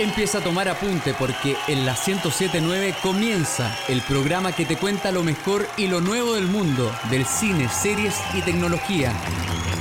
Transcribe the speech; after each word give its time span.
Empieza 0.00 0.38
a 0.38 0.40
tomar 0.40 0.66
apunte 0.66 1.12
porque 1.12 1.58
en 1.68 1.84
la 1.84 1.92
1079 1.92 2.94
comienza 3.02 3.76
el 3.86 4.00
programa 4.00 4.50
que 4.50 4.64
te 4.64 4.78
cuenta 4.78 5.12
lo 5.12 5.22
mejor 5.22 5.68
y 5.76 5.88
lo 5.88 6.00
nuevo 6.00 6.36
del 6.36 6.46
mundo 6.46 6.90
del 7.10 7.26
cine, 7.26 7.68
series 7.68 8.14
y 8.32 8.40
tecnología. 8.40 9.12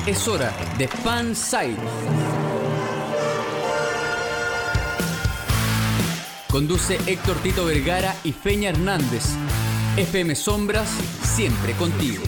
Es 0.05 0.28
hora 0.28 0.54
de 0.78 0.90
Fan 0.90 1.34
Site. 1.38 1.78
Conduce 6.51 6.99
Héctor 7.06 7.38
Tito 7.38 7.63
Vergara 7.63 8.13
y 8.26 8.33
Feña 8.33 8.72
Hernández. 8.72 9.24
FM 9.96 10.36
Sombras, 10.36 10.90
siempre 11.24 11.72
contigo. 11.76 12.24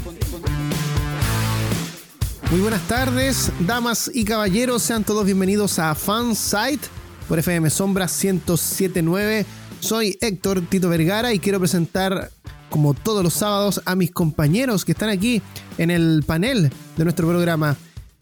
Muy 2.51 2.61
buenas 2.61 2.87
tardes, 2.87 3.51
damas 3.59 4.09
y 4.13 4.23
caballeros, 4.23 4.81
sean 4.81 5.03
todos 5.03 5.25
bienvenidos 5.25 5.77
a 5.77 5.93
Fan 5.93 6.37
Site 6.37 7.00
por 7.31 7.39
FM 7.39 7.69
Sombras 7.69 8.11
1079. 8.21 9.45
Soy 9.79 10.17
Héctor 10.19 10.63
Tito 10.67 10.89
Vergara 10.89 11.31
y 11.31 11.39
quiero 11.39 11.59
presentar, 11.59 12.29
como 12.69 12.93
todos 12.93 13.23
los 13.23 13.35
sábados, 13.35 13.81
a 13.85 13.95
mis 13.95 14.11
compañeros 14.11 14.83
que 14.83 14.91
están 14.91 15.07
aquí 15.07 15.41
en 15.77 15.91
el 15.91 16.25
panel 16.27 16.69
de 16.97 17.03
nuestro 17.05 17.29
programa. 17.29 17.77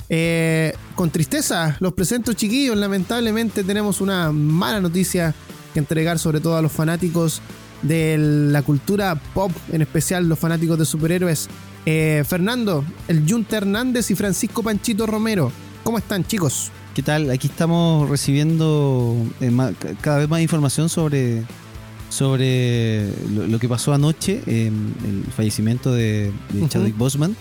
Eh, 0.10 0.76
con 0.94 1.10
tristeza, 1.10 1.76
los 1.80 1.94
presento 1.94 2.34
chiquillos. 2.34 2.78
Lamentablemente 2.78 3.64
tenemos 3.64 4.00
una 4.00 4.32
mala 4.32 4.80
noticia 4.80 5.34
que 5.74 5.80
entregar, 5.80 6.20
sobre 6.20 6.40
todo 6.40 6.56
a 6.56 6.62
los 6.62 6.72
fanáticos 6.72 7.42
de 7.82 8.16
la 8.20 8.62
cultura 8.62 9.16
pop, 9.34 9.52
en 9.72 9.82
especial 9.82 10.30
los 10.30 10.38
fanáticos 10.38 10.78
de 10.78 10.86
superhéroes. 10.86 11.50
Eh, 11.88 12.24
Fernando, 12.28 12.86
el 13.08 13.28
Junta 13.28 13.58
Hernández 13.58 14.12
y 14.12 14.16
Francisco 14.16 14.62
Panchito 14.62 15.08
Romero. 15.08 15.52
¿Cómo 15.84 15.98
están, 15.98 16.24
chicos? 16.26 16.72
¿Qué 17.00 17.04
tal? 17.04 17.30
Aquí 17.30 17.48
estamos 17.48 18.10
recibiendo 18.10 19.16
eh, 19.40 19.50
cada 20.02 20.18
vez 20.18 20.28
más 20.28 20.42
información 20.42 20.90
sobre, 20.90 21.44
sobre 22.10 23.08
lo, 23.30 23.58
que 23.58 23.70
pasó 23.70 23.94
anoche, 23.94 24.42
em, 24.48 24.92
el 25.06 25.24
fallecimiento 25.32 25.94
de, 25.94 26.34
Chadwick 26.68 26.98
Boseman. 26.98 27.38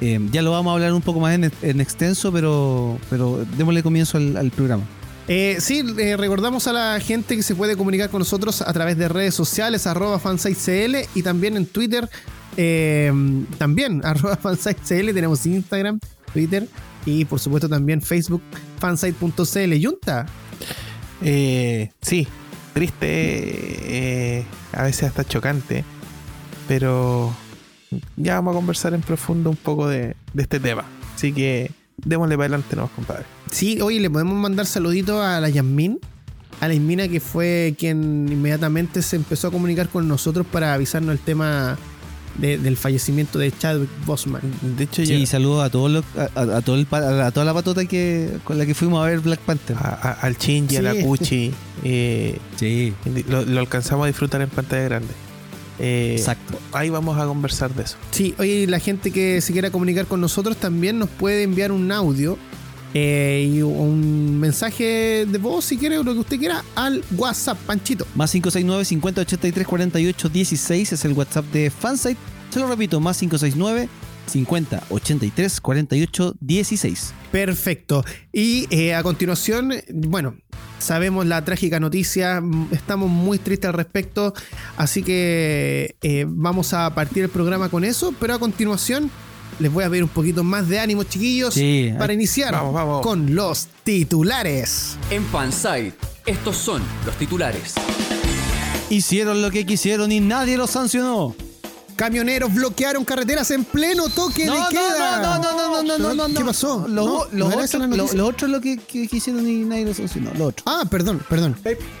Em, 0.00 0.30
ya 0.30 0.40
lo 0.40 0.52
vamos 0.52 0.70
a 0.70 0.74
hablar 0.74 0.92
un 0.92 1.02
poco 1.02 1.18
más 1.18 1.34
en, 1.34 1.80
extenso, 1.80 2.30
pero, 2.30 2.96
pero 3.10 3.44
démosle 3.58 3.82
comienzo 3.82 4.18
al 4.18 4.52
programa. 4.52 4.84
Eh, 5.26 5.56
sí, 5.58 5.82
eh, 5.98 6.16
recordamos 6.16 6.68
a 6.68 6.72
la 6.72 7.00
gente 7.00 7.34
que 7.34 7.42
se 7.42 7.56
puede 7.56 7.76
comunicar 7.76 8.08
con 8.08 8.20
nosotros 8.20 8.62
a 8.62 8.72
través 8.72 8.96
de 8.96 9.08
redes 9.08 9.34
sociales, 9.34 9.88
arroba 9.88 10.20
fansitecl 10.20 11.08
y 11.16 11.22
también 11.22 11.56
en 11.56 11.66
Twitter, 11.66 12.08
eh, 12.56 13.12
también 13.58 14.00
arroba 14.04 14.36
fansitecl, 14.36 15.12
tenemos 15.12 15.44
Instagram, 15.44 15.98
Twitter 16.32 16.68
y 17.04 17.24
por 17.24 17.40
supuesto 17.40 17.68
también 17.68 18.00
Facebook, 18.00 18.42
fansite.cl. 18.82 19.74
Yunta. 19.74 20.26
sí, 21.22 22.26
triste, 22.74 24.44
a 24.72 24.82
veces 24.82 25.04
hasta 25.04 25.24
chocante, 25.24 25.84
pero 26.66 27.32
ya 28.16 28.34
vamos 28.34 28.52
a 28.52 28.56
conversar 28.56 28.94
en 28.94 29.02
profundo 29.02 29.50
un 29.50 29.56
poco 29.56 29.88
de, 29.88 30.16
de 30.32 30.42
este 30.42 30.58
tema. 30.58 30.84
Así 31.14 31.32
que 31.32 31.70
démosle 31.96 32.36
para 32.36 32.46
adelante, 32.46 32.74
no, 32.74 32.88
compadre. 32.88 33.24
Sí, 33.52 33.80
oye, 33.80 34.00
le 34.00 34.10
podemos 34.10 34.34
mandar 34.34 34.66
saluditos 34.66 35.24
a 35.24 35.40
la 35.40 35.48
Yasmin, 35.48 36.00
a 36.60 36.66
la 36.66 36.74
Yasmina 36.74 37.06
que 37.06 37.20
fue 37.20 37.76
quien 37.78 38.28
inmediatamente 38.28 39.00
se 39.02 39.14
empezó 39.14 39.48
a 39.48 39.50
comunicar 39.52 39.88
con 39.90 40.08
nosotros 40.08 40.44
para 40.50 40.74
avisarnos 40.74 41.12
el 41.12 41.20
tema 41.20 41.78
del 42.38 42.76
fallecimiento 42.76 43.38
de 43.38 43.52
Chadwick 43.52 43.90
Bosman. 44.06 44.42
De 44.76 44.84
hecho, 44.84 45.04
sí, 45.04 45.26
saludos 45.26 45.64
a 45.64 45.70
todos 45.70 46.04
a, 46.16 46.60
todo 46.62 46.84
a, 46.90 47.30
toda 47.30 47.44
la 47.44 47.54
patota 47.54 47.84
que 47.84 48.30
con 48.44 48.58
la 48.58 48.66
que 48.66 48.74
fuimos 48.74 49.04
a 49.04 49.08
ver 49.08 49.20
Black 49.20 49.40
Panther. 49.40 49.76
al 49.78 50.36
Shinji, 50.36 50.76
a 50.76 50.82
la 50.82 50.94
Gucci. 50.94 51.52
Eh, 51.84 52.38
sí. 52.54 52.94
lo, 53.28 53.58
alcanzamos 53.58 54.04
a 54.04 54.06
disfrutar 54.06 54.40
en 54.40 54.48
pantalla 54.48 54.84
grande. 54.84 55.12
Eh, 55.80 56.14
Exacto. 56.16 56.56
Ahí 56.70 56.90
vamos 56.90 57.18
a 57.18 57.26
conversar 57.26 57.74
de 57.74 57.82
eso. 57.82 57.96
Sí, 58.12 58.36
oye, 58.38 58.68
la 58.68 58.78
gente 58.78 59.10
que 59.10 59.40
se 59.40 59.52
quiera 59.52 59.70
comunicar 59.70 60.06
con 60.06 60.20
nosotros 60.20 60.56
también 60.58 61.00
nos 61.00 61.08
puede 61.08 61.42
enviar 61.42 61.72
un 61.72 61.90
audio 61.90 62.38
eh, 62.94 63.50
y 63.50 63.62
un 63.62 64.38
mensaje 64.38 65.26
de 65.26 65.38
voz, 65.38 65.64
si 65.64 65.78
quiere, 65.78 65.98
o 65.98 66.02
lo 66.02 66.12
que 66.12 66.20
usted 66.20 66.38
quiera, 66.38 66.64
al 66.74 67.02
WhatsApp, 67.16 67.58
Panchito. 67.66 68.06
Más 68.14 68.30
569 68.32 68.84
50 68.84 69.20
83 69.22 69.66
48 69.66 70.28
16 70.28 70.92
es 70.92 71.04
el 71.04 71.12
WhatsApp 71.12 71.44
de 71.46 71.70
Fansite. 71.70 72.18
Se 72.50 72.60
lo 72.60 72.68
repito, 72.68 73.00
más 73.00 73.18
569 73.18 73.88
50 74.26 74.82
83 74.90 75.60
48 75.60 76.34
16. 76.40 77.14
Perfecto. 77.30 78.04
Y 78.32 78.66
eh, 78.70 78.94
a 78.94 79.02
continuación, 79.02 79.72
bueno, 79.92 80.36
sabemos 80.78 81.26
la 81.26 81.44
trágica 81.44 81.80
noticia, 81.80 82.42
estamos 82.72 83.08
muy 83.08 83.38
tristes 83.38 83.68
al 83.68 83.74
respecto, 83.74 84.34
así 84.76 85.02
que 85.02 85.96
eh, 86.02 86.26
vamos 86.28 86.74
a 86.74 86.94
partir 86.94 87.24
el 87.24 87.30
programa 87.30 87.68
con 87.68 87.84
eso, 87.84 88.14
pero 88.20 88.34
a 88.34 88.38
continuación 88.38 89.10
les 89.58 89.72
voy 89.72 89.84
a 89.84 89.90
pedir 89.90 90.04
un 90.04 90.08
poquito 90.08 90.44
más 90.44 90.68
de 90.68 90.78
ánimo, 90.78 91.04
chiquillos, 91.04 91.58
para 91.98 92.12
iniciar 92.12 92.54
con 93.02 93.34
los 93.34 93.68
titulares. 93.84 94.96
En 95.10 95.24
Fansite, 95.26 95.94
estos 96.26 96.56
son 96.56 96.82
los 97.06 97.16
titulares. 97.16 97.74
Hicieron 98.90 99.40
lo 99.40 99.50
que 99.50 99.64
quisieron 99.64 100.12
y 100.12 100.20
nadie 100.20 100.56
los 100.56 100.70
sancionó. 100.70 101.34
Camioneros 101.96 102.52
bloquearon 102.52 103.04
carreteras 103.04 103.50
en 103.50 103.64
pleno 103.64 104.08
toque 104.08 104.44
de 104.44 104.58
queda. 104.70 105.20
No, 105.20 105.38
no, 105.38 105.52
no, 105.52 105.82
no, 105.82 105.98
no, 105.98 106.14
no, 106.14 106.28
no. 106.28 106.38
¿Qué 106.38 106.44
pasó? 106.44 106.86
Lo, 106.88 107.04
no, 107.04 107.26
lo, 107.32 107.46
otro, 107.48 107.86
lo, 107.86 108.26
otro, 108.26 108.46
es 108.46 108.52
lo 108.52 108.60
que, 108.60 108.78
que, 108.78 109.08
hicieron 109.10 109.48
y 109.48 109.64
nadie 109.64 109.84
lo 109.84 109.94
sancionó. 109.94 110.32
Lo 110.34 110.46
otro. 110.46 110.64
Ah, 110.66 110.84
perdón, 110.88 111.24
perdón. 111.28 111.56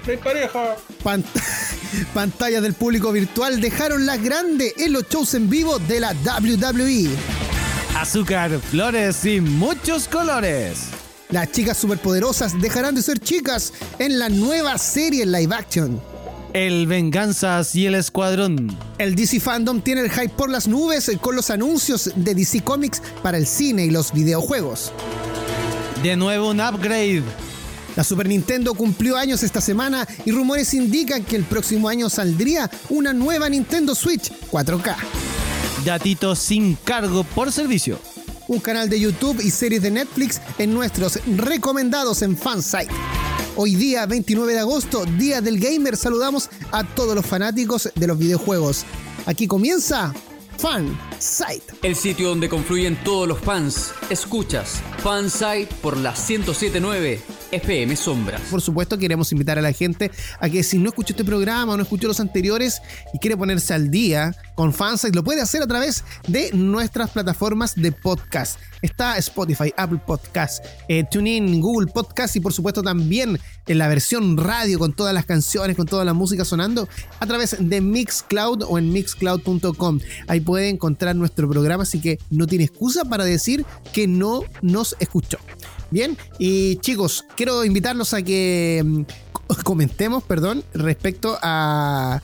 Mi 0.06 0.16
pareja. 0.16 0.76
pantallas 2.14 2.62
del 2.62 2.74
público 2.74 3.12
virtual 3.12 3.60
dejaron 3.60 4.06
la 4.06 4.16
grande 4.16 4.74
en 4.78 4.92
los 4.92 5.08
shows 5.08 5.34
en 5.34 5.48
vivo 5.50 5.78
de 5.78 6.00
la 6.00 6.12
WWE. 6.12 7.10
Azúcar, 7.96 8.58
flores 8.58 9.24
y 9.24 9.40
muchos 9.40 10.08
colores. 10.08 10.84
Las 11.30 11.50
chicas 11.50 11.78
superpoderosas 11.78 12.60
dejarán 12.60 12.94
de 12.94 13.02
ser 13.02 13.18
chicas 13.18 13.72
en 13.98 14.18
la 14.18 14.28
nueva 14.28 14.76
serie 14.78 15.24
live 15.24 15.54
action. 15.54 16.11
El 16.52 16.86
Venganzas 16.86 17.74
y 17.74 17.86
el 17.86 17.94
Escuadrón. 17.94 18.76
El 18.98 19.14
DC 19.14 19.40
Fandom 19.40 19.80
tiene 19.80 20.02
el 20.02 20.10
hype 20.10 20.28
por 20.28 20.50
las 20.50 20.68
nubes 20.68 21.10
con 21.20 21.34
los 21.34 21.48
anuncios 21.48 22.10
de 22.14 22.34
DC 22.34 22.62
Comics 22.62 23.00
para 23.22 23.38
el 23.38 23.46
cine 23.46 23.86
y 23.86 23.90
los 23.90 24.12
videojuegos. 24.12 24.92
De 26.02 26.14
nuevo 26.14 26.50
un 26.50 26.60
upgrade. 26.60 27.22
La 27.96 28.04
Super 28.04 28.28
Nintendo 28.28 28.74
cumplió 28.74 29.16
años 29.16 29.42
esta 29.42 29.62
semana 29.62 30.06
y 30.26 30.32
rumores 30.32 30.74
indican 30.74 31.24
que 31.24 31.36
el 31.36 31.44
próximo 31.44 31.88
año 31.88 32.10
saldría 32.10 32.70
una 32.90 33.14
nueva 33.14 33.48
Nintendo 33.48 33.94
Switch 33.94 34.30
4K. 34.50 34.96
Datitos 35.86 36.38
sin 36.38 36.74
cargo 36.74 37.24
por 37.24 37.50
servicio. 37.50 37.98
Un 38.48 38.60
canal 38.60 38.90
de 38.90 39.00
YouTube 39.00 39.40
y 39.42 39.50
series 39.50 39.80
de 39.80 39.90
Netflix 39.90 40.40
en 40.58 40.74
nuestros 40.74 41.18
recomendados 41.26 42.20
en 42.20 42.36
Fansite. 42.36 42.92
Hoy 43.54 43.74
día, 43.74 44.06
29 44.06 44.54
de 44.54 44.60
agosto, 44.60 45.04
Día 45.04 45.42
del 45.42 45.60
Gamer, 45.60 45.94
saludamos 45.98 46.48
a 46.70 46.84
todos 46.84 47.14
los 47.14 47.26
fanáticos 47.26 47.90
de 47.94 48.06
los 48.06 48.18
videojuegos. 48.18 48.86
Aquí 49.26 49.46
comienza 49.46 50.14
Fansite. 50.56 51.74
El 51.82 51.94
sitio 51.94 52.30
donde 52.30 52.48
confluyen 52.48 52.96
todos 53.04 53.28
los 53.28 53.38
fans. 53.38 53.92
Escuchas 54.08 54.80
Fansite 55.02 55.68
por 55.82 55.98
la 55.98 56.12
1079 56.12 57.20
FM 57.50 57.94
Sombras. 57.94 58.40
Por 58.50 58.62
supuesto, 58.62 58.96
queremos 58.96 59.30
invitar 59.32 59.58
a 59.58 59.62
la 59.62 59.72
gente 59.72 60.10
a 60.40 60.48
que 60.48 60.62
si 60.62 60.78
no 60.78 60.88
escuchó 60.88 61.12
este 61.12 61.24
programa 61.24 61.74
o 61.74 61.76
no 61.76 61.82
escuchó 61.82 62.08
los 62.08 62.20
anteriores 62.20 62.80
y 63.12 63.18
quiere 63.18 63.36
ponerse 63.36 63.74
al 63.74 63.90
día 63.90 64.34
con 64.54 64.72
Fansite, 64.72 65.14
lo 65.14 65.24
puede 65.24 65.42
hacer 65.42 65.62
a 65.62 65.66
través 65.66 66.04
de 66.26 66.52
nuestras 66.54 67.10
plataformas 67.10 67.74
de 67.74 67.92
podcast. 67.92 68.58
Está 68.82 69.16
Spotify, 69.18 69.72
Apple 69.76 70.00
Podcast, 70.04 70.64
eh, 70.88 71.04
TuneIn, 71.10 71.60
Google 71.60 71.90
Podcast 71.90 72.36
y 72.36 72.40
por 72.40 72.52
supuesto 72.52 72.82
también 72.82 73.38
en 73.66 73.78
la 73.78 73.88
versión 73.88 74.36
radio 74.36 74.78
con 74.78 74.92
todas 74.92 75.14
las 75.14 75.24
canciones, 75.24 75.76
con 75.76 75.86
toda 75.86 76.04
la 76.04 76.12
música 76.12 76.44
sonando 76.44 76.88
a 77.20 77.26
través 77.26 77.56
de 77.58 77.80
Mixcloud 77.80 78.64
o 78.68 78.78
en 78.78 78.92
mixcloud.com. 78.92 80.00
Ahí 80.28 80.40
puede 80.40 80.68
encontrar 80.68 81.16
nuestro 81.16 81.48
programa, 81.48 81.84
así 81.84 82.00
que 82.00 82.18
no 82.30 82.46
tiene 82.46 82.64
excusa 82.64 83.04
para 83.04 83.24
decir 83.24 83.64
que 83.92 84.06
no 84.06 84.42
nos 84.60 84.96
escuchó. 84.98 85.38
Bien, 85.90 86.16
y 86.38 86.76
chicos, 86.76 87.26
quiero 87.36 87.64
invitarlos 87.64 88.14
a 88.14 88.22
que 88.22 88.82
mm, 88.84 89.02
comentemos, 89.62 90.22
perdón, 90.24 90.64
respecto 90.72 91.38
a, 91.42 92.22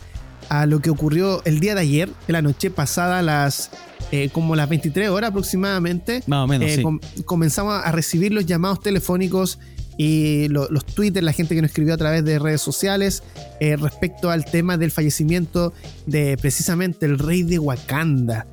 lo 0.67 0.81
que 0.81 0.89
ocurrió 0.89 1.43
el 1.45 1.61
día 1.61 1.75
de 1.75 1.83
ayer, 1.83 2.11
de 2.27 2.33
la 2.33 2.41
noche 2.41 2.71
pasada, 2.71 3.21
las 3.21 3.71
eh, 4.11 4.31
como 4.31 4.57
las 4.57 4.69
23 4.69 5.11
horas 5.11 5.31
aproximadamente. 5.31 6.23
Más 6.27 6.45
o 6.45 6.47
menos. 6.47 6.71
Eh, 6.71 6.83
comenzamos 7.25 7.81
a 7.85 7.93
recibir 7.93 8.33
los 8.33 8.47
llamados 8.47 8.81
telefónicos 8.81 9.59
y 9.99 10.47
los 10.49 10.87
twitters, 10.87 11.25
la 11.25 11.33
gente 11.33 11.57
que 11.57 11.61
nos 11.61 11.71
escribió 11.71 11.95
a 11.95 11.97
través 11.97 12.25
de 12.25 12.39
redes 12.39 12.61
sociales 12.61 13.25
eh, 13.59 13.77
respecto 13.77 14.31
al 14.31 14.45
tema 14.45 14.77
del 14.77 14.93
fallecimiento 14.93 15.73
de 16.07 16.37
precisamente 16.41 17.05
el 17.05 17.19
rey 17.19 17.43
de 17.43 17.59
Wakanda, 17.59 18.47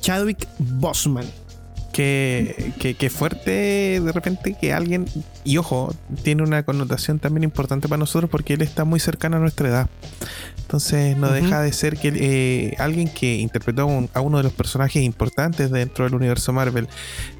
Chadwick 0.00 0.48
Bosman 0.58 1.26
que, 1.96 2.72
que, 2.78 2.94
que 2.94 3.08
fuerte 3.08 4.00
de 4.02 4.12
repente 4.12 4.54
que 4.60 4.74
alguien, 4.74 5.06
y 5.44 5.56
ojo, 5.56 5.94
tiene 6.22 6.42
una 6.42 6.62
connotación 6.62 7.18
también 7.18 7.44
importante 7.44 7.88
para 7.88 7.98
nosotros 7.98 8.30
porque 8.30 8.52
él 8.54 8.60
está 8.62 8.84
muy 8.84 9.00
cercano 9.00 9.38
a 9.38 9.40
nuestra 9.40 9.68
edad. 9.68 9.88
Entonces 10.58 11.16
no 11.16 11.30
deja 11.30 11.62
de 11.62 11.72
ser 11.72 11.96
que 11.96 12.12
eh, 12.14 12.74
alguien 12.78 13.08
que 13.08 13.36
interpretó 13.36 13.82
a, 13.82 13.84
un- 13.86 14.10
a 14.12 14.20
uno 14.20 14.36
de 14.38 14.42
los 14.44 14.52
personajes 14.52 15.02
importantes 15.02 15.70
dentro 15.70 16.04
del 16.04 16.14
universo 16.14 16.52
Marvel, 16.52 16.86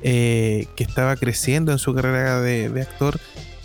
eh, 0.03 0.67
que 0.75 0.85
estaba 0.85 1.17
creciendo 1.17 1.71
en 1.73 1.79
su 1.79 1.93
carrera 1.95 2.41
de, 2.41 2.71
de 2.71 2.81
actor, 2.83 3.21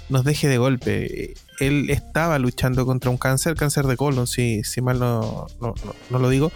nos 0.09 0.25
deje 0.25 0.49
de 0.49 0.57
golpe. 0.57 1.35
Él 1.61 1.89
estaba 1.89 2.38
luchando 2.38 2.85
contra 2.85 3.09
un 3.11 3.17
cáncer, 3.17 3.55
cáncer 3.55 3.88
de 3.88 3.95
colon, 3.95 4.27
si, 4.27 4.63
si 4.65 4.81
mal 4.81 4.99
no, 4.99 5.47
no, 5.61 5.73
no- 5.85 5.95
no 6.09 6.19
lo 6.19 6.27
digo, 6.27 6.51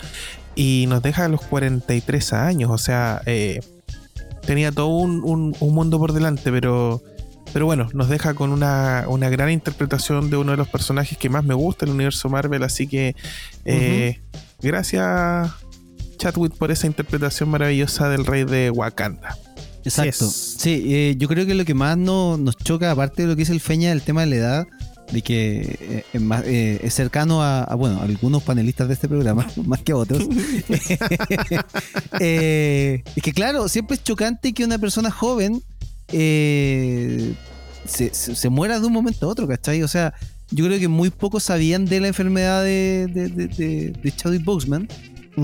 y 0.55 0.85
nos 0.89 1.01
deja 1.01 1.23
a 1.25 1.29
los 1.29 1.39
43 1.41 2.33
años, 2.33 2.69
o 2.69 2.77
sea, 2.77 3.21
eh, 3.25 3.59
tenía 4.45 4.71
todo 4.71 4.87
un, 4.87 5.21
un- 5.23 5.55
un 5.59 5.73
mundo 5.73 5.97
por 5.99 6.13
delante, 6.13 6.51
pero, 6.51 7.01
pero 7.53 7.65
bueno, 7.65 7.87
nos 7.93 8.09
deja 8.09 8.33
con 8.33 8.51
una, 8.51 9.05
una 9.07 9.29
gran 9.29 9.49
interpretación 9.51 10.29
de 10.29 10.37
uno 10.37 10.51
de 10.51 10.57
los 10.57 10.67
personajes 10.69 11.17
que 11.17 11.29
más 11.29 11.43
me 11.43 11.53
gusta 11.53 11.85
del 11.85 11.95
universo 11.95 12.29
Marvel, 12.29 12.63
así 12.63 12.87
que 12.87 13.15
eh, 13.65 14.19
gracias 14.61 15.51
Chadwick 16.17 16.53
por 16.57 16.71
esa 16.71 16.87
interpretación 16.87 17.49
maravillosa 17.49 18.09
del 18.09 18.25
rey 18.25 18.43
de 18.45 18.69
Wakanda. 18.71 19.37
Exacto. 19.83 20.25
es. 20.25 20.55
Sí, 20.57 20.83
eh, 20.87 21.15
yo 21.17 21.27
creo 21.27 21.45
que 21.45 21.53
lo 21.53 21.63
que 21.65 21.73
más 21.75 21.97
no- 21.97 22.37
nos 22.37 22.57
choca, 22.57 22.89
aparte 22.91 23.21
de 23.23 23.27
lo 23.27 23.35
que 23.35 23.41
dice 23.41 23.53
el 23.53 23.59
Feña, 23.61 23.91
el 23.91 24.01
tema 24.01 24.21
de 24.21 24.27
la 24.27 24.35
edad, 24.35 24.67
de 25.11 25.21
que 25.21 26.03
eh, 26.13 26.19
más- 26.19 26.43
eh, 26.45 26.79
es 26.83 26.93
cercano 26.93 27.41
a, 27.43 27.63
a, 27.63 27.75
bueno, 27.75 27.99
a 27.99 28.03
algunos 28.03 28.43
panelistas 28.43 28.87
de 28.87 28.95
este 28.95 29.07
programa, 29.07 29.47
más 29.65 29.81
que 29.81 29.91
a 29.91 29.97
otros. 29.97 30.23
Eh, 32.19 33.03
es 33.15 33.23
que 33.23 33.33
claro, 33.33 33.67
siempre 33.67 33.95
es 33.97 34.03
chocante 34.03 34.53
que 34.53 34.63
una 34.63 34.77
persona 34.77 35.11
joven 35.11 35.61
eh, 36.11 37.33
se, 37.85 38.13
se- 38.13 38.35
se 38.35 38.49
muera 38.49 38.79
de 38.79 38.87
un 38.87 38.93
momento 38.93 39.25
a 39.27 39.29
otro, 39.29 39.47
¿cachai? 39.47 39.83
O 39.83 39.87
sea, 39.87 40.13
yo 40.51 40.65
creo 40.65 40.79
que 40.79 40.87
muy 40.87 41.09
pocos 41.09 41.43
sabían 41.43 41.85
de 41.85 41.99
la 41.99 42.07
enfermedad 42.07 42.63
de, 42.63 43.07
de, 43.13 43.27
de, 43.29 43.47
de- 43.47 43.91
de 43.91 44.11
Chadwick 44.15 44.43
Boseman. 44.43 44.87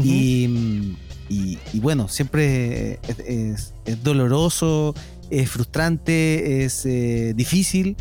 Y, 0.04 0.96
y- 1.28 1.58
y 1.74 1.80
bueno, 1.82 2.08
siempre 2.08 2.94
es, 3.08 3.20
es- 3.26 3.74
es 3.86 4.04
doloroso, 4.04 4.96
es 5.30 5.50
frustrante, 5.50 6.64
es 6.64 6.86
eh, 6.86 7.34
difícil 7.36 7.98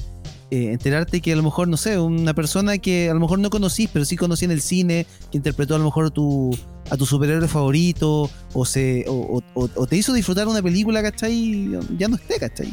eh, 0.50 0.72
enterarte 0.72 1.20
que 1.20 1.32
a 1.32 1.36
lo 1.36 1.42
mejor, 1.42 1.68
no 1.68 1.76
sé, 1.76 1.98
una 1.98 2.34
persona 2.34 2.78
que 2.78 3.08
a 3.10 3.14
lo 3.14 3.20
mejor 3.20 3.38
no 3.38 3.50
conocís, 3.50 3.88
pero 3.92 4.04
sí 4.04 4.16
conocí 4.16 4.44
en 4.44 4.50
el 4.50 4.60
cine, 4.60 5.06
que 5.30 5.36
interpretó 5.38 5.74
a 5.74 5.78
lo 5.78 5.84
mejor 5.84 6.10
tu, 6.10 6.56
a 6.90 6.96
tu 6.96 7.06
superhéroe 7.06 7.46
favorito, 7.48 8.28
o, 8.52 8.64
se, 8.64 9.04
o, 9.08 9.12
o- 9.14 9.60
o- 9.60 9.70
o 9.74 9.86
te 9.86 9.96
hizo 9.96 10.12
disfrutar 10.12 10.48
una 10.48 10.60
película, 10.62 11.02
¿cachai? 11.02 11.70
Ya 11.98 12.08
no 12.08 12.16
esté, 12.16 12.38
¿cachai? 12.38 12.72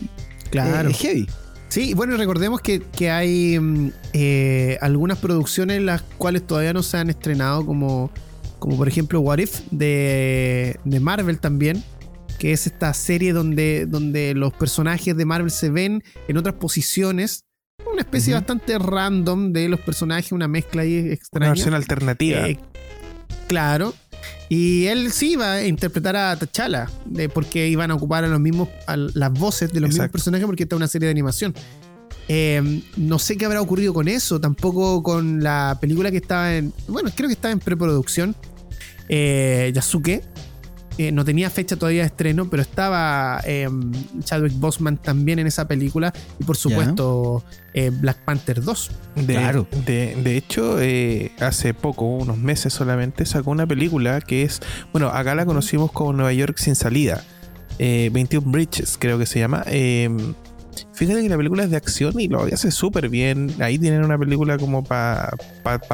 Claro. 0.50 0.90
Eh, 0.90 0.92
es 0.92 0.98
heavy. 1.00 1.28
Sí, 1.70 1.94
bueno, 1.94 2.16
recordemos 2.16 2.62
que, 2.62 2.82
que 2.82 3.12
hay 3.12 3.60
mm, 3.60 3.92
eh, 4.14 4.78
algunas 4.82 5.18
producciones 5.18 5.82
las 5.82 6.02
cuales 6.18 6.48
todavía 6.48 6.72
no 6.74 6.82
se 6.82 6.98
han 6.98 7.10
estrenado, 7.10 7.66
como, 7.66 8.10
como 8.58 8.78
por 8.78 8.88
ejemplo 8.88 9.20
What 9.20 9.40
If 9.40 9.60
de, 9.70 10.80
de 10.86 11.00
Marvel 11.02 11.40
también, 11.40 11.84
que 12.40 12.54
es 12.54 12.68
esta 12.68 12.94
serie 12.94 13.34
donde, 13.34 13.86
donde 13.86 14.34
los 14.34 14.54
personajes 14.54 15.18
de 15.18 15.26
Marvel 15.26 15.52
se 15.52 15.70
ven 15.70 16.04
en 16.30 16.38
otras 16.38 16.56
posiciones. 16.56 17.44
Una 17.86 18.02
especie 18.02 18.34
bastante 18.34 18.78
random 18.80 19.54
de 19.54 19.70
los 19.70 19.80
personajes, 19.80 20.32
una 20.32 20.48
mezcla 20.48 20.82
ahí 20.82 21.00
Una 21.00 21.14
extraña. 21.14 21.50
versión 21.50 21.74
alternativa. 21.76 22.48
Eh, 22.48 22.60
claro. 23.48 23.94
Y 24.50 24.86
él 24.88 25.12
sí 25.12 25.34
iba 25.34 25.54
a 25.54 25.66
interpretar 25.66 26.16
a 26.16 26.36
T'Challa, 26.38 26.90
porque 27.34 27.68
iban 27.68 27.92
a 27.92 27.96
ocupar 27.96 28.24
a 28.24 28.28
los 28.28 28.40
mismos, 28.40 28.70
a 28.88 28.98
las 28.98 29.32
voces 29.32 29.72
de 29.72 29.80
los 29.80 29.90
mismos 29.90 30.10
personajes, 30.10 30.46
porque 30.46 30.64
esta 30.64 30.76
es 30.76 30.78
una 30.78 30.88
serie 30.88 31.06
de 31.08 31.12
animación. 31.12 31.54
Eh, 32.30 32.82
no 32.98 33.20
sé 33.20 33.38
qué 33.38 33.46
habrá 33.46 33.62
ocurrido 33.62 33.94
con 33.94 34.08
eso, 34.08 34.42
tampoco 34.42 35.04
con 35.04 35.44
la 35.44 35.78
película 35.80 36.12
que 36.12 36.18
estaba 36.18 36.56
en. 36.56 36.74
Bueno, 36.88 37.10
creo 37.16 37.30
que 37.30 37.34
estaba 37.34 37.52
en 37.52 37.60
preproducción. 37.60 38.36
Eh, 39.08 39.72
Yasuke. 39.74 40.24
Eh, 40.98 41.12
no 41.12 41.24
tenía 41.24 41.50
fecha 41.50 41.76
todavía 41.76 42.02
de 42.02 42.08
estreno, 42.08 42.50
pero 42.50 42.62
estaba 42.64 43.40
eh, 43.46 43.70
Chadwick 44.24 44.54
Boseman 44.54 44.98
también 44.98 45.40
en 45.40 45.48
esa 45.48 45.68
película. 45.68 46.12
Y 46.40 46.44
por 46.44 46.58
supuesto, 46.58 47.44
eh, 47.74 47.92
Black 47.92 48.18
Panther 48.26 48.64
2. 48.64 48.92
De, 49.16 49.34
Claro. 49.36 49.68
de, 49.86 50.16
de 50.24 50.38
hecho, 50.38 50.82
eh, 50.82 51.32
hace 51.40 51.74
poco, 51.74 52.06
unos 52.06 52.38
meses 52.38 52.74
solamente, 52.74 53.26
sacó 53.26 53.52
una 53.52 53.68
película 53.68 54.22
que 54.22 54.44
es, 54.44 54.60
bueno, 54.92 55.10
acá 55.10 55.36
la 55.36 55.46
conocimos 55.46 55.92
como 55.92 56.14
Nueva 56.14 56.34
York 56.34 56.58
sin 56.58 56.76
salida. 56.76 57.24
Eh, 57.80 58.10
21 58.12 58.52
Bridges, 58.52 58.98
creo 59.00 59.20
que 59.20 59.28
se 59.28 59.38
llama. 59.40 59.64
Fíjate 60.94 61.22
que 61.22 61.30
la 61.30 61.38
película 61.38 61.64
es 61.64 61.70
de 61.72 61.78
acción 61.78 62.20
y 62.20 62.28
lo 62.28 62.42
hace 62.44 62.72
súper 62.72 63.10
bien. 63.10 63.54
Ahí 63.60 63.78
tienen 63.80 64.04
una 64.04 64.18
película 64.18 64.58
como 64.58 64.84
para 64.84 65.32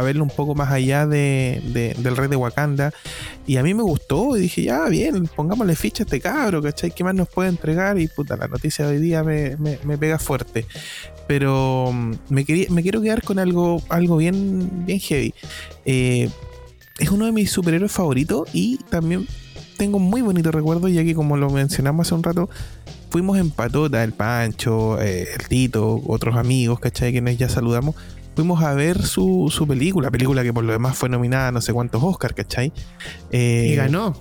verlo 0.04 0.24
un 0.24 0.30
poco 0.30 0.56
más 0.56 0.72
allá 0.72 1.06
de, 1.08 1.62
de- 1.74 1.96
del 1.98 2.16
rey 2.18 2.28
de 2.30 2.36
Wakanda. 2.36 2.92
Y 3.46 3.58
a 3.58 3.64
mí 3.64 3.74
me 3.74 3.84
gustó 3.84 4.38
y 4.38 4.42
dije, 4.42 4.64
ya, 4.64 4.86
bien, 4.90 5.28
pongámosle 5.36 5.76
ficha 5.76 6.04
a 6.04 6.06
este 6.06 6.20
cabro, 6.22 6.62
¿cachai? 6.62 6.92
¿Qué 6.92 7.04
más 7.04 7.16
nos 7.16 7.28
puede 7.30 7.50
entregar? 7.50 8.00
Y 8.00 8.08
puta, 8.08 8.38
la 8.38 8.48
noticia 8.48 8.86
de 8.88 8.96
hoy 8.96 9.02
día 9.02 9.24
me, 9.24 9.58
me- 9.58 9.98
pega 9.98 10.20
fuerte 10.20 10.66
pero 11.26 11.90
mm, 11.94 12.12
me, 12.30 12.44
quería, 12.44 12.68
me 12.70 12.82
quiero 12.84 13.02
quedar 13.02 13.24
con 13.24 13.40
algo, 13.40 13.82
algo 13.90 14.18
bien, 14.18 14.86
bien 14.86 15.00
heavy. 15.00 15.34
Eh, 15.86 16.30
es 17.00 17.10
uno 17.10 17.26
de 17.26 17.32
mis 17.32 17.50
superhéroes 17.50 17.92
favoritos 17.94 18.50
y 18.54 18.78
también 18.90 19.26
tengo 19.78 20.00
muy 20.00 20.22
bonitos 20.22 20.54
recuerdos, 20.54 20.92
ya 20.92 21.04
que 21.04 21.16
como 21.16 21.38
lo 21.38 21.50
mencionamos 21.50 22.08
hace 22.08 22.16
un 22.16 22.24
rato, 22.24 22.50
fuimos 23.13 23.38
en 23.38 23.51
Patota, 23.51 24.04
el 24.04 24.12
Pancho, 24.12 25.00
eh, 25.00 25.27
el 25.39 25.48
Tito, 25.48 26.01
otros 26.07 26.36
amigos, 26.36 26.80
¿cachai? 26.80 27.12
Quienes 27.12 27.38
ya 27.38 27.48
saludamos. 27.48 27.95
Fuimos 28.36 28.63
a 28.63 28.74
ver 28.74 29.04
su, 29.04 29.54
su 29.56 29.68
película, 29.68 30.10
película 30.10 30.42
que 30.42 30.51
por 30.51 30.63
lo 30.63 30.74
demás 30.74 30.98
fue 30.98 31.10
nominada 31.10 31.50
a 31.50 31.51
no 31.51 31.62
sé 31.62 31.74
cuántos 31.74 32.01
Oscars, 32.01 32.33
¿cachai? 32.33 32.74
Eh, 33.30 33.68
Y 33.71 33.75
ganó. 33.75 34.19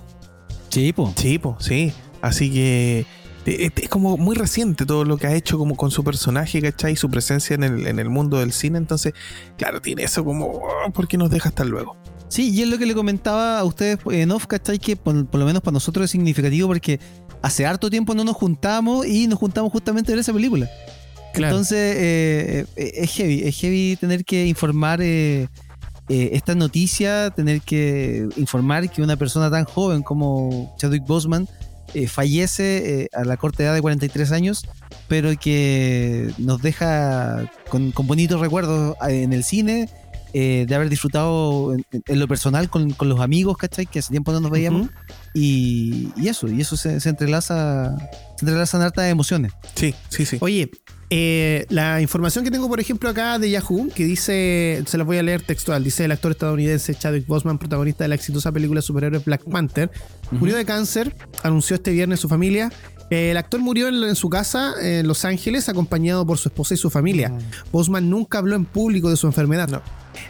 Sí, 0.69 0.93
po. 0.93 1.11
Sí, 1.17 1.39
po, 1.39 1.57
sí. 1.59 1.91
Así 2.21 2.53
que 2.53 3.07
eh, 3.47 3.71
es 3.75 3.89
como 3.89 4.15
muy 4.15 4.35
reciente 4.35 4.85
todo 4.85 5.05
lo 5.05 5.17
que 5.17 5.25
ha 5.25 5.33
hecho 5.33 5.57
como 5.57 5.75
con 5.75 5.89
su 5.89 6.03
personaje, 6.03 6.61
¿cachai? 6.61 6.95
Su 6.95 7.09
presencia 7.09 7.55
en 7.55 7.63
el, 7.63 7.87
en 7.87 7.97
el 7.97 8.09
mundo 8.11 8.37
del 8.37 8.51
cine. 8.53 8.77
Entonces, 8.77 9.13
claro, 9.57 9.81
tiene 9.81 10.03
eso 10.03 10.23
como, 10.23 10.45
oh, 10.45 10.91
¿por 10.93 11.07
qué 11.07 11.17
nos 11.17 11.31
deja 11.31 11.49
hasta 11.49 11.63
luego? 11.63 11.97
Sí, 12.33 12.49
y 12.49 12.63
es 12.63 12.67
lo 12.67 12.79
que 12.79 12.87
le 12.87 12.95
comentaba 12.95 13.59
a 13.59 13.63
ustedes 13.63 13.99
en 14.09 14.31
off, 14.31 14.47
¿cachai? 14.47 14.79
Que 14.79 14.95
por, 14.95 15.27
por 15.27 15.39
lo 15.39 15.45
menos 15.45 15.61
para 15.61 15.73
nosotros 15.73 16.05
es 16.05 16.09
significativo 16.09 16.67
porque 16.67 16.99
hace 17.43 17.63
harto 17.63 17.91
tiempo 17.91 18.15
no 18.15 18.23
nos 18.23 18.35
juntamos 18.35 19.05
y 19.05 19.27
nos 19.27 19.37
juntamos 19.37 19.71
justamente 19.71 20.11
a 20.11 20.15
ver 20.15 20.21
esa 20.21 20.33
película. 20.33 20.67
Claro. 21.35 21.53
Entonces, 21.53 21.95
eh, 21.95 22.65
eh, 22.75 22.91
es 22.95 23.11
heavy, 23.11 23.43
es 23.43 23.55
heavy 23.59 23.97
tener 24.01 24.25
que 24.25 24.47
informar 24.47 24.99
eh, 25.03 25.47
eh, 26.09 26.29
esta 26.33 26.55
noticia, 26.55 27.29
tener 27.29 27.61
que 27.61 28.27
informar 28.37 28.89
que 28.89 29.03
una 29.03 29.15
persona 29.15 29.51
tan 29.51 29.65
joven 29.65 30.01
como 30.01 30.73
Chadwick 30.79 31.05
Boseman 31.05 31.47
eh, 31.93 32.07
fallece 32.07 33.09
a 33.13 33.25
la 33.25 33.37
corta 33.37 33.61
edad 33.61 33.75
de 33.75 33.81
43 33.83 34.31
años, 34.31 34.65
pero 35.07 35.29
que 35.39 36.31
nos 36.39 36.63
deja 36.63 37.47
con, 37.69 37.91
con 37.91 38.07
bonitos 38.07 38.41
recuerdos 38.41 38.95
en 39.07 39.33
el 39.33 39.43
cine, 39.43 39.87
eh, 40.33 40.65
de 40.67 40.75
haber 40.75 40.89
disfrutado 40.89 41.73
en, 41.73 41.85
en 41.91 42.19
lo 42.19 42.27
personal 42.27 42.69
con, 42.69 42.91
con 42.91 43.09
los 43.09 43.19
amigos, 43.19 43.57
¿cachai? 43.57 43.85
Que 43.85 43.99
hace 43.99 44.11
tiempo 44.11 44.31
no 44.31 44.39
nos 44.39 44.51
veíamos. 44.51 44.89
Y, 45.33 46.09
y 46.15 46.27
eso, 46.27 46.47
y 46.47 46.61
eso 46.61 46.75
se, 46.77 46.99
se 46.99 47.09
entrelaza, 47.09 47.95
se 48.37 48.45
entrelazan 48.45 48.81
hartas 48.81 49.09
emociones. 49.09 49.53
Sí, 49.75 49.95
sí, 50.09 50.25
sí. 50.25 50.37
Oye, 50.41 50.69
eh, 51.09 51.65
la 51.69 52.01
información 52.01 52.43
que 52.43 52.51
tengo, 52.51 52.67
por 52.67 52.79
ejemplo, 52.79 53.09
acá 53.09 53.37
de 53.37 53.49
Yahoo, 53.49 53.89
que 53.93 54.05
dice, 54.05 54.83
se 54.85 54.97
la 54.97 55.03
voy 55.03 55.17
a 55.17 55.23
leer 55.23 55.41
textual, 55.41 55.83
dice 55.83 56.05
el 56.05 56.11
actor 56.11 56.31
estadounidense 56.31 56.95
Chadwick 56.95 57.27
Boseman, 57.27 57.57
protagonista 57.59 58.03
de 58.03 58.07
la 58.09 58.15
exitosa 58.15 58.51
película 58.51 58.81
superhéroe 58.81 59.19
Black 59.19 59.43
Panther, 59.43 59.91
murió 60.31 60.55
de 60.55 60.65
cáncer, 60.65 61.15
anunció 61.43 61.75
este 61.75 61.91
viernes 61.91 62.19
su 62.19 62.29
familia. 62.29 62.71
Eh, 63.13 63.29
el 63.29 63.37
actor 63.37 63.59
murió 63.59 63.89
en, 63.89 64.03
en 64.03 64.15
su 64.15 64.27
casa 64.27 64.73
en 64.81 65.07
Los 65.07 65.23
Ángeles, 65.23 65.69
acompañado 65.69 66.25
por 66.25 66.39
su 66.39 66.49
esposa 66.49 66.73
y 66.73 66.77
su 66.77 66.89
familia. 66.89 67.31
Boseman 67.71 68.09
nunca 68.09 68.39
habló 68.39 68.55
en 68.55 68.65
público 68.65 69.11
de 69.11 69.17
su 69.17 69.27
enfermedad. 69.27 69.83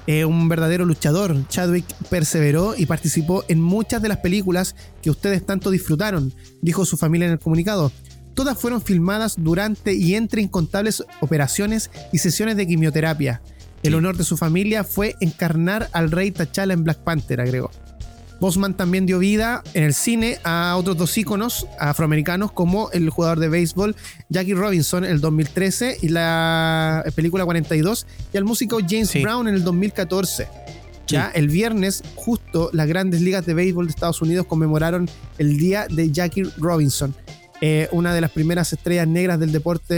Eh, 0.05 0.25
un 0.25 0.49
verdadero 0.49 0.83
luchador, 0.83 1.47
Chadwick 1.47 1.85
perseveró 2.09 2.75
y 2.77 2.85
participó 2.85 3.45
en 3.47 3.61
muchas 3.61 4.01
de 4.01 4.09
las 4.09 4.17
películas 4.17 4.75
que 5.01 5.09
ustedes 5.09 5.45
tanto 5.45 5.71
disfrutaron, 5.71 6.33
dijo 6.61 6.83
su 6.83 6.97
familia 6.97 7.27
en 7.27 7.31
el 7.31 7.39
comunicado. 7.39 7.89
Todas 8.33 8.57
fueron 8.57 8.81
filmadas 8.81 9.35
durante 9.37 9.93
y 9.93 10.15
entre 10.15 10.41
incontables 10.41 11.05
operaciones 11.21 11.89
y 12.11 12.17
sesiones 12.17 12.57
de 12.57 12.67
quimioterapia. 12.67 13.41
El 13.81 13.95
honor 13.95 14.17
de 14.17 14.25
su 14.25 14.35
familia 14.35 14.83
fue 14.83 15.15
encarnar 15.21 15.89
al 15.93 16.11
rey 16.11 16.31
T'Challa 16.31 16.73
en 16.73 16.83
Black 16.83 16.97
Panther, 16.99 17.39
agregó. 17.39 17.71
Bosman 18.43 18.75
también 18.75 19.05
dio 19.05 19.19
vida 19.19 19.63
en 19.73 19.85
el 19.85 19.93
cine 19.93 20.37
a 20.43 20.75
otros 20.75 20.97
dos 20.97 21.17
íconos 21.17 21.65
afroamericanos 21.79 22.51
como 22.51 22.91
el 22.91 23.09
jugador 23.09 23.39
de 23.39 23.47
béisbol 23.47 23.95
Jackie 24.27 24.53
Robinson 24.53 25.05
en 25.05 25.11
el 25.11 25.21
2013 25.21 25.99
y 26.01 26.09
la 26.09 27.05
película 27.15 27.45
42 27.45 28.05
y 28.33 28.37
al 28.37 28.43
músico 28.43 28.79
James 28.85 29.11
Sí. 29.11 29.21
Brown 29.21 29.47
en 29.47 29.55
el 29.55 29.63
2014. 29.63 30.49
Ya 31.07 31.31
el 31.33 31.47
viernes, 31.47 32.03
justo 32.15 32.69
las 32.73 32.85
grandes 32.85 33.21
ligas 33.21 33.45
de 33.45 33.53
béisbol 33.53 33.85
de 33.85 33.91
Estados 33.91 34.21
Unidos 34.21 34.45
conmemoraron 34.45 35.09
el 35.37 35.55
día 35.55 35.87
de 35.89 36.11
Jackie 36.11 36.43
Robinson. 36.57 37.15
Eh, 37.65 37.87
una 37.93 38.13
de 38.13 38.19
las 38.19 38.31
primeras 38.31 38.73
estrellas 38.73 39.07
negras 39.07 39.39
del 39.39 39.53
deporte 39.53 39.95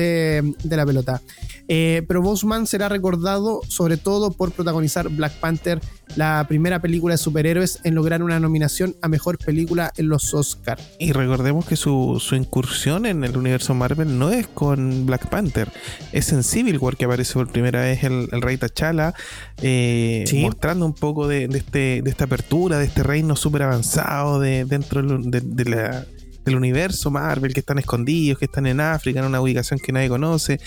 de 0.64 0.78
la 0.78 0.86
pelota. 0.86 1.20
Eh, 1.68 2.04
pero 2.08 2.22
Boseman 2.22 2.68
será 2.68 2.90
recordado 2.90 3.62
sobre 3.68 3.98
todo 3.98 4.30
por 4.32 4.52
protagonizar 4.52 5.10
Black 5.10 5.34
Panther, 5.40 5.82
la 6.16 6.46
primera 6.48 6.80
película 6.80 7.16
de 7.16 7.18
superhéroes 7.18 7.80
en 7.84 7.96
lograr 7.96 8.22
una 8.22 8.40
nominación 8.40 8.96
a 9.02 9.08
mejor 9.08 9.40
película 9.40 9.92
en 9.98 10.10
los 10.10 10.32
Oscars. 10.36 10.84
Y 11.00 11.12
recordemos 11.12 11.66
que 11.66 11.76
su, 11.76 12.22
su 12.24 12.36
incursión 12.36 13.08
en 13.08 13.24
el 13.24 13.36
universo 13.36 13.74
Marvel 13.74 14.20
no 14.20 14.30
es 14.30 14.46
con 14.46 15.08
Black 15.08 15.28
Panther, 15.30 15.72
es 16.12 16.32
en 16.34 16.44
Civil 16.44 16.78
War 16.78 16.98
que 16.98 17.06
aparece 17.06 17.34
por 17.34 17.52
primera 17.52 17.82
vez 17.82 18.04
el, 18.04 18.30
el 18.32 18.42
rey 18.44 18.58
T'Challa, 18.58 19.16
eh, 19.64 20.24
Sí. 20.28 20.42
mostrando 20.44 20.86
un 20.86 20.94
poco 20.94 21.28
de, 21.28 21.48
de 21.48 21.58
este, 21.58 22.02
de 22.04 22.10
esta 22.12 22.26
apertura, 22.26 22.78
de 22.78 22.86
este 22.86 23.02
reino 23.02 23.36
súper 23.36 23.64
avanzado 23.64 24.40
de, 24.40 24.66
dentro 24.66 25.02
de, 25.02 25.42
de 25.42 25.66
la- 25.66 26.06
del 26.46 26.56
universo 26.56 27.12
Marvel, 27.12 27.54
que 27.54 27.60
están 27.60 27.80
escondidos, 27.80 28.40
que 28.40 28.46
están 28.46 28.68
en 28.68 28.80
África, 28.80 29.20
en 29.20 29.26
una 29.26 29.42
ubicación 29.42 29.80
que 29.80 29.92
nadie 29.92 30.10
conoce, 30.10 30.60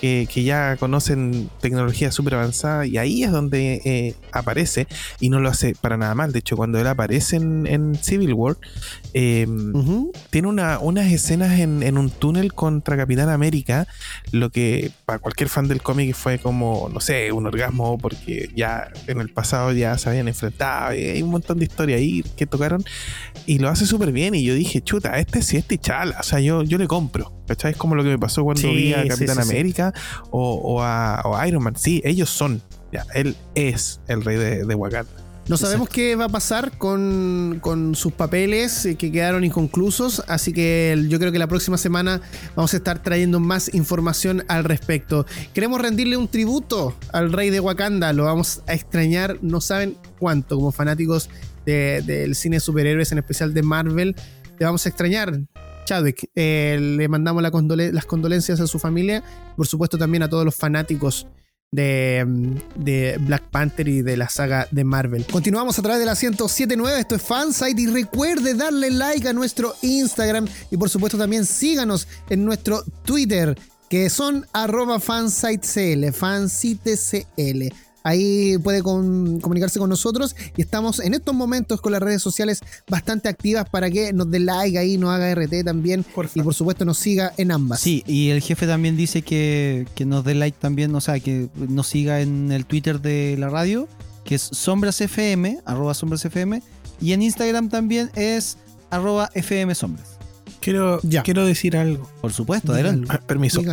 que, 0.00 0.28
que 0.32 0.44
ya 0.44 0.76
conocen 0.76 1.50
tecnología 1.60 2.12
súper 2.12 2.34
avanzada, 2.34 2.86
y 2.86 2.96
ahí 2.96 3.24
es 3.24 3.32
donde 3.32 3.82
eh, 3.84 4.14
aparece, 4.32 4.86
y 5.20 5.28
no 5.28 5.40
lo 5.40 5.48
hace 5.48 5.74
para 5.80 5.96
nada 5.96 6.14
mal. 6.14 6.32
De 6.32 6.38
hecho, 6.38 6.56
cuando 6.56 6.78
él 6.78 6.86
aparece 6.86 7.36
en, 7.36 7.66
en 7.66 7.94
Civil 7.96 8.32
War, 8.32 8.56
eh. 9.12 9.46
Tiene 10.36 10.48
una- 10.48 10.78
unas 10.80 11.10
escenas 11.10 11.58
en, 11.60 11.82
en 11.82 11.96
un 11.96 12.10
túnel 12.10 12.52
contra 12.52 12.94
Capitán 12.94 13.30
América, 13.30 13.86
lo 14.32 14.50
que 14.50 14.90
para 15.06 15.18
cualquier 15.18 15.48
fan 15.48 15.66
del 15.66 15.80
cómic 15.80 16.14
fue 16.14 16.38
como, 16.38 16.90
no 16.92 17.00
sé, 17.00 17.32
un 17.32 17.46
orgasmo, 17.46 17.96
porque 17.96 18.50
ya 18.54 18.88
en 19.06 19.22
el 19.22 19.30
pasado 19.30 19.72
ya 19.72 19.96
se 19.96 20.10
habían 20.10 20.28
enfrentado, 20.28 20.94
y 20.94 21.04
hay 21.04 21.22
un 21.22 21.30
montón 21.30 21.58
de 21.58 21.64
historias 21.64 22.00
ahí 22.00 22.22
que 22.36 22.44
tocaron, 22.44 22.84
y 23.46 23.60
lo 23.60 23.70
hace 23.70 23.86
súper 23.86 24.12
bien, 24.12 24.34
y 24.34 24.44
yo 24.44 24.52
dije, 24.52 24.82
chuta, 24.82 25.18
este 25.18 25.40
sí 25.40 25.56
es 25.56 25.64
T'Challa, 25.66 26.18
o 26.20 26.22
sea, 26.22 26.38
yo, 26.40 26.62
yo 26.64 26.76
le 26.76 26.86
compro, 26.86 27.32
¿cachai? 27.48 27.70
Es 27.70 27.78
como 27.78 27.94
lo 27.94 28.02
que 28.04 28.10
me 28.10 28.18
pasó 28.18 28.44
cuando 28.44 28.60
Sí, 28.60 28.74
vi 28.74 28.92
a 28.92 29.08
Capitán 29.08 29.36
sí, 29.36 29.42
sí. 29.42 29.50
América 29.50 29.94
O, 30.30 30.52
o 30.56 30.82
a, 30.82 31.22
o 31.24 31.34
a 31.34 31.48
Iron 31.48 31.62
Man, 31.62 31.76
sí, 31.76 32.02
ellos 32.04 32.28
son, 32.28 32.60
ya, 32.92 33.06
él 33.14 33.34
es 33.54 34.00
el 34.06 34.22
rey 34.22 34.36
de, 34.36 34.66
de 34.66 34.74
Wakanda. 34.74 35.10
No 35.48 35.56
sabemos 35.56 35.88
qué 35.88 36.16
va 36.16 36.24
a 36.24 36.28
pasar 36.28 36.76
con, 36.76 37.58
con 37.60 37.94
sus 37.94 38.12
papeles 38.12 38.84
eh, 38.84 38.96
que 38.96 39.12
quedaron 39.12 39.44
inconclusos, 39.44 40.24
así 40.26 40.52
que 40.52 41.00
yo 41.08 41.20
creo 41.20 41.30
que 41.30 41.38
la 41.38 41.46
próxima 41.46 41.78
semana 41.78 42.20
vamos 42.56 42.74
a 42.74 42.78
estar 42.78 43.00
trayendo 43.00 43.38
más 43.38 43.72
información 43.72 44.42
al 44.48 44.64
respecto. 44.64 45.24
Queremos 45.54 45.80
rendirle 45.80 46.16
un 46.16 46.26
tributo 46.26 46.96
al 47.12 47.32
rey 47.32 47.50
de 47.50 47.60
Wakanda, 47.60 48.12
lo 48.12 48.24
vamos 48.24 48.62
a 48.66 48.74
extrañar, 48.74 49.38
no 49.40 49.60
saben 49.60 49.96
cuánto, 50.18 50.56
como 50.56 50.72
fanáticos 50.72 51.30
de- 51.64 52.02
del 52.02 52.34
cine 52.34 52.56
de 52.56 52.60
superhéroes, 52.60 53.12
en 53.12 53.18
especial 53.18 53.54
de 53.54 53.62
Marvel, 53.62 54.16
te 54.58 54.64
vamos 54.64 54.84
a 54.84 54.88
extrañar. 54.88 55.38
Chadwick, 55.84 56.28
Eh, 56.34 56.76
le 56.80 57.06
mandamos 57.08 57.40
la 57.44 57.52
condole- 57.52 57.92
las 57.92 58.04
condolencias 58.06 58.58
a 58.60 58.66
su 58.66 58.80
familia, 58.80 59.22
por 59.56 59.68
supuesto 59.68 59.96
también 59.96 60.24
a 60.24 60.28
todos 60.28 60.44
los 60.44 60.56
fanáticos 60.56 61.28
de, 61.72 62.24
mm, 62.26 62.54
de 62.76 63.16
Black 63.20 63.44
Panther 63.50 63.88
y 63.88 64.02
de 64.02 64.16
la 64.16 64.28
saga 64.28 64.68
de 64.70 64.84
Marvel. 64.84 65.26
Continuamos 65.26 65.78
a 65.78 65.82
través 65.82 66.00
de 66.00 66.06
la 66.06 66.14
1079, 66.14 67.00
esto 67.00 67.14
es 67.14 67.22
Fansite 67.22 67.82
y 67.82 67.86
recuerde 67.86 68.54
darle 68.54 68.90
like 68.90 69.28
a 69.28 69.32
nuestro 69.32 69.74
Instagram 69.82 70.46
y 70.70 70.76
por 70.76 70.88
supuesto 70.88 71.18
también 71.18 71.44
síganos 71.44 72.06
en 72.30 72.44
nuestro 72.44 72.82
Twitter 73.04 73.56
que 73.88 74.10
son 74.10 74.46
arroba 74.52 74.98
fansitecl, 74.98 76.12
fansitecl. 76.12 77.72
Ahí 78.06 78.56
puede 78.58 78.84
con- 78.84 79.40
comunicarse 79.40 79.80
con 79.80 79.90
nosotros 79.90 80.36
y 80.56 80.62
estamos 80.62 81.00
en 81.00 81.12
estos 81.14 81.34
momentos 81.34 81.80
con 81.80 81.90
las 81.90 82.00
redes 82.00 82.22
sociales 82.22 82.60
bastante 82.88 83.28
activas 83.28 83.68
para 83.68 83.90
que 83.90 84.12
nos 84.12 84.30
dé 84.30 84.38
like 84.38 84.78
ahí, 84.78 84.96
nos 84.96 85.10
haga 85.10 85.34
RT 85.34 85.64
también 85.64 86.04
y 86.34 86.42
por 86.42 86.54
supuesto 86.54 86.84
nos 86.84 86.98
siga 86.98 87.32
en 87.36 87.50
ambas. 87.50 87.80
Sí, 87.80 88.04
y 88.06 88.28
el 88.30 88.40
jefe 88.42 88.68
también 88.68 88.96
dice 88.96 89.22
que, 89.22 89.88
que 89.96 90.04
nos 90.04 90.24
dé 90.24 90.36
like 90.36 90.56
también, 90.60 90.94
o 90.94 91.00
sea, 91.00 91.18
que 91.18 91.48
nos 91.68 91.88
siga 91.88 92.20
en 92.20 92.52
el 92.52 92.64
Twitter 92.64 93.00
de 93.00 93.34
la 93.40 93.48
radio, 93.48 93.88
que 94.24 94.36
es 94.36 94.42
sombrasfm, 94.42 95.58
arroba 95.64 95.92
sombrasfm, 95.92 96.60
y 97.00 97.12
en 97.12 97.22
Instagram 97.22 97.68
también 97.70 98.10
es 98.14 98.56
arroba 98.90 99.30
fmsombras. 99.34 100.06
Quiero, 100.60 101.00
Ya. 101.02 101.22
quiero 101.24 101.44
decir 101.44 101.76
algo. 101.76 102.08
Por 102.20 102.32
supuesto, 102.32 102.72
adelante. 102.72 103.08
Ah, 103.10 103.20
permiso. 103.26 103.60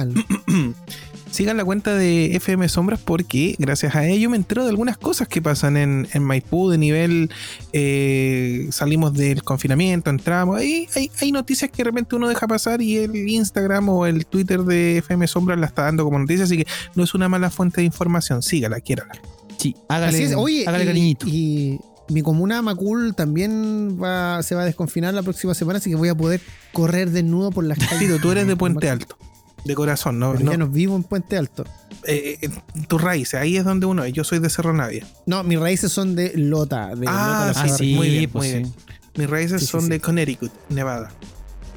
Sigan 1.33 1.57
la 1.57 1.65
cuenta 1.65 1.95
de 1.95 2.35
FM 2.35 2.69
Sombras 2.69 2.99
porque 2.99 3.55
gracias 3.57 3.95
a 3.95 4.05
ello 4.05 4.29
me 4.29 4.37
entero 4.37 4.65
de 4.65 4.69
algunas 4.69 4.99
cosas 4.99 5.27
que 5.27 5.41
pasan 5.41 5.77
en, 5.77 6.07
en 6.13 6.23
Maipú 6.23 6.69
de 6.69 6.77
nivel 6.77 7.31
eh, 7.71 8.67
salimos 8.69 9.15
del 9.15 9.41
confinamiento, 9.41 10.11
entramos. 10.11 10.59
Ahí 10.59 10.87
hay, 10.95 11.09
hay 11.19 11.31
noticias 11.31 11.71
que 11.71 11.77
de 11.77 11.85
repente 11.85 12.15
uno 12.15 12.29
deja 12.29 12.45
pasar 12.45 12.83
y 12.83 12.97
el 12.97 13.15
Instagram 13.15 13.89
o 13.89 14.05
el 14.05 14.27
Twitter 14.27 14.61
de 14.61 14.99
FM 14.99 15.25
Sombras 15.25 15.57
la 15.57 15.65
está 15.65 15.85
dando 15.85 16.03
como 16.03 16.19
noticia, 16.19 16.43
así 16.45 16.55
que 16.55 16.67
no 16.93 17.03
es 17.03 17.15
una 17.15 17.27
mala 17.27 17.49
fuente 17.49 17.81
de 17.81 17.85
información. 17.85 18.43
Sígala, 18.43 18.79
quiérala. 18.79 19.13
Sí, 19.57 19.75
hágale, 19.89 20.15
Así 20.15 20.23
es. 20.25 20.35
Oye, 20.35 20.65
hágale 20.67 20.83
y, 20.83 20.87
cariñito. 20.87 21.25
y 21.27 21.79
mi 22.09 22.21
comuna 22.21 22.61
Macul 22.61 23.15
también 23.15 23.97
va, 23.99 24.43
se 24.43 24.53
va 24.53 24.61
a 24.61 24.65
desconfinar 24.65 25.15
la 25.15 25.23
próxima 25.23 25.55
semana, 25.55 25.79
así 25.79 25.89
que 25.89 25.95
voy 25.95 26.09
a 26.09 26.15
poder 26.15 26.41
correr 26.73 27.09
desnudo 27.09 27.49
por 27.49 27.63
las 27.63 27.79
calles. 27.79 27.97
Tito, 28.01 28.19
tú 28.19 28.29
eres 28.29 28.45
de 28.45 28.55
Puente 28.55 28.85
Macul. 28.85 29.01
Alto, 29.01 29.17
de 29.65 29.75
corazón, 29.75 30.19
¿no? 30.19 30.33
Pero 30.33 30.45
no 30.45 30.51
ya 30.51 30.57
no 30.57 30.67
vivo 30.67 30.95
en 30.95 31.03
Puente 31.03 31.37
Alto. 31.37 31.63
eh, 32.05 32.37
eh, 32.41 32.49
tus 32.87 33.01
raíces, 33.01 33.35
ahí 33.39 33.57
es 33.57 33.63
donde 33.65 33.85
uno 33.85 34.03
es. 34.03 34.11
Yo 34.13 34.23
soy 34.23 34.39
de 34.39 34.49
Cerro 34.49 34.73
Navia. 34.73 35.05
No, 35.25 35.43
mis 35.43 35.59
raíces 35.59 35.91
son 35.91 36.15
de 36.15 36.33
Lota. 36.35 36.95
De 36.95 37.05
Ah, 37.07 37.45
Lota, 37.49 37.61
Ah, 37.63 37.69
sí, 37.69 37.93
muy 37.95 38.09
bien, 38.09 38.29
pues 38.29 38.45
muy 38.45 38.51
sí. 38.51 38.57
bien. 38.69 38.73
Mis 39.15 39.29
raíces 39.29 39.61
Sí, 39.61 39.65
sí, 39.67 39.71
son 39.71 39.81
sí. 39.83 39.89
de 39.89 39.99
Connecticut, 39.99 40.51
Nevada. 40.69 41.11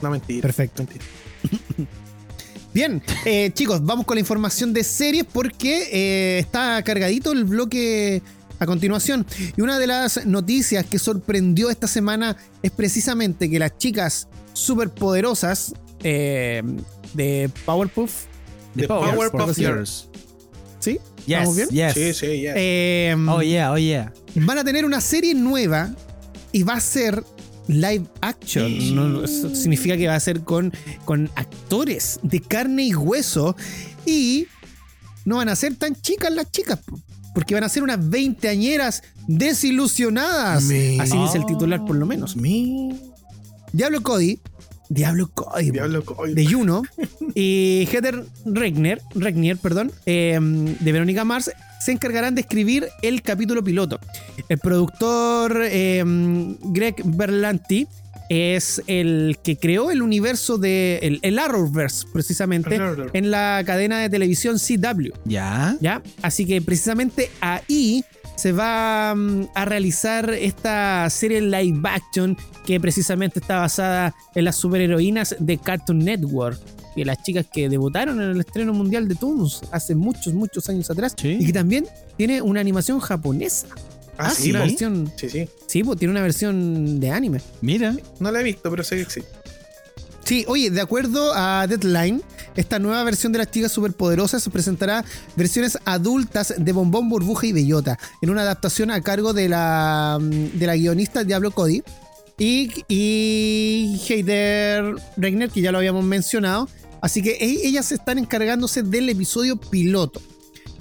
No 0.02 0.10
mentira. 0.10 0.42
Perfecto. 0.42 0.82
mentira. 0.82 1.04
Bien, 2.74 3.02
eh, 3.24 3.50
chicos, 3.54 3.82
vamos 3.82 4.04
con 4.04 4.16
la 4.16 4.20
información 4.20 4.74
de 4.74 4.84
series 4.84 5.24
porque 5.24 5.88
eh, 5.92 6.38
está 6.40 6.82
cargadito 6.82 7.32
el 7.32 7.44
bloque 7.46 8.20
a 8.58 8.66
continuación. 8.66 9.24
Y 9.56 9.62
una 9.62 9.78
de 9.78 9.86
las 9.86 10.26
noticias 10.26 10.84
que 10.84 10.98
sorprendió 10.98 11.70
esta 11.70 11.86
semana 11.86 12.36
es 12.62 12.70
precisamente 12.72 13.48
que 13.48 13.58
las 13.58 13.78
chicas 13.78 14.28
superpoderosas 14.52 15.74
eh, 16.04 16.62
de 17.16 17.50
Powerpuff, 17.64 18.24
The 18.76 18.86
Powerpuff 18.86 19.30
Powerpuff 19.32 19.56
Girls. 19.56 20.08
¿sí? 20.80 20.98
Yes, 21.26 21.38
¿Estamos 21.48 21.56
bien? 21.56 21.68
yes. 21.70 21.94
Sí, 21.94 22.14
sí, 22.14 22.40
ya. 22.42 22.52
Eh, 22.56 23.16
Oh 23.28 23.42
yeah, 23.42 23.72
oh 23.72 23.78
yeah. 23.78 24.12
van 24.36 24.58
a 24.58 24.64
tener 24.64 24.84
una 24.84 25.00
serie 25.00 25.34
nueva 25.34 25.92
y 26.52 26.62
va 26.62 26.74
a 26.74 26.80
ser 26.80 27.24
live 27.68 28.04
action. 28.20 28.94
No, 28.94 29.08
no, 29.08 29.24
eso 29.24 29.52
significa 29.54 29.96
que 29.96 30.06
va 30.06 30.14
a 30.14 30.20
ser 30.20 30.42
con, 30.42 30.72
con 31.04 31.28
actores 31.34 32.20
de 32.22 32.40
carne 32.40 32.84
y 32.84 32.94
hueso 32.94 33.56
y 34.04 34.46
no 35.24 35.38
van 35.38 35.48
a 35.48 35.56
ser 35.56 35.74
tan 35.74 35.94
chicas 36.00 36.32
las 36.32 36.50
chicas. 36.52 36.78
po, 36.86 37.00
Porque 37.34 37.54
van 37.54 37.64
a 37.64 37.68
ser 37.68 37.82
unas 37.82 38.08
veinteañeras 38.08 39.02
desilusionadas. 39.26 40.62
Mi- 40.64 41.00
Así 41.00 41.18
dice 41.18 41.38
el 41.38 41.46
titular, 41.46 41.84
por 41.84 41.96
lo 41.96 42.06
menos. 42.06 42.36
Mi 42.36 42.90
Diablo 43.72 44.00
Cody. 44.02 44.38
Diablo 44.88 45.28
Cody. 45.28 45.70
diablo 45.70 46.04
de 46.28 46.46
Juno 46.46 46.82
y 47.34 47.88
Heather 47.90 48.24
Regner, 48.44 49.00
Regnier, 49.14 49.56
perdón, 49.56 49.92
eh, 50.06 50.38
de 50.40 50.92
Verónica 50.92 51.24
Mars 51.24 51.50
se 51.80 51.92
encargarán 51.92 52.34
de 52.34 52.40
escribir 52.40 52.88
el 53.02 53.22
capítulo 53.22 53.62
piloto. 53.62 54.00
El 54.48 54.58
productor 54.58 55.62
eh, 55.64 56.02
Greg 56.04 56.96
Berlanti 57.04 57.86
es 58.28 58.82
el 58.86 59.38
que 59.42 59.56
creó 59.56 59.90
el 59.90 60.02
universo 60.02 60.58
de 60.58 60.98
el, 61.02 61.20
el 61.22 61.38
Arrowverse 61.38 62.06
precisamente 62.12 62.74
El 62.76 63.10
en 63.12 63.30
la 63.30 63.62
cadena 63.64 64.00
de 64.00 64.10
televisión 64.10 64.58
CW. 64.58 65.12
Ya. 65.24 65.76
¿ya? 65.80 66.02
Así 66.22 66.46
que 66.46 66.60
precisamente 66.60 67.30
ahí 67.40 68.04
se 68.36 68.52
va 68.52 69.14
mm, 69.14 69.48
a 69.54 69.64
realizar 69.64 70.30
esta 70.30 71.08
serie 71.10 71.40
live 71.40 71.80
action 71.84 72.36
que 72.64 72.78
precisamente 72.78 73.40
está 73.40 73.58
basada 73.58 74.14
en 74.34 74.44
las 74.44 74.56
superheroínas 74.56 75.36
de 75.38 75.58
Cartoon 75.58 75.98
Network. 75.98 76.60
Y 76.94 77.04
las 77.04 77.22
chicas 77.22 77.46
que 77.52 77.68
debutaron 77.68 78.22
en 78.22 78.30
el 78.30 78.40
estreno 78.40 78.72
mundial 78.72 79.06
de 79.06 79.16
Toons 79.16 79.62
hace 79.70 79.94
muchos, 79.94 80.32
muchos 80.32 80.68
años 80.70 80.90
atrás. 80.90 81.14
Sí. 81.16 81.36
Y 81.38 81.46
que 81.46 81.52
también 81.52 81.86
tiene 82.16 82.40
una 82.40 82.60
animación 82.60 83.00
japonesa. 83.00 83.66
Ah, 84.16 84.30
sí, 84.30 84.44
sí, 84.44 84.50
una 84.50 84.60
versión. 84.60 85.12
Sí, 85.16 85.28
sí. 85.28 85.48
Sí, 85.66 85.84
pues 85.84 85.98
tiene 85.98 86.12
una 86.12 86.22
versión 86.22 86.98
de 86.98 87.10
anime. 87.10 87.42
Mira. 87.60 87.94
No 88.18 88.30
la 88.30 88.40
he 88.40 88.44
visto, 88.44 88.70
pero 88.70 88.82
sé 88.82 88.96
que 88.96 89.10
sí. 89.10 89.20
Sí, 90.26 90.44
oye, 90.48 90.70
de 90.70 90.80
acuerdo 90.80 91.32
a 91.36 91.68
Deadline, 91.68 92.20
esta 92.56 92.80
nueva 92.80 93.04
versión 93.04 93.30
de 93.30 93.38
las 93.38 93.48
chicas 93.48 93.70
superpoderosas 93.70 94.48
presentará 94.48 95.04
versiones 95.36 95.78
adultas 95.84 96.52
de 96.58 96.72
Bombón, 96.72 97.08
Burbuja 97.08 97.46
y 97.46 97.52
Bellota, 97.52 97.96
en 98.20 98.30
una 98.30 98.42
adaptación 98.42 98.90
a 98.90 99.00
cargo 99.02 99.32
de 99.32 99.48
la, 99.48 100.18
mm, 100.20 100.58
de 100.58 100.66
la 100.66 100.74
guionista 100.74 101.22
Diablo 101.22 101.52
Cody 101.52 101.80
y, 102.38 102.72
y 102.88 104.02
Heider 104.08 104.96
Regner, 105.16 105.48
que 105.48 105.60
ya 105.60 105.70
lo 105.70 105.78
habíamos 105.78 106.04
mencionado. 106.04 106.68
Así 107.00 107.22
que 107.22 107.36
e- 107.36 107.68
ellas 107.68 107.92
están 107.92 108.18
encargándose 108.18 108.82
del 108.82 109.08
episodio 109.08 109.54
piloto. 109.54 110.20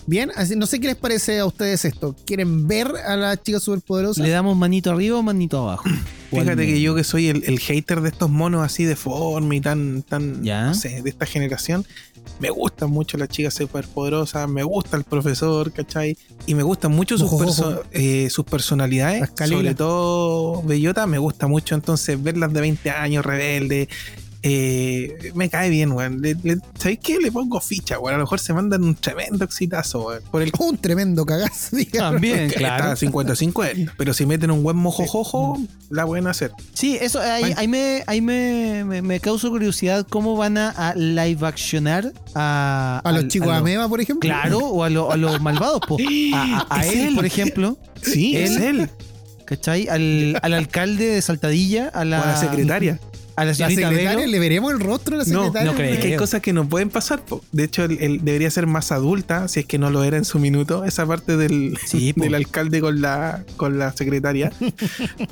Bien, 0.07 0.31
así, 0.35 0.55
no 0.55 0.67
sé 0.67 0.79
qué 0.79 0.87
les 0.87 0.95
parece 0.95 1.39
a 1.39 1.45
ustedes 1.45 1.83
esto. 1.85 2.15
¿Quieren 2.25 2.67
ver 2.67 2.87
a 3.07 3.15
las 3.15 3.41
chicas 3.41 3.63
superpoderosas? 3.63 4.23
¿Le 4.23 4.29
damos 4.29 4.55
manito 4.55 4.91
arriba 4.91 5.17
o 5.17 5.23
manito 5.23 5.59
abajo? 5.63 5.83
Fíjate 6.29 6.65
que 6.67 6.81
yo 6.81 6.93
que 6.95 7.03
soy 7.03 7.29
el, 7.29 7.43
el 7.45 7.59
hater 7.59 8.01
de 8.01 8.09
estos 8.09 8.29
monos 8.29 8.63
así 8.63 8.83
deforme 8.83 9.55
y 9.55 9.61
tan, 9.61 10.03
tan, 10.03 10.43
Ya. 10.43 10.65
no 10.67 10.73
sé, 10.73 11.01
de 11.01 11.09
esta 11.09 11.25
generación, 11.25 11.85
me 12.39 12.49
gustan 12.49 12.89
mucho 12.89 13.17
las 13.17 13.29
chicas 13.29 13.53
superpoderosas, 13.53 14.49
me 14.49 14.63
gusta 14.63 14.97
el 14.97 15.05
profesor, 15.05 15.71
¿cachai? 15.71 16.17
Y 16.45 16.53
me 16.55 16.63
gustan 16.63 16.91
mucho 16.91 17.17
sus, 17.17 17.27
Ojo, 17.31 17.43
perso- 17.45 17.67
ojo. 17.75 17.83
eh, 17.91 18.27
sus 18.29 18.43
personalidades, 18.45 19.29
sobre 19.47 19.75
todo 19.75 20.61
Bellota, 20.63 21.07
me 21.07 21.17
gusta 21.19 21.47
mucho 21.47 21.73
entonces 21.75 22.21
verlas 22.21 22.51
de 22.53 22.61
20 22.61 22.89
años, 22.91 23.25
rebelde. 23.25 23.87
Eh, 24.47 25.31
me 25.33 25.49
cae 25.49 25.71
bien, 25.71 25.91
weón. 25.91 26.21
¿Sabéis 26.77 26.99
qué? 27.01 27.17
Le 27.17 27.31
pongo 27.31 27.59
ficha, 27.59 27.97
weón. 27.97 28.13
A 28.13 28.17
lo 28.19 28.23
mejor 28.25 28.39
se 28.39 28.53
mandan 28.53 28.83
un 28.83 28.93
tremendo 28.93 29.43
exitazo, 29.43 30.05
weón. 30.05 30.21
Por 30.29 30.43
el 30.43 30.51
Un 30.59 30.77
tremendo 30.77 31.25
cagazo, 31.25 31.75
digamos. 31.75 32.11
También, 32.13 32.49
claro. 32.55 32.93
está 32.93 33.07
50-50. 33.07 33.93
Pero 33.97 34.13
si 34.13 34.27
meten 34.27 34.51
un 34.51 34.61
buen 34.61 34.77
mojojojo, 34.77 35.59
la 35.89 36.05
pueden 36.05 36.27
hacer. 36.27 36.51
Sí, 36.73 36.95
eso 37.01 37.19
ahí, 37.19 37.67
me, 37.67 38.03
ahí 38.05 38.21
me, 38.21 38.83
me, 38.85 39.01
me 39.01 39.19
causa 39.19 39.47
curiosidad 39.49 40.05
cómo 40.07 40.35
van 40.37 40.59
a, 40.59 40.69
a 40.69 40.93
live 40.93 41.47
accionar 41.47 42.13
a, 42.35 43.01
A 43.03 43.11
los 43.13 43.27
chicos 43.29 43.49
Ameba, 43.49 43.89
por 43.89 43.99
ejemplo. 43.99 44.27
Claro, 44.29 44.59
o 44.59 44.83
a, 44.83 44.89
lo- 44.91 45.11
a 45.11 45.17
los 45.17 45.41
malvados, 45.41 45.81
po. 45.87 45.97
A, 46.35 46.65
a- 46.69 46.79
a 46.81 46.85
Es 46.85 46.93
él, 46.93 46.99
él. 47.07 47.15
por 47.15 47.25
ejemplo, 47.25 47.77
Sí, 48.03 48.37
es 48.37 48.57
Él- 48.57 48.81
él. 48.81 48.89
¿cachai? 49.45 49.87
Al, 49.87 50.37
al 50.43 50.53
alcalde 50.53 51.05
de 51.07 51.21
Saltadilla, 51.23 51.87
a 51.89 52.05
la, 52.05 52.19
O 52.19 52.23
a 52.23 52.27
la 52.27 52.37
secretaria. 52.37 52.99
A 53.35 53.41
la 53.43 53.49
La 53.51 53.53
señorita 53.55 53.89
secretaria, 53.89 54.15
Velo. 54.19 54.31
¿le 54.31 54.39
veremos 54.39 54.71
el 54.71 54.79
rostro 54.79 55.15
a 55.15 55.19
la 55.19 55.23
No, 55.25 55.45
secretaria? 55.45 55.71
no 55.71 55.77
creo. 55.77 55.93
Es 55.93 55.99
que 55.99 56.07
hay 56.07 56.15
cosas 56.17 56.41
que 56.41 56.53
no 56.53 56.67
pueden 56.69 56.89
pasar. 56.89 57.23
po. 57.25 57.43
De 57.51 57.63
hecho, 57.65 57.83
él, 57.83 57.97
él 58.01 58.19
debería 58.23 58.49
ser 58.49 58.65
más 58.67 58.91
adulta, 58.91 59.47
si 59.47 59.59
es 59.61 59.65
que 59.65 59.77
no 59.77 59.89
lo 59.89 60.03
era 60.03 60.17
en 60.17 60.25
su 60.25 60.39
minuto, 60.39 60.85
esa 60.85 61.05
parte 61.05 61.35
del, 61.37 61.77
Sí, 61.85 62.13
del 62.15 62.33
alcalde 62.35 62.79
con 62.81 63.01
la, 63.01 63.43
con 63.57 63.77
la 63.77 63.91
secretaria. 63.91 64.51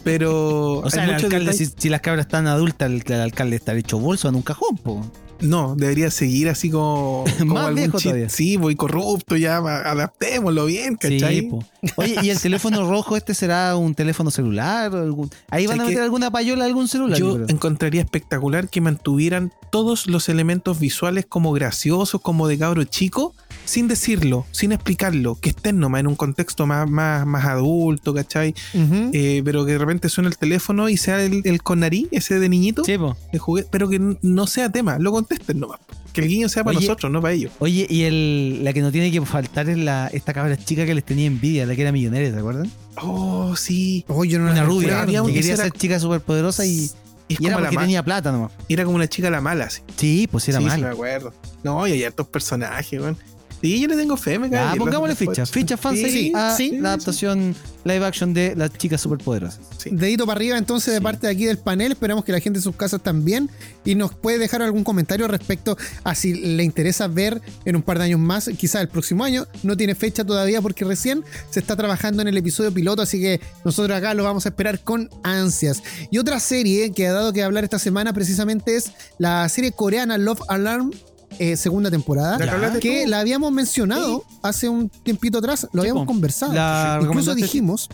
Pero 0.03 0.79
O 0.83 0.89
sea, 0.89 1.05
el 1.05 1.13
alcalde, 1.13 1.53
si, 1.53 1.89
las 1.89 2.01
cabras 2.01 2.25
están 2.25 2.47
adultas, 2.47 2.89
el, 2.89 3.03
el 3.05 3.21
alcalde 3.21 3.55
está 3.55 3.73
hecho 3.75 3.99
bolso 3.99 4.27
en 4.29 4.35
un 4.35 4.41
cajón, 4.41 4.77
po. 4.77 5.05
no, 5.49 5.75
debería 5.75 6.09
seguir 6.11 6.49
así 6.49 6.69
como, 6.69 7.23
como 7.39 7.53
Más 7.53 7.63
algún 7.65 7.75
viejo 7.75 7.99
todavía. 7.99 8.29
Sí, 8.29 8.57
voy 8.57 8.75
corrupto 8.75 9.35
ya, 9.37 9.57
adaptémoslo 9.57 10.65
bien, 10.65 10.95
¿cachai? 10.95 11.49
Sí. 11.81 11.91
Oye, 11.97 12.15
¿y 12.23 12.29
el 12.29 12.39
teléfono 12.41 12.87
rojo 12.89 13.15
este 13.17 13.33
será 13.33 13.75
un 13.75 13.95
teléfono 13.95 14.31
celular? 14.31 14.93
o 14.93 15.01
algún- 15.01 15.29
Ahí 15.49 15.67
van 15.67 15.75
a 15.75 15.83
¿Sabes 15.83 15.89
meter 15.91 16.03
alguna 16.03 16.31
payola 16.31 16.65
algún 16.65 16.87
celular. 16.87 17.17
Yo 17.17 17.37
encontraría 17.47 18.01
espectacular 18.01 18.69
que 18.69 18.81
mantuvieran 18.81 19.51
todos 19.71 20.07
los 20.07 20.29
elementos 20.29 20.79
visuales 20.79 21.25
como 21.27 21.51
graciosos, 21.51 22.21
como 22.21 22.47
de 22.47 22.57
cabro 22.57 22.83
chico, 22.83 23.33
sin 23.65 23.87
decirlo, 23.87 24.45
sin 24.51 24.71
explicarlo, 24.71 25.35
que 25.39 25.49
estén 25.49 25.79
nomás 25.79 26.01
en 26.01 26.07
un 26.07 26.15
contexto 26.15 26.65
más, 26.65 26.89
más, 26.89 27.25
más 27.25 27.45
adulto, 27.45 28.13
¿cachai? 28.13 28.53
Eh, 28.73 29.41
pero 29.45 29.65
que 29.65 29.73
de 29.73 29.77
repente 29.77 30.09
suene 30.09 30.29
el 30.29 30.37
teléfono 30.37 30.89
y 30.89 30.97
sea 30.97 31.23
el, 31.23 31.41
el 31.45 31.63
con 31.63 31.79
nariz, 31.79 32.07
ese 32.11 32.39
de 32.39 32.49
niñito, 32.49 32.83
Sí, 32.83 32.93
de 33.31 33.39
juguete, 33.39 33.67
pero 33.71 33.89
que 33.89 33.99
no 34.21 34.47
sea 34.47 34.69
tema, 34.69 34.99
lo 34.99 35.11
contesten 35.11 35.59
nomás. 35.59 35.79
Que 36.11 36.21
el 36.21 36.27
guiño 36.27 36.47
sea 36.47 36.63
para 36.63 36.77
Oye, 36.77 36.87
nosotros, 36.87 37.11
no 37.11 37.21
para 37.21 37.33
ellos. 37.33 37.51
Oye, 37.57 37.87
y 37.89 38.03
el, 38.03 38.63
la 38.63 38.71
que 38.71 38.81
no 38.81 38.91
tiene 38.91 39.11
que 39.11 39.19
faltar 39.25 39.67
es 39.69 39.77
la, 39.79 40.07
esta 40.13 40.31
cabra 40.33 40.55
chica 40.57 40.85
que 40.85 40.93
les 40.93 41.03
tenía 41.03 41.25
envidia, 41.25 41.65
la 41.65 41.75
que 41.75 41.81
era 41.81 41.91
millonaria, 41.91 42.31
¿te 42.31 42.37
acuerdan? 42.37 42.69
Oh, 43.01 43.55
sí. 43.55 44.05
Oh, 44.07 44.23
yo 44.23 44.37
no 44.37 44.51
Una 44.51 44.63
rubia, 44.63 45.01
había 45.01 45.23
que 45.23 45.33
quería 45.33 45.57
ser 45.57 45.71
chica 45.71 45.99
superpoderosa 45.99 46.67
y, 46.67 46.91
Es 47.29 47.39
y 47.41 47.45
era 47.47 47.55
como 47.55 47.65
la 47.71 47.79
tenía 47.81 48.03
plata 48.03 48.31
nomás. 48.31 48.51
era 48.69 48.83
como 48.83 48.95
una 48.97 49.07
chica 49.07 49.31
la 49.31 49.41
mala, 49.41 49.65
así. 49.65 49.81
Sí, 49.97 50.27
pues 50.31 50.47
era 50.49 50.59
sí, 50.59 50.65
sí, 50.65 50.69
mal. 50.69 50.81
me 50.81 50.87
acuerdo. 50.89 51.33
No, 51.63 51.87
y 51.87 51.93
hay 51.93 52.03
hartos 52.03 52.27
personajes, 52.27 52.99
weón. 53.01 53.17
Sí, 53.63 53.79
yo 53.79 53.87
le 53.87 53.95
tengo 53.95 54.17
fe, 54.17 54.37
me 54.37 54.49
cae 54.49 54.65
bien. 54.73 54.77
pongámosle 54.79 55.13
Las- 55.13 55.17
ficha. 55.19 55.45
Ficha 55.45 55.77
fanseries 55.77 56.11
Sí, 56.11 56.31
a 56.35 56.55
sí, 56.57 56.71
la 56.81 56.89
adaptación 56.89 57.55
live 57.85 58.05
action 58.05 58.33
de 58.33 58.55
las 58.57 58.73
chicas 58.77 58.99
superpoderosas. 58.99 59.61
Sí. 59.77 59.89
Dedito 59.93 60.25
para 60.25 60.37
arriba 60.37 60.57
entonces 60.57 60.93
de 60.93 60.99
parte 60.99 61.27
de 61.27 61.31
aquí 61.33 61.45
del 61.45 61.57
panel. 61.57 61.93
Esperamos 61.93 62.25
que 62.25 62.33
la 62.33 62.41
gente 62.41 62.59
en 62.59 62.63
sus 62.63 62.75
casas 62.75 63.01
también. 63.01 63.49
Y 63.85 63.95
nos 63.95 64.13
puede 64.13 64.37
dejar 64.37 64.61
algún 64.61 64.83
comentario 64.83 65.27
respecto 65.29 65.77
a 66.03 66.13
si 66.13 66.33
le 66.33 66.63
interesa 66.63 67.07
ver 67.07 67.41
en 67.63 67.77
un 67.77 67.81
par 67.83 67.99
de 67.99 68.03
años 68.05 68.19
más, 68.19 68.49
quizás 68.57 68.81
el 68.81 68.89
próximo 68.89 69.23
año. 69.23 69.47
No 69.63 69.77
tiene 69.77 69.95
fecha 69.95 70.25
todavía 70.25 70.61
porque 70.61 70.83
recién 70.83 71.23
se 71.49 71.61
está 71.61 71.77
trabajando 71.77 72.21
en 72.21 72.27
el 72.27 72.35
episodio 72.37 72.73
piloto, 72.73 73.01
así 73.01 73.21
que 73.21 73.39
nosotros 73.63 73.97
acá 73.97 74.13
lo 74.13 74.25
vamos 74.25 74.45
a 74.45 74.49
esperar 74.49 74.81
con 74.83 75.09
ansias. 75.23 75.81
Y 76.11 76.17
otra 76.17 76.41
serie 76.41 76.91
que 76.91 77.07
ha 77.07 77.13
dado 77.13 77.31
que 77.31 77.41
hablar 77.43 77.63
esta 77.63 77.79
semana 77.79 78.11
precisamente 78.11 78.75
es 78.75 78.91
la 79.19 79.47
serie 79.47 79.71
coreana 79.71 80.17
Love 80.17 80.41
Alarm. 80.49 80.91
Eh, 81.39 81.57
segunda 81.57 81.89
temporada, 81.89 82.37
¿La 82.37 82.79
que 82.79 83.03
tú? 83.03 83.09
la 83.09 83.19
habíamos 83.19 83.51
mencionado 83.51 84.23
hace 84.41 84.69
un 84.69 84.89
tiempito 84.89 85.39
atrás, 85.39 85.67
lo 85.73 85.81
habíamos 85.81 86.03
po. 86.03 86.07
conversado. 86.07 86.53
La 86.53 86.99
Incluso 87.01 87.35
dijimos, 87.35 87.89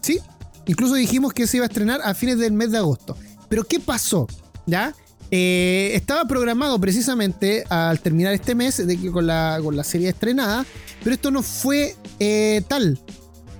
sí, 0.00 0.20
incluso 0.66 0.94
dijimos 0.94 1.32
que 1.32 1.46
se 1.46 1.58
iba 1.58 1.66
a 1.66 1.68
estrenar 1.68 2.00
a 2.02 2.14
fines 2.14 2.38
del 2.38 2.52
mes 2.52 2.70
de 2.70 2.78
agosto. 2.78 3.16
Pero 3.48 3.64
¿qué 3.64 3.80
pasó? 3.80 4.26
¿Ya? 4.66 4.94
Eh, 5.32 5.92
estaba 5.94 6.24
programado 6.24 6.80
precisamente 6.80 7.64
al 7.68 8.00
terminar 8.00 8.34
este 8.34 8.54
mes 8.54 8.84
de 8.84 8.96
que 8.96 9.10
con, 9.10 9.26
la, 9.26 9.60
con 9.62 9.76
la 9.76 9.84
serie 9.84 10.08
estrenada, 10.08 10.66
pero 11.04 11.14
esto 11.14 11.30
no 11.30 11.42
fue 11.42 11.94
eh, 12.18 12.62
tal. 12.68 12.98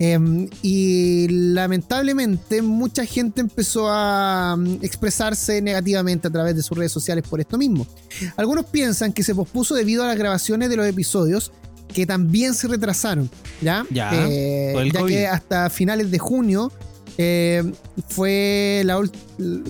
Em, 0.03 0.49
y 0.63 1.29
lamentablemente 1.29 2.63
mucha 2.63 3.05
gente 3.05 3.43
empezó 3.43 3.87
a 3.91 4.57
mm, 4.57 4.79
expresarse 4.83 5.61
negativamente 5.61 6.27
a 6.29 6.31
través 6.31 6.57
de 6.57 6.63
sus 6.63 6.77
redes 6.79 6.91
sociales 6.91 7.23
por 7.29 7.39
esto 7.39 7.59
mismo. 7.59 7.87
Algunos 8.37 8.65
piensan 8.65 9.13
que 9.13 9.23
se 9.23 9.35
pospuso 9.35 9.75
debido 9.75 10.03
a 10.03 10.07
las 10.07 10.17
grabaciones 10.17 10.71
de 10.71 10.77
los 10.77 10.87
episodios 10.87 11.53
que 11.93 12.07
también 12.07 12.55
se 12.55 12.69
retrasaron, 12.69 13.29
¿ya? 13.61 13.85
Ya, 13.91 14.11
Eh, 14.15 14.91
ya 14.93 15.05
que 15.05 15.27
hasta 15.27 15.69
finales 15.69 16.11
de 16.11 16.19
junio 16.19 16.73
eh, 17.19 17.63
fue 18.09 18.83
la, 18.87 19.03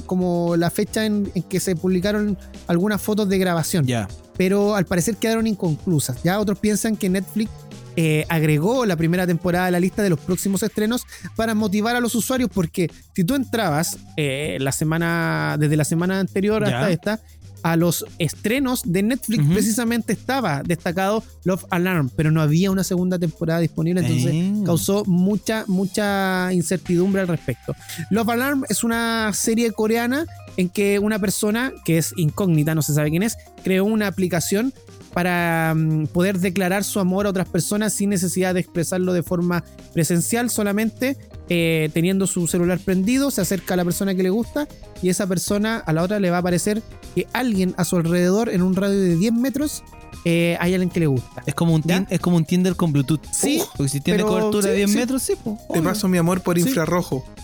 como 0.07 0.55
la 0.57 0.71
fecha 0.71 1.07
en, 1.07 1.33
en 1.35 1.43
que 1.43 1.59
se 1.59 1.75
publicaron 1.75 2.39
algunas 2.69 3.01
fotos 3.03 3.29
de 3.29 3.39
grabación 3.39 3.85
Ya. 3.87 4.07
pero 4.37 4.77
al 4.77 4.85
parecer 4.85 5.17
quedaron 5.17 5.47
inconclusas. 5.49 6.23
Ya 6.23 6.39
otros 6.39 6.59
piensan 6.61 6.97
que 6.97 7.09
Netflix 7.09 7.51
eh, 7.97 8.25
agregó 8.29 8.87
la 8.87 8.97
primera 8.97 9.27
temporada 9.27 9.67
a 9.67 9.71
la 9.71 9.81
lista 9.81 10.03
de 10.03 10.11
los 10.11 10.21
próximos 10.21 10.63
estrenos 10.63 11.03
para 11.37 11.55
motivar 11.55 11.97
a 11.97 12.01
los 12.01 12.15
usuarios, 12.15 12.51
porque 12.53 12.91
si 13.15 13.25
tú 13.25 13.35
entrabas 13.35 13.99
eh, 14.17 14.59
la 14.61 14.73
semana, 14.73 15.57
desde 15.59 15.77
la 15.77 15.85
semana 15.85 16.21
anterior 16.21 16.63
Ya. 16.67 16.79
hasta 16.81 16.91
esta, 16.91 17.21
a 17.63 17.77
los 17.77 18.07
estrenos 18.19 18.81
de 18.87 19.03
Netflix 19.03 19.45
precisamente 19.53 20.15
estaba 20.15 20.63
destacado 20.63 21.23
Love 21.45 21.67
Alarm, 21.69 22.09
pero 22.17 22.31
no 22.31 22.41
había 22.41 22.71
una 22.71 22.85
segunda 22.85 23.19
temporada 23.19 23.61
disponible, 23.61 24.01
entonces 24.01 24.33
Eh. 24.33 24.53
causó 24.65 25.05
mucha, 25.05 25.65
mucha 25.67 26.51
incertidumbre 26.55 27.21
al 27.21 27.29
respecto. 27.29 27.75
Love 28.11 28.31
Alarm 28.31 28.65
es 28.71 28.83
una 28.83 29.31
serie 29.35 29.73
coreana 29.73 30.25
en 30.57 30.71
que 30.71 30.99
una 30.99 31.19
persona, 31.19 31.71
que 31.85 31.99
es 31.99 32.15
incógnita, 32.17 32.75
no 32.75 32.81
se 32.81 32.95
sabe 32.95 33.11
quién 33.11 33.23
es, 33.25 33.37
creó 33.63 33.85
una 33.85 34.07
aplicación 34.07 34.73
para 35.13 35.75
mm, 35.77 36.07
poder 36.09 36.39
declarar 36.39 36.85
su 36.85 37.01
amor 37.01 37.27
a 37.27 37.31
otras 37.31 37.49
personas 37.49 37.93
sin 37.93 38.11
necesidad 38.11 38.55
de 38.55 38.61
expresarlo 38.61 39.13
de 39.13 39.23
forma 39.23 39.65
presencial, 39.93 40.51
solamente 40.51 41.17
eh, 41.49 41.91
teniendo 41.93 42.27
su 42.27 42.47
celular 42.47 42.79
prendido, 42.79 43.31
se 43.31 43.41
acerca 43.41 43.75
a 43.75 43.77
la 43.77 43.85
persona 43.85 44.15
que 44.15 44.23
le 44.23 44.31
gusta 44.31 44.69
y 45.03 45.09
esa 45.09 45.27
persona 45.27 45.79
a 45.79 45.93
la 45.93 46.03
otra 46.03 46.21
le 46.21 46.31
va 46.31 46.39
a 46.39 46.43
parecer 46.43 46.83
que 47.15 47.27
alguien 47.33 47.75
a 47.77 47.85
su 47.85 47.97
alrededor 47.97 48.49
en 48.49 48.63
un 48.63 48.77
radio 48.77 49.01
de 49.01 49.17
10 49.17 49.33
metros 49.33 49.83
eh, 50.25 50.57
hay 50.61 50.75
alguien 50.75 50.91
que 50.91 51.01
le 51.01 51.07
gusta. 51.07 51.43
Es 51.47 51.55
como 51.55 51.75
un, 51.75 51.83
es 52.11 52.21
como 52.21 52.37
un 52.37 52.45
Tinder 52.45 52.77
con 52.77 52.93
Bluetooth. 52.93 53.23
Sí, 53.33 53.63
Porque 53.77 53.89
si 53.89 54.01
tiene 54.01 54.19
pero 54.19 54.29
cobertura 54.29 54.69
de 54.69 54.75
sí, 54.75 54.79
10 54.79 54.91
sí. 54.91 54.97
metros, 54.99 55.23
sí, 55.23 55.35
po. 55.43 55.59
Te 55.73 55.81
paso 55.81 56.09
mi 56.09 56.19
amor 56.19 56.43
por 56.43 56.59
Sí. 56.61 56.69
infrarrojo. 56.69 57.25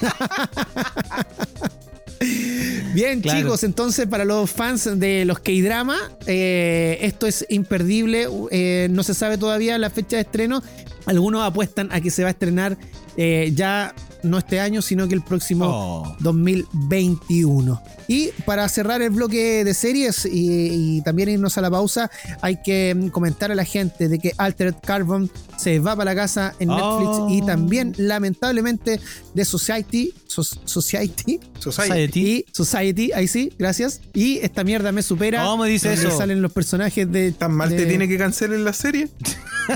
Bien, 2.94 3.20
Claro. 3.20 3.38
chicos, 3.40 3.62
entonces 3.64 4.06
para 4.06 4.24
los 4.24 4.50
fans 4.50 4.98
de 4.98 5.24
los 5.24 5.38
K-Drama, 5.38 5.96
eh, 6.26 6.98
esto 7.02 7.26
es 7.26 7.46
imperdible. 7.48 8.26
eh, 8.50 8.88
no 8.90 9.02
se 9.02 9.14
sabe 9.14 9.38
todavía 9.38 9.78
la 9.78 9.90
fecha 9.90 10.16
de 10.16 10.22
estreno. 10.22 10.62
Algunos 11.06 11.42
apuestan 11.42 11.88
a 11.92 12.00
que 12.00 12.10
se 12.10 12.22
va 12.22 12.28
a 12.28 12.32
estrenar 12.32 12.76
eh, 13.16 13.52
ya 13.54 13.94
no 14.22 14.38
este 14.38 14.60
año, 14.60 14.82
sino 14.82 15.08
que 15.08 15.14
el 15.14 15.22
próximo 15.22 15.66
Oh. 15.66 16.16
2021. 16.20 17.82
Y 18.08 18.30
para 18.44 18.68
cerrar 18.68 19.02
el 19.02 19.10
bloque 19.10 19.64
de 19.64 19.74
series 19.74 20.24
y, 20.26 20.96
y 20.98 21.02
también 21.02 21.28
irnos 21.28 21.56
a 21.58 21.60
la 21.60 21.70
pausa, 21.70 22.10
hay 22.40 22.60
que 22.62 22.94
mm, 22.94 23.08
comentar 23.08 23.52
a 23.52 23.54
la 23.54 23.64
gente 23.64 24.08
de 24.08 24.18
que 24.18 24.32
Altered 24.36 24.74
Carbon 24.84 25.30
se 25.56 25.78
va 25.78 25.94
para 25.94 26.12
la 26.12 26.16
casa 26.20 26.54
en 26.58 26.68
Netflix 26.68 26.80
Oh. 27.12 27.28
y 27.30 27.42
también, 27.42 27.94
lamentablemente, 27.98 29.00
de 29.34 29.44
Society. 29.44 30.12
So- 30.26 30.42
Society 30.44 30.60
Society. 30.64 31.40
Society. 31.58 32.20
y 32.20 32.44
Society, 32.52 33.12
ahí 33.12 33.28
sí, 33.28 33.52
gracias. 33.58 34.00
Y 34.14 34.38
esta 34.38 34.64
mierda 34.64 34.90
me 34.92 35.02
supera. 35.02 35.44
¿Cómo 35.44 35.64
dice 35.64 35.92
eso? 35.92 36.10
salen 36.16 36.40
los 36.42 36.52
personajes 36.52 37.10
de. 37.10 37.32
¿Tan 37.32 37.52
mal 37.52 37.68
te 37.70 37.84
tiene 37.86 38.08
que 38.08 38.16
cancelar 38.18 38.58
la 38.60 38.72
serie? 38.72 39.08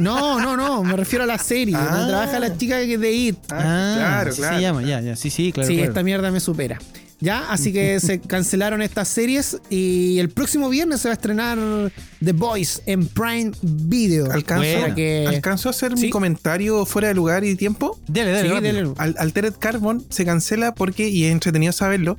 No, 0.01 0.41
no, 0.41 0.57
no, 0.57 0.83
me 0.83 0.97
refiero 0.97 1.25
a 1.25 1.27
la 1.27 1.39
serie. 1.39 1.75
Ah. 1.85 1.89
donde 1.97 2.09
trabaja 2.13 2.39
la 2.41 2.57
chica 2.57 2.79
que 2.81 2.95
es 2.95 3.01
de 3.01 3.13
It. 3.13 3.37
Ah, 3.51 3.95
claro, 3.97 4.34
así 4.35 4.43
claro. 4.43 4.57
se 4.57 4.63
llama, 4.63 4.83
ya, 4.83 5.01
ya. 5.01 5.17
Sí, 5.17 5.31
sí, 5.31 5.53
claro. 5.53 5.67
sí, 5.69 5.75
claro. 5.77 5.91
esta 5.91 6.03
mierda 6.03 6.31
me 6.31 6.41
supera. 6.41 6.79
¿Ya? 7.21 7.51
Así 7.51 7.73
que 7.73 8.01
se 8.01 8.21
cancelaron 8.21 8.83
estas 8.83 9.09
series 9.09 9.59
y 9.71 10.19
el 10.19 10.29
próximo 10.31 10.69
viernes 10.69 11.01
se 11.01 11.09
va 11.09 11.13
a 11.13 11.15
estrenar 11.15 11.59
The 12.23 12.33
Voice 12.33 12.83
en 12.87 13.07
Prime 13.07 13.53
Video. 13.63 14.31
¿Alcanzó, 14.31 14.81
Para 14.81 14.95
que- 14.95 15.25
¿Alcanzó 15.27 15.69
a 15.69 15.71
hacer 15.71 15.97
Sí. 15.97 16.07
mi 16.07 16.11
comentario 16.11 16.85
fuera 16.85 17.09
de 17.09 17.15
lugar 17.15 17.45
y 17.45 17.55
tiempo? 17.55 17.99
Dale, 18.09 18.33
dale, 18.33 18.49
Sí, 18.49 18.55
dale. 18.55 18.93
Al- 18.99 19.15
Altered 19.19 19.55
Carbon 19.59 20.05
se 20.11 20.25
cancela 20.27 20.75
porque, 20.75 21.09
y 21.09 21.25
es 21.25 21.33
entretenido 21.33 21.73
saberlo, 21.73 22.19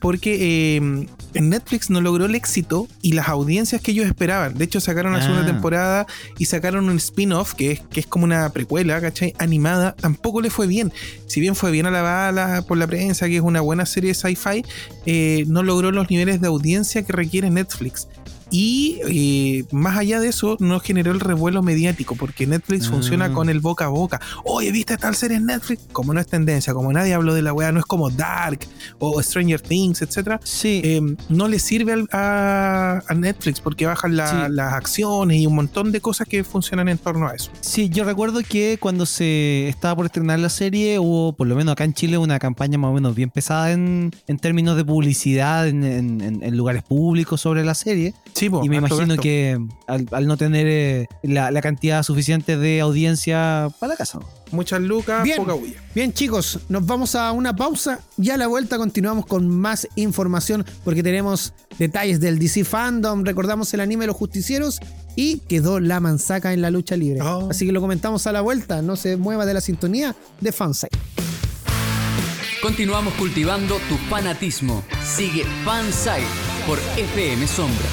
porque 0.00 0.76
eh, 0.76 0.76
en 0.76 1.48
Netflix 1.50 1.90
no 1.90 2.00
logró 2.00 2.26
el 2.26 2.34
éxito 2.34 2.86
y 3.02 3.12
las 3.12 3.28
audiencias 3.28 3.80
que 3.80 3.92
ellos 3.92 4.06
esperaban. 4.06 4.54
De 4.54 4.64
hecho, 4.64 4.80
sacaron 4.80 5.12
la 5.12 5.22
segunda 5.22 5.42
Ah. 5.42 5.46
temporada 5.46 6.06
y 6.38 6.44
sacaron 6.46 6.88
un 6.88 6.96
spin-off 6.96 7.54
que 7.54 7.72
es, 7.72 7.80
que 7.80 8.00
es 8.00 8.06
como 8.06 8.24
una 8.24 8.48
precuela, 8.50 9.00
¿cachai? 9.00 9.34
Animada. 9.38 9.94
Tampoco 9.96 10.40
le 10.40 10.50
fue 10.50 10.66
bien. 10.66 10.92
Si 11.26 11.40
bien 11.40 11.54
fue 11.54 11.70
bien 11.70 11.86
alabada 11.86 12.32
la- 12.32 12.62
por 12.62 12.78
la 12.78 12.86
prensa, 12.86 13.26
que 13.26 13.36
es 13.36 13.42
una 13.42 13.60
buena 13.60 13.86
serie 13.86 14.08
de 14.10 14.14
sci-fi, 14.14 14.64
eh, 15.06 15.44
no 15.48 15.62
logró 15.62 15.90
los 15.92 16.10
niveles 16.10 16.40
de 16.40 16.46
audiencia 16.48 17.02
que 17.04 17.12
requiere 17.12 17.50
Netflix. 17.50 18.08
Y 18.50 19.00
eh, 19.08 19.64
más 19.72 19.98
allá 19.98 20.20
de 20.20 20.28
eso, 20.28 20.56
no 20.60 20.78
generó 20.80 21.12
el 21.12 21.20
revuelo 21.20 21.62
mediático, 21.62 22.14
porque 22.16 22.46
Netflix 22.46 22.88
funciona 22.88 23.32
con 23.32 23.48
el 23.48 23.60
boca 23.60 23.86
a 23.86 23.88
boca. 23.88 24.20
Oye, 24.44 24.70
¿viste 24.72 24.96
tal 24.96 25.14
serie 25.16 25.36
en 25.38 25.46
Netflix? 25.46 25.82
Como 25.92 26.14
no 26.14 26.20
es 26.20 26.26
tendencia, 26.26 26.72
como 26.72 26.92
nadie 26.92 27.14
habló 27.14 27.34
de 27.34 27.42
la 27.42 27.52
weá, 27.52 27.72
no 27.72 27.80
es 27.80 27.86
como 27.86 28.10
Dark 28.10 28.60
o 28.98 29.20
Stranger 29.22 29.60
Things, 29.60 30.02
etcétera. 30.02 30.40
Sí, 30.44 30.80
eh, 30.84 31.00
no 31.28 31.48
le 31.48 31.58
sirve 31.58 31.92
al- 31.92 32.08
a, 32.12 33.02
a 33.06 33.14
Netflix 33.14 33.60
porque 33.60 33.86
bajan 33.86 34.16
la- 34.16 34.26
Sí. 34.46 34.52
las 34.52 34.72
acciones 34.74 35.38
y 35.38 35.46
un 35.46 35.54
montón 35.54 35.92
de 35.92 36.00
cosas 36.00 36.26
que 36.28 36.44
funcionan 36.44 36.88
en 36.88 36.98
torno 36.98 37.28
a 37.28 37.34
eso. 37.34 37.50
Sí, 37.60 37.88
yo 37.88 38.04
recuerdo 38.04 38.40
que 38.48 38.78
cuando 38.80 39.06
se 39.06 39.68
estaba 39.68 39.96
por 39.96 40.06
estrenar 40.06 40.38
la 40.38 40.48
serie 40.48 40.98
hubo, 40.98 41.32
por 41.34 41.46
lo 41.46 41.56
menos 41.56 41.72
acá 41.72 41.84
en 41.84 41.94
Chile, 41.94 42.18
una 42.18 42.38
campaña 42.38 42.78
más 42.78 42.90
o 42.90 42.94
menos 42.94 43.14
bien 43.14 43.30
pesada 43.30 43.72
en, 43.72 44.12
en 44.26 44.38
términos 44.38 44.76
de 44.76 44.84
publicidad 44.84 45.66
en- 45.68 45.84
en 45.84 46.56
lugares 46.56 46.82
públicos 46.82 47.40
sobre 47.40 47.64
la 47.64 47.74
serie. 47.74 48.14
Sí, 48.36 48.50
po, 48.50 48.62
y 48.62 48.68
me 48.68 48.76
imagino 48.76 49.06
gasto. 49.06 49.22
que 49.22 49.58
al, 49.86 50.06
al 50.12 50.26
no 50.26 50.36
tener 50.36 50.66
eh, 50.66 51.06
la, 51.22 51.50
la 51.50 51.62
cantidad 51.62 52.02
suficiente 52.02 52.58
de 52.58 52.82
audiencia 52.82 53.68
para 53.80 53.94
la 53.94 53.96
casa. 53.96 54.18
¿no? 54.18 54.26
Muchas 54.52 54.82
lucas, 54.82 55.24
Bien. 55.24 55.38
poca 55.38 55.54
bulla. 55.54 55.82
Bien 55.94 56.12
chicos, 56.12 56.60
nos 56.68 56.84
vamos 56.84 57.14
a 57.14 57.32
una 57.32 57.56
pausa 57.56 58.00
y 58.18 58.28
a 58.28 58.36
la 58.36 58.46
vuelta 58.46 58.76
continuamos 58.76 59.24
con 59.24 59.48
más 59.48 59.88
información 59.96 60.66
porque 60.84 61.02
tenemos 61.02 61.54
detalles 61.78 62.20
del 62.20 62.38
DC 62.38 62.64
Fandom, 62.64 63.24
recordamos 63.24 63.72
el 63.72 63.80
anime 63.80 64.02
de 64.02 64.08
Los 64.08 64.16
Justicieros 64.16 64.80
y 65.16 65.38
quedó 65.48 65.80
la 65.80 65.98
manzaca 66.00 66.52
en 66.52 66.60
la 66.60 66.70
lucha 66.70 66.94
libre. 66.94 67.22
Oh. 67.22 67.48
Así 67.50 67.64
que 67.64 67.72
lo 67.72 67.80
comentamos 67.80 68.26
a 68.26 68.32
la 68.32 68.42
vuelta, 68.42 68.82
no 68.82 68.96
se 68.96 69.16
mueva 69.16 69.46
de 69.46 69.54
la 69.54 69.62
sintonía 69.62 70.14
de 70.42 70.52
Fansite. 70.52 70.96
Continuamos 72.60 73.14
cultivando 73.14 73.76
tu 73.88 73.96
fanatismo. 74.10 74.82
Sigue 75.02 75.44
Fansite 75.64 76.26
por 76.66 76.78
FM 76.98 77.46
Sombra. 77.46 77.86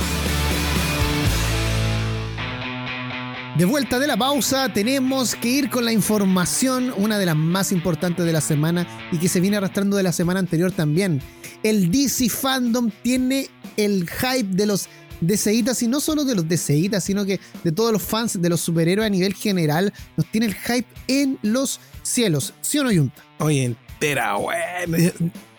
De 3.57 3.65
vuelta 3.65 3.99
de 3.99 4.07
la 4.07 4.17
pausa, 4.17 4.73
tenemos 4.73 5.35
que 5.35 5.47
ir 5.47 5.69
con 5.69 5.85
la 5.85 5.91
información, 5.91 6.91
una 6.97 7.19
de 7.19 7.27
las 7.27 7.35
más 7.35 7.71
importantes 7.71 8.25
de 8.25 8.33
la 8.33 8.41
semana 8.41 8.87
y 9.11 9.19
que 9.19 9.29
se 9.29 9.39
viene 9.39 9.57
arrastrando 9.57 9.95
de 9.95 10.01
la 10.01 10.11
semana 10.11 10.39
anterior 10.39 10.71
también. 10.71 11.21
El 11.61 11.91
DC 11.91 12.29
Fandom 12.29 12.89
tiene 13.03 13.49
el 13.77 14.09
hype 14.09 14.55
de 14.55 14.65
los 14.65 14.89
DCitas 15.21 15.83
y 15.83 15.87
no 15.87 15.99
solo 15.99 16.25
de 16.25 16.33
los 16.33 16.47
DCitas, 16.47 17.03
sino 17.03 17.25
que 17.25 17.39
de 17.63 17.71
todos 17.71 17.93
los 17.93 18.01
fans 18.01 18.41
de 18.41 18.49
los 18.49 18.59
superhéroes 18.59 19.05
a 19.05 19.11
nivel 19.11 19.35
general, 19.35 19.93
nos 20.17 20.25
tiene 20.31 20.47
el 20.47 20.55
hype 20.55 20.87
en 21.07 21.37
los 21.43 21.79
cielos. 22.01 22.55
¿Sí 22.61 22.79
o 22.79 22.83
no, 22.83 22.89
Junta? 22.89 23.21
Oye, 23.37 23.65
entera, 23.65 24.33
bueno. 24.33 24.97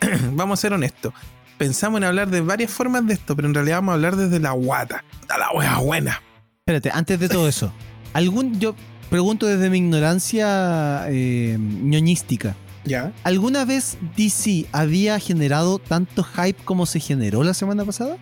Vamos 0.33 0.59
a 0.59 0.63
ser 0.63 0.73
honestos. 0.73 1.15
Pensamos 1.59 1.99
en 1.99 2.05
hablar 2.05 2.29
de 2.29 2.41
varias 2.41 2.73
formas 2.73 3.07
de 3.07 3.15
esto, 3.15 3.37
pero 3.37 3.47
en 3.47 3.55
realidad 3.55 3.77
vamos 3.77 3.93
a 3.93 3.95
hablar 3.95 4.17
desde 4.17 4.41
la 4.41 4.51
guata. 4.51 5.05
A 5.29 5.39
la 5.39 5.53
wea 5.53 5.79
buena. 5.79 6.21
Espérate, 6.67 6.91
antes 6.95 7.21
de 7.21 7.29
todo 7.29 7.47
eso, 7.47 7.71
algún 8.15 8.59
yo 8.59 8.75
pregunto 9.11 9.45
desde 9.45 9.69
mi 9.69 9.77
ignorancia 9.77 11.05
eh, 11.11 11.59
ñoñística. 11.61 12.57
Ya. 12.87 13.13
¿Alguna 13.23 13.67
vez 13.67 13.99
DC 14.17 14.65
había 14.73 15.19
generado 15.19 15.79
tanto 15.79 16.25
hype 16.25 16.65
como 16.65 16.87
se 16.87 17.01
generó 17.01 17.45
la 17.45 17.53
semana 17.53 17.85
pasada? 17.85 18.17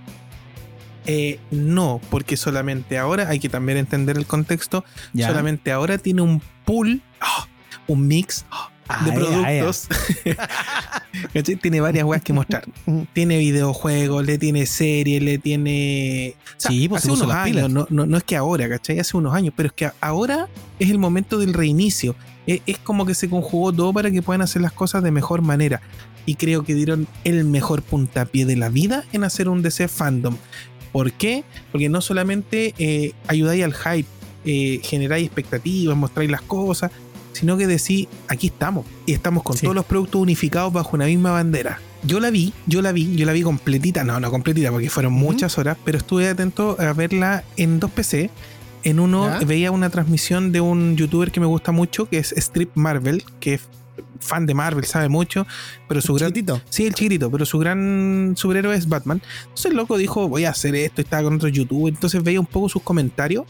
Eh, 1.07 1.39
no, 1.53 2.01
porque 2.11 2.37
solamente 2.37 2.99
ahora 2.99 3.29
hay 3.29 3.39
que 3.39 3.49
también 3.49 3.79
entender 3.79 4.17
el 4.19 4.27
contexto. 4.27 4.85
Ya. 5.13 5.29
Solamente 5.29 5.71
ahora 5.71 5.99
tiene 5.99 6.23
un 6.23 6.43
pool, 6.65 7.01
ah, 7.21 7.47
un 7.87 8.09
mix 8.09 8.45
de 8.89 9.11
Ah, 9.11 9.15
productos. 9.15 9.89
¿Cachai? 11.33 11.57
tiene 11.57 11.81
varias 11.81 12.05
weas 12.05 12.23
que 12.23 12.33
mostrar. 12.33 12.65
Tiene 13.13 13.39
videojuegos, 13.39 14.25
le 14.25 14.39
tiene 14.39 14.67
series, 14.67 15.23
le 15.23 15.39
tiene. 15.39 16.35
O 16.57 16.61
sea, 16.61 16.71
Sí, 16.71 16.89
pues 16.89 17.03
hace 17.03 17.13
unos 17.13 17.31
años, 17.31 17.71
no, 17.71 17.87
no 17.91 18.17
es 18.17 18.25
que 18.25 18.37
ahora, 18.37 18.69
¿cachai? 18.69 18.99
Hace 18.99 19.17
unos 19.17 19.35
años, 19.35 19.53
pero 19.57 19.69
es 19.69 19.73
que 19.73 19.91
ahora 20.01 20.49
es 20.79 20.91
el 20.91 20.99
momento 20.99 21.39
del 21.39 21.55
reinicio. 21.55 22.15
Es, 22.47 22.61
es 22.67 22.79
como 22.79 23.07
que 23.07 23.15
se 23.15 23.29
conjugó 23.31 23.73
todo 23.73 23.93
para 23.93 24.11
que 24.11 24.23
puedan 24.23 24.43
hacer 24.43 24.63
las 24.63 24.73
cosas 24.73 25.03
de 25.03 25.11
mejor 25.11 25.43
manera. 25.43 25.81
Y 26.27 26.37
creo 26.37 26.65
que 26.65 26.75
dieron 26.75 27.09
el 27.25 27.45
mejor 27.45 27.83
puntapié 27.83 28.47
de 28.47 28.57
la 28.57 28.69
vida 28.69 29.05
en 29.13 29.25
hacer 29.25 29.49
un 29.49 29.63
DC 29.63 29.89
fandom. 29.89 30.37
¿Por 30.93 31.13
qué? 31.13 31.45
Porque 31.71 31.89
no 31.89 32.01
solamente 32.01 32.75
eh, 32.79 33.13
ayudáis 33.27 33.65
al 33.65 33.75
hype, 33.75 34.09
eh, 34.45 34.81
generáis 34.85 35.27
expectativas, 35.27 35.97
mostráis 35.97 36.31
las 36.31 36.43
cosas, 36.43 36.91
sino 37.33 37.57
que 37.57 37.67
decís, 37.67 38.09
aquí 38.29 38.49
estamos. 38.49 38.87
Y 39.07 39.13
estamos 39.13 39.43
con 39.43 39.57
Sí. 39.57 39.63
todos 39.63 39.75
los 39.75 39.85
productos 39.85 40.21
unificados 40.21 40.73
bajo 40.73 40.97
una 40.97 41.07
misma 41.07 41.31
bandera. 41.33 41.81
Yo 42.05 42.19
la 42.21 42.31
vi, 42.31 42.53
yo 42.67 42.83
la 42.83 42.91
vi, 42.93 43.15
yo 43.15 43.27
la 43.27 43.33
vi 43.33 43.43
completita, 43.43 44.03
no, 44.05 44.19
no 44.19 44.31
completita 44.31 44.71
porque 44.73 44.91
fueron 44.91 45.13
muchas 45.13 45.57
horas, 45.59 45.77
pero 45.85 45.99
estuve 45.99 46.29
atento 46.29 46.77
a 46.81 46.93
verla 46.93 47.45
en 47.57 47.79
dos 47.79 47.91
PC. 47.93 48.31
En 48.85 48.99
uno 48.99 49.31
veía 49.47 49.71
una 49.71 49.91
transmisión 49.91 50.51
de 50.51 50.61
un 50.61 50.97
youtuber 50.97 51.31
que 51.31 51.39
me 51.39 51.47
gusta 51.47 51.71
mucho, 51.71 52.07
que 52.09 52.19
es 52.19 52.33
Strip 52.33 52.71
Marvel, 52.75 53.23
que 53.39 53.55
es 53.55 53.63
fan 54.19 54.47
de 54.47 54.55
Marvel, 54.55 54.85
sabe 54.85 55.09
mucho, 55.09 55.47
pero 55.89 56.01
su 56.01 56.15
gran... 56.15 56.31
Chiquitito. 56.31 56.61
Sí, 56.71 56.87
el 56.87 56.95
chiquitito, 56.95 57.31
pero 57.31 57.45
su 57.47 57.59
gran 57.59 58.35
superhéroe 58.37 58.75
es 58.75 58.89
Batman. 58.89 59.23
Entonces 59.43 59.67
el 59.67 59.77
loco 59.77 59.97
dijo, 59.97 60.29
voy 60.29 60.45
a 60.45 60.51
hacer 60.51 60.75
esto, 60.75 61.01
y 61.01 61.05
estaba 61.05 61.23
con 61.25 61.35
otro 61.35 61.49
youtuber, 61.49 61.93
entonces 61.95 62.23
veía 62.25 62.41
un 62.41 62.47
poco 62.47 62.69
sus 62.69 62.83
comentarios, 62.83 63.45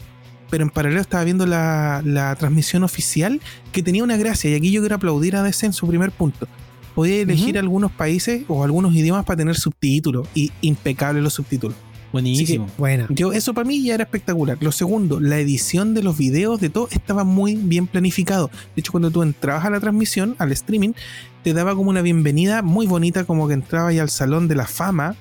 pero 0.53 0.65
en 0.65 0.69
paralelo 0.69 1.01
estaba 1.01 1.23
viendo 1.23 1.47
la, 1.47 2.03
la 2.05 2.35
transmisión 2.35 2.83
oficial 2.83 3.41
que 3.71 3.81
tenía 3.81 4.03
una 4.03 4.17
gracia, 4.17 4.51
y 4.51 4.53
aquí 4.53 4.69
yo 4.69 4.81
quiero 4.81 4.93
aplaudir 4.93 5.35
a 5.35 5.41
DC 5.41 5.65
en 5.65 5.73
su 5.73 5.87
primer 5.87 6.11
punto. 6.11 6.47
Podía 6.93 7.21
elegir 7.21 7.57
algunos 7.57 7.91
países 7.91 8.43
o 8.47 8.63
algunos 8.63 8.93
idiomas 8.93 9.25
para 9.25 9.37
tener 9.37 9.55
subtítulos, 9.55 10.27
y 10.35 10.51
impecables 10.61 11.23
los 11.23 11.33
subtítulos. 11.33 11.75
Buenísimo. 12.11 12.69
Buena. 12.77 13.07
Yo, 13.09 13.33
eso 13.33 13.55
para 13.55 13.67
mí 13.67 13.81
ya 13.81 13.95
era 13.95 14.03
espectacular. 14.03 14.59
Lo 14.61 14.71
segundo, 14.71 15.19
la 15.19 15.39
edición 15.39 15.95
de 15.95 16.03
los 16.03 16.19
videos 16.19 16.61
de 16.61 16.69
todo 16.69 16.87
estaba 16.91 17.23
muy 17.23 17.55
bien 17.55 17.87
planificado. 17.87 18.51
De 18.75 18.81
hecho, 18.81 18.91
cuando 18.91 19.09
tú 19.09 19.23
entrabas 19.23 19.65
a 19.65 19.71
la 19.71 19.79
transmisión, 19.79 20.35
al 20.37 20.51
streaming, 20.51 20.91
te 21.43 21.53
daba 21.53 21.73
como 21.73 21.89
una 21.89 22.03
bienvenida 22.03 22.61
muy 22.61 22.85
bonita, 22.85 23.23
como 23.23 23.47
que 23.47 23.55
entrabas 23.55 23.95
ya 23.95 24.03
al 24.03 24.11
salón 24.11 24.47
de 24.47 24.53
la 24.53 24.67
fama, 24.67 25.15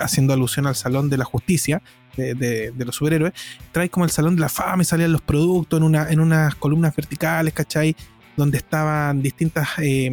haciendo 0.00 0.32
alusión 0.32 0.68
al 0.68 0.76
salón 0.76 1.10
de 1.10 1.16
la 1.16 1.24
justicia. 1.24 1.82
De, 2.16 2.34
de- 2.34 2.70
de 2.70 2.84
los 2.84 2.94
superhéroes, 2.96 3.32
traes 3.72 3.90
como 3.90 4.04
el 4.04 4.10
salón 4.10 4.36
de 4.36 4.40
la 4.40 4.48
fama 4.48 4.82
y 4.82 4.86
salían 4.86 5.12
los 5.12 5.20
productos 5.20 5.76
en, 5.78 5.84
una, 5.84 6.10
en 6.10 6.20
unas 6.20 6.54
columnas 6.54 6.96
verticales, 6.96 7.52
¿cachai? 7.52 7.94
Donde 8.36 8.56
estaban 8.58 9.20
distintas 9.22 9.68
eh, 9.82 10.10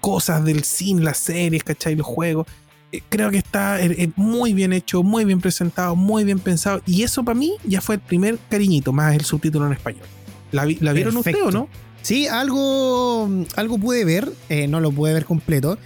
cosas 0.00 0.44
del 0.44 0.64
cine, 0.64 1.02
las 1.02 1.18
series, 1.18 1.62
¿cachai? 1.64 1.94
Los 1.96 2.06
juegos 2.06 2.46
eh, 2.92 3.02
creo 3.10 3.30
que 3.30 3.36
está 3.38 3.78
eh, 3.82 4.10
muy 4.16 4.54
bien 4.54 4.72
hecho, 4.72 5.02
muy 5.02 5.26
bien 5.26 5.40
presentado, 5.40 5.94
muy 5.96 6.24
bien 6.24 6.38
pensado. 6.38 6.80
Y 6.86 7.02
eso 7.02 7.22
para 7.22 7.38
mí 7.38 7.52
ya 7.64 7.80
fue 7.82 7.96
el 7.96 8.00
primer 8.00 8.38
cariñito, 8.48 8.92
más 8.94 9.14
el 9.14 9.24
subtítulo 9.26 9.66
en 9.66 9.72
español. 9.74 10.06
¿La, 10.52 10.64
vi- 10.64 10.78
la 10.80 10.94
vieron 10.94 11.14
ustedes 11.18 11.42
o 11.42 11.50
no? 11.50 11.68
Sí, 12.00 12.26
algo, 12.28 13.28
algo 13.56 13.76
pude 13.78 14.04
ver, 14.06 14.30
no 14.68 14.80
lo 14.80 14.90
pude 14.90 15.12
ver 15.12 15.26
completo, 15.26 15.78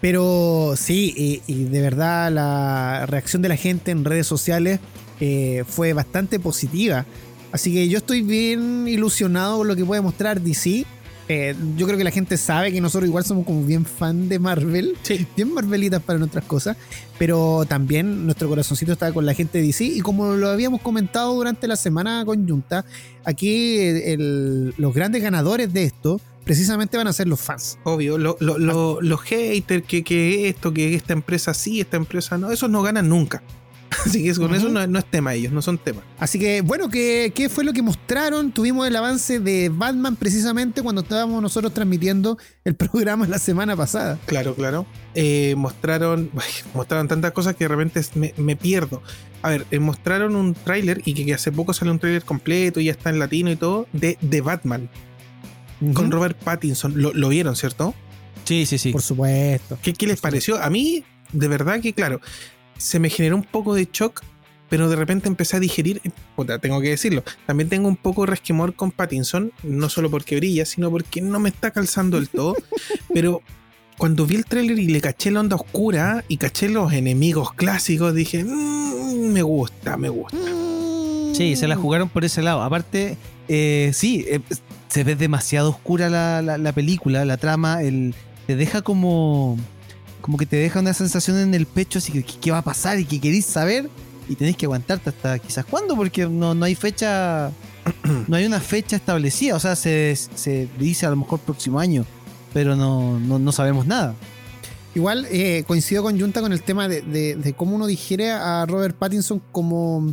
pero 0.00 0.74
sí, 0.76 1.12
y, 1.16 1.42
y 1.52 1.64
de 1.64 1.80
verdad 1.80 2.30
la 2.32 3.06
reacción 3.06 3.42
de 3.42 3.48
la 3.48 3.56
gente 3.56 3.90
en 3.90 4.04
redes 4.04 4.26
sociales 4.26 4.80
eh, 5.20 5.64
fue 5.66 5.92
bastante 5.92 6.38
positiva. 6.38 7.04
Así 7.50 7.72
que 7.72 7.88
yo 7.88 7.98
estoy 7.98 8.22
bien 8.22 8.86
ilusionado 8.86 9.58
con 9.58 9.68
lo 9.68 9.74
que 9.74 9.84
puede 9.84 10.00
mostrar 10.00 10.40
DC. 10.40 10.84
Eh, 11.30 11.54
yo 11.76 11.84
creo 11.86 11.98
que 11.98 12.04
la 12.04 12.10
gente 12.10 12.38
sabe 12.38 12.72
que 12.72 12.80
nosotros 12.80 13.06
igual 13.06 13.22
somos 13.22 13.44
como 13.44 13.62
bien 13.62 13.84
fan 13.84 14.30
de 14.30 14.38
Marvel, 14.38 14.94
Sí. 15.02 15.26
bien 15.36 15.52
Marvelitas 15.52 16.02
para 16.02 16.18
nuestras 16.18 16.44
cosas, 16.44 16.76
pero 17.18 17.66
también 17.68 18.24
nuestro 18.24 18.48
corazoncito 18.48 18.92
está 18.92 19.12
con 19.12 19.26
la 19.26 19.34
gente 19.34 19.58
de 19.58 19.64
DC 19.66 19.84
y 19.84 20.00
como 20.00 20.32
lo 20.36 20.48
habíamos 20.48 20.80
comentado 20.80 21.34
durante 21.34 21.66
la 21.68 21.76
semana 21.76 22.22
conjunta, 22.24 22.84
aquí 23.24 23.76
el- 23.78 24.72
los 24.78 24.94
grandes 24.94 25.22
ganadores 25.22 25.70
de 25.70 25.84
esto 25.84 26.18
precisamente 26.48 26.96
van 26.96 27.06
a 27.08 27.12
ser 27.12 27.28
los 27.28 27.38
fans. 27.40 27.78
Obvio, 27.84 28.16
lo- 28.16 28.38
lo- 28.40 28.56
lo- 28.58 29.02
los 29.02 29.20
haters, 29.20 29.84
que, 29.86 30.02
que 30.02 30.48
esto, 30.48 30.72
que 30.72 30.94
esta 30.94 31.12
empresa 31.12 31.52
sí, 31.52 31.78
esta 31.82 31.98
empresa 31.98 32.38
no, 32.38 32.50
esos 32.50 32.70
no 32.70 32.80
ganan 32.80 33.06
nunca. 33.06 33.42
Así 34.06 34.24
que 34.24 34.34
con 34.34 34.54
eso 34.54 34.70
no, 34.70 34.86
no 34.86 34.98
es 34.98 35.04
tema 35.10 35.34
ellos, 35.34 35.52
no 35.52 35.60
son 35.60 35.76
temas. 35.76 36.04
Así 36.18 36.38
que, 36.38 36.62
bueno, 36.62 36.88
¿qué, 36.88 37.32
¿qué 37.34 37.50
fue 37.50 37.64
lo 37.64 37.74
que 37.74 37.82
mostraron? 37.82 38.50
Tuvimos 38.50 38.86
el 38.88 38.96
avance 38.96 39.40
de 39.40 39.68
Batman 39.70 40.16
precisamente 40.16 40.80
cuando 40.82 41.02
estábamos 41.02 41.42
nosotros 41.42 41.74
transmitiendo 41.74 42.38
el 42.64 42.74
programa 42.76 43.26
la 43.26 43.38
semana 43.38 43.76
pasada. 43.76 44.18
Claro, 44.24 44.54
claro. 44.54 44.86
Eh, 45.14 45.54
mostraron, 45.58 46.30
ay, 46.34 46.50
mostraron 46.72 47.08
tantas 47.08 47.32
cosas 47.32 47.56
que 47.56 47.64
de 47.64 47.68
repente 47.68 48.00
me, 48.14 48.32
me 48.38 48.56
pierdo. 48.56 49.02
A 49.42 49.50
ver, 49.50 49.66
eh, 49.70 49.78
mostraron 49.80 50.34
un 50.34 50.54
tráiler 50.54 51.02
y 51.04 51.12
que, 51.12 51.26
que 51.26 51.34
hace 51.34 51.52
poco 51.52 51.74
salió 51.74 51.92
un 51.92 51.98
tráiler 51.98 52.24
completo 52.24 52.80
y 52.80 52.86
ya 52.86 52.92
está 52.92 53.10
en 53.10 53.18
latino 53.18 53.50
y 53.50 53.56
todo 53.56 53.86
de, 53.92 54.16
de 54.22 54.40
Batman 54.40 54.88
con. 55.94 56.10
Robert 56.10 56.36
Pattinson. 56.38 57.00
Lo, 57.00 57.12
lo 57.12 57.28
vieron, 57.28 57.56
¿cierto? 57.56 57.94
Sí, 58.44 58.66
sí, 58.66 58.78
sí. 58.78 58.92
Por 58.92 59.02
supuesto. 59.02 59.78
¿Qué, 59.82 59.92
qué 59.92 60.06
les 60.06 60.20
pareció? 60.20 60.62
A 60.62 60.70
mí, 60.70 61.04
de 61.32 61.48
verdad 61.48 61.80
que, 61.80 61.92
claro, 61.92 62.20
se 62.76 62.98
me 62.98 63.10
generó 63.10 63.36
un 63.36 63.44
poco 63.44 63.74
de 63.74 63.88
shock, 63.92 64.22
pero 64.68 64.88
de 64.88 64.96
repente 64.96 65.28
empecé 65.28 65.56
a 65.56 65.60
digerir. 65.60 66.00
Puta, 66.36 66.58
tengo 66.58 66.80
que 66.80 66.90
decirlo. 66.90 67.24
También 67.46 67.68
tengo 67.68 67.88
un 67.88 67.96
poco 67.96 68.22
de 68.22 68.28
resquemor 68.30 68.74
con 68.74 68.90
Pattinson, 68.90 69.52
no 69.62 69.88
solo 69.88 70.10
porque 70.10 70.36
brilla, 70.36 70.64
sino 70.64 70.90
porque 70.90 71.20
no 71.20 71.38
me 71.40 71.48
está 71.50 71.70
calzando 71.70 72.16
del 72.16 72.28
todo. 72.28 72.54
pero 73.12 73.42
cuando 73.98 74.26
vi 74.26 74.36
el 74.36 74.44
tráiler 74.44 74.78
y 74.78 74.86
le 74.86 75.00
caché 75.00 75.30
la 75.30 75.40
onda 75.40 75.56
oscura 75.56 76.24
y 76.28 76.36
caché 76.36 76.68
los 76.68 76.92
enemigos 76.92 77.52
clásicos, 77.52 78.14
dije, 78.14 78.44
"Mm, 78.44 79.32
me 79.32 79.42
gusta, 79.42 79.96
me 79.96 80.08
gusta. 80.08 80.38
Sí, 81.34 81.56
se 81.56 81.68
la 81.68 81.76
jugaron 81.76 82.08
por 82.08 82.24
ese 82.24 82.42
lado. 82.42 82.62
Aparte, 82.62 83.16
eh, 83.48 83.90
sí, 83.94 84.24
eh, 84.28 84.40
se 84.88 85.04
ve 85.04 85.14
demasiado 85.16 85.70
oscura 85.70 86.08
la, 86.08 86.42
la- 86.42 86.58
la 86.58 86.72
película, 86.72 87.24
la 87.24 87.36
trama, 87.36 87.82
el, 87.82 88.14
te 88.46 88.56
deja 88.56 88.82
como, 88.82 89.56
como 90.20 90.38
que 90.38 90.46
te 90.46 90.56
deja 90.56 90.80
una 90.80 90.94
sensación 90.94 91.38
en 91.38 91.54
el 91.54 91.66
pecho, 91.66 91.98
así 91.98 92.12
que 92.12 92.22
¿qué, 92.22 92.34
qué 92.40 92.50
va 92.50 92.58
a 92.58 92.62
pasar 92.62 92.98
y 92.98 93.04
que 93.04 93.20
queréis 93.20 93.44
saber 93.46 93.88
y 94.28 94.34
tenéis 94.34 94.56
que 94.56 94.66
aguantarte 94.66 95.10
hasta 95.10 95.38
quizás 95.38 95.64
cuándo, 95.64 95.96
porque 95.96 96.26
no, 96.26 96.54
no 96.54 96.64
hay 96.64 96.74
fecha, 96.74 97.50
no 98.26 98.36
hay 98.36 98.44
una 98.46 98.60
fecha 98.60 98.96
establecida, 98.96 99.54
o 99.56 99.60
sea, 99.60 99.76
se, 99.76 100.14
se 100.16 100.68
dice 100.78 101.06
a 101.06 101.10
lo 101.10 101.16
mejor 101.16 101.40
próximo 101.40 101.78
año, 101.80 102.04
pero 102.52 102.76
no, 102.76 103.18
no, 103.20 103.38
no 103.38 103.52
sabemos 103.52 103.86
nada. 103.86 104.14
Igual 104.94 105.26
eh, 105.30 105.64
coincido 105.66 106.02
con 106.02 106.18
Junta 106.18 106.40
con 106.40 106.52
el 106.52 106.62
tema 106.62 106.88
de, 106.88 107.02
de- 107.02 107.36
de 107.36 107.52
cómo 107.52 107.76
uno 107.76 107.86
digiere 107.86 108.30
a 108.32 108.64
Robert 108.66 108.96
Pattinson 108.96 109.40
como, 109.52 110.12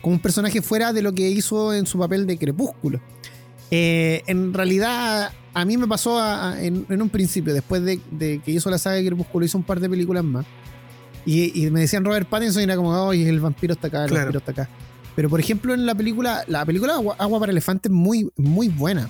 como 0.00 0.14
un 0.16 0.20
personaje 0.20 0.60
fuera 0.62 0.92
de 0.92 1.02
lo 1.02 1.12
que 1.12 1.28
hizo 1.30 1.72
en 1.74 1.86
su 1.86 1.98
papel 1.98 2.26
de 2.26 2.36
Crepúsculo. 2.38 3.00
Eh, 3.76 4.22
en 4.28 4.54
realidad, 4.54 5.32
a 5.52 5.64
mí 5.64 5.76
me 5.76 5.88
pasó 5.88 6.20
a- 6.20 6.52
a- 6.52 6.62
en, 6.64 6.86
en 6.88 7.02
un 7.02 7.08
principio, 7.08 7.52
después 7.52 7.82
de, 7.82 7.98
de 8.12 8.38
que 8.40 8.52
hizo 8.52 8.70
la 8.70 8.78
saga 8.78 8.96
de 8.96 9.04
Crepúsculo, 9.06 9.44
hizo 9.44 9.58
un 9.58 9.64
par 9.64 9.80
de 9.80 9.88
películas 9.90 10.22
más. 10.22 10.46
Y, 11.26 11.64
y 11.64 11.70
me 11.72 11.80
decían 11.80 12.04
Robert 12.04 12.28
Pattinson 12.28 12.60
y 12.60 12.64
era 12.64 12.76
como, 12.76 13.10
ay, 13.10 13.24
el 13.24 13.40
vampiro 13.40 13.72
está 13.72 13.88
acá, 13.88 14.04
el 14.04 14.10
Claro. 14.10 14.26
vampiro 14.26 14.38
está 14.38 14.52
acá. 14.52 14.68
Pero 15.16 15.28
por 15.28 15.40
ejemplo, 15.40 15.74
en 15.74 15.86
la 15.86 15.94
película, 15.96 16.44
la 16.46 16.64
película 16.64 16.94
Agua, 16.94 17.16
Agua 17.18 17.40
para 17.40 17.50
Elefantes 17.50 17.90
es 17.90 17.96
muy, 17.96 18.30
muy 18.36 18.68
buena. 18.68 19.08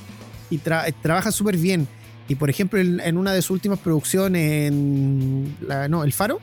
Y 0.49 0.59
tra- 0.59 0.95
trabaja 1.03 1.31
súper 1.31 1.57
bien. 1.59 1.87
Y 2.29 2.37
por 2.37 2.49
ejemplo, 2.49 2.79
en, 2.81 3.01
en 3.01 3.19
una 3.19 3.33
de 3.33 3.43
sus 3.43 3.51
últimas 3.51 3.79
producciones, 3.81 4.69
en 4.73 5.57
la, 5.67 5.89
no, 5.89 6.05
El 6.05 6.13
Faro, 6.15 6.41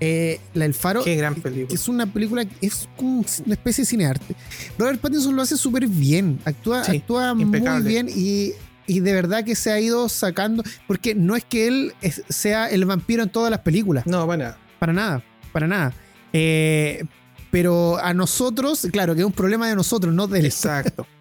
eh, 0.00 0.40
la 0.54 0.64
El 0.64 0.74
Faro, 0.74 1.02
Qué 1.04 1.16
gran 1.16 1.34
que 1.34 1.40
película. 1.42 1.74
es 1.74 1.88
una 1.88 2.06
película, 2.06 2.44
es 2.60 2.88
como 2.96 3.24
una 3.44 3.54
especie 3.54 3.82
de 3.82 3.86
cinearte. 3.86 4.34
Robert 4.78 5.00
Pattinson 5.00 5.34
lo 5.36 5.42
hace 5.42 5.56
súper 5.56 5.86
bien, 5.86 6.38
actúa, 6.44 6.84
Sí, 6.84 6.96
actúa 6.98 7.34
muy 7.34 7.60
bien 7.82 8.08
y, 8.14 8.52
y 8.86 9.00
de 9.00 9.12
verdad 9.12 9.44
que 9.44 9.54
se 9.54 9.70
ha 9.70 9.80
ido 9.80 10.08
sacando, 10.08 10.62
porque 10.86 11.14
no 11.14 11.36
es 11.36 11.44
que 11.44 11.66
él 11.68 11.92
es- 12.00 12.22
sea 12.28 12.68
el 12.68 12.84
vampiro 12.84 13.22
en 13.22 13.28
todas 13.30 13.50
las 13.50 13.60
películas, 13.60 14.06
No, 14.06 14.26
para 14.26 14.36
nada. 14.44 14.58
para 14.78 14.92
nada, 14.92 15.22
para 15.52 15.66
nada. 15.66 15.92
Eh, 16.32 17.04
pero 17.50 17.98
a 17.98 18.14
nosotros, 18.14 18.86
claro, 18.92 19.14
que 19.14 19.20
es 19.22 19.26
un 19.26 19.32
problema 19.32 19.68
de 19.68 19.74
nosotros, 19.74 20.14
no 20.14 20.26
de 20.26 20.40
él. 20.40 20.46
Exacto. 20.46 21.06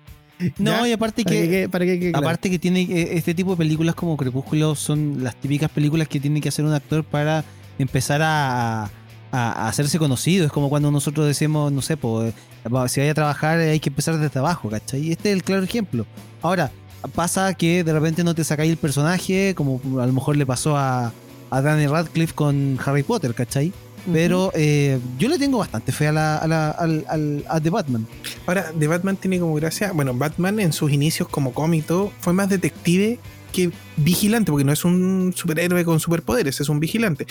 No, 0.57 0.71
¿Ya? 0.71 0.87
y 0.87 0.91
aparte 0.93 1.23
Para 1.25 1.35
que, 1.35 1.67
para 1.69 1.85
claro. 1.85 2.17
Aparte 2.17 2.49
que 2.49 2.57
tiene 2.57 2.83
eh, 2.83 3.17
este 3.17 3.33
tipo 3.33 3.51
de 3.51 3.57
películas 3.57 3.93
como 3.93 4.15
Crepúsculo 4.15 4.73
son 4.73 5.21
las 5.21 5.35
típicas 5.35 5.69
películas 5.69 6.07
que 6.07 6.17
tiene 6.21 6.39
que 6.39 6.47
hacer 6.47 6.63
un 6.63 6.71
actor 6.71 7.03
para 7.03 7.43
empezar 7.79 8.21
a, 8.21 8.83
a- 9.31 9.67
hacerse 9.67 9.97
conocido. 9.97 10.45
Es 10.45 10.51
como 10.51 10.69
cuando 10.69 10.91
nosotros 10.91 11.25
decimos, 11.25 11.71
no 11.71 11.81
sé, 11.81 11.97
pues, 11.97 12.33
si 12.87 12.99
vaya 12.99 13.11
a 13.11 13.15
trabajar 13.15 13.59
eh, 13.59 13.71
hay 13.71 13.79
que 13.79 13.89
empezar 13.89 14.17
desde 14.19 14.39
abajo, 14.39 14.69
¿cachai? 14.69 15.01
Y 15.07 15.11
este 15.11 15.29
es 15.29 15.35
el 15.35 15.43
claro 15.43 15.63
ejemplo. 15.63 16.05
Ahora, 16.41 16.71
pasa 17.15 17.53
que 17.53 17.83
de 17.83 17.93
repente 17.93 18.23
no 18.23 18.35
te 18.35 18.43
sacáis 18.43 18.69
el 18.71 18.77
personaje, 18.77 19.53
como 19.55 19.81
a 20.01 20.05
lo 20.05 20.13
mejor 20.13 20.35
le 20.37 20.45
pasó 20.45 20.77
a, 20.77 21.11
a 21.49 21.61
Danny 21.61 21.87
Radcliffe 21.87 22.33
con 22.35 22.77
Harry 22.85 23.03
Potter, 23.03 23.33
¿cachai? 23.33 23.71
Pero 24.11 24.51
eh, 24.55 24.97
yo 25.19 25.27
le 25.27 25.37
tengo 25.37 25.57
bastante 25.59 25.91
fe 25.91 26.07
a, 26.07 26.11
la, 26.13 26.37
a, 26.37 26.47
la- 26.47 26.71
al, 26.71 27.05
al- 27.09 27.45
a 27.47 27.59
The 27.59 27.69
Batman. 27.69 28.07
Ahora, 28.47 28.71
de 28.73 28.87
Batman 28.87 29.17
tiene 29.17 29.39
como 29.39 29.53
gracia. 29.55 29.91
Bueno, 29.93 30.13
Batman 30.13 30.59
en 30.61 30.71
sus 30.73 30.91
inicios 30.91 31.27
como 31.27 31.53
cómic 31.53 31.83
y 31.83 31.87
todo, 31.87 32.11
fue 32.19 32.31
más 32.33 32.49
detective 32.49 33.19
que 33.51 33.71
vigilante, 33.97 34.51
porque 34.51 34.65
no 34.65 34.71
es 34.71 34.85
un 34.85 35.33
superhéroe 35.35 35.83
con 35.85 35.99
superpoderes, 35.99 36.59
es 36.61 36.69
un 36.69 36.79
vigilante. 36.79 37.25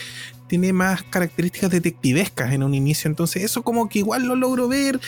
Tiene 0.47 0.73
más 0.73 1.03
características 1.03 1.71
detectivescas 1.71 2.53
en 2.53 2.63
un 2.63 2.75
inicio, 2.75 3.09
entonces 3.09 3.43
eso 3.43 3.63
como 3.63 3.89
que 3.89 4.01
igual 4.01 4.25
lo 4.25 4.37
logro 4.37 4.69
ver. 4.69 5.01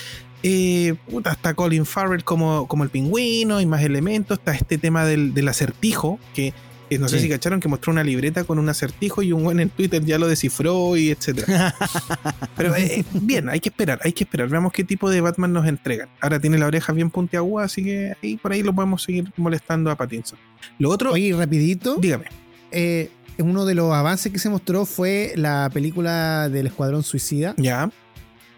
Eh, 0.43 0.95
está 1.31 1.53
Colin 1.53 1.85
Farrell 1.85 2.25
como, 2.25 2.67
como 2.67 2.85
el 2.85 2.91
pingüino 2.91 3.61
y 3.61 3.67
más 3.67 3.83
elementos. 3.83 4.39
Está 4.39 4.55
este 4.55 4.79
tema 4.79 5.05
del, 5.05 5.35
del 5.35 5.49
acertijo, 5.49 6.19
que, 6.35 6.55
no 6.99 7.09
sé 7.09 7.17
Sí. 7.19 7.25
si 7.25 7.29
cacharon 7.29 7.61
que 7.61 7.69
mostró 7.69 7.93
una 7.93 8.03
libreta 8.05 8.45
con 8.45 8.59
un 8.59 8.69
acertijo 8.69 9.23
y 9.23 9.33
un 9.33 9.45
buen 9.45 9.61
en 9.61 9.71
Twitter 9.71 10.05
ya 10.05 10.19
lo 10.19 10.27
descifró 10.29 10.97
y 10.97 11.11
etcétera. 11.11 11.75
Pero 12.57 12.75
eh, 12.77 13.05
bien, 13.13 13.49
hay 13.49 13.61
que 13.61 13.69
esperar, 13.69 14.01
hay 14.03 14.13
que 14.13 14.25
esperar. 14.25 14.49
Veamos 14.49 14.73
qué 14.73 14.85
tipo 14.85 15.09
de 15.11 15.21
Batman 15.21 15.53
nos 15.53 15.67
entregan. 15.67 16.09
Ahora 16.21 16.41
tiene 16.41 16.59
la 16.59 16.67
oreja 16.67 16.93
bien 16.93 17.11
puntiaguda, 17.11 17.65
así 17.65 17.85
que 17.85 18.13
ahí 18.23 18.37
por 18.37 18.53
ahí 18.53 18.63
lo 18.63 18.75
podemos 18.75 19.03
seguir 19.03 19.33
molestando 19.37 19.91
a 19.91 19.97
Pattinson. 19.97 20.39
Lo 20.79 20.91
otro, 20.91 21.13
Oye, 21.13 21.35
rapidito, 21.35 21.97
dígame. 21.97 22.27
eh, 22.71 23.11
uno 23.39 23.65
de 23.65 23.75
los 23.75 23.93
avances 23.95 24.31
que 24.33 24.39
se 24.39 24.51
mostró 24.51 24.85
fue 24.85 25.33
la 25.37 25.71
película 25.73 26.49
del 26.51 26.67
Escuadrón 26.67 27.03
Suicida 27.03 27.55
Ya. 27.57 27.91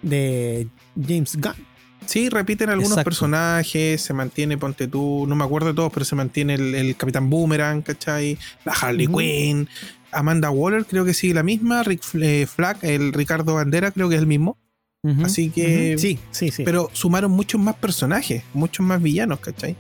de 0.03 0.67
James 1.01 1.37
Gunn. 1.37 1.55
Sí, 2.13 2.29
repiten 2.29 2.69
algunos 2.69 2.91
Exacto. 2.91 3.09
personajes, 3.09 4.03
se 4.03 4.13
mantiene, 4.13 4.59
ponte 4.59 4.87
tú, 4.87 5.25
no 5.27 5.35
me 5.35 5.45
acuerdo 5.45 5.69
de 5.69 5.75
todos, 5.75 5.91
pero 5.91 6.05
se 6.05 6.15
mantiene 6.15 6.57
el, 6.57 6.75
el 6.75 6.95
Capitán 6.95 7.31
Boomerang, 7.31 7.81
¿cachai? 7.81 8.37
La 8.67 8.73
Harley. 8.73 9.07
Quinn, 9.07 9.67
Amanda 10.11 10.51
Waller 10.51 10.85
creo 10.85 11.07
que 11.07 11.15
sigue 11.15 11.33
la 11.33 11.43
misma, 11.43 11.83
Rick 11.85 12.03
eh, 12.21 12.47
Flag, 12.47 12.77
el 12.83 13.15
Ricardo 13.15 13.55
Bandera 13.55 13.93
creo 13.93 14.11
que 14.11 14.17
es 14.17 14.21
el 14.21 14.27
mismo. 14.27 14.59
Así 15.25 15.49
que... 15.49 15.97
Sí, 15.97 16.19
sí, 16.31 16.51
sí. 16.51 16.65
Pero 16.65 16.91
sumaron 16.93 17.31
muchos 17.31 17.59
más 17.59 17.77
personajes, 17.77 18.45
muchos 18.53 18.85
más 18.85 19.03
villanos, 19.03 19.41
¿cachai? 19.41 19.75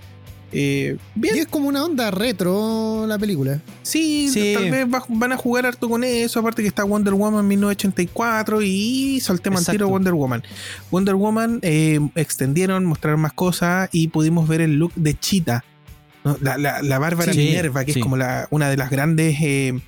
Eh, 0.53 0.97
bien, 1.15 1.37
y 1.37 1.39
es 1.41 1.47
como 1.47 1.69
una 1.69 1.83
onda 1.85 2.11
retro 2.11 3.07
la 3.07 3.19
película. 3.19 3.61
Sí, 3.83 4.29
Sí. 4.31 4.53
tal 4.55 4.71
vez 4.71 4.87
va- 4.87 5.05
van 5.09 5.33
a 5.33 5.37
jugar 5.37 5.65
harto 5.67 5.89
con 5.89 6.05
eso. 6.05 6.41
Aparte 6.41 6.61
que 6.63 6.69
está 6.69 6.85
Wonder 6.85 7.15
Woman 7.15 7.47
1984 7.49 8.61
y 8.63 9.21
saltemos 9.21 9.61
al 9.61 9.73
tiro 9.73 9.87
Exacto. 9.87 9.93
Wonder 9.93 10.15
Woman. 10.15 10.43
Wonder 10.91 11.15
Woman 11.15 11.59
eh, 11.63 12.01
extendieron, 12.17 12.85
mostraron 12.85 13.21
más 13.21 13.33
cosas 13.33 13.89
y 13.93 14.09
pudimos 14.09 14.47
ver 14.49 14.61
el 14.61 14.77
look 14.77 14.93
de 14.95 15.19
Cheetah. 15.19 15.65
¿no? 16.25 16.37
La, 16.41 16.57
la, 16.59 16.83
la 16.83 16.99
Bárbara 16.99 17.33
Sí, 17.33 17.39
Minerva, 17.39 17.85
que 17.85 17.93
sí. 17.95 17.99
es 17.99 18.03
como 18.03 18.17
la, 18.17 18.47
una 18.51 18.69
de 18.69 18.77
las 18.77 18.91
grandes 18.91 19.37
eh, 19.41 19.81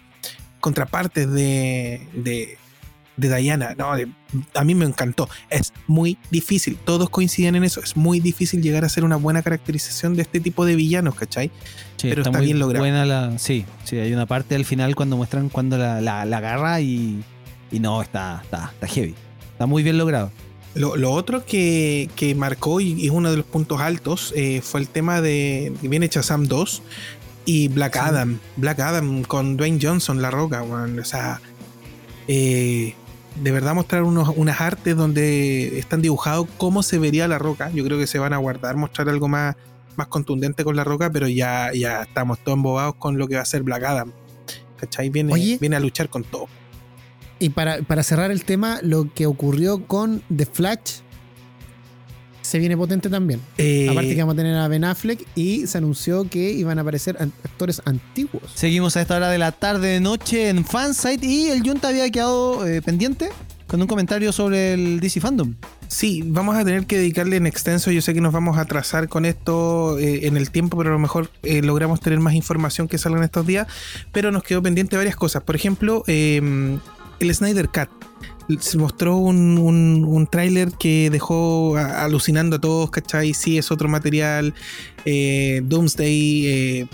contrapartes 0.61 1.31
de, 1.31 2.01
de, 2.15 2.57
de 3.17 3.37
Diana. 3.37 3.75
No, 3.77 3.95
de- 3.97 4.09
a 4.55 4.65
mí 4.65 4.75
me 4.75 4.85
encantó. 4.85 5.29
Es 5.51 5.73
muy 5.87 6.19
difícil. 6.31 6.77
Todos 6.85 7.11
coinciden 7.11 7.55
en 7.57 7.65
eso. 7.65 7.81
Es 7.81 7.97
muy 7.97 8.21
difícil 8.21 8.61
llegar 8.63 8.83
a 8.85 8.87
hacer 8.87 9.05
una 9.05 9.17
buena 9.17 9.43
caracterización 9.43 10.15
de 10.17 10.23
este 10.23 10.41
tipo 10.41 10.65
de 10.67 10.75
villanos, 10.77 11.15
¿cachai? 11.15 11.49
Sí, 11.97 12.09
pero 12.09 12.23
está, 12.23 12.31
está 12.31 12.39
muy 12.39 12.47
bien 12.47 12.59
logrado. 12.59 12.83
buena 12.85 13.05
la. 13.05 13.39
Sí, 13.39 13.65
sí, 13.85 13.97
hay 13.99 14.13
una 14.13 14.27
parte 14.27 14.55
al 14.57 14.65
final 14.65 14.95
cuando 14.97 15.17
muestran 15.17 15.49
cuando 15.49 15.79
la, 15.79 16.01
la, 16.01 16.25
la 16.25 16.37
agarra 16.39 16.81
y. 16.81 17.23
Y 17.71 17.81
no, 17.81 18.03
está, 18.03 18.41
está, 18.45 18.71
está 18.75 18.87
heavy. 18.87 19.15
Está 19.53 19.67
muy 19.67 19.83
bien 19.83 19.99
logrado. 19.99 20.31
Lo, 20.75 20.97
lo 20.97 21.13
otro 21.13 21.45
que, 21.47 22.11
que 22.17 22.35
marcó 22.35 22.81
y, 22.81 23.05
es 23.07 23.11
uno 23.13 23.31
de 23.31 23.37
los 23.37 23.47
puntos 23.47 23.81
altos 23.81 24.33
eh, 24.37 24.61
fue 24.61 24.81
el 24.81 24.89
tema 24.89 25.21
de 25.21 25.73
viene 25.83 26.09
Shazam 26.09 26.47
2 26.47 26.83
y 27.47 27.69
Black 27.69 27.93
Sí. 27.95 27.99
Adam. 28.03 28.39
Black 28.57 28.81
Adam 28.81 29.23
con 29.23 29.57
Dwayne 29.57 29.79
Johnson, 29.81 30.21
La 30.21 30.33
Roca, 30.33 30.63
weón. 30.65 30.99
O 30.99 31.05
sea, 31.05 31.41
eh, 32.27 32.95
de 33.37 33.53
verdad 33.53 33.75
mostrar 33.75 34.03
unos, 34.03 34.31
unas 34.37 34.61
artes 34.61 34.97
donde 34.97 35.79
están 35.79 36.03
dibujados 36.03 36.47
cómo 36.57 36.83
se 36.83 36.99
vería 36.99 37.29
La 37.29 37.39
Roca. 37.39 37.71
Yo 37.71 37.85
creo 37.85 37.99
que 37.99 38.07
se 38.07 38.19
van 38.19 38.33
a 38.33 38.39
guardar, 38.39 38.77
mostrar 38.77 39.09
algo 39.09 39.29
más, 39.29 39.57
más 39.97 40.07
contundente 40.09 40.65
con 40.65 40.77
La 40.77 40.85
Roca, 40.85 41.11
pero 41.11 41.29
ya, 41.29 41.71
ya 41.73 42.03
estamos 42.03 42.39
todos 42.39 42.57
embobados 42.57 42.95
con 42.97 43.19
lo 43.19 43.27
que 43.29 43.37
va 43.37 43.43
a 43.43 43.47
ser 43.47 43.63
Black 43.63 43.85
Adam. 43.85 44.13
¿Cachai? 44.77 45.11
Viene, 45.11 45.33
Oye. 45.33 45.59
viene 45.61 45.77
a 45.77 45.81
luchar 45.81 46.09
con 46.09 46.25
todo. 46.25 46.47
Y 47.39 47.51
para, 47.51 47.83
para 47.83 48.03
cerrar 48.03 48.31
el 48.31 48.45
tema, 48.45 48.79
lo 48.83 49.13
que 49.13 49.27
ocurrió 49.27 49.87
con 49.87 50.23
The 50.35 50.47
Flash 50.47 51.01
se 52.45 52.59
viene 52.59 52.77
potente 52.77 53.09
también. 53.09 53.41
Eh, 53.59 53.89
Aparte 53.91 54.15
que 54.15 54.21
vamos 54.21 54.35
a 54.35 54.37
tener 54.37 54.57
a 54.57 54.69
Ben 54.69 54.85
Affleck 54.85 55.27
y 55.35 55.67
se 55.67 55.79
anunció 55.79 56.29
que 56.29 56.53
iban 56.53 56.79
a 56.79 56.83
aparecer 56.83 57.17
actores 57.21 57.81
antiguos. 57.85 58.43
Seguimos 58.55 58.97
a 58.97 59.01
esta 59.01 59.17
hora 59.17 59.31
de 59.31 59.39
la 59.39 59.53
tarde 59.53 59.89
de 59.89 60.01
noche 60.01 60.49
en 60.51 60.65
Fansite 60.65 61.25
y 61.25 61.47
el 61.47 61.63
Junta 61.63 61.89
había 61.89 62.09
quedado 62.11 62.67
eh, 62.67 62.83
pendiente 62.83 63.31
con 63.67 63.81
un 63.81 63.87
comentario 63.89 64.31
sobre 64.31 64.75
el 64.75 65.01
DC 65.01 65.21
Fandom. 65.21 65.55
Sí, 65.89 66.23
vamos 66.25 66.57
a 66.57 66.65
tener 66.65 66.87
que 66.87 66.99
dedicarle 66.99 67.37
en 67.37 67.47
extenso. 67.47 67.91
Yo 67.91 68.03
sé 68.03 68.15
que 68.15 68.21
nos 68.21 68.33
vamos 68.33 68.59
a 68.59 68.63
atrasar 68.63 69.09
con 69.09 69.25
esto 69.25 69.99
eh, 69.99 70.27
en 70.27 70.37
el 70.37 70.51
tiempo, 70.51 70.77
pero 70.77 70.91
a 70.91 70.93
lo 70.93 70.99
mejor 70.99 71.31
eh, 71.43 71.63
logramos 71.63 72.01
tener 72.01 72.21
más 72.21 72.35
información 72.35 72.89
que 72.89 72.99
salga 72.99 73.19
en 73.19 73.25
estos 73.25 73.47
días. 73.47 73.67
Pero 74.13 74.31
nos 74.31 74.43
quedó 74.43 74.63
pendiente 74.63 74.97
varias 74.97 75.17
cosas. 75.17 75.43
Por 75.43 75.57
ejemplo, 75.57 76.05
eh, 76.07 76.79
el 77.21 77.35
Snyder 77.35 77.69
Cut. 77.69 77.89
Se 78.61 78.77
mostró 78.79 79.17
un, 79.17 79.59
un, 79.59 80.05
un 80.07 80.27
tráiler 80.27 80.73
que 80.73 81.09
dejó 81.11 81.77
a- 81.77 82.05
alucinando 82.05 82.57
a 82.57 82.61
todos, 82.61 82.91
¿cachai? 82.91 83.33
Sí, 83.35 83.57
es 83.59 83.71
otro 83.71 83.89
material. 83.89 84.55
eh, 85.05 85.61
Doomsday. 85.65 86.47
eh, 86.47 86.87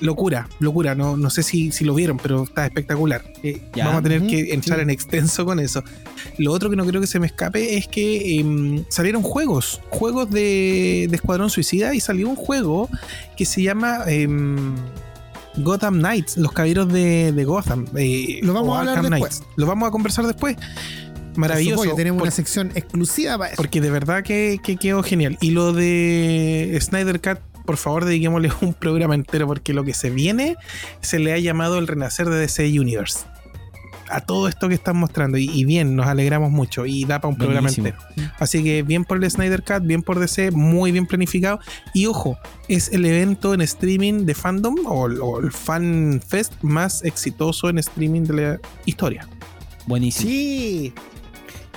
locura, 0.00 0.48
locura. 0.60 0.94
No, 0.94 1.16
no 1.18 1.28
sé 1.28 1.42
si, 1.42 1.72
si 1.72 1.84
lo 1.84 1.94
vieron, 1.94 2.16
pero 2.16 2.44
está 2.44 2.64
espectacular. 2.64 3.22
Eh, 3.42 3.60
Ya. 3.76 3.84
vamos 3.86 4.00
a 4.00 4.02
tener 4.02 4.26
que 4.26 4.54
entrar 4.54 4.78
sí. 4.78 4.82
en 4.82 4.88
extenso 4.90 5.44
con 5.44 5.60
eso. 5.60 5.84
Lo 6.38 6.52
otro 6.52 6.70
que 6.70 6.76
no 6.76 6.86
creo 6.86 7.02
que 7.02 7.06
se 7.06 7.18
me 7.20 7.26
escape 7.26 7.76
es 7.76 7.86
que 7.86 8.38
em, 8.40 8.82
salieron 8.88 9.22
juegos, 9.22 9.82
juegos 9.90 10.30
de, 10.30 11.06
de 11.10 11.16
Escuadrón 11.16 11.50
Suicida 11.50 11.94
y 11.94 12.00
salió 12.00 12.30
un 12.30 12.36
juego 12.36 12.88
que 13.36 13.44
se 13.44 13.62
llama 13.62 13.98
em, 14.06 14.74
Gotham 15.56 15.98
Knights, 15.98 16.36
los 16.36 16.52
caballeros 16.52 16.92
de, 16.92 17.32
de 17.32 17.44
Gotham. 17.44 17.86
eh, 17.96 18.40
Lo 18.42 18.52
vamos 18.54 18.76
a 18.76 18.80
hablar 18.80 18.96
Arkham 18.98 19.10
después. 19.12 19.38
Knights. 19.38 19.52
Lo 19.56 19.66
vamos 19.66 19.88
a 19.88 19.90
conversar 19.90 20.26
después. 20.26 20.56
Maravilloso. 21.36 21.76
supuesto, 21.82 21.96
tenemos 21.96 22.18
por- 22.18 22.26
una 22.26 22.30
sección 22.32 22.72
exclusiva 22.74 23.38
para 23.38 23.50
eso. 23.52 23.56
porque 23.56 23.80
de 23.80 23.90
verdad 23.90 24.22
que, 24.22 24.58
que 24.62 24.76
quedó 24.76 25.02
genial. 25.02 25.38
Y 25.40 25.50
lo 25.50 25.72
de 25.72 26.76
Snyder 26.80 27.20
Cut, 27.20 27.38
por 27.64 27.76
favor, 27.76 28.04
dediquémosle 28.04 28.50
un 28.62 28.74
programa 28.74 29.14
entero, 29.14 29.46
porque 29.46 29.72
lo 29.72 29.84
que 29.84 29.94
se 29.94 30.10
viene 30.10 30.56
se 31.00 31.18
le 31.18 31.32
ha 31.32 31.38
llamado 31.38 31.78
el 31.78 31.86
renacer 31.86 32.28
de 32.28 32.36
DC 32.38 32.66
Universe. 32.78 33.20
A 34.10 34.20
todo 34.20 34.48
esto 34.48 34.68
que 34.68 34.74
están 34.74 34.96
mostrando. 34.96 35.38
Y, 35.38 35.48
y 35.50 35.64
bien, 35.64 35.96
nos 35.96 36.06
alegramos 36.06 36.50
mucho. 36.50 36.86
Y 36.86 37.04
da 37.04 37.20
para 37.20 37.32
un 37.32 37.38
programa 37.38 37.68
entero. 37.68 37.96
Así 38.38 38.62
que 38.62 38.82
bien 38.82 39.04
por 39.04 39.22
el 39.22 39.30
Snyder 39.30 39.62
Cut, 39.62 39.86
bien 39.86 40.02
por 40.02 40.18
DC, 40.18 40.50
muy 40.50 40.92
bien 40.92 41.06
planificado. 41.06 41.60
Y 41.94 42.06
ojo, 42.06 42.38
es 42.68 42.92
el 42.92 43.04
evento 43.04 43.54
en 43.54 43.60
streaming 43.60 44.26
de 44.26 44.34
fandom 44.34 44.76
o, 44.86 45.04
o 45.04 45.40
el 45.40 45.52
Fan 45.52 46.20
Fest 46.26 46.54
más 46.62 47.04
exitoso 47.04 47.68
en 47.68 47.78
streaming 47.78 48.22
de 48.22 48.34
la 48.34 48.60
historia. 48.84 49.28
Buenísimo. 49.86 50.30
Sí. 50.30 50.92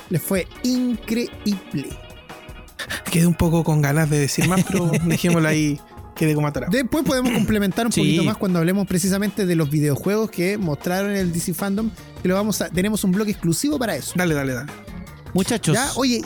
Le 0.10 0.20
fue 0.20 0.48
increíble. 0.64 1.90
Quedé 3.12 3.28
un 3.28 3.34
poco 3.34 3.64
con 3.64 3.82
ganas 3.82 4.10
de 4.10 4.20
decir 4.20 4.48
más, 4.48 4.64
pero 4.64 4.92
dejémoslo 5.06 5.48
ahí, 5.48 5.80
quedé 6.16 6.36
como 6.36 6.48
atorado. 6.48 6.72
Después 6.72 7.04
podemos 7.04 7.32
complementar 7.36 7.86
un 7.86 7.92
Sí. 7.92 8.02
poquito 8.02 8.24
más 8.24 8.38
cuando 8.38 8.60
hablemos 8.60 8.88
precisamente 8.88 9.46
de 9.46 9.56
los 9.56 9.70
videojuegos 9.70 10.30
que 10.32 10.58
mostraron 10.58 11.12
en 11.12 11.18
el 11.18 11.34
DC 11.34 11.54
Fandom. 11.54 11.90
Que 12.22 12.28
lo 12.30 12.36
vamos 12.36 12.62
a, 12.62 12.70
tenemos 12.70 13.04
un 13.04 13.12
blog 13.12 13.28
exclusivo 13.30 13.78
para 13.80 13.96
eso. 13.96 14.14
Dale, 14.16 14.34
dale, 14.34 14.54
dale. 14.54 14.72
Muchachos, 15.34 15.76
Ya, 15.76 15.90
oye, 15.96 16.22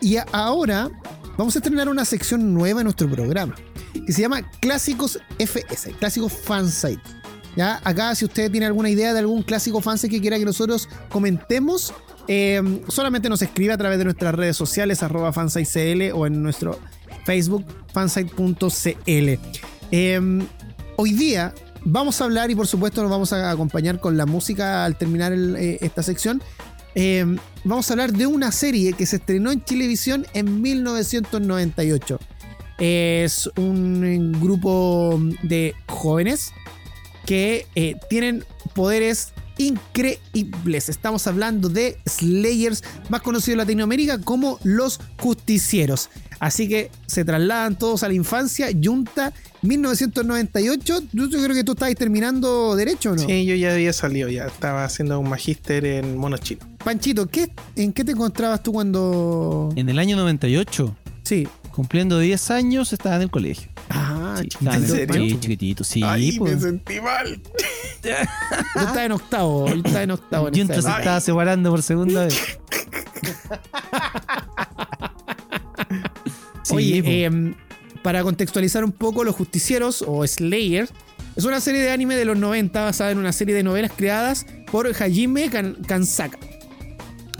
y 0.00 0.16
a- 0.16 0.26
ahora 0.32 0.90
vamos 1.38 1.56
a 1.56 1.58
estrenar 1.60 1.88
una 1.88 2.04
sección 2.04 2.52
nueva 2.54 2.80
en 2.80 2.84
nuestro 2.84 3.10
programa 3.10 3.54
que 4.06 4.12
se 4.12 4.20
llama 4.22 4.42
Clásicos 4.60 5.18
FS, 5.38 5.92
Clásicos 5.98 6.32
Fansite. 6.32 7.00
Ya, 7.56 7.80
acá 7.82 8.14
si 8.14 8.24
usted 8.24 8.50
tiene 8.50 8.66
alguna 8.66 8.90
idea 8.90 9.12
de 9.12 9.18
algún 9.18 9.42
clásico 9.42 9.80
fansite 9.80 10.14
que 10.14 10.20
quiera 10.20 10.38
que 10.38 10.44
nosotros 10.44 10.88
comentemos, 11.08 11.92
eh, 12.28 12.62
solamente 12.88 13.28
nos 13.28 13.42
escribe 13.42 13.72
a 13.72 13.76
través 13.78 13.98
de 13.98 14.04
nuestras 14.04 14.34
redes 14.34 14.56
sociales, 14.56 15.02
arroba 15.02 15.32
fansitecl 15.32 16.12
o 16.14 16.26
en 16.26 16.42
nuestro 16.42 16.78
Facebook, 17.24 17.64
fansite.cl. 17.92 19.28
Eh, 19.92 20.20
hoy 20.96 21.12
día 21.12 21.54
vamos 21.84 22.20
a 22.20 22.24
hablar 22.24 22.50
y 22.50 22.54
por 22.54 22.66
supuesto 22.66 23.02
nos 23.02 23.10
vamos 23.10 23.32
a 23.32 23.50
acompañar 23.50 24.00
con 24.00 24.16
la 24.16 24.26
música 24.26 24.84
al 24.84 24.96
terminar 24.96 25.32
eh, 25.32 25.78
esta 25.80 26.02
sección. 26.02 26.42
Eh, 26.94 27.24
vamos 27.64 27.88
a 27.90 27.94
hablar 27.94 28.12
de 28.12 28.26
una 28.26 28.52
serie 28.52 28.92
que 28.92 29.06
se 29.06 29.16
estrenó 29.16 29.52
en 29.52 29.64
Chilevisión 29.64 30.26
en 30.34 30.60
1998. 30.60 32.18
Es 32.78 33.48
un 33.56 34.32
grupo 34.40 35.20
de 35.42 35.74
jóvenes 35.86 36.52
que 37.26 37.66
eh, 37.74 37.96
tienen 38.08 38.44
poderes 38.74 39.32
increíbles. 39.60 40.88
Estamos 40.88 41.26
hablando 41.26 41.68
de 41.68 41.96
Slayers, 42.08 42.82
más 43.08 43.20
conocidos 43.22 43.54
en 43.54 43.58
Latinoamérica 43.58 44.18
como 44.20 44.58
los 44.64 45.00
justicieros. 45.18 46.10
Así 46.38 46.68
que 46.68 46.90
se 47.06 47.24
trasladan 47.24 47.76
todos 47.78 48.02
a 48.02 48.08
la 48.08 48.14
infancia. 48.14 48.68
Junta 48.82 49.32
1998. 49.62 51.02
Yo 51.12 51.26
yo 51.28 51.42
creo 51.42 51.54
que 51.54 51.64
tú 51.64 51.72
estabas 51.72 51.94
terminando 51.94 52.74
derecho, 52.76 53.12
¿o 53.12 53.16
¿no? 53.16 53.22
Sí, 53.26 53.44
yo 53.44 53.54
ya 53.54 53.72
había 53.74 53.92
salido, 53.92 54.28
ya 54.28 54.46
estaba 54.46 54.84
haciendo 54.84 55.18
un 55.20 55.28
magíster 55.28 55.84
en 55.84 56.16
mono 56.16 56.38
chino. 56.38 56.60
Panchito, 56.82 57.26
¿qué, 57.26 57.50
¿en 57.76 57.92
qué 57.92 58.04
te 58.04 58.12
encontrabas 58.12 58.62
tú 58.62 58.72
cuando.? 58.72 59.70
en 59.76 59.88
el 59.90 59.98
año 59.98 60.16
98, 60.16 60.96
Sí. 61.22 61.46
cumpliendo 61.72 62.18
10 62.18 62.50
años, 62.50 62.92
estaba 62.94 63.16
en 63.16 63.22
el 63.22 63.30
colegio. 63.30 63.68
Ah, 63.90 64.36
Sí, 64.40 64.48
chiquitito, 64.48 64.76
en 64.76 64.86
serio? 64.88 65.14
sí, 65.24 65.40
chiquitito, 65.40 65.84
sí. 65.84 66.02
Ay, 66.02 66.38
pues. 66.38 66.54
me 66.56 66.60
sentí 66.60 67.00
mal. 67.02 67.40
Yo 68.02 68.80
estaba 68.80 69.04
en 69.04 69.12
octavo. 69.12 69.68
Yo 69.68 69.74
estaba 69.76 70.02
en 70.02 70.10
octavo. 70.10 70.48
en 70.48 70.54
se 70.66 70.74
estaba 70.74 71.20
separando 71.20 71.70
por 71.70 71.82
segunda 71.82 72.24
vez. 72.26 72.58
Sí, 76.62 76.74
Oye, 76.76 77.24
em, 77.24 77.54
para 78.02 78.22
contextualizar 78.22 78.84
un 78.84 78.92
poco, 78.92 79.24
Los 79.24 79.34
Justicieros 79.34 80.04
o 80.06 80.24
Slayer 80.26 80.88
es 81.36 81.44
una 81.44 81.60
serie 81.60 81.80
de 81.80 81.90
anime 81.90 82.16
de 82.16 82.24
los 82.24 82.36
90 82.36 82.82
basada 82.84 83.10
en 83.10 83.18
una 83.18 83.32
serie 83.32 83.54
de 83.54 83.62
novelas 83.62 83.90
creadas 83.96 84.46
por 84.70 84.86
Hajime 84.86 85.50
Kan- 85.50 85.76
Kansaka. 85.86 86.38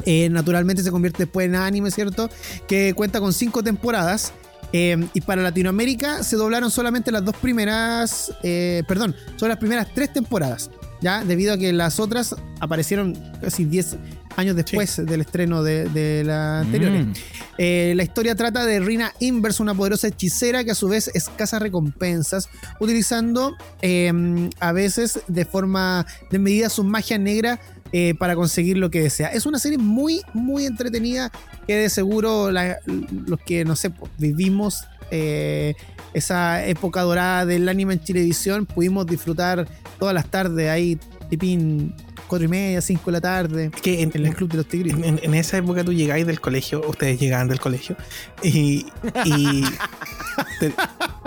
Eh, 0.06 0.28
naturalmente 0.30 0.82
se 0.82 0.90
convierte 0.90 1.24
después 1.24 1.46
en 1.46 1.54
anime, 1.54 1.90
¿cierto? 1.90 2.28
Que 2.66 2.94
cuenta 2.94 3.20
con 3.20 3.32
cinco 3.32 3.62
temporadas. 3.62 4.32
Em, 4.72 5.08
y 5.14 5.20
para 5.20 5.42
Latinoamérica 5.42 6.22
se 6.22 6.36
doblaron 6.36 6.70
solamente 6.70 7.10
las 7.10 7.24
dos 7.24 7.36
primeras, 7.36 8.32
eh, 8.42 8.82
perdón, 8.86 9.14
son 9.36 9.48
las 9.48 9.58
primeras 9.58 9.88
tres 9.94 10.12
temporadas, 10.12 10.70
¿ya? 11.00 11.24
Debido 11.24 11.54
a 11.54 11.58
que 11.58 11.72
las 11.72 12.00
otras 12.00 12.34
aparecieron 12.60 13.16
casi 13.40 13.64
10 13.64 13.96
años 14.36 14.56
después 14.56 15.04
del 15.04 15.20
estreno 15.20 15.62
de, 15.62 15.88
de 15.88 16.24
las 16.24 16.64
anteriores. 16.64 17.06
Mm. 17.06 17.12
Eh, 17.58 17.92
la 17.96 18.02
historia 18.02 18.34
trata 18.34 18.64
de 18.64 18.80
Rina 18.80 19.12
Inverse, 19.20 19.62
una 19.62 19.74
poderosa 19.74 20.08
hechicera 20.08 20.64
que 20.64 20.70
a 20.70 20.74
su 20.74 20.88
vez 20.88 21.10
escasa 21.14 21.58
recompensas, 21.58 22.48
utilizando 22.78 23.56
eh, 23.82 24.50
a 24.60 24.72
veces 24.72 25.20
de 25.28 25.44
forma 25.44 26.06
desmedida 26.30 26.68
su 26.68 26.84
magia 26.84 27.18
negra 27.18 27.60
eh, 27.92 28.14
para 28.18 28.34
conseguir 28.36 28.78
lo 28.78 28.90
que 28.90 29.00
desea. 29.02 29.28
Es 29.28 29.46
una 29.46 29.58
serie 29.58 29.78
muy, 29.78 30.20
muy 30.34 30.66
entretenida 30.66 31.30
que 31.66 31.76
de 31.76 31.90
seguro 31.90 32.50
la- 32.50 32.78
los 33.26 33.38
que, 33.40 33.64
no 33.64 33.76
sé, 33.76 33.90
vivimos 34.18 34.84
eh, 35.10 35.74
esa 36.14 36.64
época 36.66 37.02
dorada 37.02 37.44
del 37.46 37.68
anime 37.68 37.94
en 37.94 37.98
televisión, 38.00 38.66
pudimos 38.66 39.06
disfrutar 39.06 39.66
todas 39.98 40.14
las 40.14 40.26
tardes 40.26 40.68
ahí, 40.70 40.98
tipín, 41.28 41.94
cuatro 42.28 42.44
y 42.46 42.48
media, 42.48 42.80
cinco 42.80 43.02
de 43.06 43.12
la 43.12 43.20
tarde, 43.20 43.70
Que 43.82 44.02
en, 44.02 44.12
en 44.14 44.26
el 44.26 44.34
Club 44.36 44.50
de 44.50 44.58
los 44.58 44.66
Tigres. 44.66 44.94
en- 44.94 45.18
en 45.22 45.34
esa 45.34 45.56
época 45.56 45.82
tú 45.82 45.92
llegáis 45.92 46.26
del 46.26 46.40
colegio, 46.40 46.80
ustedes 46.88 47.18
llegaban 47.18 47.48
del 47.48 47.58
colegio, 47.58 47.96
y, 48.42 48.86
y 49.24 49.64
te- 50.60 50.72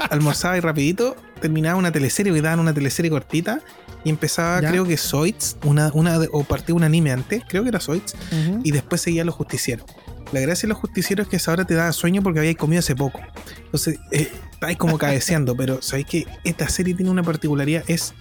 almorzaba 0.09 0.57
y 0.57 0.61
rapidito, 0.61 1.15
terminaba 1.41 1.75
una 1.77 1.91
teleserie, 1.91 2.33
que 2.33 2.41
daban 2.41 2.59
una 2.59 2.73
teleserie 2.73 3.11
cortita, 3.11 3.59
y 4.03 4.09
empezaba, 4.09 4.61
¿Ya? 4.61 4.69
creo 4.69 4.85
que 4.85 4.97
Zoids, 4.97 5.57
una, 5.63 5.91
una, 5.93 6.19
o 6.31 6.43
partía 6.43 6.75
un 6.75 6.83
anime 6.83 7.11
antes, 7.11 7.43
creo 7.47 7.63
que 7.63 7.69
era 7.69 7.79
Zoids, 7.79 8.15
y 8.63 8.71
después 8.71 9.01
seguía 9.01 9.23
Los 9.23 9.35
Justicieros. 9.35 9.85
La 10.31 10.39
gracia 10.39 10.63
de 10.67 10.69
Los 10.73 10.77
Justicieros 10.79 11.27
es 11.27 11.29
que 11.29 11.37
esa 11.37 11.51
hora 11.51 11.65
te 11.65 11.73
daba 11.75 11.91
sueño 11.93 12.21
porque 12.23 12.39
habíais 12.39 12.57
comido 12.57 12.79
hace 12.79 12.95
poco. 12.95 13.19
Entonces, 13.65 13.99
eh, 14.11 14.31
estáis 14.51 14.77
como 14.77 14.97
cabeceando, 14.97 15.55
pero 15.57 15.81
sabéis 15.81 16.07
que 16.07 16.27
esta 16.43 16.67
serie 16.69 16.93
tiene 16.95 17.11
una 17.11 17.23
particularidad, 17.23 17.83
es, 17.87 18.13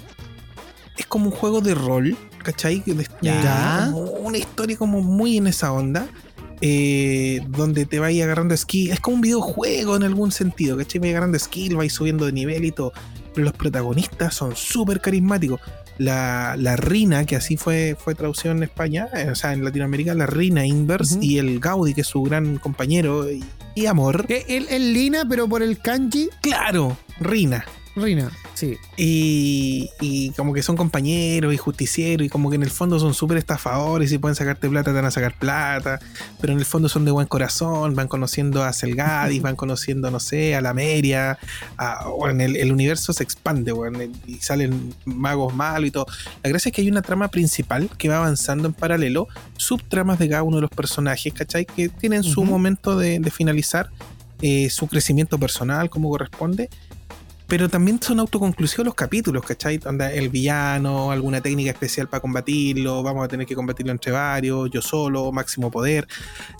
es 0.98 1.06
como 1.06 1.26
un 1.26 1.32
juego 1.32 1.60
de 1.60 1.74
rol, 1.74 2.16
¿cachai? 2.42 2.82
De- 2.86 3.06
Ya. 3.22 3.88
como 3.92 4.02
una 4.02 4.38
historia 4.38 4.76
como 4.76 5.00
muy 5.00 5.36
en 5.38 5.46
esa 5.46 5.72
onda. 5.72 6.06
eh, 6.64 7.40
donde 7.48 7.86
te 7.86 7.98
vais 7.98 8.22
agarrando 8.22 8.56
skill. 8.56 8.92
Es 8.92 9.00
como 9.00 9.16
un 9.16 9.20
videojuego 9.20 9.96
en 9.96 10.04
algún 10.04 10.30
sentido, 10.30 10.76
¿cachai? 10.76 11.00
Vais 11.00 11.10
agarrando 11.10 11.36
skill, 11.36 11.74
vais 11.76 11.92
subiendo 11.92 12.24
de 12.24 12.30
nivel 12.32 12.64
y 12.64 12.70
todo. 12.70 12.92
Pero 13.34 13.44
los 13.46 13.54
protagonistas 13.54 14.34
son 14.34 14.56
súper 14.56 15.00
carismáticos. 15.00 15.60
La, 15.98 16.56
la 16.58 16.76
Rina, 16.76 17.26
que 17.26 17.36
así 17.36 17.56
fue, 17.56 17.96
fue 17.98 18.14
traducido 18.14 18.52
en 18.52 18.62
España, 18.62 19.08
eh, 19.14 19.28
o 19.30 19.34
sea, 19.34 19.52
en 19.52 19.64
Latinoamérica, 19.64 20.14
la 20.14 20.26
Rina 20.26 20.66
Inverse 20.66 21.18
y 21.20 21.38
el 21.38 21.60
Gaudi, 21.60 21.94
que 21.94 22.00
es 22.00 22.06
su 22.06 22.22
gran 22.22 22.56
compañero 22.56 23.30
y, 23.30 23.44
y 23.74 23.86
amor. 23.86 24.26
Que 24.26 24.44
él 24.48 24.66
es 24.70 24.80
Lina, 24.80 25.24
pero 25.28 25.48
por 25.48 25.62
el 25.62 25.78
kanji. 25.78 26.30
Claro, 26.40 26.96
Rina. 27.20 27.64
Rina, 27.94 28.30
sí. 28.54 28.78
Y, 28.96 29.90
y 30.00 30.30
como 30.30 30.54
que 30.54 30.62
son 30.62 30.76
compañeros 30.76 31.52
y 31.52 31.58
justicieros 31.58 32.26
y 32.26 32.30
como 32.30 32.48
que 32.48 32.56
en 32.56 32.62
el 32.62 32.70
fondo 32.70 32.98
son 32.98 33.12
súper 33.12 33.36
estafadores 33.36 34.08
y 34.08 34.14
si 34.14 34.18
pueden 34.18 34.34
sacarte 34.34 34.68
plata 34.68 34.90
te 34.90 34.94
van 34.94 35.04
a 35.04 35.10
sacar 35.10 35.38
plata, 35.38 36.00
pero 36.40 36.54
en 36.54 36.58
el 36.58 36.64
fondo 36.64 36.88
son 36.88 37.04
de 37.04 37.10
buen 37.10 37.26
corazón, 37.26 37.94
van 37.94 38.08
conociendo 38.08 38.64
a 38.64 38.72
Selgadis, 38.72 39.42
van 39.42 39.56
conociendo, 39.56 40.10
no 40.10 40.20
sé, 40.20 40.54
a 40.54 40.62
la 40.62 40.72
Meria, 40.72 41.38
a, 41.76 42.08
bueno, 42.08 42.42
el, 42.42 42.56
el 42.56 42.72
universo 42.72 43.12
se 43.12 43.24
expande, 43.24 43.72
bueno, 43.72 43.98
y 44.26 44.36
salen 44.36 44.94
magos 45.04 45.54
malos 45.54 45.88
y 45.88 45.90
todo. 45.90 46.06
La 46.42 46.48
gracia 46.48 46.70
es 46.70 46.74
que 46.74 46.80
hay 46.80 46.88
una 46.88 47.02
trama 47.02 47.28
principal 47.28 47.90
que 47.98 48.08
va 48.08 48.16
avanzando 48.16 48.68
en 48.68 48.74
paralelo, 48.74 49.28
subtramas 49.58 50.18
de 50.18 50.30
cada 50.30 50.42
uno 50.42 50.56
de 50.56 50.62
los 50.62 50.70
personajes, 50.70 51.32
¿cachai? 51.34 51.66
Que 51.66 51.90
tienen 51.90 52.22
su 52.22 52.42
momento 52.44 52.96
de, 52.96 53.18
de 53.18 53.30
finalizar 53.30 53.90
eh, 54.40 54.70
su 54.70 54.88
crecimiento 54.88 55.38
personal 55.38 55.88
como 55.88 56.10
corresponde 56.10 56.68
pero 57.52 57.68
también 57.68 58.00
son 58.00 58.18
autoconclusivos 58.18 58.86
los 58.86 58.94
capítulos, 58.94 59.44
¿cachai? 59.44 59.78
Onda, 59.84 60.10
el 60.10 60.30
villano, 60.30 61.10
alguna 61.10 61.42
técnica 61.42 61.70
especial 61.70 62.08
para 62.08 62.22
combatirlo, 62.22 63.02
vamos 63.02 63.22
a 63.26 63.28
tener 63.28 63.46
que 63.46 63.54
combatirlo 63.54 63.92
entre 63.92 64.10
varios, 64.10 64.70
yo 64.70 64.80
solo, 64.80 65.30
máximo 65.32 65.70
poder. 65.70 66.08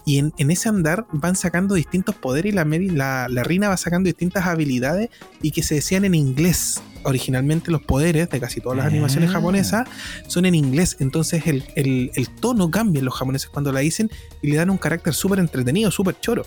Y 0.04 0.18
en, 0.18 0.34
en 0.36 0.50
ese 0.50 0.68
andar 0.68 1.06
van 1.10 1.34
sacando 1.34 1.76
distintos 1.76 2.14
poderes 2.14 2.52
y 2.52 2.54
la, 2.54 2.66
la, 2.66 3.26
la 3.30 3.42
Rina 3.42 3.70
va 3.70 3.78
sacando 3.78 4.08
distintas 4.08 4.44
habilidades 4.44 5.08
y 5.40 5.52
que 5.52 5.62
se 5.62 5.76
decían 5.76 6.04
en 6.04 6.14
inglés. 6.14 6.82
Originalmente 7.04 7.70
los 7.70 7.80
poderes 7.80 8.28
de 8.28 8.38
casi 8.38 8.60
todas 8.60 8.76
las 8.76 8.84
Ah. 8.84 8.90
animaciones 8.90 9.30
japonesas 9.30 9.88
son 10.26 10.44
en 10.44 10.54
inglés, 10.54 10.98
entonces 11.00 11.46
el, 11.46 11.64
el- 11.74 12.10
el 12.14 12.28
tono 12.28 12.70
cambia 12.70 12.98
en 12.98 13.06
los 13.06 13.14
japoneses 13.14 13.48
cuando 13.48 13.72
la 13.72 13.80
dicen 13.80 14.10
y 14.42 14.50
le 14.50 14.56
dan 14.56 14.68
un 14.68 14.76
carácter 14.76 15.14
súper 15.14 15.38
entretenido, 15.38 15.90
súper 15.90 16.20
choro. 16.20 16.44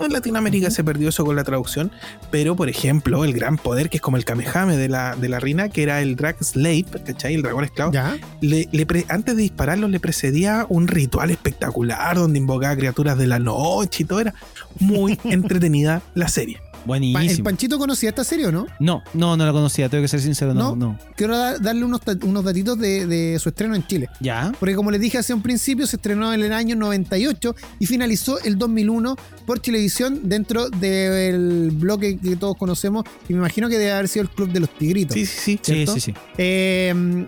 En 0.00 0.12
Latinoamérica 0.12 0.70
se 0.70 0.82
perdió 0.82 1.10
eso 1.10 1.24
con 1.24 1.36
la 1.36 1.44
traducción, 1.44 1.90
pero 2.30 2.56
por 2.56 2.68
ejemplo, 2.68 3.24
el 3.24 3.32
gran 3.32 3.56
poder 3.56 3.90
que 3.90 3.98
es 3.98 4.00
como 4.00 4.16
el 4.16 4.24
Kamehame 4.24 4.76
de 4.76 4.88
la, 4.88 5.14
de 5.14 5.28
la 5.28 5.40
Rina, 5.40 5.68
que 5.68 5.82
era 5.82 6.00
el 6.00 6.16
Drag 6.16 6.42
Slave, 6.42 6.86
¿cachai? 7.04 7.34
El 7.34 7.42
dragón 7.42 7.64
esclavo, 7.64 7.92
Ya. 7.92 8.16
le- 8.40 8.68
le 8.72 8.86
pre- 8.86 9.04
antes 9.08 9.36
de 9.36 9.42
dispararlo 9.42 9.88
le 9.88 10.00
precedía 10.00 10.66
un 10.68 10.88
ritual 10.88 11.30
espectacular 11.30 12.16
donde 12.16 12.38
invocaba 12.38 12.74
criaturas 12.76 13.18
de 13.18 13.26
la 13.26 13.38
noche 13.38 14.02
y 14.02 14.06
todo. 14.06 14.20
Era 14.20 14.34
muy 14.78 15.18
entretenida 15.24 16.02
la 16.14 16.28
serie. 16.28 16.60
¿El. 16.88 17.42
Panchito 17.42 17.78
conocía 17.78 18.08
esta 18.10 18.24
serie 18.24 18.46
o 18.46 18.52
no? 18.52 18.66
No, 18.78 19.02
no, 19.14 19.36
no 19.36 19.46
la 19.46 19.52
conocía, 19.52 19.88
tengo 19.88 20.02
que 20.02 20.08
ser 20.08 20.20
sincero, 20.20 20.54
no, 20.54 20.70
¿No? 20.70 20.76
no. 20.76 20.98
Quiero 21.16 21.36
da- 21.36 21.58
darle 21.58 21.84
unos, 21.84 22.00
unos 22.22 22.44
datitos 22.44 22.78
de, 22.78 23.06
de 23.06 23.38
su 23.38 23.48
estreno 23.50 23.74
en 23.74 23.86
Chile. 23.86 24.08
¿Ya? 24.20 24.52
Porque 24.58 24.74
como 24.74 24.90
les 24.90 25.00
dije 25.00 25.18
hace 25.18 25.34
un 25.34 25.42
principio, 25.42 25.86
se 25.86 25.96
estrenó 25.96 26.32
en 26.32 26.42
el 26.42 26.52
año 26.52 26.76
98 26.76 27.54
y 27.78 27.86
finalizó 27.86 28.40
el 28.40 28.58
2001 28.58 29.16
por 29.46 29.60
televisión 29.60 30.20
dentro 30.28 30.68
del 30.70 31.70
bloque 31.72 32.18
que 32.18 32.36
todos 32.36 32.56
conocemos 32.56 33.04
y 33.28 33.32
me 33.34 33.38
imagino 33.40 33.68
que 33.68 33.78
debe 33.78 33.92
haber 33.92 34.08
sido 34.08 34.22
el 34.24 34.30
Club 34.30 34.50
de 34.52 34.60
los 34.60 34.70
Tigritos. 34.70 35.14
Sí, 35.14 35.26
sí, 35.26 35.58
sí. 35.62 35.74
Sí, 35.74 35.86
sí, 35.86 36.00
sí. 36.00 36.14
Eh, 36.38 37.26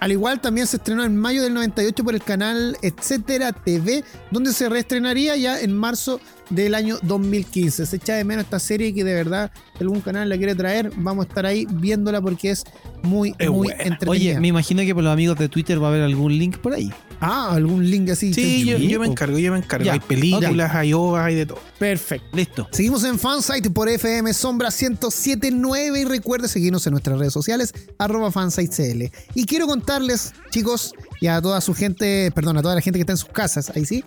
al 0.00 0.12
igual 0.12 0.40
también 0.40 0.66
se 0.68 0.76
estrenó 0.76 1.02
en 1.04 1.16
mayo 1.16 1.42
del 1.42 1.52
98 1.54 2.04
por 2.04 2.14
el 2.14 2.22
canal 2.22 2.76
Etcétera 2.82 3.52
TV, 3.52 4.04
donde 4.30 4.52
se 4.52 4.68
reestrenaría 4.68 5.36
ya 5.36 5.60
en 5.60 5.76
marzo 5.76 6.20
del 6.50 6.74
año 6.74 6.98
2015. 7.02 7.86
Se 7.86 7.96
echa 7.96 8.14
de 8.14 8.24
menos 8.24 8.44
esta 8.44 8.58
serie 8.58 8.94
que 8.94 9.04
de 9.04 9.14
verdad 9.14 9.50
algún 9.80 10.00
canal 10.00 10.28
la 10.28 10.36
quiere 10.36 10.54
traer, 10.54 10.90
vamos 10.96 11.26
a 11.26 11.28
estar 11.28 11.46
ahí 11.46 11.66
viéndola 11.70 12.20
porque 12.20 12.50
es 12.50 12.64
muy, 13.02 13.34
Es 13.38 13.48
muy 13.48 13.68
buena. 13.68 13.82
entretenida. 13.84 14.10
Oye, 14.10 14.40
me 14.40 14.48
imagino 14.48 14.82
que 14.82 14.94
por 14.94 15.04
los 15.04 15.12
amigos 15.12 15.38
de 15.38 15.48
Twitter 15.48 15.80
va 15.82 15.86
a 15.86 15.90
haber 15.90 16.02
algún 16.02 16.36
link 16.36 16.58
por 16.58 16.74
ahí. 16.74 16.92
Ah, 17.20 17.50
algún 17.52 17.88
link 17.88 18.10
así. 18.10 18.32
Sí, 18.32 18.64
yo, 18.64 19.00
me 19.00 19.06
encargo, 19.06 19.38
yo 19.38 19.50
me 19.52 19.58
encargo. 19.58 19.84
Ya, 19.84 19.92
Hay 19.94 20.00
películas, 20.00 20.72
hay 20.74 20.92
ovas, 20.92 21.26
hay 21.26 21.34
de 21.34 21.46
todo. 21.46 21.58
Perfecto. 21.78 22.36
Listo. 22.36 22.68
Seguimos 22.70 23.02
en 23.04 23.18
Fansite 23.18 23.70
por 23.70 23.88
FM 23.88 24.32
Sombra 24.34 24.68
1079 24.70 26.00
y 26.00 26.04
recuerde 26.04 26.48
seguirnos 26.48 26.86
en 26.86 26.92
nuestras 26.92 27.18
redes 27.18 27.32
sociales, 27.32 27.72
arroba 27.98 28.30
fansitecl. 28.30 29.10
Y 29.34 29.46
quiero 29.46 29.66
contarles, 29.66 30.32
chicos, 30.50 30.94
y 31.20 31.26
a 31.26 31.40
toda 31.42 31.60
su 31.60 31.74
gente, 31.74 32.30
perdón, 32.34 32.56
a 32.58 32.62
toda 32.62 32.76
la 32.76 32.80
gente 32.80 32.98
que 32.98 33.02
está 33.02 33.12
en 33.14 33.18
sus 33.18 33.30
casas, 33.30 33.72
ahí 33.74 33.84
sí, 33.84 34.04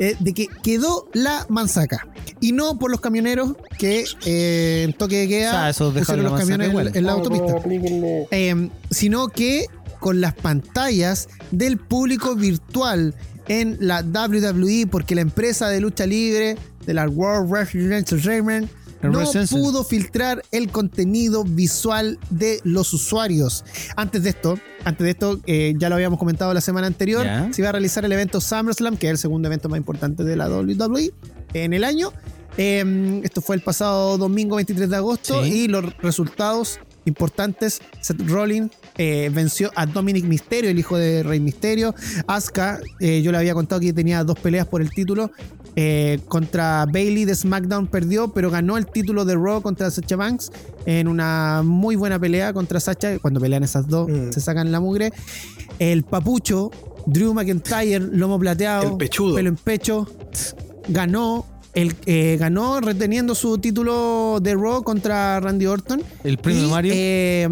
eh, 0.00 0.16
de 0.18 0.34
que 0.34 0.48
quedó 0.62 1.08
la 1.12 1.46
manzaca. 1.78 2.06
Y 2.40 2.52
no 2.52 2.78
por 2.78 2.90
los 2.90 3.00
camioneros 3.00 3.54
que 3.78 4.04
eh, 4.24 4.84
en 4.84 4.92
toque 4.92 5.16
de 5.16 5.26
O 5.26 5.28
queda 5.28 5.50
sea, 5.50 5.70
esos 5.70 5.94
pusieron 5.94 6.24
los 6.24 6.38
camiones 6.38 6.70
en, 6.70 6.96
en 6.96 7.04
la 7.04 7.12
autopista. 7.12 7.54
Eh, 8.30 8.70
sino 8.90 9.28
que 9.28 9.66
con 10.00 10.20
las 10.20 10.34
pantallas 10.34 11.28
del 11.50 11.78
público 11.78 12.36
virtual 12.36 13.14
en 13.48 13.78
la 13.80 14.02
WWE, 14.02 14.86
porque 14.90 15.14
la 15.14 15.22
empresa 15.22 15.68
de 15.68 15.80
lucha 15.80 16.06
libre 16.06 16.56
de 16.86 16.94
la 16.94 17.08
World 17.08 17.50
Wrestling 17.50 17.92
Entertainment 17.92 18.70
no 19.02 19.24
pudo 19.50 19.84
filtrar 19.84 20.42
el 20.50 20.70
contenido 20.70 21.44
visual 21.44 22.18
de 22.30 22.60
los 22.64 22.92
usuarios. 22.92 23.64
Antes 23.96 24.22
de 24.24 24.30
esto, 24.30 24.58
antes 24.84 25.04
de 25.04 25.10
esto, 25.10 25.40
eh, 25.46 25.74
ya 25.78 25.88
lo 25.88 25.94
habíamos 25.94 26.18
comentado 26.18 26.52
la 26.52 26.60
semana 26.60 26.88
anterior, 26.88 27.26
se 27.52 27.62
iba 27.62 27.68
a 27.68 27.72
realizar 27.72 28.04
el 28.04 28.12
evento 28.12 28.40
SummerSlam, 28.40 28.96
que 28.96 29.06
es 29.06 29.12
el 29.12 29.18
segundo 29.18 29.48
evento 29.48 29.68
más 29.68 29.78
importante 29.78 30.24
de 30.24 30.36
la 30.36 30.48
WWE 30.48 31.12
en 31.54 31.72
el 31.72 31.84
año. 31.84 32.12
Eh, 32.56 33.20
esto 33.24 33.40
fue 33.40 33.56
el 33.56 33.62
pasado 33.62 34.18
domingo 34.18 34.56
23 34.56 34.90
de 34.90 34.96
agosto 34.96 35.44
Sí. 35.44 35.64
y 35.64 35.68
los 35.68 35.96
resultados 35.98 36.80
importantes. 37.04 37.80
Seth 38.02 38.20
Rollins 38.28 38.70
eh, 38.96 39.30
venció 39.32 39.70
a 39.76 39.86
Dominic 39.86 40.24
Mysterio, 40.24 40.68
el 40.70 40.78
hijo 40.78 40.98
de 40.98 41.22
Rey 41.22 41.40
Mysterio. 41.40 41.94
Asuka, 42.26 42.80
eh, 43.00 43.22
yo 43.22 43.30
le 43.32 43.38
había 43.38 43.54
contado 43.54 43.80
que 43.80 43.92
tenía 43.92 44.24
dos 44.24 44.38
peleas 44.38 44.66
por 44.66 44.82
el 44.82 44.90
título. 44.90 45.30
Eh, 45.76 46.18
contra 46.26 46.84
Bailey 46.92 47.24
de 47.24 47.36
SmackDown 47.36 47.86
perdió, 47.86 48.28
pero 48.34 48.50
ganó 48.50 48.76
el 48.76 48.86
título 48.86 49.24
de 49.24 49.36
Raw 49.36 49.62
contra 49.62 49.90
Sacha 49.92 50.16
Banks 50.16 50.50
en 50.86 51.06
una 51.06 51.62
muy 51.64 51.94
buena 51.94 52.18
pelea 52.18 52.52
contra 52.52 52.80
Sacha. 52.80 53.18
Cuando 53.20 53.40
pelean 53.40 53.62
esas 53.62 53.86
dos, 53.86 54.08
Mm. 54.10 54.32
se 54.32 54.40
sacan 54.40 54.72
la 54.72 54.80
mugre. 54.80 55.12
El 55.78 56.02
papucho, 56.02 56.72
Drew 57.06 57.32
McIntyre, 57.32 58.00
lomo 58.00 58.38
plateado, 58.40 58.90
El 58.90 58.96
pechudo. 58.96 59.36
pelo 59.36 59.48
en 59.48 59.56
pecho, 59.56 60.06
ganó. 60.88 61.46
El, 61.74 61.94
eh, 62.06 62.36
ganó 62.40 62.80
reteniendo 62.80 63.34
su 63.36 63.58
título 63.58 64.38
de 64.42 64.54
Raw 64.54 64.82
contra 64.82 65.38
Randy 65.38 65.66
Orton. 65.66 66.02
El 66.24 66.38
premio 66.38 66.66
Y, 66.66 66.70
Mario. 66.70 66.92
eh, 66.96 67.48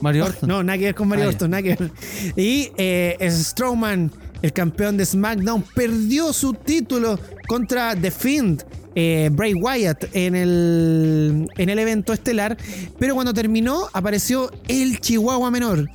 Mario 0.00 0.24
Or- 0.24 0.30
Orton. 0.30 0.48
No, 0.48 0.62
nada 0.62 0.78
que 0.78 0.84
ver 0.86 0.94
con 0.94 1.08
Mario 1.08 1.26
Ah. 1.26 1.28
Orton, 1.28 1.50
nada 1.50 1.62
que 1.62 1.74
ver. 1.74 1.90
Y 2.36 2.70
eh, 2.78 3.18
Strowman, 3.30 4.10
el 4.40 4.52
campeón 4.52 4.96
de 4.96 5.04
SmackDown, 5.04 5.62
perdió 5.74 6.32
su 6.32 6.54
título 6.54 7.18
contra 7.46 7.94
The 7.96 8.10
Fiend. 8.10 8.64
Eh, 8.94 9.30
Bray 9.32 9.54
Wyatt 9.54 10.04
en 10.12 10.34
el, 10.34 11.48
en 11.56 11.68
el 11.68 11.78
evento 11.78 12.12
estelar, 12.12 12.56
pero 12.98 13.14
cuando 13.14 13.34
terminó 13.34 13.88
apareció 13.92 14.50
el 14.68 15.00
Chihuahua 15.00 15.50
menor, 15.50 15.88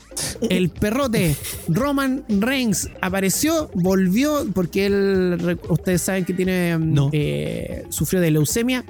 el 0.50 0.70
perrote 0.70 1.36
Roman 1.68 2.24
Reigns. 2.28 2.90
Apareció, 3.02 3.70
volvió 3.74 4.46
porque 4.54 4.86
él, 4.88 5.60
ustedes 5.70 6.02
saben 6.02 6.26
que 6.26 6.34
tiene 6.34 6.78
mm, 6.78 6.94
No. 6.94 7.10
eh, 7.14 7.86
sufrió 7.90 8.22
de 8.22 8.32
leucemia, 8.32 8.84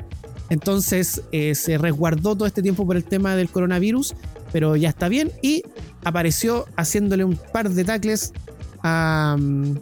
entonces 0.49 1.21
eh, 1.31 1.53
se 1.55 1.77
resguardó 1.77 2.35
todo 2.35 2.47
este 2.47 2.61
tiempo 2.61 2.85
por 2.85 2.95
el 2.95 3.03
tema 3.03 3.35
del 3.35 3.49
coronavirus, 3.49 4.15
pero 4.51 4.75
ya 4.75 4.89
está 4.89 5.07
bien. 5.07 5.31
Y 5.43 5.63
apareció 6.03 6.65
haciéndole 6.75 7.23
un 7.23 7.37
par 7.53 7.69
de 7.69 7.83
tacles 7.83 8.33
a, 8.81 9.35
mm, 9.39 9.75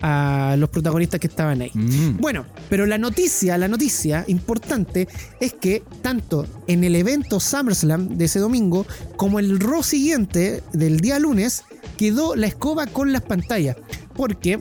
a 0.00 0.54
los 0.58 0.68
protagonistas 0.70 1.20
que 1.20 1.26
estaban 1.26 1.60
ahí. 1.62 1.70
Mm. 1.74 2.18
Bueno, 2.18 2.44
pero 2.68 2.86
la 2.86 2.98
noticia, 2.98 3.58
la 3.58 3.68
noticia 3.68 4.24
importante 4.28 5.08
es 5.40 5.52
que 5.54 5.82
tanto 6.02 6.46
en 6.66 6.84
el 6.84 6.94
evento 6.96 7.40
SummerSlam 7.40 8.16
de 8.18 8.24
ese 8.26 8.38
domingo 8.38 8.86
como 9.16 9.38
el 9.38 9.58
Raw 9.60 9.82
siguiente 9.82 10.62
del 10.72 11.00
día 11.00 11.18
lunes 11.18 11.64
quedó 11.96 12.36
la 12.36 12.46
escoba 12.46 12.86
con 12.86 13.12
las 13.12 13.22
pantallas. 13.22 13.76
Porque 14.14 14.60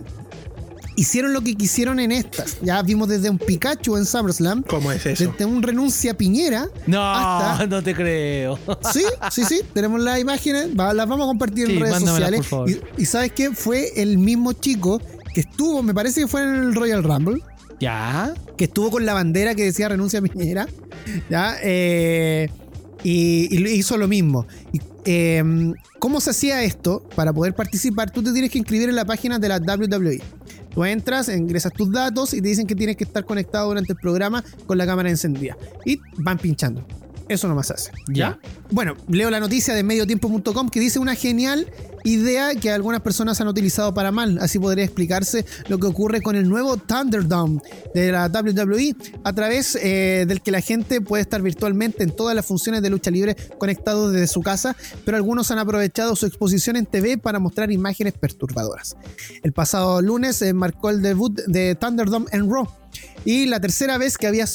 hicieron 0.95 1.31
lo 1.33 1.41
que 1.41 1.55
quisieron 1.55 1.99
en 1.99 2.11
estas. 2.11 2.57
Ya 2.61 2.81
vimos 2.81 3.07
desde 3.07 3.29
un 3.29 3.37
Pikachu 3.37 3.97
en 3.97 4.05
SummerSlam, 4.05 4.63
¿Cómo 4.63 4.91
es 4.91 5.05
eso? 5.05 5.29
desde 5.31 5.45
un 5.45 5.61
renuncia 5.61 6.11
a 6.11 6.13
Piñera. 6.15 6.67
No, 6.87 6.99
hasta- 7.03 7.67
no 7.67 7.83
te 7.83 7.93
creo. 7.93 8.57
Sí, 8.91 9.03
sí, 9.31 9.43
sí, 9.45 9.61
tenemos 9.73 9.99
las 10.01 10.19
imágenes, 10.19 10.73
las 10.75 10.95
vamos 11.07 11.21
a 11.25 11.27
compartir 11.27 11.67
Sí, 11.67 11.73
en 11.73 11.79
redes 11.81 11.99
sociales. 11.99 12.39
por 12.39 12.45
favor. 12.47 12.69
Y, 12.71 12.81
y 12.97 13.05
sabes 13.05 13.31
qué? 13.33 13.51
Fue 13.51 13.91
el 14.01 14.17
mismo 14.17 14.53
chico 14.53 14.99
que 15.37 15.41
estuvo, 15.41 15.83
me 15.83 15.93
parece 15.93 16.21
que 16.21 16.27
fue 16.27 16.41
en 16.41 16.55
el 16.55 16.73
Royal 16.73 17.03
Rumble 17.03 17.43
¿Ya? 17.79 18.33
que 18.57 18.63
estuvo 18.63 18.89
con 18.89 19.05
la 19.05 19.13
bandera 19.13 19.53
que 19.53 19.65
decía 19.65 19.87
renuncia 19.87 20.17
a 20.17 20.23
Piñera, 20.23 20.67
¿ya? 21.29 21.57
Eh, 21.61 22.49
y, 23.03 23.69
hizo 23.69 23.97
lo 23.97 24.07
mismo. 24.07 24.47
Y, 24.73 24.81
eh, 25.05 25.43
¿Cómo 25.99 26.21
se 26.21 26.31
hacía 26.31 26.63
esto? 26.63 27.07
Para 27.15 27.33
poder 27.33 27.53
participar, 27.53 28.09
tú 28.09 28.23
te 28.23 28.33
tienes 28.33 28.49
que 28.49 28.57
inscribir 28.57 28.89
en 28.89 28.95
la 28.95 29.05
página 29.05 29.37
de 29.37 29.47
la 29.47 29.59
WWE. 29.59 30.23
Tú 30.73 30.83
entras, 30.85 31.29
ingresas 31.29 31.71
tus 31.71 31.91
datos 31.91 32.33
y 32.33 32.41
te 32.41 32.47
dicen 32.47 32.65
que 32.65 32.73
tienes 32.73 32.97
que 32.97 33.03
estar 33.03 33.23
conectado 33.23 33.67
durante 33.67 33.93
el 33.93 33.99
programa 33.99 34.43
con 34.65 34.79
la 34.79 34.87
cámara 34.87 35.11
encendida. 35.11 35.55
Y 35.85 35.99
van 36.17 36.39
pinchando. 36.39 36.83
Eso 37.29 37.47
nomás 37.47 37.71
hace. 37.71 37.91
Ya. 38.07 38.39
Bueno, 38.71 38.95
leo 39.07 39.29
la 39.29 39.39
noticia 39.39 39.73
de 39.73 39.83
mediotiempo.com 39.83 40.69
que 40.69 40.79
dice 40.79 40.99
una 40.99 41.15
genial 41.15 41.71
idea 42.03 42.55
que 42.55 42.71
algunas 42.71 43.01
personas 43.01 43.39
han 43.41 43.47
utilizado 43.47 43.93
para 43.93 44.11
mal. 44.11 44.39
Así 44.39 44.59
podría 44.59 44.85
explicarse 44.85 45.45
lo 45.67 45.77
que 45.77 45.87
ocurre 45.87 46.21
con 46.21 46.35
el 46.35 46.47
nuevo 46.47 46.77
Thunderdome 46.77 47.61
de 47.93 48.11
la 48.11 48.27
WWE, 48.27 48.95
a 49.23 49.33
través 49.33 49.77
eh, 49.81 50.25
del 50.27 50.41
que 50.41 50.51
la 50.51 50.61
gente 50.61 51.01
puede 51.01 51.21
estar 51.21 51.41
virtualmente 51.41 52.03
en 52.03 52.15
todas 52.15 52.35
las 52.35 52.45
funciones 52.45 52.81
de 52.81 52.89
lucha 52.89 53.11
libre 53.11 53.35
conectados 53.57 54.13
desde 54.13 54.27
su 54.27 54.41
casa, 54.41 54.75
pero 55.05 55.17
algunos 55.17 55.51
han 55.51 55.59
aprovechado 55.59 56.15
su 56.15 56.25
exposición 56.25 56.75
en 56.75 56.85
TV 56.85 57.17
para 57.17 57.39
mostrar 57.39 57.71
imágenes 57.71 58.13
perturbadoras. 58.13 58.95
El 59.43 59.53
pasado 59.53 60.01
lunes 60.01 60.41
eh, 60.41 60.53
marcó 60.53 60.89
el 60.89 61.01
debut 61.01 61.41
de 61.47 61.75
Thunderdome 61.75 62.27
en 62.31 62.49
Raw 62.49 62.67
y 63.25 63.45
la 63.45 63.59
tercera 63.59 63.97
vez 63.97 64.17
que 64.17 64.27
había, 64.27 64.45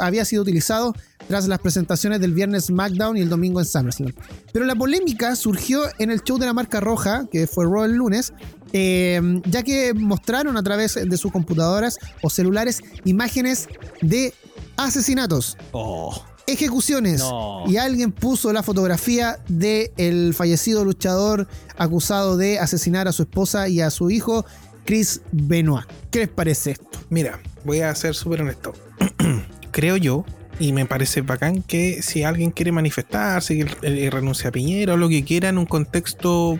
había 0.00 0.24
sido 0.24 0.42
utilizado 0.42 0.94
tras 1.32 1.48
las 1.48 1.60
presentaciones 1.60 2.20
del 2.20 2.34
viernes 2.34 2.66
SmackDown 2.66 3.16
y 3.16 3.22
el 3.22 3.30
domingo 3.30 3.58
en 3.58 3.64
SummerSlam. 3.64 4.12
Pero 4.52 4.66
la 4.66 4.74
polémica 4.74 5.34
surgió 5.34 5.84
en 5.98 6.10
el 6.10 6.22
show 6.22 6.36
de 6.36 6.44
la 6.44 6.52
marca 6.52 6.78
roja, 6.78 7.26
que 7.32 7.46
fue 7.46 7.64
Raw 7.64 7.84
el 7.84 7.94
lunes, 7.94 8.34
em, 8.74 9.40
ya 9.46 9.62
que 9.62 9.94
mostraron 9.94 10.58
a 10.58 10.62
través 10.62 10.94
de 11.02 11.16
sus 11.16 11.32
computadoras 11.32 11.98
o 12.22 12.28
celulares 12.28 12.82
imágenes 13.06 13.68
de 14.02 14.34
asesinatos. 14.76 15.56
Oh. 15.70 16.22
Ejecuciones. 16.46 17.24
Y 17.66 17.78
alguien 17.78 18.12
puso 18.12 18.52
la 18.52 18.62
fotografía 18.62 19.38
del 19.48 20.34
fallecido 20.34 20.84
luchador 20.84 21.48
acusado 21.78 22.36
de 22.36 22.58
asesinar 22.58 23.08
a 23.08 23.12
su 23.12 23.22
esposa 23.22 23.70
y 23.70 23.80
a 23.80 23.88
su 23.88 24.10
hijo, 24.10 24.44
Chris 24.84 25.22
Benoit. 25.32 25.86
¿Qué 26.10 26.18
les 26.18 26.28
parece 26.28 26.72
esto? 26.72 26.90
Mira, 27.08 27.40
voy 27.64 27.80
a 27.80 27.94
ser 27.94 28.14
súper 28.14 28.42
honesto. 28.42 28.74
Creo 29.70 29.96
yo, 29.96 30.26
y 30.58 30.72
me 30.72 30.86
parece 30.86 31.22
bacán 31.22 31.62
que 31.62 32.02
si 32.02 32.22
alguien 32.22 32.50
quiere 32.50 32.72
manifestarse, 32.72 33.56
que 33.56 33.66
eh, 33.82 34.10
renuncia 34.10 34.48
a 34.48 34.52
Piñera 34.52 34.94
o 34.94 34.96
lo 34.96 35.08
que 35.08 35.24
quiera 35.24 35.48
en 35.48 35.58
un 35.58 35.66
contexto 35.66 36.58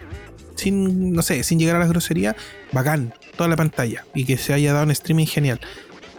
sin, 0.56 1.12
no 1.12 1.22
sé, 1.22 1.42
sin 1.44 1.58
llegar 1.58 1.76
a 1.76 1.80
la 1.80 1.86
grosería, 1.86 2.36
bacán, 2.72 3.14
toda 3.36 3.48
la 3.48 3.56
pantalla. 3.56 4.04
Y 4.14 4.24
que 4.24 4.36
se 4.36 4.52
haya 4.52 4.72
dado 4.72 4.84
un 4.84 4.90
streaming 4.90 5.26
genial. 5.26 5.60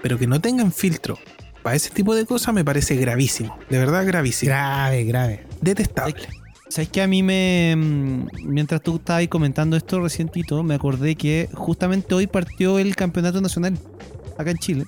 Pero 0.02 0.18
que 0.18 0.28
no 0.28 0.42
tengan 0.42 0.72
filtro 0.72 1.18
para 1.64 1.78
ese 1.78 1.90
tipo 1.90 2.14
de 2.14 2.26
cosas 2.26 2.54
me 2.54 2.66
parece 2.66 2.96
gravísimo. 2.96 3.58
De 3.70 3.78
verdad 3.80 4.06
gravísimo. 4.06 4.50
Grave, 4.50 5.04
grave. 5.06 5.46
Detestable. 5.62 6.28
¿Sabes 6.68 6.90
que 6.90 7.02
a 7.02 7.08
mí 7.08 7.24
me. 7.24 7.74
mm, 7.76 8.28
Mientras 8.46 8.82
tú 8.82 8.98
estabas 8.98 9.28
comentando 9.28 9.78
esto 9.78 10.02
recientito, 10.02 10.62
me 10.64 10.76
acordé 10.76 11.16
que 11.16 11.50
justamente 11.54 12.14
hoy 12.14 12.28
partió 12.28 12.80
el 12.80 12.96
campeonato 12.96 13.40
nacional 13.42 13.78
acá 14.38 14.52
en 14.52 14.58
Chile. 14.58 14.86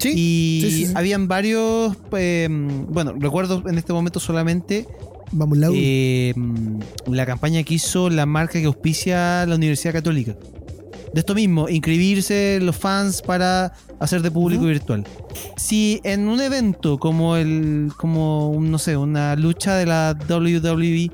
Sí. 0.00 0.12
Y 0.16 0.60
sí, 0.64 0.70
sí, 0.70 0.86
sí. 0.86 0.92
habían 0.96 1.28
varios. 1.28 1.96
eh, 2.12 2.48
bueno, 2.88 3.14
recuerdo 3.18 3.62
en 3.68 3.78
este 3.78 3.92
momento 3.92 4.18
solamente 4.18 4.86
Vamos, 5.32 5.58
Lau. 5.58 5.72
eh, 5.76 6.34
la 7.06 7.26
campaña 7.26 7.62
que 7.62 7.74
hizo 7.74 8.10
la 8.10 8.26
marca 8.26 8.58
que 8.58 8.66
auspicia 8.66 9.46
la 9.46 9.54
Universidad 9.54 9.92
Católica. 9.92 10.34
De 11.12 11.20
esto 11.20 11.34
mismo, 11.34 11.68
inscribirse 11.68 12.58
los 12.62 12.76
fans 12.76 13.20
para 13.20 13.72
hacer 13.98 14.22
de 14.22 14.30
público 14.30 14.64
virtual. 14.64 15.04
Si 15.56 16.00
en 16.04 16.28
un 16.28 16.40
evento 16.40 16.98
como 16.98 17.36
el, 17.36 17.90
como 17.96 18.50
un, 18.50 18.70
no 18.70 18.78
sé, 18.78 18.96
una 18.96 19.34
lucha 19.36 19.74
de 19.74 19.86
la 19.86 20.16
WWE 20.28 21.10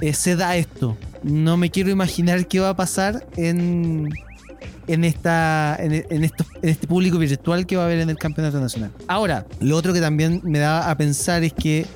eh, 0.00 0.14
se 0.14 0.36
da 0.36 0.56
esto, 0.56 0.96
no 1.24 1.56
me 1.56 1.70
quiero 1.70 1.90
imaginar 1.90 2.46
qué 2.46 2.60
va 2.60 2.70
a 2.70 2.76
pasar 2.76 3.26
en 3.36 4.08
en 4.86 5.04
esta 5.04 5.76
en, 5.80 6.04
en 6.10 6.24
esto- 6.24 6.44
en 6.62 6.68
este 6.68 6.86
público 6.86 7.18
virtual 7.18 7.66
que 7.66 7.76
va 7.76 7.82
a 7.82 7.86
haber 7.86 8.00
en 8.00 8.10
el 8.10 8.16
campeonato 8.18 8.60
nacional. 8.60 8.90
Ahora, 9.08 9.46
lo 9.60 9.76
otro 9.76 9.92
que 9.92 10.00
también 10.00 10.40
me 10.44 10.58
da 10.58 10.90
a 10.90 10.96
pensar 10.96 11.42
es 11.44 11.52
que 11.52 11.86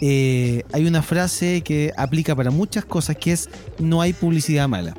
eh, 0.00 0.64
hay 0.72 0.86
una 0.86 1.02
frase 1.02 1.62
que 1.62 1.92
aplica 1.96 2.34
para 2.34 2.50
muchas 2.50 2.84
cosas 2.84 3.16
que 3.16 3.32
es 3.32 3.48
no 3.78 4.00
hay 4.02 4.12
publicidad 4.12 4.66
mala. 4.68 4.94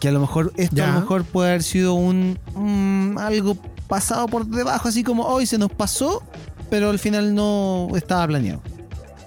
Que 0.00 0.08
a 0.08 0.12
lo 0.12 0.20
mejor 0.20 0.52
esto 0.56 0.82
a 0.82 0.86
lo 0.94 1.00
mejor 1.00 1.24
puede 1.24 1.50
haber 1.50 1.62
sido 1.62 1.94
un 1.94 2.38
mm, 2.54 3.18
algo 3.18 3.56
pasado 3.88 4.26
por 4.26 4.46
debajo, 4.46 4.88
así 4.88 5.02
como 5.02 5.24
hoy 5.24 5.46
se 5.46 5.58
nos 5.58 5.70
pasó, 5.70 6.22
pero 6.70 6.90
al 6.90 6.98
final 6.98 7.34
no 7.34 7.88
estaba 7.96 8.26
planeado. 8.26 8.60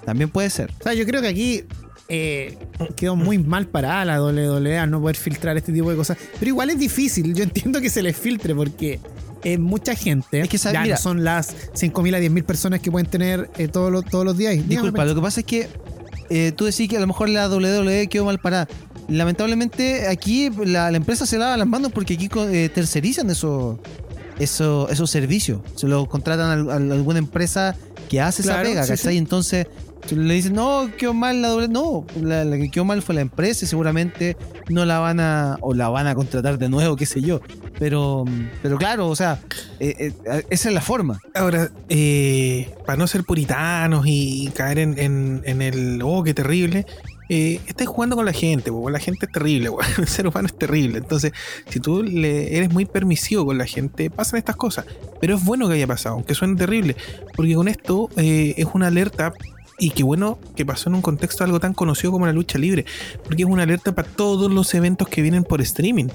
También 0.05 0.29
puede 0.29 0.49
ser. 0.49 0.71
O 0.79 0.83
sea, 0.83 0.93
yo 0.93 1.05
creo 1.05 1.21
que 1.21 1.27
aquí 1.27 1.63
eh, 2.13 2.57
quedó 2.97 3.15
muy 3.15 3.37
mal 3.37 3.67
parada 3.67 4.03
la 4.03 4.21
WWE 4.21 4.77
al 4.77 4.91
no 4.91 4.99
poder 4.99 5.15
filtrar 5.15 5.55
este 5.55 5.71
tipo 5.71 5.89
de 5.89 5.95
cosas. 5.95 6.17
Pero 6.39 6.49
igual 6.49 6.69
es 6.69 6.77
difícil. 6.77 7.33
Yo 7.33 7.41
entiendo 7.43 7.79
que 7.79 7.89
se 7.89 8.01
les 8.03 8.17
filtre 8.17 8.53
porque 8.53 8.99
es 9.45 9.57
mucha 9.57 9.95
gente. 9.95 10.41
Es 10.41 10.49
que, 10.49 10.57
¿sabes? 10.57 10.73
ya 10.73 10.81
Mira. 10.83 10.95
no 10.95 11.01
son 11.01 11.23
las 11.23 11.55
5.000 11.73 12.15
a 12.15 12.19
10.000 12.19 12.43
personas 12.43 12.81
que 12.81 12.91
pueden 12.91 13.09
tener 13.09 13.49
eh, 13.57 13.69
todos, 13.69 13.89
los, 13.93 14.03
todos 14.03 14.25
los 14.25 14.37
días. 14.37 14.55
Dígame, 14.55 14.67
Disculpa, 14.67 15.05
lo 15.05 15.15
que 15.15 15.21
pasa 15.21 15.39
es 15.39 15.45
que 15.45 15.69
eh, 16.29 16.51
tú 16.53 16.65
decís 16.65 16.89
que 16.89 16.97
a 16.97 16.99
lo 16.99 17.07
mejor 17.07 17.29
la 17.29 17.47
WWE 17.47 18.07
quedó 18.09 18.25
mal 18.25 18.39
parada. 18.39 18.67
Lamentablemente 19.07 20.07
aquí 20.09 20.49
la, 20.65 20.91
la 20.91 20.97
empresa 20.97 21.25
se 21.25 21.37
lava 21.37 21.55
las 21.55 21.67
manos 21.67 21.93
porque 21.93 22.15
aquí 22.15 22.29
eh, 22.35 22.69
tercerizan 22.73 23.29
esos 23.29 23.77
eso, 24.37 24.89
esos 24.89 25.09
servicios. 25.09 25.61
Se 25.75 25.87
lo 25.87 26.07
contratan 26.07 26.69
a, 26.69 26.73
a 26.73 26.75
alguna 26.75 27.19
empresa 27.19 27.73
que 28.09 28.19
hace 28.19 28.43
Claro, 28.43 28.63
esa 28.63 28.69
pega, 28.69 28.83
sí, 28.83 28.89
¿cachai? 28.91 29.13
sí. 29.13 29.17
Entonces 29.17 29.67
le 30.09 30.33
dicen, 30.33 30.53
no, 30.53 30.89
quedó 30.97 31.13
mal 31.13 31.41
la 31.41 31.49
doble. 31.49 31.67
No, 31.67 32.05
la, 32.21 32.43
que 32.57 32.69
quedó 32.71 32.85
mal 32.85 33.01
fue 33.01 33.15
la 33.15 33.21
empresa 33.21 33.65
y 33.65 33.67
seguramente 33.67 34.35
no 34.69 34.85
la 34.85 34.99
van 34.99 35.19
a, 35.19 35.57
o 35.61 35.73
la 35.73 35.89
van 35.89 36.07
a 36.07 36.15
contratar 36.15 36.57
de 36.57 36.69
nuevo, 36.69 36.95
qué 36.95 37.05
sé 37.05 37.21
yo. 37.21 37.41
Pero, 37.79 38.25
pero 38.61 38.77
claro, 38.77 39.07
o 39.07 39.15
sea, 39.15 39.39
eh, 39.79 40.13
eh, 40.25 40.43
esa 40.49 40.69
es 40.69 40.75
la 40.75 40.81
forma. 40.81 41.19
Ahora, 41.33 41.71
eh, 41.89 42.69
para 42.85 42.97
no 42.97 43.07
ser 43.07 43.23
puritanos 43.23 44.05
y 44.07 44.49
caer 44.55 44.79
en, 44.79 45.41
en- 45.45 45.61
el, 45.61 46.01
oh, 46.03 46.23
qué 46.23 46.33
terrible, 46.33 46.85
estáis 47.29 47.89
jugando 47.89 48.17
con 48.17 48.25
la 48.25 48.33
gente, 48.33 48.71
po, 48.71 48.89
la 48.89 48.99
gente 48.99 49.25
es 49.25 49.31
terrible, 49.31 49.69
el 49.97 50.07
ser 50.07 50.27
humano 50.27 50.47
es 50.47 50.57
terrible. 50.57 50.97
Entonces, 50.97 51.31
si 51.69 51.79
tú 51.79 52.03
le 52.03 52.57
eres 52.57 52.71
muy 52.71 52.85
permisivo 52.85 53.45
con 53.45 53.57
la 53.57 53.65
gente, 53.65 54.09
pasan 54.09 54.37
estas 54.39 54.57
cosas. 54.57 54.85
Pero 55.21 55.35
es 55.35 55.43
bueno 55.45 55.67
que 55.67 55.75
haya 55.75 55.87
pasado, 55.87 56.15
aunque 56.15 56.35
suene 56.35 56.55
terrible, 56.57 56.95
porque 57.35 57.55
con 57.55 57.67
esto 57.67 58.09
es 58.17 58.67
una 58.73 58.87
alerta. 58.87 59.33
Y 59.81 59.89
qué 59.89 60.03
bueno 60.03 60.37
que 60.55 60.63
pasó 60.63 60.89
en 60.89 60.95
un 60.95 61.01
contexto 61.01 61.43
algo 61.43 61.59
tan 61.59 61.73
conocido 61.73 62.11
como 62.11 62.27
la 62.27 62.33
lucha 62.33 62.59
libre, 62.59 62.85
porque 63.23 63.41
es 63.41 63.49
una 63.49 63.63
alerta 63.63 63.95
para 63.95 64.07
todos 64.07 64.51
los 64.51 64.71
eventos 64.75 65.07
que 65.07 65.23
vienen 65.23 65.43
por 65.43 65.59
streaming, 65.59 66.05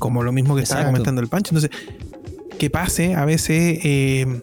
como 0.00 0.24
lo 0.24 0.32
mismo 0.32 0.56
que 0.56 0.64
estaba 0.64 0.80
Exacto. 0.80 0.96
comentando 0.96 1.20
el 1.22 1.28
Pancho. 1.28 1.54
Entonces, 1.54 1.70
que 2.58 2.70
pase 2.70 3.14
a 3.14 3.24
veces 3.24 3.78
eh, 3.84 4.42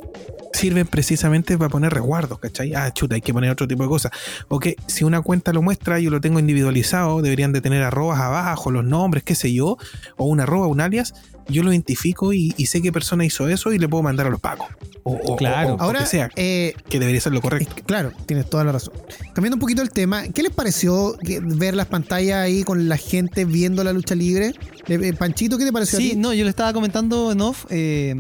sirven 0.54 0.88
precisamente 0.88 1.58
para 1.58 1.70
poner 1.70 1.94
resguardos, 1.94 2.40
¿cachai? 2.40 2.74
Ah, 2.74 2.94
chuta, 2.94 3.16
hay 3.16 3.22
que 3.22 3.34
poner 3.34 3.52
otro 3.52 3.68
tipo 3.68 3.84
de 3.84 3.90
cosas. 3.90 4.14
O 4.48 4.58
que 4.60 4.78
si 4.88 5.04
una 5.04 5.22
cuenta 5.22 5.52
lo 5.52 5.62
muestra, 5.62 6.00
yo 6.00 6.10
lo 6.10 6.22
tengo 6.22 6.40
individualizado, 6.40 7.22
deberían 7.22 7.52
de 7.52 7.60
tener 7.60 7.84
arrobas 7.84 8.22
abajo, 8.22 8.72
los 8.72 8.86
nombres, 8.86 9.24
qué 9.24 9.36
sé 9.36 9.52
yo, 9.54 9.78
o 10.16 10.26
un 10.26 10.40
arroba, 10.40 10.68
un 10.68 10.80
alias, 10.80 11.14
yo 11.48 11.64
lo 11.64 11.72
identifico 11.72 12.34
y, 12.34 12.54
y 12.58 12.66
sé 12.68 12.82
qué 12.82 12.92
persona 12.92 13.26
hizo 13.26 13.48
eso 13.50 13.72
y 13.74 13.80
le 13.80 13.88
puedo 13.90 14.04
mandar 14.04 14.28
a 14.28 14.30
los 14.30 14.40
pagos. 14.40 14.68
O, 15.04 15.14
o- 15.16 15.36
Claro. 15.36 15.74
o- 15.74 15.76
o 15.78 15.82
Ahora, 15.82 16.00
que 16.02 16.06
sea, 16.06 16.30
eh, 16.36 16.76
que 16.90 17.00
debería 17.00 17.20
ser 17.20 17.34
lo 17.34 17.42
correcto. 17.42 17.76
Claro, 17.86 18.12
tienes 18.28 18.50
toda 18.50 18.64
la 18.64 18.72
razón. 18.72 18.94
Cambiando 19.34 19.56
un 19.56 19.60
poquito 19.60 19.82
el 19.82 19.90
tema, 19.90 20.28
¿qué 20.28 20.44
les 20.44 20.52
pareció 20.52 21.18
ver 21.42 21.76
las 21.76 21.88
pantallas 21.88 22.38
ahí 22.38 22.64
con 22.64 22.88
la 22.88 22.98
gente 22.98 23.46
viendo 23.46 23.84
la 23.84 23.94
lucha 23.94 24.14
libre? 24.16 24.54
Eh, 24.88 25.00
eh, 25.02 25.14
Panchito, 25.14 25.58
¿qué 25.58 25.66
te 25.66 25.74
pareció 25.74 25.98
a 25.98 26.02
Sí, 26.02 26.12
ti? 26.12 26.16
no, 26.18 26.34
yo 26.34 26.44
le 26.44 26.50
estaba 26.52 26.72
comentando 26.74 27.32
en 27.32 27.42
off. 27.42 27.66
eh, 27.70 28.16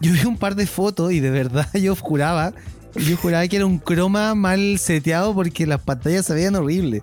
yo 0.00 0.12
vi 0.12 0.24
un 0.24 0.36
par 0.36 0.54
de 0.54 0.66
fotos 0.66 1.12
y 1.12 1.20
de 1.20 1.30
verdad 1.30 1.66
yo 1.74 1.96
juraba, 1.96 2.52
yo 2.94 3.16
juraba 3.16 3.46
que 3.48 3.56
era 3.56 3.66
un 3.66 3.78
croma 3.78 4.34
mal 4.34 4.78
seteado 4.78 5.34
porque 5.34 5.66
las 5.66 5.80
pantallas 5.80 6.26
se 6.26 6.34
veían 6.34 6.54
horribles. 6.56 7.02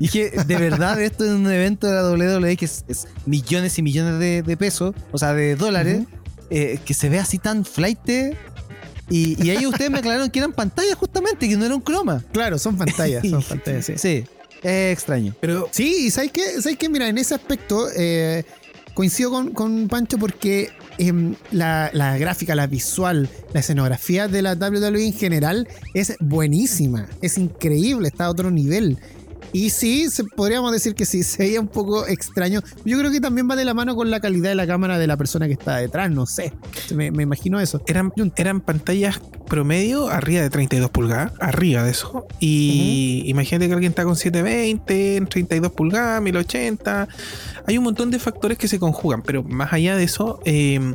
Y 0.00 0.08
que 0.08 0.30
de 0.30 0.56
verdad 0.56 1.00
esto 1.02 1.24
es 1.24 1.30
un 1.30 1.48
evento 1.48 1.86
de 1.86 1.92
la 1.92 2.10
WWE 2.10 2.56
que 2.56 2.64
es, 2.64 2.84
es 2.88 3.06
millones 3.26 3.78
y 3.78 3.82
millones 3.82 4.18
de, 4.18 4.42
de 4.42 4.56
pesos, 4.56 4.94
o 5.12 5.18
sea, 5.18 5.34
de 5.34 5.54
dólares, 5.54 6.06
eh, 6.50 6.80
que 6.84 6.94
se 6.94 7.08
ve 7.08 7.20
así 7.20 7.38
tan 7.38 7.64
flight. 7.64 8.00
Y, 9.08 9.44
y 9.44 9.50
ahí 9.50 9.66
ustedes 9.66 9.90
me 9.90 9.98
aclararon 9.98 10.30
que 10.30 10.38
eran 10.38 10.52
pantallas 10.52 10.94
justamente, 10.94 11.48
que 11.48 11.56
no 11.56 11.66
era 11.66 11.74
un 11.74 11.80
croma. 11.82 12.24
Claro, 12.32 12.58
son 12.58 12.76
pantallas, 12.76 13.28
son 13.28 13.42
pantallas, 13.48 13.86
sí. 13.86 13.94
Sí, 13.96 14.24
es 14.62 14.92
extraño. 14.92 15.34
Pero 15.40 15.68
Sí, 15.70 16.06
y 16.06 16.10
¿sabes 16.10 16.32
qué? 16.32 16.60
¿Sabes 16.60 16.78
qué? 16.78 16.88
Mira, 16.88 17.08
en 17.08 17.18
ese 17.18 17.34
aspecto 17.34 17.88
eh, 17.94 18.44
coincido 18.94 19.30
con, 19.30 19.50
con 19.50 19.88
Pancho 19.88 20.18
porque 20.18 20.70
em, 20.98 21.34
la, 21.50 21.90
la 21.92 22.18
gráfica, 22.18 22.54
la 22.54 22.66
visual, 22.66 23.28
la 23.52 23.60
escenografía 23.60 24.28
de 24.28 24.42
la 24.42 24.54
WWE 24.54 25.06
en 25.06 25.14
general 25.14 25.68
es 25.94 26.14
buenísima, 26.20 27.08
es 27.20 27.36
increíble, 27.38 28.08
está 28.08 28.26
a 28.26 28.30
otro 28.30 28.50
nivel. 28.50 28.98
Y 29.52 29.70
sí, 29.70 30.10
se, 30.10 30.24
podríamos 30.24 30.72
decir 30.72 30.94
que 30.94 31.04
sí, 31.04 31.22
se 31.24 31.42
veía 31.44 31.60
un 31.60 31.68
poco 31.68 32.06
extraño. 32.06 32.60
Yo 32.84 32.98
creo 32.98 33.10
que 33.10 33.20
también 33.20 33.48
va 33.50 33.56
de 33.56 33.64
la 33.64 33.74
mano 33.74 33.96
con 33.96 34.10
la 34.10 34.20
calidad 34.20 34.50
de 34.50 34.54
la 34.54 34.66
cámara 34.66 34.98
de 34.98 35.06
la 35.06 35.16
persona 35.16 35.46
que 35.46 35.54
está 35.54 35.76
detrás, 35.76 36.10
no 36.10 36.26
sé. 36.26 36.52
Me, 36.94 37.10
me 37.10 37.22
imagino 37.22 37.60
eso. 37.60 37.82
eran, 37.86 38.12
eran 38.36 38.60
pantallas 38.60 39.20
promedio 39.50 40.08
arriba 40.08 40.42
de 40.42 40.50
32 40.50 40.90
pulgadas, 40.90 41.32
arriba 41.40 41.82
de 41.82 41.90
eso. 41.90 42.26
Y 42.38 43.24
imagínate 43.26 43.66
que 43.66 43.74
alguien 43.74 43.90
está 43.90 44.04
con 44.04 44.16
720, 44.16 45.16
en 45.16 45.26
32 45.26 45.72
pulgadas, 45.72 46.22
1080. 46.22 47.08
Hay 47.66 47.78
un 47.78 47.84
montón 47.84 48.10
de 48.10 48.18
factores 48.18 48.56
que 48.56 48.68
se 48.68 48.78
conjugan, 48.78 49.22
pero 49.22 49.42
más 49.42 49.72
allá 49.72 49.96
de 49.96 50.04
eso, 50.04 50.40
eh, 50.44 50.94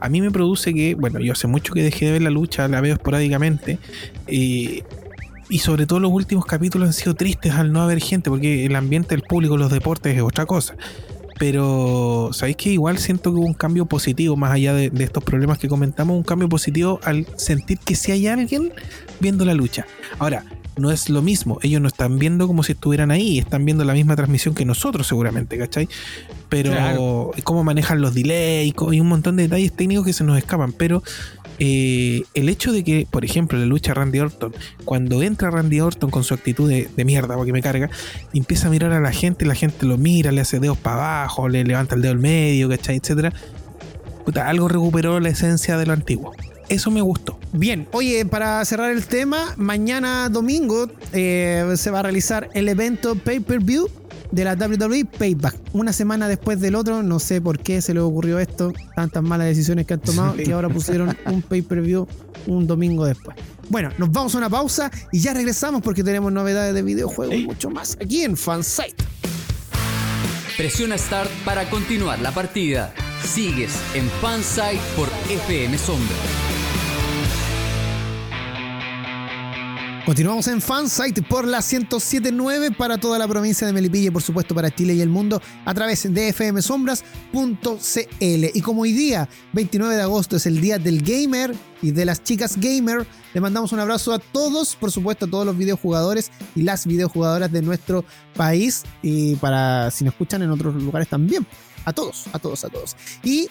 a 0.00 0.08
mí 0.08 0.20
me 0.20 0.30
produce 0.30 0.74
que, 0.74 0.94
bueno, 0.94 1.20
yo 1.20 1.32
hace 1.32 1.46
mucho 1.46 1.72
que 1.72 1.82
dejé 1.82 2.06
de 2.06 2.12
ver 2.12 2.22
la 2.22 2.30
lucha, 2.30 2.68
la 2.68 2.80
veo 2.80 2.94
esporádicamente. 2.94 3.78
eh, 4.26 4.82
y 5.48 5.58
sobre 5.60 5.86
todo 5.86 6.00
los 6.00 6.12
últimos 6.12 6.46
capítulos 6.46 6.88
han 6.88 6.92
sido 6.92 7.14
tristes 7.14 7.52
al 7.52 7.72
no 7.72 7.82
haber 7.82 8.00
gente, 8.00 8.30
porque 8.30 8.66
el 8.66 8.76
ambiente 8.76 9.10
del 9.10 9.22
público, 9.22 9.56
los 9.56 9.70
deportes 9.70 10.16
es 10.16 10.22
otra 10.22 10.46
cosa. 10.46 10.76
Pero, 11.38 12.30
¿sabéis 12.32 12.56
que 12.56 12.70
igual 12.70 12.96
siento 12.98 13.30
que 13.30 13.38
hubo 13.38 13.46
un 13.46 13.54
cambio 13.54 13.84
positivo, 13.84 14.36
más 14.36 14.52
allá 14.52 14.72
de, 14.72 14.88
de 14.88 15.04
estos 15.04 15.22
problemas 15.22 15.58
que 15.58 15.68
comentamos, 15.68 16.16
un 16.16 16.22
cambio 16.22 16.48
positivo 16.48 16.98
al 17.02 17.26
sentir 17.36 17.78
que 17.78 17.94
si 17.94 18.12
hay 18.12 18.26
alguien 18.26 18.72
viendo 19.20 19.44
la 19.44 19.54
lucha. 19.54 19.86
Ahora, 20.18 20.44
no 20.76 20.90
es 20.90 21.08
lo 21.08 21.22
mismo, 21.22 21.58
ellos 21.62 21.80
no 21.80 21.88
están 21.88 22.18
viendo 22.18 22.46
como 22.46 22.62
si 22.62 22.72
estuvieran 22.72 23.10
ahí, 23.10 23.38
están 23.38 23.64
viendo 23.64 23.84
la 23.84 23.94
misma 23.94 24.14
transmisión 24.16 24.54
que 24.54 24.64
nosotros 24.64 25.06
seguramente, 25.06 25.56
¿cachai? 25.58 25.88
Pero 26.48 26.70
Claro. 26.70 27.30
cómo 27.44 27.64
manejan 27.64 28.00
los 28.00 28.14
delays 28.14 28.74
y 28.92 29.00
un 29.00 29.08
montón 29.08 29.36
de 29.36 29.44
detalles 29.44 29.72
técnicos 29.72 30.04
que 30.04 30.12
se 30.12 30.22
nos 30.24 30.36
escapan, 30.38 30.72
pero 30.72 31.02
eh, 31.58 32.22
el 32.34 32.50
hecho 32.50 32.72
de 32.72 32.84
que, 32.84 33.06
por 33.10 33.24
ejemplo, 33.24 33.58
la 33.58 33.64
lucha 33.64 33.94
Randy 33.94 34.20
Orton, 34.20 34.54
cuando 34.84 35.22
entra 35.22 35.50
Randy 35.50 35.80
Orton 35.80 36.10
con 36.10 36.22
su 36.22 36.34
actitud 36.34 36.68
de, 36.68 36.88
de 36.94 37.04
mierda, 37.06 37.34
porque 37.36 37.52
me 37.52 37.62
carga, 37.62 37.88
empieza 38.34 38.66
a 38.66 38.70
mirar 38.70 38.92
a 38.92 39.00
la 39.00 39.12
gente, 39.12 39.46
la 39.46 39.54
gente 39.54 39.86
lo 39.86 39.96
mira, 39.96 40.32
le 40.32 40.42
hace 40.42 40.60
dedos 40.60 40.76
para 40.76 40.96
abajo, 40.96 41.48
le 41.48 41.64
levanta 41.64 41.94
el 41.94 42.02
dedo 42.02 42.12
al 42.12 42.18
medio, 42.18 42.68
¿cachai? 42.68 42.96
Etcétera. 42.96 43.32
Puta, 44.26 44.48
algo 44.48 44.68
recuperó 44.68 45.18
la 45.20 45.30
esencia 45.30 45.78
de 45.78 45.86
lo 45.86 45.92
antiguo. 45.94 46.34
Eso 46.68 46.90
me 46.90 47.00
gustó. 47.00 47.38
Bien, 47.52 47.86
oye, 47.92 48.26
para 48.26 48.64
cerrar 48.64 48.90
el 48.90 49.06
tema, 49.06 49.54
mañana 49.56 50.28
domingo 50.28 50.88
eh, 51.12 51.74
se 51.76 51.90
va 51.90 52.00
a 52.00 52.02
realizar 52.02 52.48
el 52.54 52.68
evento 52.68 53.14
pay-per-view 53.14 53.88
de 54.32 54.44
la 54.44 54.54
WWE 54.54 55.04
Payback. 55.04 55.54
Una 55.72 55.92
semana 55.92 56.28
después 56.28 56.60
del 56.60 56.74
otro, 56.74 57.02
no 57.04 57.20
sé 57.20 57.40
por 57.40 57.60
qué 57.60 57.80
se 57.80 57.94
les 57.94 58.02
ocurrió 58.02 58.40
esto, 58.40 58.72
tantas 58.96 59.22
malas 59.22 59.46
decisiones 59.46 59.86
que 59.86 59.94
han 59.94 60.00
tomado, 60.00 60.34
Sí. 60.36 60.42
que 60.42 60.52
ahora 60.52 60.68
pusieron 60.68 61.16
un 61.26 61.42
pay-per-view 61.42 62.06
un 62.48 62.66
domingo 62.66 63.04
después. 63.06 63.36
Bueno, 63.68 63.90
nos 63.98 64.10
vamos 64.10 64.34
a 64.34 64.38
una 64.38 64.50
pausa 64.50 64.90
y 65.12 65.20
ya 65.20 65.32
regresamos 65.34 65.82
porque 65.82 66.02
tenemos 66.02 66.32
novedades 66.32 66.74
de 66.74 66.82
videojuegos 66.82 67.34
y 67.36 67.46
mucho 67.46 67.70
más 67.70 67.96
aquí 68.00 68.22
en 68.22 68.36
Fansite. 68.36 69.04
Presiona 70.56 70.96
Start 70.98 71.30
para 71.44 71.68
continuar 71.70 72.18
la 72.20 72.32
partida. 72.32 72.92
Sigues 73.24 73.72
en 73.94 74.08
Fansite 74.20 74.80
por 74.96 75.08
FM 75.30 75.76
Sombra. 75.78 76.14
Continuamos 80.06 80.46
en 80.46 80.62
Fansite 80.62 81.20
por 81.20 81.48
la 81.48 81.58
1079 81.58 82.70
para 82.70 82.96
toda 82.96 83.18
la 83.18 83.26
provincia 83.26 83.66
de 83.66 83.72
Melipilla 83.72 84.06
y 84.06 84.10
por 84.12 84.22
supuesto 84.22 84.54
para 84.54 84.72
Chile 84.72 84.94
y 84.94 85.00
el 85.00 85.08
mundo 85.08 85.42
a 85.64 85.74
través 85.74 86.14
de 86.14 86.32
fmsombras.cl. 86.32 87.04
Y 88.20 88.60
como 88.60 88.82
hoy 88.82 88.92
día, 88.92 89.28
29 89.52 89.96
de 89.96 90.02
agosto, 90.02 90.36
es 90.36 90.46
el 90.46 90.60
día 90.60 90.78
del 90.78 91.02
gamer 91.02 91.52
y 91.82 91.90
de 91.90 92.04
las 92.04 92.22
chicas 92.22 92.56
gamer, 92.56 93.04
le 93.34 93.40
mandamos 93.40 93.72
un 93.72 93.80
abrazo 93.80 94.12
a 94.12 94.20
todos, 94.20 94.76
por 94.76 94.92
supuesto 94.92 95.26
a 95.26 95.28
todos 95.28 95.44
los 95.44 95.58
videojugadores 95.58 96.30
y 96.54 96.62
las 96.62 96.86
videojugadoras 96.86 97.50
de 97.50 97.62
nuestro 97.62 98.04
país 98.36 98.84
y 99.02 99.34
para 99.34 99.90
si 99.90 100.04
nos 100.04 100.14
escuchan 100.14 100.40
en 100.40 100.52
otros 100.52 100.76
lugares 100.76 101.08
también. 101.08 101.44
A 101.84 101.92
todos, 101.92 102.26
a 102.32 102.38
todos, 102.38 102.64
a 102.64 102.68
todos. 102.68 102.96
Y 103.24 103.48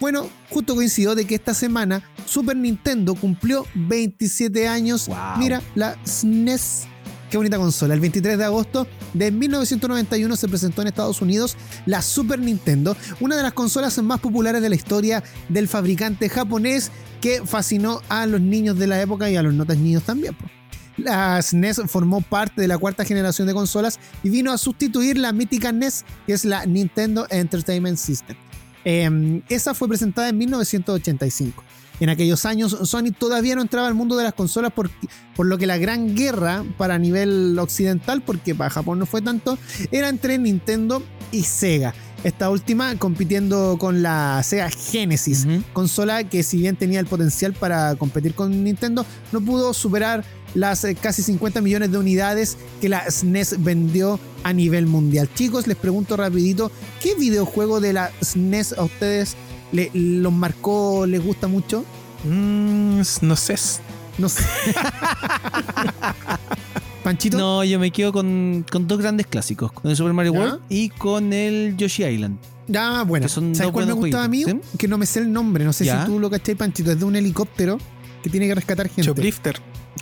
bueno, 0.00 0.28
justo 0.50 0.74
coincidió 0.74 1.14
de 1.14 1.26
que 1.26 1.34
esta 1.34 1.54
semana 1.54 2.02
Super 2.26 2.56
Nintendo 2.56 3.14
cumplió 3.14 3.66
27 3.74 4.68
años. 4.68 5.08
Wow. 5.08 5.16
Mira, 5.38 5.62
la 5.74 5.96
SNES. 6.04 6.86
Qué 7.30 7.36
bonita 7.36 7.58
consola. 7.58 7.92
El 7.92 8.00
23 8.00 8.38
de 8.38 8.44
agosto 8.44 8.86
de 9.12 9.30
1991 9.30 10.36
se 10.36 10.48
presentó 10.48 10.80
en 10.80 10.88
Estados 10.88 11.20
Unidos 11.20 11.56
la 11.84 12.00
Super 12.00 12.38
Nintendo, 12.38 12.96
una 13.20 13.36
de 13.36 13.42
las 13.42 13.52
consolas 13.52 14.02
más 14.02 14.20
populares 14.20 14.62
de 14.62 14.68
la 14.70 14.74
historia 14.74 15.22
del 15.50 15.68
fabricante 15.68 16.30
japonés 16.30 16.90
que 17.20 17.42
fascinó 17.44 18.00
a 18.08 18.24
los 18.26 18.40
niños 18.40 18.78
de 18.78 18.86
la 18.86 19.00
época 19.02 19.28
y 19.28 19.36
a 19.36 19.42
los 19.42 19.52
no 19.52 19.66
tan 19.66 19.82
niños 19.82 20.04
también. 20.04 20.36
La 20.96 21.40
SNES 21.40 21.82
formó 21.86 22.22
parte 22.22 22.60
de 22.60 22.66
la 22.66 22.78
cuarta 22.78 23.04
generación 23.04 23.46
de 23.46 23.54
consolas 23.54 24.00
y 24.22 24.30
vino 24.30 24.50
a 24.50 24.58
sustituir 24.58 25.18
la 25.18 25.32
mítica 25.32 25.70
NES, 25.70 26.04
que 26.26 26.32
es 26.32 26.44
la 26.44 26.66
Nintendo 26.66 27.26
Entertainment 27.30 27.98
System. 27.98 28.36
Eh, 28.84 29.42
esa 29.48 29.74
fue 29.74 29.88
presentada 29.88 30.28
en 30.28 30.38
1985. 30.38 31.64
En 32.00 32.10
aquellos 32.10 32.44
años, 32.44 32.76
Sony 32.84 33.10
todavía 33.16 33.56
no 33.56 33.62
entraba 33.62 33.88
al 33.88 33.94
mundo 33.94 34.16
de 34.16 34.22
las 34.22 34.34
consolas 34.34 34.72
por, 34.72 34.90
por 35.34 35.46
lo 35.46 35.58
que 35.58 35.66
la 35.66 35.78
gran 35.78 36.14
guerra 36.14 36.64
para 36.76 36.98
nivel 36.98 37.58
occidental, 37.58 38.22
porque 38.22 38.54
para 38.54 38.70
Japón 38.70 39.00
no 39.00 39.06
fue 39.06 39.20
tanto, 39.20 39.58
era 39.90 40.08
entre 40.08 40.38
Nintendo 40.38 41.02
y 41.32 41.42
Sega. 41.42 41.94
Esta 42.24 42.50
última 42.50 42.96
compitiendo 42.96 43.76
con 43.78 44.02
la 44.02 44.42
Sega 44.42 44.70
Genesis, 44.70 45.46
consola 45.72 46.24
que 46.24 46.42
si 46.42 46.58
bien 46.58 46.74
tenía 46.74 46.98
el 46.98 47.06
potencial 47.06 47.52
para 47.52 47.94
competir 47.94 48.34
con 48.34 48.64
Nintendo, 48.64 49.06
no 49.30 49.40
pudo 49.40 49.72
superar 49.72 50.24
las 50.54 50.84
eh, 50.84 50.94
casi 50.94 51.22
50 51.22 51.60
millones 51.60 51.90
de 51.92 51.98
unidades 51.98 52.56
que 52.80 52.88
la 52.88 53.08
SNES 53.10 53.62
vendió 53.62 54.18
a 54.44 54.52
nivel 54.52 54.86
mundial. 54.86 55.28
Chicos, 55.34 55.66
les 55.66 55.76
pregunto 55.76 56.16
rapidito, 56.16 56.70
¿qué 57.02 57.14
videojuego 57.14 57.80
de 57.80 57.92
la 57.92 58.10
SNES 58.22 58.74
a 58.78 58.84
ustedes 58.84 59.36
le- 59.72 59.90
los 59.94 60.32
marcó, 60.32 61.06
les 61.06 61.22
gusta 61.24 61.48
mucho? 61.48 61.84
Mm, 62.24 63.00
no 63.22 63.36
sé. 63.36 63.56
No 64.18 64.28
sé. 64.28 64.42
Panchito. 67.04 67.38
No, 67.38 67.64
yo 67.64 67.78
me 67.78 67.90
quedo 67.90 68.12
con, 68.12 68.64
con 68.70 68.86
dos 68.86 68.98
grandes 68.98 69.26
clásicos, 69.26 69.72
con 69.72 69.90
el 69.90 69.96
Super 69.96 70.12
Mario 70.12 70.32
¿Ya? 70.34 70.40
World 70.40 70.60
y 70.68 70.88
con 70.90 71.32
el 71.32 71.76
Yoshi 71.76 72.04
Island. 72.04 72.38
Ah, 72.76 73.04
bueno. 73.06 73.26
Que 73.26 73.32
son 73.32 73.54
¿Sabes 73.54 73.72
cuál 73.72 73.86
me 73.86 73.92
gustaba 73.92 74.24
a 74.24 74.28
mí? 74.28 74.44
Que 74.76 74.88
no 74.88 74.98
me 74.98 75.06
sé 75.06 75.20
el 75.20 75.32
nombre. 75.32 75.64
No 75.64 75.72
sé 75.72 75.84
¿Ya? 75.84 76.00
si 76.00 76.06
tú 76.06 76.18
lo 76.18 76.28
cachai, 76.28 76.54
Panchito. 76.54 76.90
Es 76.92 76.98
de 76.98 77.04
un 77.04 77.16
helicóptero 77.16 77.78
que 78.22 78.28
tiene 78.28 78.46
que 78.48 78.54
rescatar 78.56 78.88
gente. 78.88 79.04
Choplifter. 79.04 79.58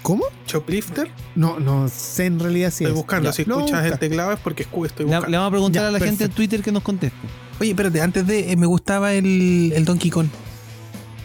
¿Cómo? 0.07 0.25
Choplifter. 0.47 1.11
No, 1.35 1.59
no 1.59 1.89
sé 1.89 2.27
en 2.27 2.39
realidad 2.39 2.71
si 2.71 2.85
Estoy 2.85 2.93
es. 2.93 2.95
buscando. 2.95 3.29
Ya, 3.29 3.33
si 3.33 3.43
escuchas 3.43 3.85
el 3.87 3.99
teclado 3.99 4.33
es 4.33 4.39
porque 4.39 4.63
estoy 4.63 4.87
Le, 4.99 5.05
buscando. 5.05 5.29
le 5.29 5.37
vamos 5.37 5.49
a 5.49 5.51
preguntar 5.51 5.83
Ya, 5.83 5.89
a 5.89 5.91
la 5.91 5.99
gente 5.99 6.25
en. 6.25 6.31
Twitter 6.31 6.63
que 6.63 6.71
nos 6.71 6.83
conteste. 6.85 7.17
Oye, 7.61 7.71
espérate, 7.71 8.01
antes 8.01 8.25
de. 8.27 8.53
eh, 8.53 8.57
me 8.57 8.67
gustaba 8.67 9.13
el, 9.15 9.73
el 9.75 9.85
Donkey 9.85 10.11
Kong. 10.11 10.29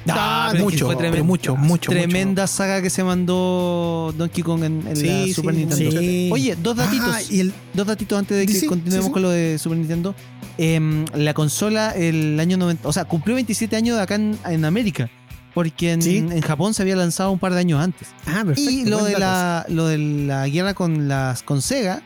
Ah, 0.10 0.48
pero 0.52 0.66
que 0.66 0.72
mucho, 0.72 0.86
fue 0.88 0.98
pero 0.98 1.14
tremen- 1.14 1.24
mucho, 1.24 1.56
mucho. 1.56 1.92
Tremenda 1.92 2.48
saga 2.48 2.82
que 2.82 2.90
se 2.90 3.04
mandó 3.04 4.12
Donkey 4.18 4.44
Kong 4.44 4.64
en, 4.64 4.88
en 4.88 4.96
Sí, 4.96 5.06
la 5.06 5.24
sí, 5.26 5.34
Super 5.34 5.54
sí. 5.54 5.60
Nintendo. 5.66 5.92
Sí. 6.02 6.30
Oye, 6.34 6.56
dos 6.56 6.76
datitos. 6.76 7.16
Ah, 7.16 7.22
y 7.30 7.40
el, 7.42 7.54
Dos 7.76 7.86
datitos 7.86 8.18
antes 8.18 8.36
de 8.36 8.46
que 8.52 8.66
continuemos 8.66 9.06
sí. 9.08 9.12
con 9.12 9.22
lo 9.22 9.30
de 9.30 9.60
Super 9.60 9.78
Nintendo. 9.78 10.16
Em, 10.58 11.06
la 11.14 11.34
consola 11.36 11.92
el 11.92 12.40
año 12.40 12.58
90, 12.58 12.88
o 12.88 12.92
sea, 12.94 13.06
cumplió 13.06 13.36
27 13.36 13.76
años 13.76 14.00
acá 14.00 14.16
en, 14.16 14.38
en 14.46 14.66
América, 14.66 15.10
porque 15.54 15.92
en, 15.92 16.02
Sí. 16.02 16.18
en 16.18 16.42
Japón 16.42 16.74
se 16.74 16.82
había 16.82 16.96
lanzado 16.96 17.32
un 17.32 17.40
par 17.40 17.54
de 17.54 17.60
años 17.60 17.82
antes. 17.82 18.10
ah, 18.26 18.44
perfecto. 18.46 18.72
y 18.72 18.86
lo 18.86 19.04
de, 19.04 19.18
la, 19.20 19.66
lo 19.70 19.88
de 19.88 19.98
la 19.98 20.48
guerra 20.48 20.74
con, 20.74 21.08
las, 21.08 21.44
con 21.44 21.62
Sega, 21.62 22.02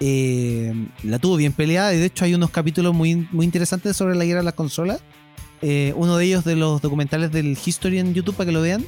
eh, 0.00 0.72
la 1.02 1.18
tuvo 1.18 1.36
bien 1.36 1.52
peleada 1.52 1.92
y 1.94 1.98
de 1.98 2.06
hecho 2.06 2.24
hay 2.24 2.34
unos 2.34 2.50
capítulos 2.50 2.94
muy, 2.94 3.28
muy 3.32 3.44
interesantes 3.44 3.96
sobre 3.96 4.14
la 4.14 4.24
guerra 4.24 4.40
de 4.40 4.44
las 4.44 4.54
consolas. 4.54 5.00
Eh, 5.62 5.92
uno 5.96 6.16
de 6.16 6.24
ellos 6.24 6.44
de 6.44 6.56
los 6.56 6.80
documentales 6.80 7.30
del 7.32 7.56
History 7.64 7.98
en 7.98 8.14
YouTube 8.14 8.34
para 8.34 8.46
que 8.46 8.52
lo 8.52 8.62
vean, 8.62 8.84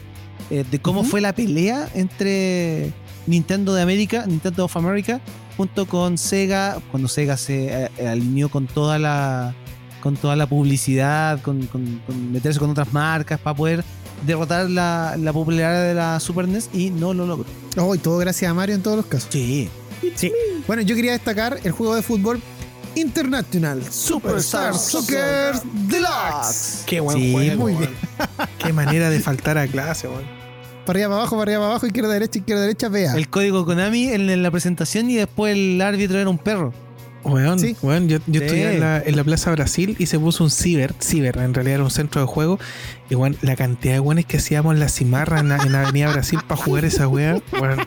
eh, 0.51 0.65
de 0.71 0.79
cómo 0.79 1.05
fue 1.05 1.21
la 1.21 1.35
pelea 1.35 1.87
entre 1.95 2.93
Nintendo 3.27 3.75
de 3.75 3.83
América, 3.83 4.25
Nintendo 4.27 4.65
of 4.65 4.77
America, 4.77 5.21
junto 5.59 5.87
con 5.87 6.17
Sega, 6.17 6.79
cuando 6.91 7.09
Sega 7.09 7.37
se 7.37 7.89
eh, 7.99 8.09
alineó 8.09 8.49
con 8.49 8.67
toda 8.67 8.99
la 8.99 9.55
con 10.03 10.17
toda 10.17 10.37
la 10.37 10.47
publicidad, 10.47 11.41
con, 11.41 11.67
con- 11.69 12.03
con 12.07 12.33
meterse 12.33 12.59
con 12.59 12.69
otras 12.71 12.93
marcas 12.93 13.39
para 13.41 13.57
poder 13.57 13.85
derrotar 14.27 14.69
la, 14.69 15.17
la 15.19 15.33
popularidad 15.33 15.83
de 15.89 15.95
la 15.95 16.21
Super 16.21 16.47
NES 16.49 16.69
y 16.75 16.91
no 16.91 17.15
lo 17.15 17.27
logró. 17.27 17.47
Oh, 17.79 17.95
y 17.95 17.99
todo 17.99 18.19
gracias 18.19 18.51
a 18.51 18.55
Mario 18.55 18.75
en 18.75 18.83
todos 18.83 18.97
los 18.99 19.07
casos. 19.07 19.29
Sí. 19.31 19.69
Sí. 20.17 20.33
Bueno, 20.67 20.83
yo 20.83 20.95
quería 20.97 21.13
destacar 21.13 21.59
el 21.65 21.73
juego 21.73 21.95
de 21.95 22.03
fútbol 22.03 22.41
International 22.95 23.83
Superstar 23.91 24.75
Soccer 24.75 25.55
Deluxe. 25.89 26.83
Qué 26.87 27.01
buen 27.01 27.17
Sí, 27.19 27.33
juego. 27.33 27.57
muy 27.63 27.73
weón. 27.75 27.91
Qué 28.59 28.73
manera 28.73 29.11
de 29.11 29.21
faltar 29.21 29.59
a 29.59 29.67
clase, 29.67 30.09
weón. 30.09 30.25
Para 30.85 30.97
arriba, 30.99 31.09
para 31.11 31.21
abajo, 31.21 31.37
para 31.37 31.43
arriba, 31.43 31.59
para 31.61 31.71
abajo, 31.71 31.87
izquierda, 31.87 32.13
derecha, 32.13 32.39
izquierda, 32.41 32.63
derecha, 32.63 32.89
vea. 32.89 33.15
El 33.17 33.29
código 33.29 33.65
Konami 33.65 34.09
en 34.09 34.43
la 34.43 34.51
presentación 34.51 35.09
y 35.11 35.15
después 35.15 35.55
el 35.57 35.81
árbitro 35.81 36.19
era 36.19 36.29
un 36.29 36.39
perro. 36.39 36.75
Weón, 37.25 37.59
Sí. 37.59 37.77
weón, 37.83 38.09
yo, 38.09 38.19
yo 38.27 38.41
Sí. 38.41 38.47
estudié 38.47 38.75
en 38.75 38.81
la, 38.81 38.99
en 39.01 39.17
la 39.17 39.25
Plaza 39.25 39.51
Brasil 39.53 39.95
y 39.99 40.07
se 40.07 40.19
puso 40.19 40.43
un 40.45 40.51
ciber, 40.51 40.95
ciber, 41.01 41.37
en 41.39 41.55
realidad 41.55 41.77
era 41.77 41.85
un 41.85 41.91
centro 41.91 42.21
de 42.21 42.27
juego. 42.27 42.59
Y 43.11 43.15
weón, 43.15 43.37
la 43.43 43.57
cantidad 43.57 43.95
de 43.95 44.01
weones 44.01 44.27
que 44.27 44.39
hacíamos 44.39 44.75
en 44.75 44.81
la 44.81 44.89
cimarra 44.89 45.41
en, 45.41 45.49
la- 45.51 45.57
en 45.63 45.75
Avenida 45.75 46.11
Brasil 46.13 46.41
para 46.47 46.61
jugar 46.61 46.85
esa 46.85 47.07
weá, 47.09 47.41
weón. 47.61 47.79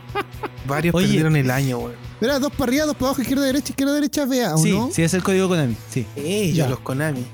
Varios 0.68 0.96
Oye. 0.96 1.06
perdieron 1.08 1.36
el 1.36 1.52
año, 1.52 1.78
weón. 1.80 1.94
Verá, 2.22 2.40
dos 2.40 2.52
para 2.54 2.70
arriba, 2.70 2.86
dos 2.86 2.96
para 2.96 3.08
abajo, 3.08 3.22
izquierda, 3.22 3.44
derecha, 3.46 3.70
izquierda, 3.72 3.94
derecha, 3.94 4.26
vea, 4.26 4.56
¿o 4.56 4.58
Sí, 4.58 4.72
no? 4.72 4.90
sí, 4.92 5.04
es 5.04 5.14
el 5.14 5.22
código 5.22 5.48
Konami. 5.50 5.76
Sí. 5.90 6.06
Ellos, 6.16 6.56
Ya. 6.58 6.70
los 6.70 6.80
Konami. 6.80 7.26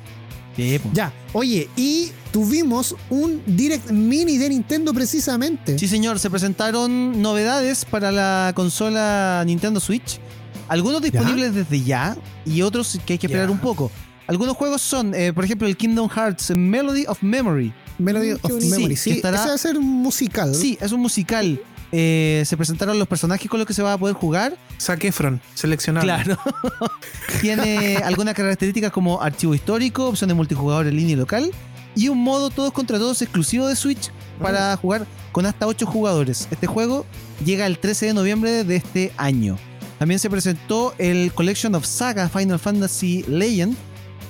Sí. 0.56 0.80
Ya, 0.92 1.14
oye, 1.32 1.70
y 1.78 2.12
tuvimos 2.34 2.96
un 3.10 3.42
Direct 3.46 3.90
Mini 3.90 4.38
de 4.38 4.50
Nintendo 4.50 4.94
precisamente. 4.94 5.80
Sí, 5.80 5.88
señor, 5.88 6.20
se 6.20 6.30
presentaron 6.30 7.22
novedades 7.22 7.86
para 7.86 8.12
la 8.12 8.52
consola 8.54 9.44
Nintendo 9.46 9.80
Switch. 9.80 10.20
Algunos 10.68 11.02
disponibles 11.02 11.54
desde 11.54 11.82
ya 11.84 12.16
y 12.46 12.62
otros 12.62 13.00
que 13.06 13.14
hay 13.14 13.20
que 13.20 13.28
esperar 13.28 13.48
Ya. 13.48 13.52
un 13.52 13.60
poco. 13.60 13.92
Algunos 14.28 14.56
juegos 14.56 14.82
son, 14.82 15.14
eh, 15.14 15.34
por 15.34 15.44
ejemplo, 15.44 15.68
el 15.68 15.76
Kingdom 15.76 16.08
Hearts 16.10 16.54
Melody 16.56 17.06
of 17.08 17.22
Memory. 17.22 17.74
Melody 17.98 18.32
Mm, 18.34 18.38
of. 18.42 18.52
Memory, 18.64 18.96
Sí, 18.96 19.12
sí, 19.12 19.18
estará- 19.18 19.38
ese 19.40 19.48
va 19.50 19.54
a 19.56 19.58
ser 19.58 19.78
un 19.78 19.86
musical. 19.86 20.56
Sí, 20.56 20.78
es 20.82 20.92
un 20.92 21.02
musical. 21.02 21.60
eh, 21.94 22.44
se 22.46 22.56
presentaron 22.56 22.98
los 22.98 23.06
personajes 23.10 23.50
con 23.50 23.60
los 23.60 23.68
que 23.68 23.74
se 23.74 23.84
va 23.84 23.92
a 23.92 23.98
poder 23.98 24.16
jugar. 24.16 24.56
Zac 24.80 25.04
Efron, 25.04 25.42
seleccionado. 25.56 26.06
Claro. 26.06 26.38
Tiene 27.42 27.98
algunas 28.06 28.34
características 28.34 28.92
como 28.94 29.22
archivo 29.22 29.54
histórico, 29.54 30.08
opción 30.08 30.30
de 30.30 30.34
multijugador 30.34 30.88
en 30.88 30.96
línea 30.96 31.14
y 31.14 31.16
local 31.18 31.52
y 31.94 32.08
un 32.08 32.20
modo 32.24 32.50
todos 32.50 32.72
contra 32.72 32.98
todos 32.98 33.22
exclusivo 33.22 33.68
de 33.68 33.76
Switch 33.76 34.10
para 34.42 34.76
jugar 34.78 35.06
con 35.34 35.46
hasta 35.46 35.68
8 35.68 35.86
jugadores. 35.86 36.48
Este 36.50 36.66
juego 36.66 37.06
llega 37.44 37.66
el 37.68 37.78
13 37.78 38.06
de 38.08 38.14
noviembre 38.14 38.64
de 38.64 38.76
este 38.78 39.12
año. 39.18 39.58
También 40.02 40.18
se 40.18 40.32
presentó 40.32 40.96
el 40.98 41.32
Collection 41.32 41.76
of 41.76 41.86
Saga 41.86 42.28
Final 42.28 42.58
Fantasy 42.58 43.24
Legend, 43.28 43.76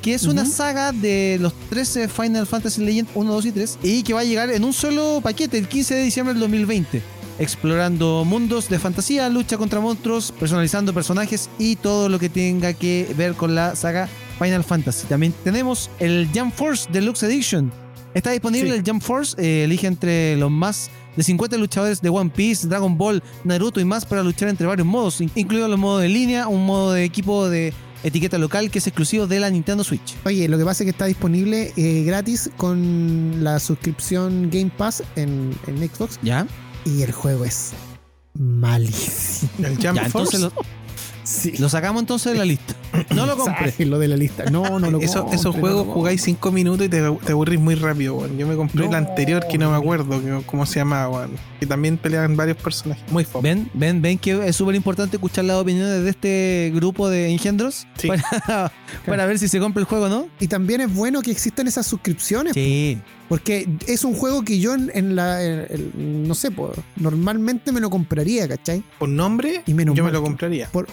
que 0.01 0.13
es 0.13 0.25
una 0.25 0.45
saga 0.45 0.91
de 0.91 1.37
los 1.39 1.53
13 1.69 2.09
Final 2.09 2.45
Fantasy 2.45 2.83
Legend 2.83 3.07
1, 3.15 3.31
2 3.31 3.45
y 3.45 3.51
3, 3.53 3.79
y 3.81 4.03
que 4.03 4.13
va 4.13 4.19
a 4.19 4.23
llegar 4.25 4.49
en 4.51 4.65
un 4.65 4.73
solo 4.73 5.21
paquete 5.23 5.57
el 5.57 5.69
15 5.69 5.95
de 5.95 6.03
diciembre 6.03 6.33
del 6.33 6.41
2020, 6.41 7.01
explorando 7.39 8.25
mundos 8.25 8.67
de 8.67 8.79
fantasía, 8.79 9.29
lucha 9.29 9.57
contra 9.57 9.79
monstruos, 9.79 10.33
personalizando 10.37 10.93
personajes 10.93 11.49
y 11.57 11.77
todo 11.77 12.09
lo 12.09 12.19
que 12.19 12.27
tenga 12.27 12.73
que 12.73 13.07
ver 13.15 13.35
con 13.35 13.55
la 13.55 13.73
saga 13.77 14.09
Final 14.39 14.65
Fantasy. 14.65 15.07
También 15.07 15.33
tenemos 15.45 15.89
el 15.99 16.27
Jump 16.35 16.53
Force 16.53 16.89
Deluxe 16.91 17.23
Edition. 17.23 17.71
Está 18.13 18.31
disponible 18.31 18.71
Sí. 18.71 18.75
el 18.77 18.83
Jump 18.85 19.01
Force, 19.01 19.41
eh, 19.41 19.63
elige 19.63 19.87
entre 19.87 20.35
los 20.35 20.51
más 20.51 20.89
de 21.15 21.23
50 21.23 21.57
luchadores 21.57 22.01
de 22.01 22.09
One 22.09 22.29
Piece, 22.33 22.67
Dragon 22.67 22.97
Ball, 22.97 23.21
Naruto 23.43 23.79
y 23.79 23.85
más 23.85 24.05
para 24.05 24.23
luchar 24.23 24.49
entre 24.49 24.65
varios 24.67 24.87
modos, 24.87 25.19
in- 25.21 25.31
incluidos 25.35 25.69
los 25.69 25.79
modos 25.79 26.01
de 26.01 26.09
línea, 26.09 26.47
un 26.47 26.65
modo 26.65 26.93
de 26.93 27.03
equipo 27.03 27.49
de 27.49 27.73
etiqueta 28.03 28.37
local 28.39 28.71
que 28.71 28.79
es 28.79 28.87
exclusivo 28.87 29.27
de 29.27 29.39
la 29.39 29.49
Nintendo 29.49 29.83
Switch. 29.83 30.15
Oye, 30.25 30.47
lo 30.47 30.57
que 30.57 30.65
pasa 30.65 30.83
es 30.83 30.85
que 30.85 30.91
está 30.91 31.05
disponible 31.05 31.71
eh, 31.77 32.03
gratis 32.03 32.49
con 32.57 33.43
la 33.43 33.59
suscripción 33.59 34.49
Game 34.51 34.71
Pass 34.75 35.03
en, 35.15 35.55
en 35.67 35.77
Xbox 35.89 36.17
¿Ya? 36.23 36.47
y 36.85 37.01
el 37.03 37.11
juego 37.11 37.45
es 37.45 37.73
malísimo. 38.33 39.51
El 39.59 39.75
Jump 39.75 39.83
Ya, 39.97 40.09
Force. 40.09 40.37
entonces 40.37 40.41
lo, 40.41 40.51
Sí. 41.23 41.53
lo 41.59 41.69
sacamos 41.69 42.01
entonces 42.01 42.31
de 42.33 42.37
la 42.39 42.45
lista. 42.45 42.73
No 43.15 43.25
lo 43.25 43.37
compré. 43.37 43.71
Sáquenlo 43.71 43.99
de 43.99 44.07
la 44.07 44.17
lista. 44.17 44.45
No, 44.51 44.79
no 44.79 44.91
lo 44.91 44.99
Eso- 44.99 45.27
esos 45.31 45.55
juegos 45.55 45.87
lo 45.87 45.93
jugáis 45.93 46.21
5 46.23 46.51
minutos 46.51 46.85
y 46.85 46.89
te, 46.89 47.01
te 47.01 47.31
aburrís 47.31 47.59
muy 47.59 47.75
rápido, 47.75 48.15
weón. 48.15 48.37
Yo 48.37 48.47
me 48.47 48.55
compré 48.55 48.85
el 48.85 48.91
No. 48.91 48.97
anterior 48.97 49.45
que 49.49 49.57
no 49.57 49.71
me 49.71 49.77
acuerdo 49.77 50.21
que- 50.21 50.41
cómo 50.45 50.65
se 50.65 50.79
llamaba, 50.79 51.09
weón. 51.09 51.31
Que 51.59 51.65
también 51.65 51.97
peleaban 51.97 52.35
varios 52.35 52.57
personajes. 52.57 53.03
Muy 53.11 53.23
fome. 53.23 53.49
Ven, 53.49 53.69
ven, 53.73 54.01
ven 54.01 54.17
que 54.17 54.47
es 54.47 54.55
súper 54.55 54.75
importante 54.75 55.17
escuchar 55.17 55.45
las 55.45 55.57
opiniones 55.57 56.03
de 56.03 56.09
este 56.09 56.71
grupo 56.73 57.09
de 57.09 57.29
engendros 57.29 57.85
Sí. 57.97 58.07
para, 58.07 58.71
para 59.05 59.25
ver 59.25 59.37
si 59.39 59.47
se 59.47 59.59
compra 59.59 59.81
el 59.81 59.85
juego, 59.87 60.09
¿no? 60.09 60.27
Y 60.39 60.47
también 60.47 60.81
es 60.81 60.93
bueno 60.93 61.21
que 61.21 61.31
existan 61.31 61.67
esas 61.67 61.85
suscripciones, 61.85 62.53
Sí. 62.53 62.97
porque 63.29 63.67
es 63.87 64.03
un 64.03 64.13
juego 64.15 64.43
que 64.43 64.59
yo 64.59 64.73
en, 64.73 64.91
en 64.93 65.15
la. 65.15 65.43
en- 65.43 65.67
en- 65.69 66.27
no 66.27 66.33
sé, 66.35 66.51
po, 66.51 66.71
normalmente 66.97 67.71
me 67.71 67.79
lo 67.79 67.89
compraría, 67.89 68.47
¿cachai? 68.47 68.83
Por 68.99 69.09
nombre, 69.09 69.61
Y 69.65 69.73
menos 69.73 69.95
yo 69.95 70.03
me 70.03 70.11
lo 70.11 70.21
compraría. 70.23 70.67
Por, 70.71 70.87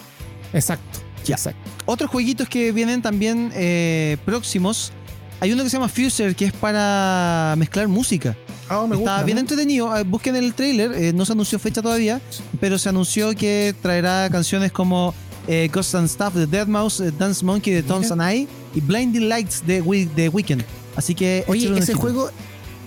exacto. 0.52 1.00
Ya. 1.24 1.34
Exacto. 1.36 1.60
Otros 1.86 2.10
jueguitos 2.10 2.48
que 2.48 2.72
vienen 2.72 3.02
también 3.02 3.50
eh, 3.54 4.16
próximos. 4.24 4.92
Hay 5.40 5.52
uno 5.52 5.62
que 5.62 5.70
se 5.70 5.76
llama 5.76 5.88
Fuser, 5.88 6.34
que 6.34 6.46
es 6.46 6.52
para 6.52 7.54
mezclar 7.58 7.86
música. 7.88 8.36
Ah, 8.68 8.80
me 8.88 8.96
Está 8.96 9.12
gusta. 9.12 9.22
bien 9.24 9.36
¿no? 9.36 9.40
entretenido. 9.40 9.96
Eh, 9.96 10.02
Busquen 10.02 10.36
el 10.36 10.52
trailer. 10.54 10.92
eh, 10.92 11.12
no 11.12 11.24
se 11.24 11.32
anunció 11.32 11.58
fecha 11.58 11.80
todavía, 11.80 12.20
pero 12.60 12.76
se 12.78 12.88
anunció 12.88 13.34
que 13.34 13.74
traerá 13.80 14.28
canciones 14.30 14.72
como 14.72 15.14
eh, 15.46 15.70
Ghost 15.72 15.94
and 15.94 16.08
Stuff 16.08 16.34
de 16.34 16.48
Deadmau5, 16.48 17.06
eh, 17.08 17.12
Dance 17.18 17.44
Monkey 17.44 17.72
de 17.72 17.82
Tones 17.82 18.10
and 18.10 18.20
I 18.22 18.48
y 18.74 18.80
Blinding 18.80 19.28
Lights 19.28 19.64
de, 19.66 19.80
Wi- 19.82 20.08
de 20.14 20.28
Weekend. 20.28 20.64
Así 20.96 21.14
que 21.14 21.44
Oye, 21.46 21.72
ese 21.78 21.94
juego 21.94 22.30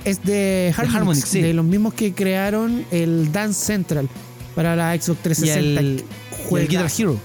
es 0.03 0.21
de 0.23 0.73
Harmonix, 0.77 0.95
Harmonix, 0.97 1.25
sí. 1.27 1.41
de 1.41 1.53
los 1.53 1.63
mismos 1.65 1.93
que 1.93 2.13
crearon 2.13 2.86
el 2.91 3.32
Dance 3.32 3.65
Central 3.65 4.09
para 4.55 4.75
la 4.75 4.93
Xbox 4.93 5.19
y 5.19 5.23
360. 5.23 5.79
el, 5.79 5.86
y 5.86 5.89
el 5.99 6.03
Juegazo. 6.49 6.69
Guitar 6.69 6.91
Hero. 6.99 7.19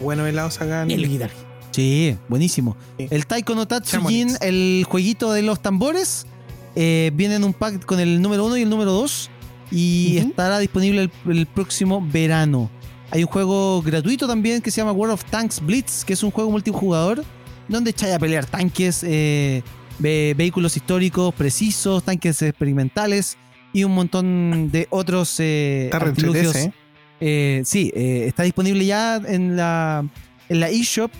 Bueno, 0.00 0.26
helado 0.26 0.50
sacan. 0.50 0.90
El 0.90 1.08
Guitar 1.08 1.30
Sí, 1.72 2.16
buenísimo. 2.28 2.76
Sí. 2.98 3.06
El 3.10 3.26
Taiko 3.26 3.54
no 3.54 3.66
Tatsujin, 3.68 4.30
el 4.40 4.84
jueguito 4.88 5.32
de 5.32 5.42
los 5.42 5.60
tambores, 5.62 6.26
eh, 6.74 7.12
viene 7.14 7.36
en 7.36 7.44
un 7.44 7.52
pack 7.52 7.84
con 7.84 8.00
el 8.00 8.20
número 8.20 8.44
1 8.46 8.56
y 8.56 8.62
el 8.62 8.68
número 8.70 8.90
2 8.92 9.30
y 9.70 10.16
estará 10.18 10.58
disponible 10.58 11.02
el, 11.02 11.10
el 11.30 11.46
próximo 11.46 12.04
verano. 12.12 12.68
Hay 13.12 13.22
un 13.22 13.28
juego 13.28 13.82
gratuito 13.82 14.26
también 14.26 14.60
que 14.62 14.70
se 14.72 14.78
llama 14.80 14.90
World 14.92 15.14
of 15.14 15.24
Tanks 15.26 15.60
Blitz, 15.64 16.04
que 16.04 16.14
es 16.14 16.22
un 16.24 16.30
juego 16.32 16.50
multijugador 16.50 17.24
donde 17.68 17.90
echáis 17.90 18.14
a 18.14 18.18
pelear 18.18 18.46
tanques, 18.46 19.04
eh, 19.04 19.62
ve- 20.00 20.34
vehículos 20.36 20.76
históricos 20.76 21.32
precisos, 21.34 22.02
tanques 22.02 22.42
experimentales 22.42 23.36
y 23.72 23.84
un 23.84 23.94
montón 23.94 24.70
de 24.72 24.88
otros 24.90 25.36
eh, 25.38 25.88
artilugios. 25.92 26.56
ese, 26.56 26.64
¿eh? 26.66 26.72
Eh, 27.20 27.62
sí, 27.64 27.92
eh, 27.94 28.24
está 28.26 28.42
disponible 28.44 28.84
ya 28.84 29.16
en 29.16 29.56
la, 29.56 30.04
en 30.48 30.60
la 30.60 30.68
eShop. 30.70 31.10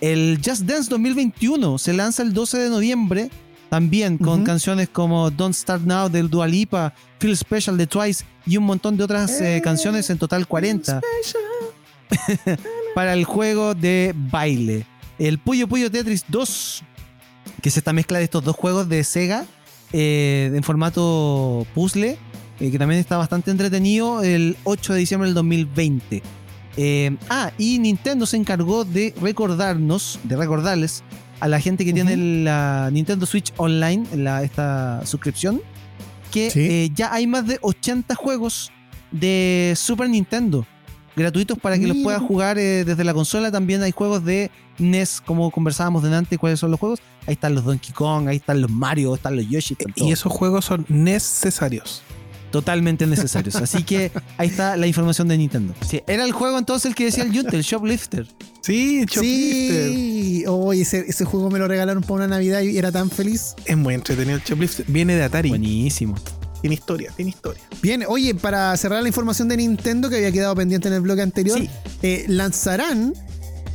El 0.00 0.40
Just 0.44 0.62
Dance 0.62 0.90
2021 0.90 1.78
se 1.78 1.92
lanza 1.92 2.22
el 2.22 2.32
12 2.32 2.58
de 2.58 2.68
noviembre, 2.68 3.30
también 3.68 4.18
con 4.18 4.44
canciones 4.44 4.88
como 4.88 5.30
Don't 5.30 5.54
Start 5.54 5.82
Now 5.82 6.08
del 6.08 6.30
Dua 6.30 6.46
Lipa, 6.46 6.94
Feel 7.18 7.36
Special 7.36 7.76
de 7.76 7.86
Twice 7.86 8.24
y 8.46 8.56
un 8.56 8.64
montón 8.64 8.96
de 8.96 9.04
otras 9.04 9.40
eh, 9.40 9.60
canciones, 9.62 10.08
en 10.10 10.18
total 10.18 10.46
40, 10.46 11.00
para 12.94 13.14
el 13.14 13.24
juego 13.24 13.74
de 13.74 14.14
baile. 14.14 14.86
El 15.18 15.38
Puyo 15.38 15.66
Puyo 15.66 15.90
Tetris 15.90 16.24
2, 16.28 16.82
que 17.60 17.68
es 17.70 17.76
esta 17.76 17.92
mezcla 17.92 18.18
de 18.18 18.24
estos 18.24 18.44
dos 18.44 18.54
juegos 18.54 18.88
de 18.88 19.02
Sega 19.02 19.46
eh, 19.92 20.50
en 20.54 20.62
formato 20.62 21.66
puzzle, 21.74 22.18
eh, 22.60 22.70
que 22.70 22.78
también 22.78 23.00
está 23.00 23.16
bastante 23.16 23.50
entretenido, 23.50 24.22
el 24.22 24.56
8 24.64 24.94
de 24.94 24.98
diciembre 25.00 25.28
del 25.28 25.34
2020. 25.34 26.22
Eh, 26.76 27.16
ah, 27.28 27.50
y 27.58 27.78
Nintendo 27.78 28.24
se 28.26 28.36
encargó 28.36 28.84
de 28.84 29.14
recordarnos, 29.20 30.20
de 30.24 30.36
recordarles 30.36 31.02
a 31.40 31.48
la 31.48 31.60
gente 31.60 31.84
que 31.84 31.92
tiene 31.92 32.16
la 32.44 32.90
Nintendo 32.92 33.26
Switch 33.26 33.52
Online, 33.56 34.04
la, 34.14 34.42
esta 34.42 35.04
suscripción, 35.04 35.60
que 36.30 36.50
Sí. 36.50 36.60
eh, 36.60 36.90
ya 36.94 37.12
hay 37.12 37.26
más 37.26 37.46
de 37.46 37.58
80 37.62 38.14
juegos 38.14 38.70
de 39.10 39.74
Super 39.76 40.08
Nintendo 40.10 40.66
gratuitos 41.16 41.58
para 41.58 41.78
que 41.78 41.86
los 41.88 41.96
puedas 41.98 42.22
jugar 42.22 42.58
eh, 42.58 42.84
desde 42.84 43.02
la 43.02 43.12
consola. 43.12 43.50
También 43.50 43.82
hay 43.82 43.90
juegos 43.90 44.24
de 44.24 44.50
NES, 44.78 45.20
como 45.20 45.50
conversábamos 45.50 46.02
delante, 46.04 46.38
cuáles 46.38 46.60
son 46.60 46.70
los 46.70 46.78
juegos. 46.78 47.00
Ahí 47.26 47.34
están 47.34 47.54
los 47.56 47.64
Donkey 47.64 47.92
Kong, 47.92 48.28
ahí 48.28 48.36
están 48.36 48.60
los 48.60 48.70
Mario, 48.70 49.14
están 49.16 49.34
los 49.34 49.48
Yoshi. 49.48 49.74
están 49.76 49.92
Y 49.96 50.12
esos 50.12 50.32
juegos 50.32 50.64
son 50.64 50.86
necesarios. 50.88 52.02
Totalmente 52.50 53.06
necesarios. 53.06 53.56
Así 53.56 53.82
que 53.82 54.10
ahí 54.36 54.48
está 54.48 54.76
la 54.76 54.86
información 54.86 55.28
de 55.28 55.38
Nintendo. 55.38 55.74
Sí, 55.88 56.00
era 56.06 56.24
el 56.24 56.32
juego 56.32 56.58
entonces 56.58 56.86
el 56.86 56.94
que 56.94 57.04
decía 57.06 57.24
el 57.24 57.34
Junte, 57.34 57.56
el 57.56 57.62
Shoplifter. 57.62 58.26
Sí, 58.62 59.04
Choplifter. 59.06 59.88
Sí, 59.90 60.44
oye, 60.46 60.82
ese, 60.82 61.04
ese 61.08 61.24
juego 61.24 61.50
me 61.50 61.58
lo 61.58 61.68
regalaron 61.68 62.02
para 62.02 62.14
una 62.14 62.28
Navidad 62.28 62.60
y 62.62 62.76
era 62.78 62.92
tan 62.92 63.10
feliz. 63.10 63.54
Es 63.64 63.76
muy 63.76 63.94
entretenido 63.94 64.36
el 64.36 64.44
Choplifter. 64.44 64.84
Viene 64.88 65.14
de 65.14 65.24
Atari. 65.24 65.48
Buenísimo. 65.50 66.16
Tiene 66.60 66.74
historia, 66.74 67.12
tiene 67.14 67.30
historia. 67.30 67.62
Bien, 67.82 68.04
oye, 68.08 68.34
para 68.34 68.76
cerrar 68.76 69.00
la 69.00 69.08
información 69.08 69.46
de 69.48 69.56
Nintendo 69.56 70.10
que 70.10 70.16
había 70.16 70.32
quedado 70.32 70.56
pendiente 70.56 70.88
en 70.88 70.94
el 70.94 71.00
bloque 71.02 71.22
anterior, 71.22 71.56
Sí. 71.58 71.70
eh, 72.02 72.24
lanzarán, 72.26 73.14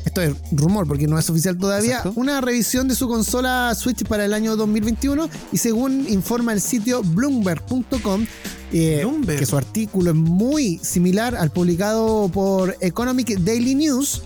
esto 0.05 0.21
es 0.21 0.33
rumor 0.51 0.87
porque 0.87 1.07
no 1.07 1.17
es 1.17 1.29
oficial 1.29 1.57
todavía, 1.57 1.97
Exacto. 1.97 2.13
una 2.15 2.41
revisión 2.41 2.87
de 2.87 2.95
su 2.95 3.07
consola 3.07 3.73
Switch 3.75 4.05
para 4.05 4.25
el 4.25 4.33
año 4.33 4.55
2021 4.55 5.29
y 5.51 5.57
según 5.57 6.05
informa 6.09 6.53
el 6.53 6.61
sitio 6.61 7.01
bloomberg.com, 7.03 8.25
eh, 8.73 9.05
que 9.27 9.45
su 9.45 9.57
artículo 9.57 10.11
es 10.11 10.15
muy 10.15 10.79
similar 10.79 11.35
al 11.35 11.51
publicado 11.51 12.29
por 12.29 12.75
Economic 12.81 13.37
Daily 13.39 13.75
News, 13.75 14.23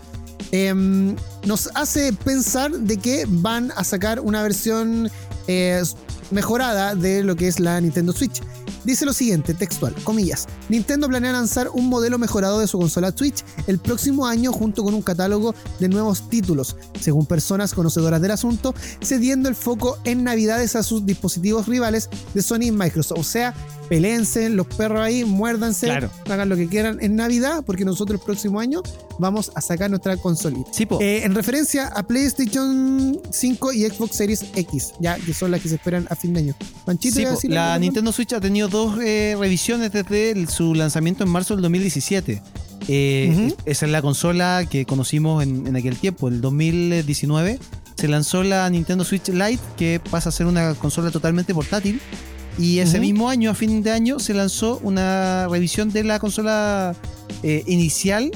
em, 0.52 1.16
nos 1.46 1.70
hace 1.76 2.14
pensar 2.14 2.72
de 2.72 2.98
que 2.98 3.26
van 3.28 3.72
a 3.76 3.84
sacar 3.84 4.20
una 4.20 4.42
versión 4.42 5.10
eh, 5.48 5.82
mejorada 6.32 6.96
de 6.96 7.24
lo 7.24 7.36
que 7.36 7.48
es 7.48 7.60
la 7.60 7.80
Nintendo 7.82 8.14
Switch. 8.14 8.42
Dice 8.84 9.06
lo 9.06 9.12
siguiente, 9.12 9.54
textual, 9.54 9.94
comillas. 10.04 10.48
Nintendo 10.70 11.08
planea 11.10 11.34
lanzar 11.34 11.70
un 11.74 11.88
modelo 11.90 12.18
mejorado 12.18 12.60
de 12.60 12.68
su 12.68 12.78
consola 12.80 13.12
Switch 13.16 13.44
el 13.68 13.80
próximo 13.80 14.26
año 14.26 14.54
junto 14.54 14.82
con 14.84 14.94
un 14.94 15.02
catálogo 15.02 15.54
de 15.80 15.90
nuevos 15.90 16.30
títulos, 16.30 16.78
según 17.02 17.26
personas 17.26 17.74
conocedoras 17.74 18.22
del 18.22 18.32
asunto, 18.32 18.74
cediendo 19.04 19.50
el 19.50 19.56
foco 19.56 19.98
en 20.06 20.24
navidades 20.24 20.76
a 20.78 20.84
sus 20.84 21.06
dispositivos 21.06 21.68
rivales 21.68 22.10
de 22.34 22.42
Sony 22.42 22.64
y 22.68 22.72
Microsoft. 22.72 23.20
O 23.20 23.24
sea, 23.24 23.54
peleense 23.90 24.50
los 24.50 24.68
perros 24.68 25.02
ahí, 25.02 25.26
muérdanse, 25.26 25.88
Claro. 25.88 26.10
hagan 26.30 26.48
lo 26.50 26.56
que 26.56 26.68
quieran 26.68 26.98
en 27.02 27.16
Navidad, 27.18 27.64
porque 27.66 27.84
nosotros 27.84 28.20
el 28.22 28.26
próximo 28.26 28.60
año 28.60 28.84
vamos 29.20 29.52
a 29.56 29.62
sacar 29.62 29.90
nuestra 29.90 30.16
consolita. 30.18 30.70
Sí. 30.72 30.88
Eh, 31.02 31.22
en 31.24 31.36
referencia 31.36 31.88
a 31.88 32.04
PlayStation 32.04 33.20
5 33.32 33.74
y 33.74 33.86
Xbox 33.86 34.16
Series 34.16 34.46
X, 34.56 34.94
ya 35.00 35.16
que 35.18 35.34
son 35.34 35.52
las 35.52 35.62
que 35.62 35.70
se 35.70 35.76
esperan 35.76 36.08
a 36.10 36.16
fin 36.22 36.34
de 36.34 36.40
año. 36.42 36.56
Panchito, 36.86 37.16
Sí, 37.16 37.22
iba 37.22 37.30
a 37.30 37.34
po, 37.34 37.38
decir 37.38 37.52
la? 37.52 37.78
Nintendo 37.80 38.12
Switch 38.12 38.34
ha 38.34 38.40
tenido 38.42 38.68
dos 38.68 38.98
eh, 39.04 39.36
revisiones 39.40 39.92
desde 39.92 40.32
el- 40.32 40.48
su 40.50 40.74
lanzamiento 40.76 41.24
en 41.24 41.30
marzo 41.30 41.54
del 41.56 41.62
2017. 41.64 42.42
Eh, 42.90 43.54
Esa 43.66 43.86
es 43.86 43.92
la 43.92 44.02
consola 44.02 44.66
que 44.70 44.86
conocimos 44.86 45.44
en, 45.44 45.68
en 45.68 45.76
aquel 45.76 45.98
tiempo, 45.98 46.28
el 46.30 46.40
2019. 46.42 47.60
Se 47.96 48.08
lanzó 48.08 48.44
la 48.44 48.70
Nintendo 48.70 49.04
Switch 49.04 49.28
Lite, 49.30 49.60
que 49.78 50.00
pasa 50.12 50.30
a 50.30 50.32
ser 50.32 50.46
una 50.46 50.74
consola 50.76 51.10
totalmente 51.12 51.54
portátil. 51.54 52.00
Y 52.60 52.80
ese 52.80 53.00
mismo 53.00 53.30
año, 53.30 53.52
a 53.52 53.54
fin 53.54 53.84
de 53.84 53.92
año, 53.92 54.18
se 54.20 54.34
lanzó 54.34 54.80
una 54.84 55.48
revisión 55.48 55.92
de 55.92 56.04
la 56.04 56.18
consola 56.20 56.96
eh, 57.44 57.64
inicial, 57.68 58.32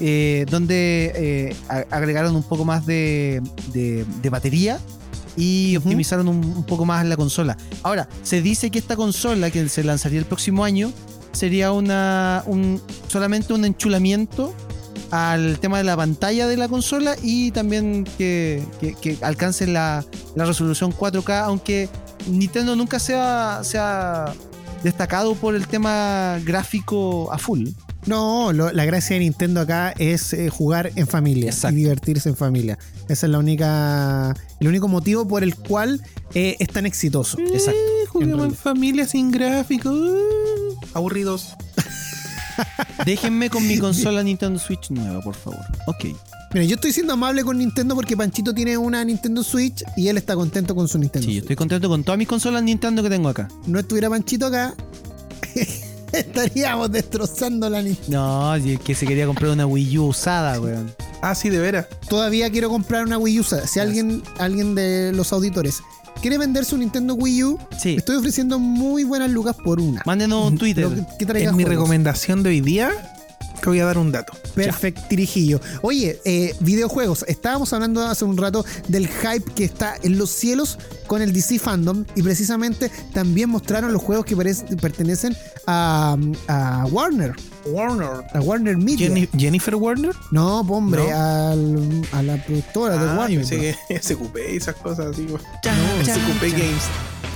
eh, 0.00 0.46
donde 0.50 1.12
eh, 1.14 1.56
agregaron 1.90 2.34
un 2.36 2.42
poco 2.42 2.64
más 2.64 2.86
de, 2.86 3.42
de- 3.72 4.06
de 4.22 4.30
batería 4.30 4.78
y 5.38 5.76
optimizaron 5.76 6.28
un, 6.28 6.36
un 6.44 6.64
poco 6.64 6.84
más 6.84 7.06
la 7.06 7.16
consola. 7.16 7.56
Ahora, 7.82 8.08
se 8.22 8.42
dice 8.42 8.70
que 8.70 8.78
esta 8.78 8.96
consola, 8.96 9.50
que 9.50 9.68
se 9.68 9.84
lanzaría 9.84 10.18
el 10.18 10.24
próximo 10.26 10.64
año, 10.64 10.92
sería 11.32 11.72
una 11.72 12.42
un, 12.46 12.82
solamente 13.06 13.52
un 13.54 13.64
enchulamiento 13.64 14.52
al 15.10 15.58
tema 15.60 15.78
de 15.78 15.84
la 15.84 15.96
pantalla 15.96 16.46
de 16.48 16.56
la 16.56 16.68
consola 16.68 17.16
y 17.22 17.50
también 17.52 18.04
que, 18.18 18.62
que- 18.80 18.94
que 18.94 19.16
alcance 19.22 19.66
la, 19.66 20.04
la 20.34 20.44
resolución 20.44 20.92
4K, 20.92 21.44
aunque 21.44 21.88
Nintendo 22.28 22.76
nunca 22.76 22.98
se 22.98 23.14
ha, 23.14 23.60
se 23.62 23.78
ha 23.78 24.34
destacado 24.82 25.34
por 25.34 25.54
el 25.54 25.66
tema 25.66 26.38
gráfico 26.44 27.32
a 27.32 27.38
full. 27.38 27.68
No, 28.06 28.52
lo- 28.52 28.72
la 28.72 28.84
gracia 28.84 29.14
de 29.14 29.20
Nintendo 29.20 29.60
acá 29.60 29.92
es 29.98 30.32
eh, 30.32 30.48
jugar 30.50 30.92
en 30.94 31.06
familia 31.06 31.50
Exacto. 31.50 31.74
y 31.76 31.80
divertirse 31.82 32.28
en 32.28 32.36
familia. 32.36 32.78
Ese 33.08 33.26
es 33.26 33.30
la 33.32 33.38
única, 33.38 34.34
el 34.60 34.68
único 34.68 34.88
motivo 34.88 35.26
por 35.28 35.42
el 35.42 35.54
cual 35.56 36.00
eh, 36.34 36.56
es 36.58 36.68
tan 36.68 36.86
exitoso. 36.86 37.38
Exacto. 37.38 37.72
Eh, 37.72 38.06
juguemos 38.08 38.44
en 38.46 38.54
familia 38.54 39.06
sin 39.06 39.30
gráficos. 39.30 39.92
uh, 39.94 40.76
aburridos. 40.94 41.54
Déjenme 43.04 43.50
con 43.50 43.66
mi 43.66 43.78
consola 43.78 44.22
Nintendo 44.22 44.58
Switch 44.58 44.90
nueva, 44.90 45.20
por 45.20 45.34
favor. 45.34 45.60
Ok. 45.86 46.06
Mira, 46.52 46.64
yo 46.64 46.76
estoy 46.76 46.92
siendo 46.92 47.12
amable 47.12 47.44
con 47.44 47.58
Nintendo 47.58 47.94
porque 47.94 48.16
Panchito 48.16 48.54
tiene 48.54 48.78
una 48.78 49.04
Nintendo 49.04 49.42
Switch 49.42 49.84
y 49.96 50.08
él 50.08 50.16
está 50.16 50.34
contento 50.34 50.74
con 50.74 50.88
su 50.88 50.98
Nintendo 50.98 51.26
Sí, 51.26 51.34
yo 51.34 51.40
Switch. 51.40 51.44
estoy 51.44 51.56
contento 51.56 51.88
con 51.90 52.04
todas 52.04 52.18
mis 52.18 52.26
consolas 52.28 52.62
Nintendo 52.62 53.02
que 53.02 53.10
tengo 53.10 53.28
acá. 53.28 53.48
No 53.66 53.78
estuviera 53.78 54.08
Panchito 54.08 54.46
acá, 54.46 54.74
estaríamos 56.12 56.90
destrozando 56.90 57.68
la 57.68 57.82
Nintendo. 57.82 58.18
No, 58.18 58.54
es 58.54 58.80
que 58.80 58.94
se 58.94 59.06
quería 59.06 59.26
comprar 59.26 59.50
una 59.50 59.66
Wii 59.66 59.98
U 59.98 60.06
usada, 60.06 60.58
weón. 60.60 60.90
Ah, 61.20 61.34
sí, 61.34 61.48
de 61.50 61.58
veras. 61.58 61.86
Todavía 62.08 62.48
quiero 62.50 62.68
comprar 62.70 63.04
una 63.04 63.18
Wii 63.18 63.38
U. 63.38 63.40
usada. 63.42 63.66
Si 63.66 63.80
alguien, 63.80 64.22
alguien 64.38 64.74
de 64.74 65.12
los 65.12 65.32
auditores 65.32 65.80
quiere 66.22 66.38
vender 66.38 66.64
su 66.64 66.76
Nintendo 66.78 67.14
Wii 67.14 67.44
U, 67.44 67.58
Sí. 67.80 67.96
estoy 67.98 68.16
ofreciendo 68.16 68.58
muy 68.58 69.04
buenas 69.04 69.30
lucas 69.30 69.56
por 69.56 69.80
una. 69.80 70.02
Mándenos 70.06 70.46
un 70.50 70.56
Twitter. 70.58 70.88
Que- 71.18 71.26
que 71.26 71.44
En 71.44 71.56
mi 71.56 71.64
recomendación 71.64 72.42
de 72.42 72.50
hoy 72.50 72.60
día, 72.60 72.90
te 73.60 73.68
voy 73.68 73.80
a 73.80 73.84
dar 73.86 73.98
un 73.98 74.12
dato. 74.12 74.32
Perfectirijillo. 74.54 75.60
Oye, 75.82 76.20
eh, 76.24 76.54
videojuegos. 76.60 77.24
Estábamos 77.28 77.72
hablando 77.72 78.04
hace 78.06 78.24
un 78.24 78.36
rato 78.36 78.64
del 78.88 79.08
hype 79.08 79.52
que 79.54 79.64
está 79.64 79.96
en 80.02 80.18
los 80.18 80.30
cielos 80.30 80.78
con 81.06 81.22
el 81.22 81.32
DC 81.32 81.58
Fandom 81.58 82.04
y 82.14 82.22
precisamente 82.22 82.90
también 83.12 83.48
mostraron 83.50 83.92
los 83.92 84.02
juegos 84.02 84.24
que 84.26 84.36
pertenecen 84.36 85.36
a, 85.66 86.16
a 86.48 86.86
Warner, 86.90 87.34
Warner. 87.66 88.24
a 88.34 88.40
Warner 88.40 88.76
Media. 88.76 89.08
Jenny- 89.08 89.28
Jennifer 89.36 89.74
Warner. 89.74 90.14
No, 90.30 90.60
hombre, 90.60 91.02
¿No? 91.10 91.16
al- 91.16 92.02
a 92.12 92.22
la 92.22 92.44
productora 92.44 92.94
de 92.96 93.08
Ah, 93.08 93.12
yo 93.28 93.40
Warner. 93.40 93.46
que 93.88 94.00
SQP 94.02 94.36
y 94.52 94.56
esas 94.56 94.74
cosas 94.76 95.06
así. 95.12 95.22
No, 95.22 95.38
SQP. 96.04 96.42
Games. 96.52 96.82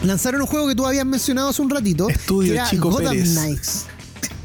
Lanzaron 0.03 0.41
un 0.41 0.47
juego 0.49 0.67
que 0.69 0.75
tú 0.75 0.85
habías 0.85 1.07
mencionado 1.07 1.51
hace 1.51 1.63
un 1.63 1.71
ratito. 1.71 2.09
Estudio 2.09 2.49
que 2.55 2.59
era 2.59 2.69
Chico 2.69 2.91
Gotham 2.91 3.13
Pérez. 3.13 3.35
Knights. 3.35 3.87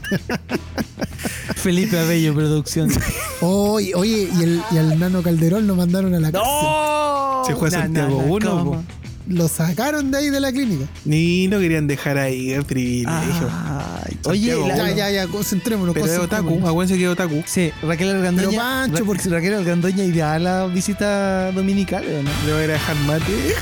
Felipe 1.56 1.98
Abello 2.00 2.34
Producciones. 2.34 2.98
Oye, 3.42 3.94
oye, 3.96 4.30
y 4.38 4.44
el, 4.44 4.62
y 4.72 4.78
al 4.78 5.00
Nano 5.00 5.22
Calderón 5.22 5.68
lo 5.68 5.76
mandaron 5.76 6.14
a 6.14 6.20
la 6.20 6.32
cárcel. 6.32 6.50
¡No! 6.52 7.44
Se 7.46 7.56
fue 7.56 7.68
a 7.70 7.72
Santiago 7.72 8.18
uno, 8.18 8.50
¿cómo? 8.52 8.72
po. 8.74 8.84
Lo 9.30 9.50
sacaron 9.50 10.10
de 10.10 10.20
ahí 10.20 10.30
de 10.30 10.40
la 10.40 10.54
clínica. 10.54 10.86
Ni 11.04 11.50
no 11.50 11.60
querían 11.60 11.86
dejar 11.86 12.18
ahí 12.18 12.52
el 12.52 12.64
privilegio. 12.64 13.50
Ay, 13.52 14.18
oye, 14.24 14.56
la- 14.68 14.78
Ya, 14.78 14.96
ya, 14.96 15.10
ya, 15.12 15.28
concentrémonos. 15.28 15.94
Pero 15.94 16.06
es 16.06 16.12
concentrémonos. 16.14 16.54
otaku, 16.60 16.70
acuérdense 16.70 16.98
que 16.98 17.04
es 17.06 17.10
otaku. 17.12 17.44
Sí, 17.46 17.72
Raquel 17.84 18.10
Argandoña. 18.16 18.50
Pero, 18.50 18.62
Pancho, 18.62 19.00
Ra- 19.00 19.06
¿por 19.06 19.18
qué? 19.18 19.30
Raquel 19.30 19.54
Argandoña 19.56 20.04
irá 20.06 20.34
a 20.36 20.40
la 20.40 20.66
visita 20.68 21.52
dominical, 21.52 22.06
¿o 22.06 22.24
no? 22.24 22.30
Le 22.46 22.54
voy 22.54 22.62
a 22.62 22.64
ir 22.66 22.70
a 22.70 22.74
dejar 22.74 22.96
mate. 23.02 23.56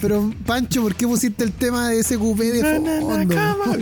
Pero, 0.00 0.30
Pancho, 0.46 0.82
¿por 0.82 0.94
qué 0.94 1.08
pusiste 1.08 1.42
el 1.42 1.50
tema 1.52 1.88
de 1.88 2.00
SQP 2.00 2.38
de 2.52 2.62
fondo? 2.76 3.80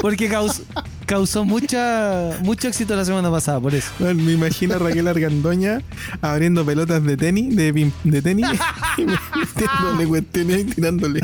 Porque 0.00 0.28
caus- 0.28 0.62
causó 1.08 1.44
mucha, 1.46 2.38
mucho 2.42 2.68
éxito 2.68 2.94
la 2.94 3.04
semana 3.04 3.30
pasada, 3.30 3.58
por 3.58 3.74
eso. 3.74 3.88
Bueno, 3.98 4.22
me 4.22 4.32
imagino 4.32 4.74
a 4.74 4.78
Raquel 4.78 5.08
Argandoña 5.08 5.80
abriendo 6.20 6.64
pelotas 6.66 7.02
de 7.02 7.16
tenis, 7.16 7.56
de, 7.56 7.90
de 8.04 8.22
tenis, 8.22 8.46
y 8.98 9.06
metiéndole 9.06 10.06
cuestiones 10.06 10.60
y 10.60 10.64
tirándole. 10.66 11.20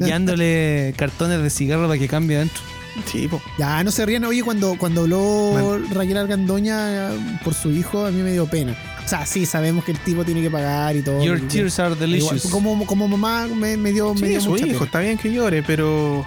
Y 0.00 0.08
dándole 0.10 0.94
cartones 0.96 1.42
de 1.42 1.50
cigarro 1.50 1.86
para 1.86 1.98
que 1.98 2.08
cambie 2.08 2.38
adentro. 2.38 2.60
Sí, 3.06 3.28
po. 3.28 3.42
Ya, 3.58 3.84
no 3.84 3.90
se 3.90 4.06
rían. 4.06 4.24
Oye, 4.24 4.42
cuando, 4.42 4.76
cuando 4.78 5.02
habló 5.02 5.78
Raquel 5.92 6.16
Argandoña 6.16 7.12
eh, 7.12 7.38
por 7.44 7.52
su 7.52 7.70
hijo, 7.70 8.06
a 8.06 8.10
mí 8.10 8.22
me 8.22 8.32
dio 8.32 8.46
pena. 8.46 8.74
O 9.04 9.08
sea, 9.08 9.26
sí, 9.26 9.44
sabemos 9.44 9.84
que 9.84 9.92
el 9.92 9.98
tipo 9.98 10.24
tiene 10.24 10.40
que 10.40 10.50
pagar 10.50 10.96
y 10.96 11.02
todo. 11.02 11.22
Your 11.22 11.38
tears 11.48 11.78
are 11.80 11.88
Igual, 11.92 11.98
delicious. 12.00 12.46
como, 12.46 12.86
como 12.86 13.08
mamá 13.08 13.46
me, 13.48 13.76
me 13.76 13.92
dio, 13.92 14.14
me 14.14 14.20
Sí, 14.20 14.26
dio 14.28 14.40
su 14.40 14.50
mucha 14.50 14.64
hijo, 14.66 14.74
pena. 14.78 14.84
está 14.86 15.00
bien 15.00 15.18
que 15.18 15.30
llore, 15.32 15.62
pero 15.62 16.24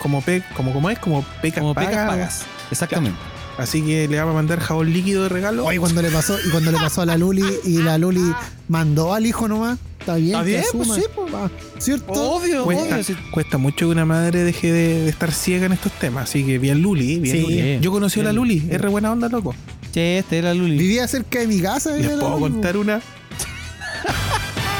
como, 0.00 0.22
pe, 0.22 0.42
como, 0.56 0.72
como 0.72 0.90
es, 0.90 0.98
como 0.98 1.24
pecas 1.42 1.60
Como 1.60 1.74
pagas. 1.74 1.90
pecas 1.90 2.06
pagas. 2.08 2.42
Exactamente. 2.70 3.18
Así 3.58 3.82
que 3.82 4.08
le 4.08 4.16
vamos 4.18 4.32
a 4.32 4.34
mandar 4.36 4.58
jabón 4.60 4.92
líquido 4.92 5.24
de 5.24 5.28
regalo. 5.28 5.66
Oye, 5.66 5.78
cuando 5.78 6.00
le 6.00 6.10
pasó, 6.10 6.38
y 6.46 6.48
cuando 6.50 6.72
le 6.72 6.78
pasó 6.78 7.02
a 7.02 7.06
la 7.06 7.18
Luli 7.18 7.44
y 7.64 7.78
la 7.82 7.98
Luli 7.98 8.32
mandó 8.68 9.12
al 9.12 9.26
hijo 9.26 9.48
nomás, 9.48 9.78
está 9.98 10.14
bien. 10.14 10.28
Está 10.30 10.42
bien, 10.44 10.62
pues 10.72 10.88
sí, 10.94 11.02
pues. 11.14 11.34
Ah, 11.34 11.50
¿Cierto? 11.78 12.12
Obvio, 12.12 12.64
Cuesta, 12.64 12.96
obvio. 12.96 13.16
cuesta 13.32 13.58
mucho 13.58 13.86
que 13.86 13.92
una 13.92 14.06
madre 14.06 14.44
deje 14.44 14.72
de, 14.72 15.00
de 15.02 15.08
estar 15.10 15.30
ciega 15.32 15.66
en 15.66 15.72
estos 15.72 15.92
temas. 15.92 16.24
Así 16.30 16.42
que 16.44 16.58
bien 16.58 16.80
Luli, 16.80 17.18
bien 17.18 17.36
Sí. 17.36 17.42
Luli. 17.42 17.78
Yo 17.82 17.90
conocí 17.90 18.20
a 18.20 18.22
la 18.22 18.30
Bien. 18.30 18.36
Luli, 18.36 18.66
es 18.70 18.80
re 18.80 18.88
buena 18.88 19.12
onda, 19.12 19.28
loco. 19.28 19.54
Che, 19.92 20.18
este 20.18 20.38
era 20.38 20.54
Luli. 20.54 20.78
Vivía 20.78 21.06
cerca 21.06 21.40
de 21.40 21.46
mi 21.46 21.60
casa. 21.60 21.94
¿Les 21.96 22.06
la 22.12 22.18
puedo 22.20 22.38
contar 22.38 22.76
una? 22.78 23.02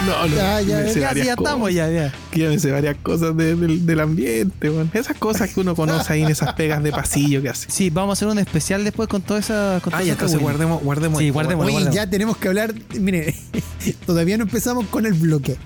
No, 0.07 0.27
no. 0.27 0.35
Ya, 0.35 0.61
ya, 0.63 0.85
ya, 0.87 1.13
Ya, 1.15 1.33
estamos, 1.35 1.73
ya, 1.73 1.91
ya. 1.91 2.13
Que 2.31 2.41
ya 2.41 2.49
me 2.49 2.59
sé 2.59 2.71
varias 2.71 2.97
cosas 3.03 3.37
de- 3.37 3.55
del- 3.57 3.85
del 3.85 4.01
ambiente, 4.01 4.71
weón. 4.71 4.91
Esas 4.95 5.17
cosas 5.17 5.51
que 5.53 5.61
uno 5.61 5.75
conoce 5.77 6.13
ahí 6.13 6.23
en 6.23 6.29
esas 6.31 6.55
pegas 6.55 6.83
de 6.83 6.91
pasillo 6.91 7.43
que 7.43 7.49
hace. 7.51 7.71
Sí, 7.71 7.91
vamos 7.91 8.11
a 8.11 8.13
hacer 8.15 8.29
un 8.29 8.39
especial 8.39 8.83
después 8.85 9.09
con 9.09 9.21
toda 9.23 9.41
esa. 9.41 9.81
Con 9.83 9.93
Ah, 9.95 10.03
ya, 10.03 10.13
entonces 10.13 10.39
guardemos, 10.41 10.83
guardemos. 10.83 11.19
Sí, 11.19 11.31
guardemos. 11.31 11.65
Oye, 11.67 11.73
guardemos. 11.73 11.95
ya 11.95 12.09
tenemos 12.09 12.37
que 12.39 12.49
hablar. 12.49 12.75
Mire, 12.99 13.35
todavía 14.07 14.37
no 14.39 14.45
empezamos 14.45 14.87
con 14.87 15.05
el 15.07 15.15
bloque. 15.15 15.57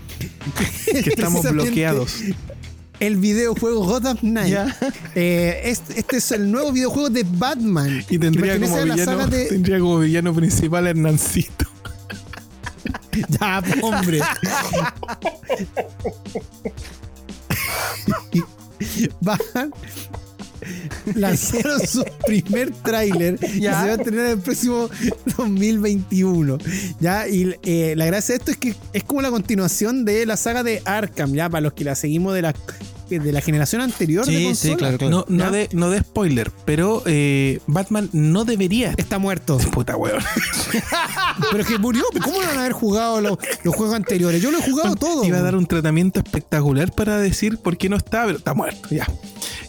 Que 0.87 1.11
estamos 1.11 1.43
bloqueados. 1.51 2.17
El 3.01 3.17
videojuego 3.17 3.85
Gotham 3.85 4.17
Knight. 4.19 4.55
Eh, 5.17 5.61
este, 5.67 6.01
este 6.01 6.17
es 6.17 6.33
el 6.33 6.51
nuevo 6.51 6.73
videojuego 6.73 7.09
de 7.09 7.25
Batman. 7.25 8.05
Y 8.11 8.19
tendría 8.19 8.59
como, 8.59 8.83
villano, 8.83 9.27
de. 9.29 9.47
tendría 9.47 9.79
como 9.79 9.99
villano 10.01 10.35
principal 10.35 10.87
a 10.87 10.91
Hernancito. 10.91 11.67
Ya, 13.29 13.63
hombre. 13.83 14.21
Van. 19.21 19.39
Lanzaron 21.15 21.87
su 21.87 22.05
primer 22.27 22.73
tráiler 22.73 23.39
que 23.39 23.49
se 23.49 23.69
va 23.69 23.93
a 23.93 23.99
tener 23.99 24.27
el 24.27 24.39
próximo 24.39 24.89
2021. 25.37 26.59
Ya, 27.01 27.29
y 27.29 27.55
eh, 27.63 27.95
la 27.97 28.07
gracia 28.07 28.35
de 28.35 28.39
esto 28.39 28.51
es 28.51 28.57
que 28.57 28.75
es 28.93 29.05
como 29.05 29.21
la 29.21 29.31
continuación 29.31 30.05
de 30.05 30.25
la 30.27 30.37
saga 30.37 30.63
de 30.63 30.83
Arkham, 30.85 31.35
ya, 31.35 31.49
para 31.51 31.61
los 31.61 31.75
que 31.75 31.85
la 31.85 31.95
seguimos 31.95 32.35
de 32.35 32.43
la, 32.43 32.55
de 33.09 33.33
la 33.33 33.41
generación 33.41 33.83
anterior 33.83 34.25
de 34.27 34.33
Sí, 34.33 34.45
consola. 34.45 34.73
sí, 34.73 34.77
claro, 34.77 34.99
claro. 34.99 35.11
No, 35.29 35.45
no, 35.45 35.51
de, 35.51 35.69
no 35.73 35.91
de 35.91 36.01
spoiler, 36.01 36.51
pero 36.65 37.03
eh, 37.07 37.61
Batman 37.67 38.09
no 38.13 38.45
debería 38.45 38.91
estar. 38.91 39.01
Está 39.01 39.19
muerto. 39.19 39.59
Puta 39.73 39.97
weón. 39.97 40.23
Pero 41.51 41.63
es 41.63 41.69
que 41.69 41.79
murió. 41.79 42.05
¿Cómo 42.23 42.41
no 42.41 42.47
van 42.47 42.57
a 42.57 42.61
haber 42.61 42.73
jugado 42.73 43.21
los, 43.21 43.39
los 43.65 43.75
juegos 43.75 43.95
anteriores? 43.95 44.41
Yo 44.41 44.51
lo 44.51 44.59
he 44.59 44.63
jugado 44.63 44.95
todo. 44.97 45.25
Iba 45.25 45.39
a 45.39 45.43
dar 45.43 45.57
un 45.57 45.67
tratamiento 45.67 46.21
espectacular 46.21 46.93
para 46.93 47.19
decir 47.19 47.59
por 47.59 47.77
qué 47.77 47.89
no 47.89 47.97
está, 47.97 48.25
pero 48.27 48.39
está 48.39 48.55
muerto, 48.55 48.89
ya. 48.91 49.07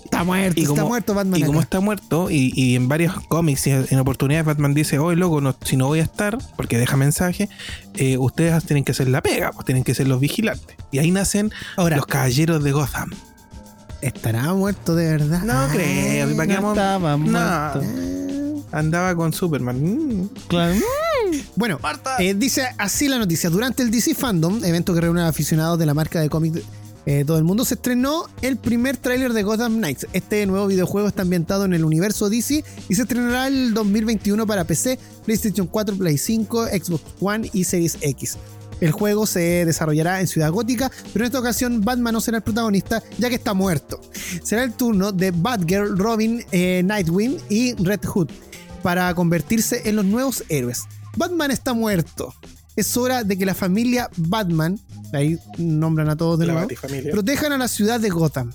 Está 0.06 0.24
muerto, 0.24 0.60
Y 0.60 0.64
está 0.64 0.76
como- 0.76 0.88
muerto 0.90 1.14
Batman. 1.14 1.40
Y 1.40 1.44
como 1.44 1.60
está 1.60 1.80
muerto, 1.82 2.30
y, 2.32 2.54
y 2.56 2.76
en 2.76 2.88
varios 2.88 3.16
cómics 3.28 3.68
y 3.68 3.72
en 3.72 4.00
oportunidades 4.00 4.46
Batman 4.46 4.74
dice, 4.74 5.00
oye 5.00 5.18
loco, 5.18 5.42
no- 5.42 5.56
si 5.66 5.76
no 5.78 5.88
voy 5.88 6.00
a 6.00 6.04
estar, 6.04 6.38
porque 6.56 6.78
deja 6.78 6.96
mensaje, 6.96 7.50
eh, 7.96 8.18
ustedes 8.18 8.64
tienen 8.66 8.84
que 8.86 8.92
hacer 8.94 9.10
la 9.10 9.22
pega, 9.22 9.52
pues 9.52 9.66
tienen 9.66 9.84
que 9.84 9.94
ser 9.96 10.08
los 10.08 10.20
vigilantes. 10.20 10.78
Y 10.92 11.00
ahí 11.00 11.12
nacen 11.12 11.52
Ahora, 11.76 11.98
los 11.98 12.06
caballeros 12.06 12.64
de 12.64 12.72
Gotham. 12.72 13.10
¿estará 14.02 14.54
muerto 14.54 14.94
de 14.96 15.08
verdad? 15.08 15.42
No 15.44 15.54
Ah, 15.54 15.70
creo, 15.72 16.36
¿para 16.38 16.48
qué 16.56 16.62
No 16.62 16.70
estaba 16.74 17.18
No. 17.18 17.18
muerto. 17.18 17.82
Andaba 18.72 19.16
con 19.16 19.34
Superman. 19.34 19.82
Mm. 19.82 20.30
Claro. 20.48 20.76
Bueno, 21.56 21.80
eh, 22.20 22.34
dice 22.36 22.68
así 22.78 23.08
la 23.08 23.18
noticia. 23.18 23.50
Durante 23.50 23.82
el 23.82 23.90
DC 23.90 24.14
Fandom, 24.14 24.64
evento 24.64 24.94
que 24.94 25.02
reúne 25.02 25.22
a 25.22 25.28
aficionados 25.28 25.80
de 25.80 25.86
la 25.88 25.94
marca 25.96 26.20
de 26.20 26.30
cómics 26.30 26.62
eh, 27.06 27.24
todo 27.26 27.38
el 27.38 27.44
mundo, 27.44 27.66
se 27.66 27.76
estrenó 27.76 28.26
el 28.42 28.58
primer 28.58 28.98
tráiler 28.98 29.34
de 29.34 29.44
Gotham 29.44 29.78
Knights. 29.78 30.08
Este 30.14 30.46
nuevo 30.46 30.68
videojuego 30.68 31.08
está 31.08 31.22
ambientado 31.22 31.66
en 31.66 31.74
el 31.74 31.86
universo 31.86 32.30
DC 32.30 32.64
y 32.90 32.96
se 32.96 33.02
estrenará 33.04 33.48
el 33.48 33.74
2021 33.74 34.48
para 34.48 34.64
PC, 34.64 34.98
PlayStation 35.26 35.68
4, 35.68 35.98
Play 35.98 36.18
5, 36.18 36.68
Xbox 36.68 37.04
One 37.20 37.50
y 37.54 37.64
Series 37.64 37.98
X. 38.02 38.38
El 38.82 38.92
juego 38.92 39.26
se 39.26 39.66
desarrollará 39.66 40.20
en 40.20 40.28
Ciudad 40.28 40.52
Gótica, 40.52 40.92
pero 41.14 41.24
en 41.24 41.28
esta 41.28 41.40
ocasión 41.40 41.82
Batman 41.82 42.14
no 42.14 42.22
será 42.22 42.38
el 42.38 42.44
protagonista 42.44 43.02
ya 43.18 43.30
que 43.30 43.36
está 43.36 43.54
muerto. 43.54 44.02
Será 44.44 44.64
el 44.64 44.74
turno 44.74 45.12
de 45.12 45.32
Batgirl, 45.32 45.98
Robin, 45.98 46.44
eh, 46.52 46.82
Nightwing 46.84 47.38
y 47.50 47.74
Red 47.76 48.04
Hood 48.06 48.30
para 48.84 49.14
convertirse 49.14 49.82
en 49.86 49.96
los 49.96 50.06
nuevos 50.06 50.44
héroes. 50.50 50.84
Batman 51.18 51.52
está 51.52 51.74
muerto. 51.74 52.34
Es 52.76 52.98
hora 52.98 53.24
de 53.24 53.38
que 53.38 53.46
la 53.46 53.56
familia 53.56 54.10
Batman, 54.18 54.80
ahí 55.14 55.40
nombran 55.58 56.10
a 56.10 56.16
todos 56.18 56.38
de 56.40 56.48
La 56.48 56.54
nuevo, 56.54 56.70
protejan 57.12 57.54
a 57.54 57.58
la 57.58 57.68
ciudad 57.68 58.00
de 58.00 58.10
Gotham. 58.10 58.52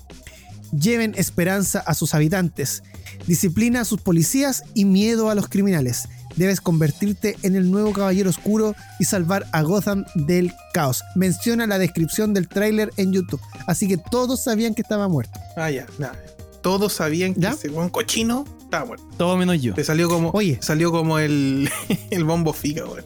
Lleven 0.71 1.13
esperanza 1.17 1.79
a 1.79 1.93
sus 1.93 2.13
habitantes, 2.13 2.83
disciplina 3.27 3.81
a 3.81 3.85
sus 3.85 3.99
policías 3.99 4.63
y 4.73 4.85
miedo 4.85 5.29
a 5.29 5.35
los 5.35 5.49
criminales. 5.49 6.07
Debes 6.37 6.61
convertirte 6.61 7.35
en 7.43 7.55
el 7.57 7.69
nuevo 7.69 7.91
caballero 7.91 8.29
oscuro 8.29 8.73
y 8.99 9.03
salvar 9.03 9.47
a 9.51 9.63
Gotham 9.63 10.05
del 10.15 10.53
caos. 10.73 11.03
Menciona 11.15 11.67
la 11.67 11.77
descripción 11.77 12.33
del 12.33 12.47
tráiler 12.47 12.91
en 12.95 13.11
YouTube. 13.11 13.41
Así 13.67 13.87
que 13.89 13.97
todos 13.97 14.43
sabían 14.43 14.73
que 14.73 14.81
estaba 14.81 15.09
muerto. 15.09 15.37
Ah, 15.57 15.69
ya, 15.71 15.87
nada. 15.97 16.17
Todos 16.61 16.93
sabían 16.93 17.33
que 17.33 17.41
¿Ya? 17.41 17.49
ese 17.51 17.67
buen 17.69 17.89
cochino 17.89 18.45
estaba 18.63 18.85
muerto. 18.85 19.05
Todo 19.17 19.35
menos 19.35 19.61
yo. 19.61 19.73
Te 19.73 19.83
salió 19.83 20.07
como, 20.07 20.29
Oye. 20.29 20.57
salió 20.61 20.91
como 20.91 21.19
el, 21.19 21.69
el 22.11 22.23
bombo 22.23 22.53
fica, 22.53 22.85
weón. 22.85 23.03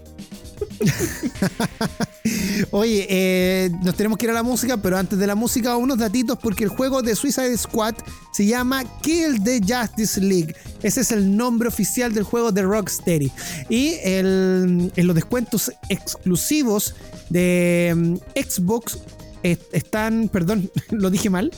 Oye, 2.72 3.06
eh, 3.10 3.70
nos 3.84 3.96
tenemos 3.96 4.18
que 4.18 4.26
ir 4.26 4.32
a 4.32 4.34
la 4.34 4.44
música, 4.44 4.78
pero 4.78 4.98
antes 4.98 5.18
de 5.20 5.28
la 5.28 5.36
música, 5.36 5.76
unos 5.78 5.98
datitos 5.98 6.38
porque 6.42 6.64
el 6.64 6.70
juego 6.70 7.02
de 7.02 7.16
Suicide 7.16 7.56
Squad 7.58 7.96
se 8.34 8.46
llama 8.46 8.84
Kill 9.02 9.44
the 9.44 9.62
Justice 9.62 10.20
League. 10.20 10.56
Ese 10.82 11.02
es 11.02 11.12
el 11.12 11.36
nombre 11.38 11.68
oficial 11.68 12.14
del 12.14 12.24
juego 12.24 12.52
de 12.52 12.64
Rocksteady. 12.64 13.32
Y 13.70 13.96
el- 14.04 14.92
en 14.96 15.08
los 15.08 15.16
descuentos 15.16 15.72
exclusivos 15.90 16.96
de 17.30 17.94
mm, 17.96 18.16
Xbox 18.40 18.98
están, 19.44 20.28
perdón, 20.30 20.72
lo 20.90 21.12
dije 21.12 21.30
mal. 21.30 21.52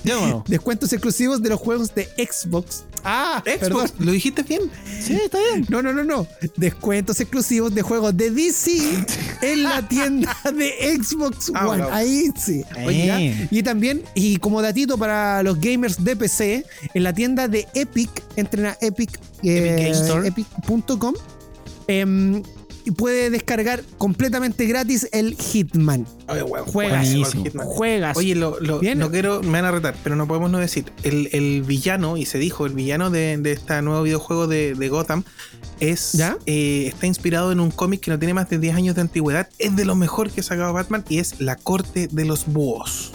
Descuentos 0.47 0.91
exclusivos 0.91 1.41
de 1.41 1.49
los 1.49 1.59
juegos 1.59 1.95
de 1.95 2.05
Xbox. 2.17 2.83
Ah, 3.09 3.41
perdón. 3.43 3.87
Xbox, 3.87 3.93
¿lo 4.05 4.11
dijiste 4.11 4.43
bien? 4.43 4.61
Sí, 5.01 5.13
está 5.13 5.37
bien. 5.39 5.65
No, 5.69 5.81
no, 5.81 5.93
no, 5.93 6.03
no. 6.03 6.27
Descuentos 6.57 7.19
exclusivos 7.21 7.73
de 7.73 7.81
juegos 7.81 8.15
de 8.17 8.31
DC 8.31 8.77
en 9.41 9.63
la 9.63 9.87
tienda 9.87 10.35
de 10.53 10.99
Xbox 11.01 11.51
Ah, 11.53 11.67
One. 11.67 11.77
bravo. 11.77 11.93
Ahí 11.93 12.29
sí. 12.37 12.63
Eh. 12.75 13.47
Y 13.49 13.63
también, 13.63 14.03
y 14.13 14.37
como 14.37 14.61
datito 14.61 14.97
para 14.97 15.41
los 15.43 15.59
gamers 15.59 16.03
de 16.03 16.15
PC, 16.15 16.65
en 16.93 17.03
la 17.03 17.13
tienda 17.13 17.47
de 17.47 17.65
Epic, 17.73 18.09
entren 18.35 18.65
a 18.67 18.77
Epic, 18.81 19.17
eh, 19.43 19.93
Epic 20.25 20.47
Y 22.87 22.91
puede 22.91 23.29
descargar 23.29 23.83
completamente 23.97 24.65
gratis 24.65 25.09
el 25.11 25.35
Hitman. 25.35 26.07
Oye, 26.29 26.41
weón, 26.43 26.65
Juegas. 26.67 27.05
Hitman. 27.09 27.67
Juegas. 27.67 28.15
Oye, 28.15 28.33
lo, 28.33 28.57
lo- 28.61 28.81
no 28.95 29.11
quiero, 29.11 29.41
me 29.43 29.51
van 29.61 29.65
a 29.65 29.71
retar, 29.71 29.93
pero 30.05 30.15
no 30.15 30.25
podemos 30.25 30.49
no 30.49 30.57
decir. 30.57 30.85
El, 31.03 31.27
el 31.33 31.63
villano, 31.63 32.15
y 32.15 32.25
se 32.25 32.37
dijo, 32.39 32.65
el 32.65 32.71
villano 32.71 33.09
de, 33.09 33.35
de 33.37 33.51
este 33.51 33.81
nuevo 33.81 34.03
videojuego 34.03 34.47
de, 34.47 34.73
de 34.73 34.87
Gotham 34.87 35.25
es 35.81 36.13
¿Ya? 36.13 36.37
eh, 36.45 36.85
está 36.87 37.07
inspirado 37.07 37.51
en 37.51 37.59
un 37.59 37.71
cómic 37.71 37.99
que 37.99 38.09
no 38.09 38.17
tiene 38.19 38.33
más 38.33 38.49
de 38.49 38.57
10 38.57 38.75
años 38.77 38.95
de 38.95 39.01
antigüedad. 39.01 39.49
Es 39.59 39.75
de 39.75 39.83
lo 39.83 39.95
mejor 39.95 40.31
que 40.31 40.39
ha 40.39 40.43
sacado 40.43 40.71
Batman 40.71 41.03
y 41.09 41.19
es 41.19 41.41
La 41.41 41.57
Corte 41.57 42.07
de 42.09 42.23
los 42.23 42.45
Búhos. 42.45 43.11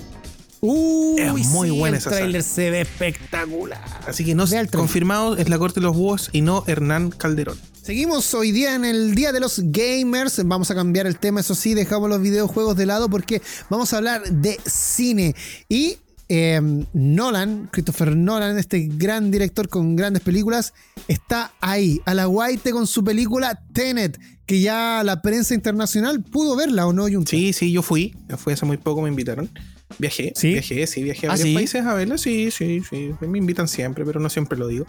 Uy, 0.61 1.19
es 1.19 1.47
muy 1.49 1.71
sí, 1.71 1.79
buena 1.79 1.97
el 1.97 2.01
esa 2.03 2.11
tráiler 2.11 2.43
se 2.43 2.71
ve 2.71 2.83
espectacular. 2.83 3.83
Así 4.07 4.23
que 4.25 4.35
no 4.35 4.47
trailer. 4.47 4.71
confirmado 4.71 5.37
es 5.37 5.49
La 5.49 5.59
Corte 5.59 5.81
de 5.81 5.87
los 5.87 5.97
Búhos 5.97 6.29
y 6.31 6.43
no 6.43 6.63
Hernán 6.67 7.11
Calderón. 7.11 7.59
Seguimos 7.83 8.33
hoy 8.35 8.53
día 8.53 8.77
en 8.77 8.85
el 8.85 9.17
Día 9.17 9.33
de 9.33 9.41
los 9.41 9.61
Gamers. 9.61 10.41
Vamos 10.45 10.71
a 10.71 10.75
cambiar 10.77 11.09
el 11.09 11.19
tema, 11.19 11.41
eso 11.41 11.57
sí, 11.57 11.75
dejamos 11.75 12.09
los 12.09 12.23
videojuegos 12.23 12.77
de 12.77 12.87
lado 12.87 13.09
porque 13.11 13.43
vamos 13.69 13.93
a 13.93 13.97
hablar 13.97 14.23
de 14.23 14.57
cine. 14.65 15.35
Y 15.69 15.97
eh, 16.29 16.61
Nolan, 16.93 17.69
Christopher 17.73 18.15
Nolan, 18.15 18.57
este 18.57 18.89
gran 18.89 19.33
director 19.33 19.69
con 19.69 19.97
grandes 19.97 20.23
películas, 20.23 20.75
está 21.09 21.55
ahí, 21.61 22.01
a 22.05 22.15
la 22.15 22.27
guaite 22.27 22.71
con 22.71 22.87
su 22.87 23.03
película 23.03 23.61
Tenet, 23.73 24.17
que 24.47 24.61
ya 24.61 25.03
la 25.05 25.21
prensa 25.21 25.53
internacional 25.53 26.23
pudo 26.23 26.55
verla 26.55 26.87
o 26.87 26.93
no, 26.93 27.09
Junta? 27.09 27.31
Sí, 27.31 27.53
sí, 27.53 27.73
yo 27.73 27.83
fui. 27.83 28.15
Fui 28.39 28.53
hace 28.53 28.65
muy 28.65 28.77
poco, 28.77 29.03
me 29.03 29.09
invitaron. 29.09 29.51
Viajé, 29.99 30.33
¿Sí? 30.37 30.53
viajé, 30.53 30.87
sí, 30.87 31.03
viajé 31.03 31.27
a 31.27 31.31
¿Ah, 31.31 31.33
varios 31.33 31.49
sí? 31.49 31.55
países 31.55 31.85
a 31.85 31.95
verla. 31.95 32.17
Sí, 32.17 32.53
sí, 32.53 32.81
sí. 32.89 33.11
Me 33.21 33.39
invitan 33.39 33.67
siempre, 33.67 34.05
pero 34.05 34.21
no 34.21 34.31
siempre 34.31 34.57
lo 34.57 34.69
digo. 34.69 34.87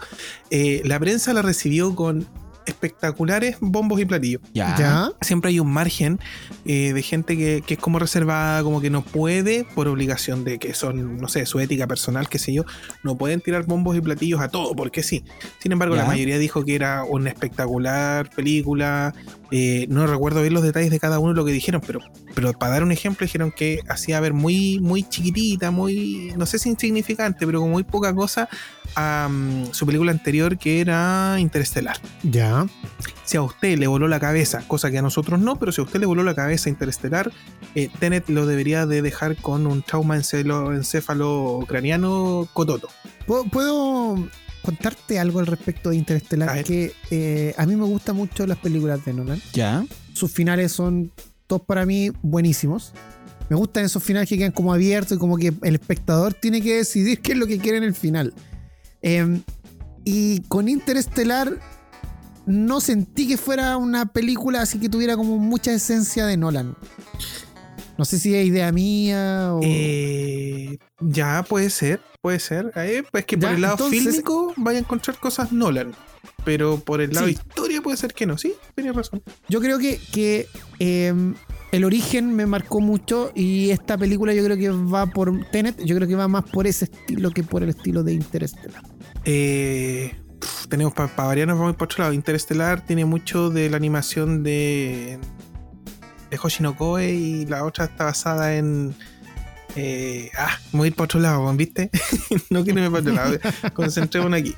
Eh, 0.51 0.83
la 0.85 0.99
prensa 0.99 1.33
la 1.33 1.41
recibió 1.41 1.95
con 1.95 2.27
espectaculares 2.66 3.57
bombos 3.59 3.99
y 3.99 4.05
platillos. 4.05 4.41
Ya. 4.53 4.76
¿Ya? 4.78 5.09
Siempre 5.22 5.49
hay 5.49 5.59
un 5.59 5.72
margen 5.72 6.20
eh, 6.66 6.93
de 6.93 7.01
gente 7.01 7.38
que, 7.38 7.64
que 7.66 7.76
es 7.76 7.80
como 7.80 7.99
reservada, 7.99 8.64
como 8.64 8.82
que 8.82 8.89
no 8.89 9.01
puede, 9.03 9.66
por 9.76 9.88
obligación 9.88 10.43
de 10.43 10.59
que 10.59 10.74
son, 10.74 11.18
no 11.18 11.28
sé, 11.28 11.45
su 11.45 11.59
ética 11.59 11.88
personal, 11.88 12.30
qué 12.30 12.39
sé 12.39 12.53
yo, 12.53 12.64
no 13.03 13.18
pueden 13.18 13.41
tirar 13.41 13.66
bombos 13.66 13.95
y 13.95 14.01
platillos 14.01 14.41
a 14.41 14.47
todo, 14.49 14.76
porque 14.76 15.03
sí. 15.03 15.24
Sin 15.59 15.72
embargo, 15.72 15.95
la 15.95 16.05
mayoría 16.05 16.38
dijo 16.38 16.64
que 16.64 16.76
era 16.76 17.03
una 17.03 17.30
espectacular 17.30 18.30
película. 18.30 19.14
eh, 19.51 19.86
no 19.89 20.07
recuerdo 20.07 20.41
bien 20.41 20.53
los 20.53 20.64
detalles 20.64 20.91
de 20.91 20.99
cada 20.99 21.20
uno 21.20 21.30
de 21.30 21.36
lo 21.36 21.45
que 21.45 21.51
dijeron, 21.51 21.82
pero, 21.86 21.99
pero 22.34 22.53
para 22.53 22.74
dar 22.74 22.84
un 22.84 22.91
ejemplo, 22.91 23.26
dijeron 23.26 23.51
que 23.51 23.82
hacía 23.88 24.20
ver 24.20 24.34
muy, 24.34 24.80
muy 24.80 25.03
chiquitita, 25.03 25.72
muy, 25.72 26.34
no 26.38 26.45
sé 26.45 26.59
si 26.59 26.70
insignificante, 26.70 27.45
pero 27.45 27.61
con 27.61 27.72
muy 27.72 27.84
poca 27.84 28.14
cosa 28.14 28.49
a 28.95 29.27
mm, 29.29 29.73
su 29.73 29.85
película 29.85 30.11
anterior 30.11 30.57
que 30.57 30.81
era 30.81 31.37
Interestelar 31.39 31.97
Ya. 32.23 32.65
si 33.25 33.37
a 33.37 33.41
usted 33.41 33.77
le 33.77 33.87
voló 33.87 34.07
la 34.07 34.19
cabeza, 34.19 34.63
cosa 34.67 34.91
que 34.91 34.97
a 34.97 35.01
nosotros 35.01 35.39
no, 35.39 35.57
pero 35.57 35.71
si 35.71 35.81
a 35.81 35.83
usted 35.83 35.99
le 35.99 36.05
voló 36.05 36.23
la 36.23 36.35
cabeza 36.35 36.69
interestelar, 36.69 37.31
eh, 37.75 37.89
Tenet 37.99 38.29
lo 38.29 38.45
debería 38.45 38.85
de 38.85 39.01
dejar 39.01 39.35
con 39.37 39.65
un 39.67 39.81
trauma 39.81 40.17
encelo- 40.17 40.75
encéfalo 40.75 41.57
ucraniano 41.59 42.47
cototo. 42.53 42.87
¿Puedo, 43.25 43.45
puedo 43.45 44.27
contarte 44.61 45.19
algo 45.19 45.39
al 45.39 45.47
respecto 45.47 45.89
de 45.89 45.95
A 45.95 45.99
Interestelar? 45.99 46.53
ver. 46.55 46.63
Que 46.65 46.93
eh, 47.11 47.53
a 47.57 47.65
mí 47.65 47.75
me 47.75 47.85
gustan 47.85 48.15
mucho 48.15 48.45
las 48.47 48.57
películas 48.57 49.03
de 49.05 49.13
Nolan. 49.13 49.41
Ya. 49.53 49.85
sus 50.13 50.31
finales 50.31 50.71
son 50.71 51.11
todos 51.47 51.63
para 51.63 51.85
mí 51.85 52.11
buenísimos. 52.21 52.93
Me 53.49 53.57
gustan 53.57 53.83
esos 53.83 54.01
finales 54.01 54.29
que 54.29 54.37
quedan 54.37 54.51
como 54.53 54.73
abiertos 54.73 55.17
y 55.17 55.19
como 55.19 55.37
que 55.37 55.53
el 55.63 55.75
espectador 55.75 56.33
tiene 56.33 56.61
que 56.61 56.77
decidir 56.77 57.19
qué 57.19 57.33
es 57.33 57.37
lo 57.37 57.45
que 57.45 57.57
quiere 57.59 57.77
en 57.77 57.83
el 57.83 57.93
final. 57.93 58.33
Eh, 59.04 59.41
y 60.06 60.41
con 60.47 60.68
Interestelar 60.68 61.60
no 62.45 62.82
sentí 62.82 63.28
que 63.28 63.38
fuera 63.38 63.78
una 63.78 64.06
película 64.08 64.62
así 64.62 64.80
que 64.80 64.89
tuviera 64.89 65.16
como 65.16 65.38
mucha 65.38 65.72
esencia 65.72 66.26
de 66.26 66.36
Nolan. 66.38 66.76
No 67.97 68.06
sé 68.06 68.18
si 68.18 68.34
es 68.34 68.45
idea 68.47 68.72
mía 68.72 69.51
o... 69.54 69.60
Eh, 69.64 70.78
ya 70.99 71.43
puede 71.43 71.70
ser, 71.70 72.01
puede 72.22 72.39
ser. 72.39 72.72
Eh, 72.76 73.04
pues 73.12 73.24
que 73.26 73.38
por 73.38 73.49
Ya, 73.49 73.56
el 73.56 73.62
lado 73.62 73.74
entonces- 73.76 74.04
fílmico 74.04 74.54
vaya 74.58 74.80
a 74.80 74.82
encontrar 74.82 75.20
cosas 75.20 75.51
Nolan. 75.51 75.93
Pero 76.43 76.80
por 76.80 77.01
el 77.01 77.12
lado 77.12 77.28
Sí. 77.28 77.34
historia 77.34 77.82
puede 77.82 77.95
ser 77.97 78.14
que 78.14 78.26
no, 78.26 78.38
sí, 78.38 78.54
tienes 78.76 78.95
razón. 78.95 79.22
Yo 79.47 79.62
creo 79.62 79.78
que, 79.80 79.99
que, 80.12 80.47
eh, 80.80 81.14
el 81.74 81.86
origen 81.86 82.36
me 82.36 82.45
marcó 82.45 82.82
mucho 82.82 83.32
y 83.34 83.71
esta 83.71 83.97
película 83.97 84.32
yo 84.32 84.43
creo 84.45 84.55
que 84.55 84.69
va 84.69 85.07
por 85.07 85.43
Tenet, 85.49 85.84
yo 85.84 85.95
creo 85.95 86.07
que 86.07 86.13
va 86.15 86.28
más 86.28 86.43
por 86.43 86.67
ese 86.67 86.86
estilo 86.86 87.32
que 87.32 87.41
por 87.41 87.63
el 87.63 87.69
estilo 87.69 88.03
de 88.03 88.13
Interestelar. 88.13 88.84
Eh, 89.26 90.15
tenemos 90.69 90.93
para 90.93 91.11
variar, 91.15 91.47
nos 91.47 91.57
vamos 91.57 91.76
por 91.76 91.86
otro 91.86 92.03
lado. 92.03 92.13
Interestelar 92.13 92.86
tiene 92.86 93.05
mucho 93.05 93.49
de 93.49 93.71
la 93.71 93.78
animación 93.78 94.43
de, 94.43 95.17
de 96.30 96.38
Hoshinokoe 96.38 97.09
y 97.11 97.45
la 97.47 97.65
otra 97.65 97.86
está 97.86 98.05
basada 98.05 98.55
en. 98.55 98.93
eh, 99.76 100.30
ah, 100.38 100.55
me 100.74 100.78
voy 100.78 100.86
a 100.86 100.89
ir 100.89 100.95
para 100.95 101.05
otro 101.05 101.19
lado, 101.21 101.51
¿viste? 101.55 101.89
no 102.51 102.63
quiero 102.63 102.82
irme 102.82 102.91
para 102.91 103.01
otro 103.01 103.13
lado. 103.13 103.39
Concentrémonos 103.74 104.39
aquí. 104.39 104.55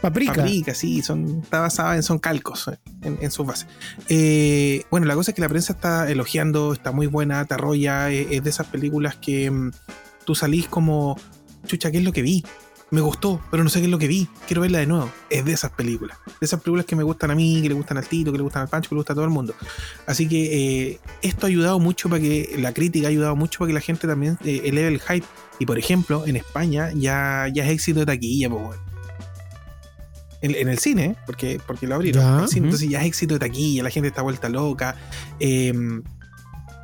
Paprika. 0.00 0.34
Paprika, 0.34 0.74
sí, 0.74 1.02
son, 1.02 1.40
está 1.42 1.60
basada 1.60 1.96
en 1.96 2.02
son 2.02 2.18
calcos 2.18 2.70
en, 3.02 3.18
en 3.20 3.30
sus 3.30 3.46
bases. 3.46 3.68
Eh, 4.08 4.84
bueno, 4.90 5.06
la 5.06 5.14
cosa 5.14 5.30
es 5.30 5.34
que 5.34 5.42
la 5.42 5.48
prensa 5.48 5.74
está 5.74 6.10
elogiando, 6.10 6.72
está 6.72 6.90
muy 6.90 7.06
buena, 7.06 7.44
te 7.44 7.54
arrolla, 7.54 8.10
eh, 8.10 8.28
es 8.30 8.42
de 8.42 8.50
esas 8.50 8.66
películas 8.66 9.16
que 9.16 9.50
mm, 9.50 9.72
tú 10.24 10.34
salís 10.34 10.68
como, 10.68 11.18
chucha, 11.66 11.90
¿qué 11.90 11.98
es 11.98 12.04
lo 12.04 12.12
que 12.12 12.22
vi? 12.22 12.44
Me 12.90 13.02
gustó, 13.02 13.40
pero 13.50 13.62
no 13.62 13.70
sé 13.70 13.78
qué 13.78 13.84
es 13.84 13.90
lo 13.90 13.98
que 13.98 14.08
vi, 14.08 14.26
quiero 14.48 14.62
verla 14.62 14.78
de 14.78 14.86
nuevo. 14.86 15.12
Es 15.28 15.44
de 15.44 15.52
esas 15.52 15.70
películas, 15.70 16.18
de 16.26 16.46
esas 16.46 16.60
películas 16.60 16.86
que 16.86 16.96
me 16.96 17.04
gustan 17.04 17.30
a 17.30 17.34
mí, 17.34 17.60
que 17.62 17.68
le 17.68 17.74
gustan 17.74 17.98
al 17.98 18.06
Tito, 18.06 18.32
que 18.32 18.38
le 18.38 18.42
gustan 18.42 18.62
al 18.62 18.68
Pancho, 18.68 18.88
que 18.88 18.94
le 18.94 19.00
gusta 19.00 19.12
a 19.12 19.16
todo 19.16 19.26
el 19.26 19.30
mundo. 19.30 19.54
Así 20.06 20.26
que 20.26 20.88
eh, 20.88 21.00
esto 21.22 21.46
ha 21.46 21.48
ayudado 21.48 21.78
mucho 21.78 22.08
para 22.08 22.20
que, 22.20 22.56
la 22.58 22.72
crítica 22.72 23.06
ha 23.06 23.10
ayudado 23.10 23.36
mucho 23.36 23.60
para 23.60 23.68
que 23.68 23.74
la 23.74 23.80
gente 23.80 24.08
también 24.08 24.38
eleve 24.44 24.88
el 24.88 25.00
hype. 25.00 25.26
Y 25.60 25.66
por 25.66 25.78
ejemplo, 25.78 26.26
en 26.26 26.36
España 26.36 26.90
ya, 26.94 27.46
ya 27.52 27.64
es 27.64 27.70
éxito 27.70 28.00
de 28.00 28.06
taquilla, 28.06 28.48
pues 28.48 28.64
bueno. 28.64 28.89
En, 30.42 30.54
en 30.54 30.68
el 30.68 30.78
cine, 30.78 31.16
porque, 31.26 31.60
porque 31.66 31.86
lo 31.86 31.94
abrieron. 31.96 32.40
Ya, 32.42 32.48
cine. 32.48 32.66
Entonces 32.68 32.88
ya 32.88 33.00
es 33.00 33.06
éxito 33.06 33.34
de 33.34 33.40
taquilla, 33.40 33.82
la 33.82 33.90
gente 33.90 34.08
está 34.08 34.22
vuelta 34.22 34.48
loca. 34.48 34.96
Eh, 35.38 35.72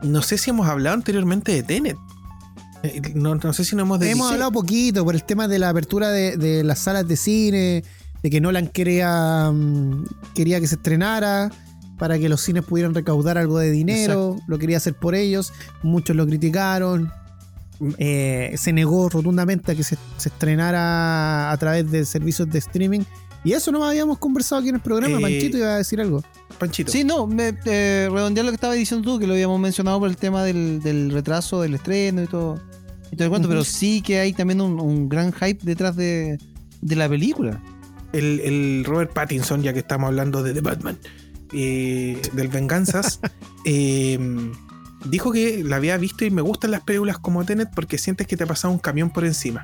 no 0.02 0.22
sé 0.22 0.36
si 0.36 0.50
hemos 0.50 0.68
hablado 0.68 0.94
anteriormente 0.94 1.52
de 1.52 1.62
Tenet. 1.62 1.96
Eh, 2.82 3.00
No, 3.14 3.34
no 3.34 3.52
sé 3.54 3.64
si 3.64 3.74
no 3.74 3.82
hemos 3.82 4.02
Hemos 4.02 4.30
hablado 4.30 4.52
poquito 4.52 5.04
por 5.04 5.14
el 5.14 5.24
tema 5.24 5.48
de 5.48 5.58
la 5.58 5.70
apertura 5.70 6.10
de, 6.10 6.36
de 6.36 6.62
las 6.64 6.80
salas 6.80 7.08
de 7.08 7.16
cine, 7.16 7.82
de 8.22 8.30
que 8.30 8.40
Nolan 8.42 8.68
quería, 8.68 9.50
mm, 9.50 10.04
quería 10.34 10.60
que 10.60 10.66
se 10.66 10.74
estrenara. 10.74 11.50
para 11.98 12.18
que 12.18 12.28
los 12.28 12.42
cines 12.42 12.62
pudieran 12.62 12.92
recaudar 12.94 13.38
algo 13.38 13.58
de 13.58 13.70
dinero, 13.70 14.36
lo 14.48 14.58
quería 14.58 14.76
hacer 14.76 14.92
por 14.92 15.14
ellos, 15.14 15.54
muchos 15.82 16.14
lo 16.14 16.26
criticaron, 16.26 17.10
eh, 17.96 18.54
se 18.58 18.74
negó 18.74 19.08
rotundamente 19.08 19.72
a 19.72 19.74
que 19.74 19.82
se, 19.82 19.96
se 20.18 20.28
estrenara 20.28 21.50
a 21.50 21.56
través 21.56 21.90
de 21.90 22.04
servicios 22.04 22.50
de 22.50 22.58
streaming. 22.58 23.00
Y 23.46 23.52
eso 23.52 23.70
no 23.70 23.84
habíamos 23.84 24.18
conversado 24.18 24.58
aquí 24.58 24.70
en 24.70 24.74
el 24.74 24.80
programa. 24.80 25.18
Eh, 25.18 25.22
Panchito 25.22 25.58
iba 25.58 25.74
a 25.74 25.76
decir 25.76 26.00
algo. 26.00 26.20
Panchito. 26.58 26.90
Sí, 26.90 27.04
no, 27.04 27.28
me, 27.28 27.54
eh, 27.64 28.08
redondear 28.10 28.44
lo 28.44 28.50
que 28.50 28.56
estaba 28.56 28.74
diciendo 28.74 29.08
tú, 29.08 29.20
que 29.20 29.28
lo 29.28 29.34
habíamos 29.34 29.60
mencionado 29.60 30.00
por 30.00 30.08
el 30.08 30.16
tema 30.16 30.42
del, 30.42 30.82
del 30.82 31.12
retraso 31.12 31.62
del 31.62 31.74
estreno 31.74 32.24
y 32.24 32.26
todo, 32.26 32.60
y 33.12 33.14
todo 33.14 33.26
el 33.26 33.30
cuento, 33.30 33.48
pero 33.48 33.62
sí 33.62 34.02
que 34.02 34.18
hay 34.18 34.32
también 34.32 34.60
un, 34.60 34.80
un 34.80 35.08
gran 35.08 35.32
hype 35.32 35.60
detrás 35.62 35.94
de, 35.94 36.38
de 36.80 36.96
la 36.96 37.08
película. 37.08 37.62
el, 38.12 38.40
el 38.40 38.84
Robert 38.84 39.12
Pattinson, 39.12 39.62
ya 39.62 39.72
que 39.72 39.78
estamos 39.78 40.08
hablando 40.08 40.42
de 40.42 40.52
The 40.52 40.60
Batman, 40.62 40.98
eh, 41.52 42.20
del 42.32 42.48
Venganzas, 42.48 43.20
eh, 43.64 44.18
dijo 45.04 45.30
que 45.30 45.62
la 45.62 45.76
había 45.76 45.96
visto 45.98 46.24
y 46.24 46.32
me 46.32 46.42
gustan 46.42 46.72
las 46.72 46.80
películas 46.80 47.18
como 47.20 47.44
Tenet 47.44 47.68
porque 47.76 47.96
sientes 47.96 48.26
que 48.26 48.36
te 48.36 48.42
ha 48.42 48.48
pasado 48.48 48.74
un 48.74 48.80
camión 48.80 49.10
por 49.10 49.24
encima. 49.24 49.62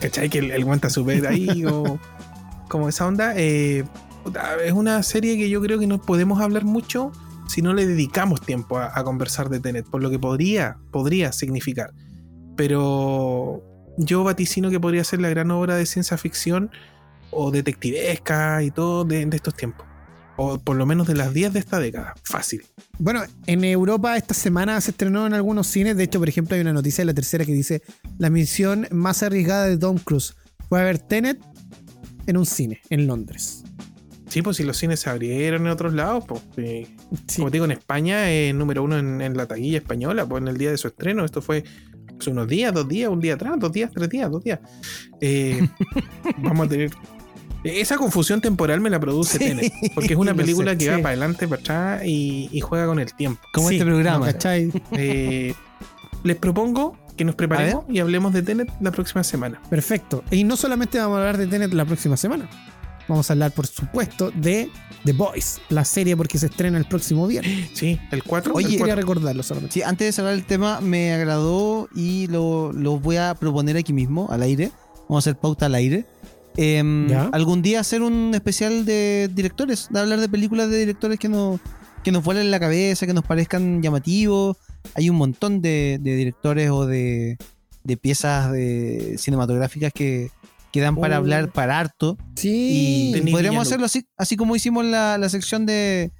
¿Cachai? 0.00 0.28
Que 0.28 0.40
el, 0.40 0.50
el 0.50 0.64
guanta 0.64 0.90
super 0.90 1.24
ahí 1.28 1.64
o 1.64 2.00
como 2.68 2.88
esa 2.88 3.06
onda. 3.06 3.34
eh, 3.36 3.84
es 4.64 4.72
una 4.72 5.02
serie 5.02 5.36
que 5.36 5.50
yo 5.50 5.60
creo 5.60 5.78
que 5.78 5.86
no 5.86 6.00
podemos 6.00 6.40
hablar 6.40 6.64
mucho 6.64 7.12
si 7.48 7.62
no 7.62 7.74
le 7.74 7.86
dedicamos 7.86 8.40
tiempo 8.40 8.78
a, 8.78 9.04
conversar 9.04 9.48
de 9.48 9.60
Tenet, 9.60 9.86
por 9.86 10.02
lo 10.02 10.10
que 10.10 10.18
podría, 10.18 10.78
podría 10.90 11.30
significar. 11.32 11.92
Pero 12.56 13.62
yo 13.98 14.24
vaticino 14.24 14.70
que 14.70 14.80
podría 14.80 15.04
ser 15.04 15.20
la 15.20 15.28
gran 15.28 15.50
obra 15.50 15.76
de 15.76 15.86
ciencia 15.86 16.16
ficción 16.16 16.70
o 17.30 17.50
detectivesca 17.50 18.62
y 18.62 18.70
todo 18.70 19.04
de, 19.04 19.26
de 19.26 19.36
estos 19.36 19.54
tiempos. 19.54 19.86
O 20.36 20.58
por 20.58 20.76
lo 20.76 20.86
menos 20.86 21.06
de 21.06 21.14
las 21.14 21.32
10 21.32 21.52
de 21.52 21.58
esta 21.60 21.78
década. 21.78 22.14
Fácil. 22.24 22.64
Bueno, 22.98 23.22
en 23.46 23.62
Europa 23.62 24.16
esta 24.16 24.34
semana 24.34 24.80
se 24.80 24.90
estrenó 24.92 25.26
en 25.26 25.34
algunos 25.34 25.66
cines. 25.66 25.96
De 25.96 26.04
hecho, 26.04 26.18
por 26.18 26.28
ejemplo, 26.28 26.56
hay 26.56 26.62
una 26.62 26.72
noticia 26.72 27.02
de 27.02 27.06
la 27.06 27.14
tercera 27.14 27.44
que 27.44 27.52
dice 27.52 27.82
la 28.18 28.30
misión 28.30 28.88
más 28.90 29.22
arriesgada 29.22 29.66
de 29.66 29.76
Tom 29.76 29.98
Cruise 29.98 30.34
fue 30.68 30.80
a 30.80 30.84
ver 30.84 30.98
Tenet 30.98 31.38
en 32.26 32.36
un 32.36 32.46
cine 32.46 32.80
en 32.90 33.06
Londres. 33.06 33.64
Sí, 34.28 34.42
pues 34.42 34.56
si 34.56 34.64
los 34.64 34.76
cines 34.76 34.98
se 35.00 35.10
abrieron 35.10 35.62
en 35.66 35.68
otros 35.68 35.92
lados, 35.94 36.24
pues. 36.26 36.40
eh, 36.56 36.86
Sí. 37.28 37.36
Como 37.36 37.50
te 37.50 37.56
digo, 37.56 37.66
en 37.66 37.70
España 37.72 38.30
es 38.32 38.52
número 38.54 38.82
uno 38.82 38.98
en, 38.98 39.20
en 39.20 39.36
la 39.36 39.46
taquilla 39.46 39.78
española, 39.78 40.26
pues 40.26 40.42
en 40.42 40.48
el 40.48 40.56
día 40.58 40.70
de 40.70 40.78
su 40.78 40.88
estreno. 40.88 41.24
Esto 41.24 41.40
fue 41.40 41.62
unos 42.26 42.48
días, 42.48 42.72
dos 42.72 42.88
días, 42.88 43.10
un 43.10 43.20
día 43.20 43.34
atrás, 43.34 43.54
dos 43.58 43.70
días, 43.70 43.90
tres 43.94 44.08
días, 44.08 44.30
dos 44.30 44.42
días. 44.42 44.58
Eh, 45.20 45.68
vamos 46.38 46.66
a 46.66 46.70
tener. 46.70 46.90
Esa 47.62 47.96
confusión 47.96 48.40
temporal 48.40 48.80
me 48.80 48.90
la 48.90 48.98
produce 49.00 49.38
Sí, 49.38 49.44
Tenet, 49.44 49.72
porque 49.94 50.14
es 50.14 50.18
una 50.18 50.34
película 50.36 50.72
sé, 50.72 50.78
que 50.78 50.84
sí. 50.84 50.90
va 50.90 50.96
para 50.96 51.08
adelante, 51.10 51.46
para 51.48 51.60
atrás 51.60 52.02
y, 52.04 52.48
y 52.52 52.60
juega 52.60 52.86
con 52.86 52.98
el 52.98 53.12
tiempo. 53.14 53.40
Como 53.52 53.68
Sí, 53.68 53.76
este 53.76 53.86
programa. 53.86 54.26
¿no, 54.26 54.32
¿cachai? 54.32 54.70
Eh, 54.92 55.54
les 56.24 56.36
propongo 56.36 56.96
que 57.16 57.24
nos 57.24 57.34
preparemos 57.34 57.84
y 57.88 57.98
hablemos 58.00 58.32
de 58.32 58.42
Tenet 58.42 58.68
la 58.80 58.90
próxima 58.90 59.22
semana. 59.24 59.60
Perfecto. 59.70 60.24
Y 60.30 60.44
no 60.44 60.56
solamente 60.56 60.98
vamos 60.98 61.16
a 61.16 61.20
hablar 61.20 61.38
de 61.38 61.46
Tenet 61.46 61.72
la 61.72 61.84
próxima 61.84 62.16
semana. 62.16 62.48
Vamos 63.08 63.28
a 63.28 63.34
hablar, 63.34 63.52
por 63.52 63.66
supuesto, 63.66 64.30
de 64.30 64.70
The 65.04 65.12
Boys, 65.12 65.60
la 65.68 65.84
serie 65.84 66.16
porque 66.16 66.38
se 66.38 66.46
estrena 66.46 66.78
el 66.78 66.86
próximo 66.86 67.26
viernes. 67.26 67.70
Sí, 67.74 68.00
el 68.10 68.22
4. 68.22 68.54
Oye, 68.54 68.66
el 68.66 68.72
Quería 68.72 68.94
4. 68.94 69.00
recordarlo 69.02 69.42
solamente. 69.42 69.74
Sí, 69.74 69.82
antes 69.82 70.06
de 70.08 70.12
cerrar 70.12 70.32
el 70.32 70.44
tema, 70.44 70.80
me 70.80 71.12
agradó 71.12 71.88
y 71.94 72.26
lo, 72.28 72.72
lo 72.72 72.98
voy 72.98 73.16
a 73.16 73.34
proponer 73.34 73.76
aquí 73.76 73.92
mismo, 73.92 74.28
al 74.30 74.42
aire. 74.42 74.70
Vamos 75.08 75.26
a 75.26 75.30
hacer 75.30 75.38
pauta 75.38 75.66
al 75.66 75.74
aire. 75.74 76.06
Ya. 76.56 77.30
algún 77.32 77.62
día 77.62 77.80
hacer 77.80 78.00
un 78.00 78.30
especial 78.32 78.84
de 78.84 79.28
directores, 79.34 79.88
de 79.90 79.98
hablar 79.98 80.20
de 80.20 80.28
películas 80.28 80.70
de 80.70 80.78
directores 80.78 81.18
que 81.18 81.28
nos, 81.28 81.60
que 82.04 82.12
nos 82.12 82.22
vuelen 82.22 82.50
la 82.52 82.60
cabeza, 82.60 83.06
que 83.06 83.12
nos 83.12 83.24
parezcan 83.24 83.82
llamativos. 83.82 84.56
Hay 84.94 85.10
un 85.10 85.16
montón 85.16 85.60
de, 85.62 85.98
de 86.00 86.14
directores 86.16 86.70
o 86.70 86.86
de, 86.86 87.36
de 87.82 87.96
piezas 87.96 88.52
de 88.52 89.16
cinematográficas 89.18 89.92
que, 89.92 90.30
que 90.72 90.80
dan 90.80 90.96
para 90.96 91.16
Oh. 91.16 91.18
hablar 91.18 91.50
para 91.52 91.78
harto. 91.78 92.16
Sí. 92.36 93.12
Y 93.14 93.30
podríamos 93.30 93.66
hacerlo 93.66 93.86
así, 93.86 94.04
así 94.16 94.36
como 94.36 94.54
hicimos 94.56 94.84
la, 94.84 95.18
la 95.18 95.28
sección 95.28 95.66
de, 95.66 96.12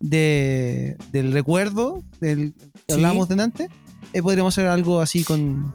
de- 0.00 0.96
del 1.12 1.32
recuerdo, 1.32 2.02
del 2.20 2.54
que 2.54 2.60
Sí. 2.88 2.94
hablábamos 2.94 3.28
de 3.28 3.42
antes. 3.42 3.68
eh, 4.12 4.22
podríamos 4.22 4.52
hacer 4.56 4.66
algo 4.68 5.00
así 5.00 5.24
con, 5.24 5.74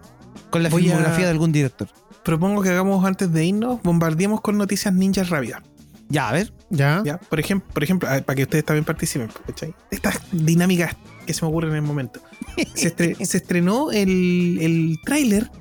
con 0.49 0.61
la 0.63 0.69
Voy 0.69 0.81
a- 0.81 0.85
filmografía 0.85 1.25
de 1.25 1.31
algún 1.31 1.51
director. 1.51 1.89
Propongo 2.23 2.61
que 2.61 2.69
hagamos 2.69 3.03
antes 3.05 3.31
de 3.31 3.45
irnos, 3.45 3.81
bombardeemos 3.83 4.41
con 4.41 4.57
noticias 4.57 4.93
ninjas 4.93 5.29
rápidas. 5.29 5.61
Ya, 6.09 6.29
a 6.29 6.33
ver. 6.33 6.53
Ya. 6.69 7.01
¿ya? 7.05 7.17
Por 7.17 7.39
ejemplo, 7.39 7.69
por 7.73 7.83
ejemplo 7.83 8.07
para 8.07 8.35
que 8.35 8.43
ustedes 8.43 8.63
también 8.65 8.85
participen, 8.85 9.29
¿cachai? 9.45 9.73
Estas 9.91 10.19
dinámicas 10.31 10.95
que 11.27 11.33
se 11.35 11.45
me 11.45 11.49
ocurren 11.49 11.69
en 11.71 11.75
el 11.77 11.81
momento. 11.83 12.19
Se, 12.73 12.95
estre- 12.95 13.23
se 13.23 13.37
estrenó 13.37 13.91
el, 13.91 14.57
el 14.61 14.97
tráiler 15.05 15.51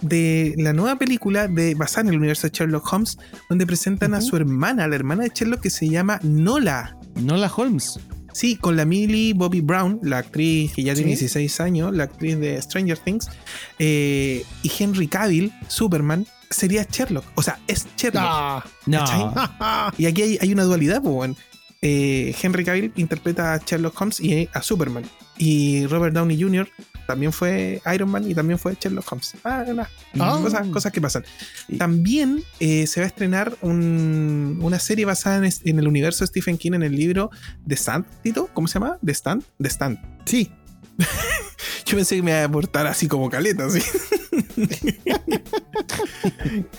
de 0.00 0.54
la 0.56 0.72
nueva 0.72 0.96
película 0.96 1.46
de 1.46 1.74
basada 1.74 2.02
en 2.02 2.08
el 2.08 2.16
universo 2.18 2.46
de 2.48 2.52
Sherlock 2.56 2.90
Holmes, 2.90 3.18
donde 3.50 3.66
presentan 3.66 4.14
a 4.14 4.22
su 4.22 4.36
hermana, 4.36 4.88
la 4.88 4.96
hermana 4.96 5.24
de 5.24 5.30
Sherlock, 5.34 5.60
que 5.60 5.70
se 5.70 5.88
llama 5.88 6.18
Nola. 6.22 6.96
Nola 7.16 7.52
Holmes. 7.54 8.00
Sí, 8.32 8.54
con 8.56 8.76
la 8.76 8.84
Millie 8.84 9.34
Bobby 9.34 9.60
Brown, 9.60 9.98
la 10.02 10.18
actriz 10.18 10.72
que 10.72 10.84
ya 10.84 10.94
tiene 10.94 11.10
Sí. 11.16 11.24
16 11.26 11.60
años, 11.60 11.92
la 11.94 12.04
actriz 12.04 12.38
de 12.38 12.62
Stranger 12.62 12.96
Things, 12.96 13.28
eh, 13.80 14.44
y 14.62 14.70
Henry 14.78 15.08
Cavill, 15.08 15.52
Superman, 15.66 16.24
sería 16.48 16.86
Sherlock. 16.90 17.24
O 17.34 17.42
sea, 17.42 17.58
es 17.66 17.86
Sherlock. 17.96 18.22
Ah. 18.24 18.64
No. 18.86 19.04
Y 19.98 20.06
aquí 20.06 20.22
hay, 20.22 20.38
hay 20.40 20.52
una 20.52 20.62
dualidad, 20.62 21.02
pues, 21.02 21.12
weón. 21.14 21.36
Eh, 21.82 22.34
Henry 22.42 22.64
Cavill 22.64 22.92
interpreta 22.96 23.54
a 23.54 23.58
Sherlock 23.58 23.98
Holmes 24.00 24.20
y 24.20 24.48
a 24.52 24.62
Superman. 24.62 25.04
Y 25.38 25.86
Robert 25.86 26.14
Downey 26.14 26.38
Jr. 26.40 26.68
también 27.06 27.32
fue 27.32 27.80
Iron 27.94 28.10
Man 28.10 28.30
y 28.30 28.34
también 28.34 28.58
fue 28.58 28.76
Sherlock 28.78 29.10
Holmes. 29.10 29.34
Ah, 29.44 29.64
no, 29.66 29.86
Ah. 30.22 30.38
Cosas, 30.42 30.66
cosas 30.68 30.92
que 30.92 31.00
pasan. 31.00 31.24
También 31.78 32.42
eh, 32.60 32.86
se 32.86 33.00
va 33.00 33.04
a 33.04 33.08
estrenar 33.08 33.56
un- 33.62 34.58
una 34.60 34.78
serie 34.78 35.06
basada 35.06 35.38
en, 35.64 35.78
el 35.78 35.88
universo 35.88 36.22
de 36.24 36.26
Stephen 36.28 36.58
King 36.58 36.72
en 36.74 36.82
el 36.82 36.94
libro 36.94 37.30
The 37.66 37.76
Stand, 37.76 38.04
Tito. 38.22 38.50
¿Cómo 38.52 38.68
se 38.68 38.74
llama? 38.74 38.98
The 39.04 39.12
Stand. 39.14 39.42
The 39.60 39.68
Stand. 39.70 39.98
Sí. 40.26 40.52
Yo 41.86 41.96
pensé 41.96 42.16
que 42.16 42.22
me 42.22 42.30
iba 42.32 42.40
a 42.40 42.44
aportar 42.44 42.86
así 42.86 43.08
como 43.08 43.30
caleta, 43.30 43.64
así. 43.64 43.80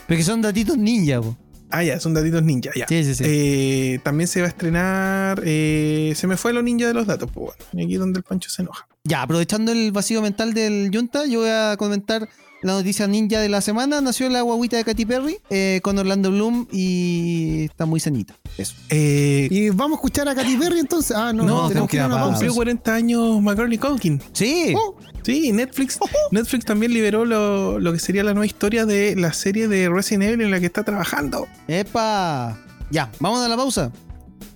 Pero 0.07 0.17
que 0.17 0.23
son 0.23 0.41
datitos 0.41 0.77
ninja, 0.77 1.19
po. 1.21 1.35
Ah, 1.71 1.83
ya, 1.83 1.99
son 1.99 2.13
datitos 2.13 2.43
ninja, 2.43 2.71
ya. 2.75 2.85
Sí, 2.87 3.03
sí, 3.03 3.15
sí. 3.15 3.23
Eh, 3.25 3.99
también 4.03 4.27
se 4.27 4.41
va 4.41 4.47
a 4.47 4.49
estrenar. 4.49 5.41
eh, 5.45 6.13
se 6.15 6.27
me 6.27 6.37
fue 6.37 6.53
lo 6.53 6.61
ninja 6.61 6.87
de 6.87 6.93
los 6.93 7.07
datos, 7.07 7.29
pues 7.33 7.55
bueno. 7.71 7.85
Aquí 7.85 7.93
es 7.93 7.99
donde 7.99 8.19
el 8.19 8.23
Pancho 8.23 8.49
se 8.49 8.61
enoja. 8.61 8.87
Ya, 9.03 9.21
aprovechando 9.23 9.71
el 9.71 9.91
vacío 9.91 10.21
mental 10.21 10.53
del 10.53 10.91
Junta, 10.93 11.25
yo 11.25 11.39
voy 11.39 11.49
a 11.49 11.75
comentar 11.77 12.27
la 12.61 12.73
noticia 12.73 13.07
ninja 13.07 13.39
de 13.39 13.49
la 13.49 13.61
semana. 13.61 14.01
Nació 14.01 14.29
la 14.29 14.41
guaguita 14.41 14.77
de 14.77 14.83
Katy 14.83 15.05
Perry 15.05 15.37
eh, 15.49 15.79
con 15.83 15.97
Orlando 15.97 16.31
Bloom 16.31 16.67
y 16.71 17.65
está 17.65 17.85
muy 17.85 17.99
sanita. 17.99 18.35
Eso. 18.57 18.75
Eh, 18.89 19.47
Y 19.49 19.69
vamos 19.69 19.93
a 19.93 19.95
escuchar 19.99 20.27
a 20.29 20.35
Katy 20.35 20.57
Perry 20.57 20.79
entonces. 20.79 21.15
Ah, 21.15 21.33
no, 21.33 21.43
No, 21.43 21.67
tenemos 21.67 21.89
que 21.89 21.97
ir 21.97 22.01
a 22.03 22.07
una 22.07 22.23
cumplió 22.23 22.53
40 22.53 22.93
años 22.93 23.41
Macaulay 23.41 23.77
Culkin. 23.77 24.21
Sí. 24.33 24.73
Oh, 24.77 24.95
Sí, 25.23 25.51
Netflix, 25.51 25.99
Netflix 26.31 26.65
también 26.65 26.93
liberó 26.93 27.25
lo, 27.25 27.79
lo 27.79 27.93
que 27.93 27.99
sería 27.99 28.23
la 28.23 28.33
nueva 28.33 28.47
historia 28.47 28.87
de 28.87 29.15
la 29.15 29.33
serie 29.33 29.67
de 29.67 29.87
Resident 29.87 30.23
Evil 30.23 30.41
en 30.41 30.49
la 30.51 30.59
que 30.59 30.65
está 30.65 30.83
trabajando. 30.83 31.47
¡Epa! 31.67 32.57
Ya, 32.89 33.11
vamos 33.19 33.41
a 33.41 33.47
la 33.47 33.55
pausa. 33.55 33.91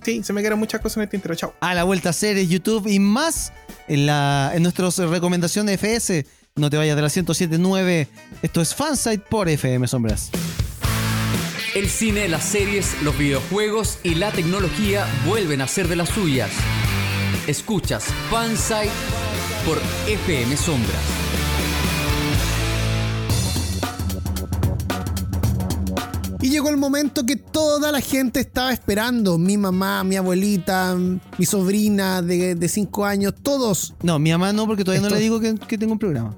Sí, 0.02 0.22
se 0.24 0.32
me 0.32 0.40
quedaron 0.40 0.58
muchas 0.58 0.80
cosas 0.80 0.98
en 0.98 1.02
este 1.04 1.16
intro. 1.16 1.34
Chao. 1.34 1.54
A 1.60 1.74
la 1.74 1.84
vuelta 1.84 2.12
series, 2.12 2.48
YouTube 2.48 2.86
y 2.88 2.98
más 2.98 3.52
en, 3.88 4.06
la, 4.06 4.50
en 4.54 4.62
nuestras 4.62 4.98
recomendaciones 4.98 5.80
FS. 5.80 6.26
No 6.58 6.70
te 6.70 6.78
vayas 6.78 6.96
de 6.96 7.02
la 7.02 7.08
107.9. 7.08 8.08
Esto 8.40 8.62
es 8.62 8.74
Fansite 8.74 9.18
por 9.18 9.46
FM 9.46 9.86
Sombras. 9.86 10.30
El 11.74 11.90
cine, 11.90 12.28
las 12.28 12.44
series, 12.44 13.02
los 13.02 13.18
videojuegos 13.18 13.98
y 14.02 14.14
la 14.14 14.32
tecnología 14.32 15.06
vuelven 15.26 15.60
a 15.60 15.68
ser 15.68 15.86
de 15.86 15.96
las 15.96 16.08
suyas. 16.08 16.50
Escuchas 17.46 18.06
Fansite 18.30 18.90
por 19.66 19.78
FM 20.08 20.56
Sombras. 20.56 21.25
Y 26.46 26.48
llegó 26.48 26.70
el 26.70 26.76
momento 26.76 27.26
que 27.26 27.34
toda 27.34 27.90
la 27.90 28.00
gente 28.00 28.38
estaba 28.38 28.72
esperando. 28.72 29.36
Mi 29.36 29.56
mamá, 29.56 30.04
mi 30.04 30.14
abuelita, 30.14 30.94
mi 30.94 31.44
sobrina 31.44 32.22
de 32.22 32.68
5 32.68 33.04
años, 33.04 33.34
todos. 33.42 33.94
No, 34.04 34.20
mi 34.20 34.30
mamá 34.30 34.52
no, 34.52 34.64
porque 34.64 34.84
todavía 34.84 35.08
no 35.08 35.12
le 35.12 35.20
digo 35.20 35.40
que, 35.40 35.56
que 35.56 35.76
tengo 35.76 35.94
un 35.94 35.98
programa. 35.98 36.36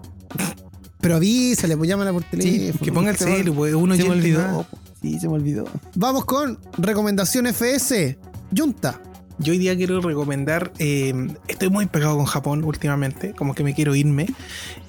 Pero 0.99 1.17
avísale, 1.17 1.77
pues 1.77 1.91
llámala 1.91 2.15
por 2.15 2.25
teléfono. 2.25 2.83
Que 2.83 2.91
ponga 2.91 3.11
el 3.11 3.19
celu, 3.19 3.55
pues 3.55 3.75
uno 3.75 3.97
Se 3.97 4.05
me 4.05 4.09
olvidó. 4.09 4.65
Sí, 5.03 5.21
se 5.21 5.29
me 5.29 5.35
olvidó. 5.35 5.67
Vamos 5.95 6.25
con 6.25 6.59
recomendación 6.79 7.47
FS. 7.47 8.19
Junta. 8.57 9.03
Yo 9.39 9.53
hoy 9.53 9.59
día 9.59 9.77
quiero 9.77 10.01
recomendar. 10.01 10.73
eh, 10.79 11.13
estoy 11.49 11.69
muy 11.69 11.85
pegado 11.85 12.17
con 12.17 12.25
Japón 12.25 12.65
últimamente, 12.65 13.35
como 13.35 13.55
que 13.55 13.63
me 13.63 13.75
quiero 13.75 13.95
irme. 13.95 14.27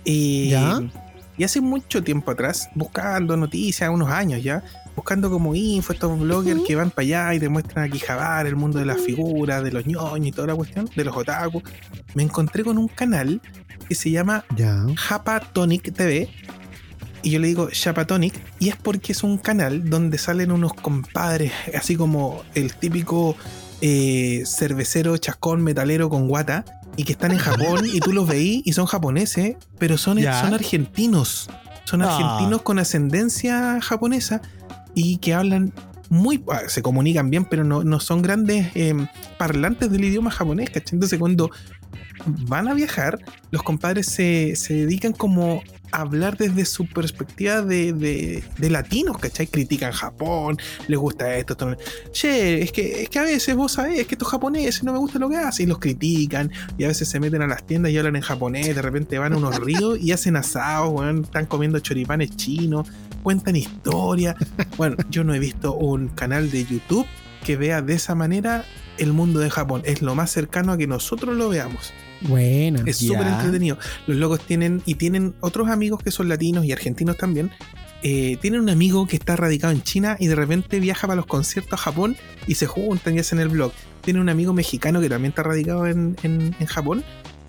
Y 0.06 0.52
¿Ya? 0.52 0.80
Y 1.39 1.45
hace 1.45 1.61
mucho 1.61 2.03
tiempo 2.03 2.31
atrás, 2.31 2.69
buscando 2.76 3.38
noticias, 3.38 3.89
unos 3.89 4.10
años 4.10 4.43
ya, 4.43 4.61
buscando 4.95 5.30
como 5.30 5.56
info, 5.56 5.94
estos 5.94 6.20
bloggers 6.20 6.61
que 6.68 6.76
van 6.76 6.91
para 6.91 7.03
allá 7.06 7.34
y 7.36 7.40
te 7.40 7.49
muestran 7.49 7.86
aquí 7.86 7.99
Jabar, 7.99 8.45
el 8.48 8.56
mundo 8.56 8.80
de 8.80 8.86
las 8.86 8.99
figuras, 8.99 9.64
de 9.64 9.72
los 9.72 9.86
ñoños 9.86 10.28
y 10.28 10.32
toda 10.32 10.48
la 10.48 10.56
cuestión, 10.56 10.90
de 10.95 11.03
los 11.03 11.16
otaku, 11.16 11.61
me 12.16 12.24
encontré 12.24 12.64
con 12.64 12.78
un 12.78 12.88
canal 12.88 13.41
que 13.88 13.95
se 13.95 14.11
llama. 14.11 14.44
Japatonic 14.95 15.94
TV. 15.94 16.30
Y 17.22 17.32
yo 17.32 17.40
le 17.40 17.48
digo 17.49 17.68
Japatonic, 17.74 18.34
y 18.60 18.70
es 18.70 18.78
porque 18.78 19.11
es 19.11 19.24
un 19.24 19.38
canal 19.38 19.90
donde 19.90 20.18
salen 20.18 20.52
unos 20.52 20.74
compadres, 20.74 21.52
así 21.78 21.98
como 21.98 22.44
el 22.56 22.74
típico 22.76 23.36
eh, 23.82 24.44
cervecero 24.45 25.18
chascón 25.18 25.61
metalero 25.61 26.10
con 26.10 26.28
guata, 26.30 26.64
y 26.95 27.03
que 27.03 27.11
están 27.14 27.32
en 27.32 27.38
Japón, 27.38 27.86
y 27.86 27.99
tú 27.99 28.14
los 28.14 28.28
veís 28.28 28.61
y 28.66 28.72
son 28.74 28.86
japoneses, 28.86 29.56
pero 29.78 29.98
son, 29.98 30.18
son 30.22 30.53
argentinos. 30.53 31.49
Son 31.86 32.02
Ah. 32.03 32.16
argentinos 32.16 32.61
con 32.61 32.78
ascendencia 32.80 33.80
japonesa 33.82 34.41
y 34.99 35.17
que 35.17 35.34
hablan 35.34 35.73
muy. 36.09 36.43
se 36.67 36.81
comunican 36.81 37.30
bien, 37.30 37.45
pero 37.45 37.63
no, 37.63 37.84
no 37.84 37.99
son 37.99 38.21
grandes 38.21 38.67
eh, 38.76 38.93
parlantes 39.38 39.91
del 39.91 40.03
idioma 40.03 40.31
japonés, 40.31 40.69
¿cachai? 40.69 40.95
Entonces, 40.95 41.19
cuando 41.19 41.49
van 42.26 42.67
a 42.67 42.73
viajar, 42.73 43.19
los 43.51 43.63
compadres 43.63 44.07
se, 44.07 44.55
se 44.55 44.73
dedican 44.73 45.13
como 45.13 45.63
a 45.91 46.01
hablar 46.01 46.38
desde 46.38 46.65
su 46.65 46.85
perspectiva 46.85 47.61
de, 47.61 47.93
de- 47.93 48.43
de 48.57 48.69
latinos, 48.69 49.17
¿cachai? 49.17 49.47
Critican 49.47 49.91
Japón, 49.91 50.57
les 50.88 50.99
gusta 50.99 51.34
esto, 51.35 51.53
esto 51.53 51.77
Che, 52.11 52.61
es 52.61 52.71
que, 52.71 53.03
es 53.03 53.09
que 53.09 53.19
a 53.19 53.23
veces 53.23 53.55
vos 53.55 53.71
sabés 53.71 54.05
que 54.05 54.15
estos 54.15 54.27
japoneses 54.27 54.84
no 54.84 54.91
me 54.93 54.99
gusta 54.99 55.17
lo 55.17 55.30
que 55.30 55.38
hacen, 55.38 55.65
y 55.65 55.69
los 55.69 55.80
critican, 55.80 56.51
y 56.77 56.84
a 56.84 56.88
veces 56.89 57.07
se 57.07 57.19
meten 57.19 57.41
a 57.41 57.47
las 57.47 57.65
tiendas 57.65 57.91
y 57.91 57.97
hablan 57.97 58.17
en 58.17 58.21
japonés, 58.21 58.76
de 58.76 58.81
repente 58.81 59.17
van 59.17 59.34
a 59.34 59.38
unos 59.38 59.57
ríos 59.57 59.97
y 59.99 60.11
hacen 60.11 60.35
asados, 60.35 60.91
weón, 60.91 61.23
están 61.23 61.45
comiendo 61.45 61.80
choripanes 61.80 62.35
chinos, 62.35 62.88
cuentan 63.23 63.55
historias. 63.55 64.35
Bueno, 64.77 64.95
yo 65.09 65.23
no 65.23 65.33
he 65.33 65.39
visto 65.39 65.75
un 65.75 66.07
canal 66.09 66.49
de 66.51 66.65
YouTube 66.65 67.05
que 67.45 67.57
vea 67.57 67.81
de 67.81 67.93
esa 67.95 68.15
manera 68.15 68.63
el 68.97 69.11
mundo 69.13 69.39
de 69.39 69.49
Japón. 69.49 69.81
Es 69.85 70.01
lo 70.01 70.15
más 70.15 70.31
cercano 70.31 70.71
a 70.73 70.77
que 70.77 70.87
nosotros 70.87 71.35
lo 71.35 71.49
veamos. 71.49 71.91
Buena. 72.21 72.83
Es 72.85 72.97
súper 72.97 73.27
entretenido. 73.35 73.77
Los 74.07 74.17
locos 74.17 74.41
tienen, 74.41 74.81
y 74.85 74.95
tienen 74.95 75.33
otros 75.41 75.69
amigos 75.69 76.01
que 76.03 76.11
son 76.11 76.27
latinos 76.29 76.65
y 76.65 76.71
argentinos 76.71 77.17
también. 77.17 77.51
Eh, 78.03 78.37
tienen 78.41 78.61
un 78.61 78.69
amigo 78.69 79.05
que 79.07 79.17
está 79.17 79.35
radicado 79.35 79.73
en 79.73 79.83
China 79.83 80.15
y 80.19 80.27
de 80.27 80.35
repente 80.35 80.79
viaja 80.79 81.07
para 81.07 81.17
los 81.17 81.25
conciertos 81.25 81.73
a 81.73 81.77
Japón 81.77 82.15
y 82.47 82.55
se 82.55 82.65
juntan 82.65 83.15
y 83.15 83.19
hacen 83.19 83.39
el 83.39 83.49
blog. 83.49 83.73
Tiene 84.01 84.21
un 84.21 84.29
amigo 84.29 84.53
mexicano 84.53 85.01
que 85.01 85.09
también 85.09 85.31
está 85.31 85.43
radicado 85.43 85.87
en, 85.87 86.15
en- 86.23 86.55
en 86.57 86.65
Japón. 86.67 87.03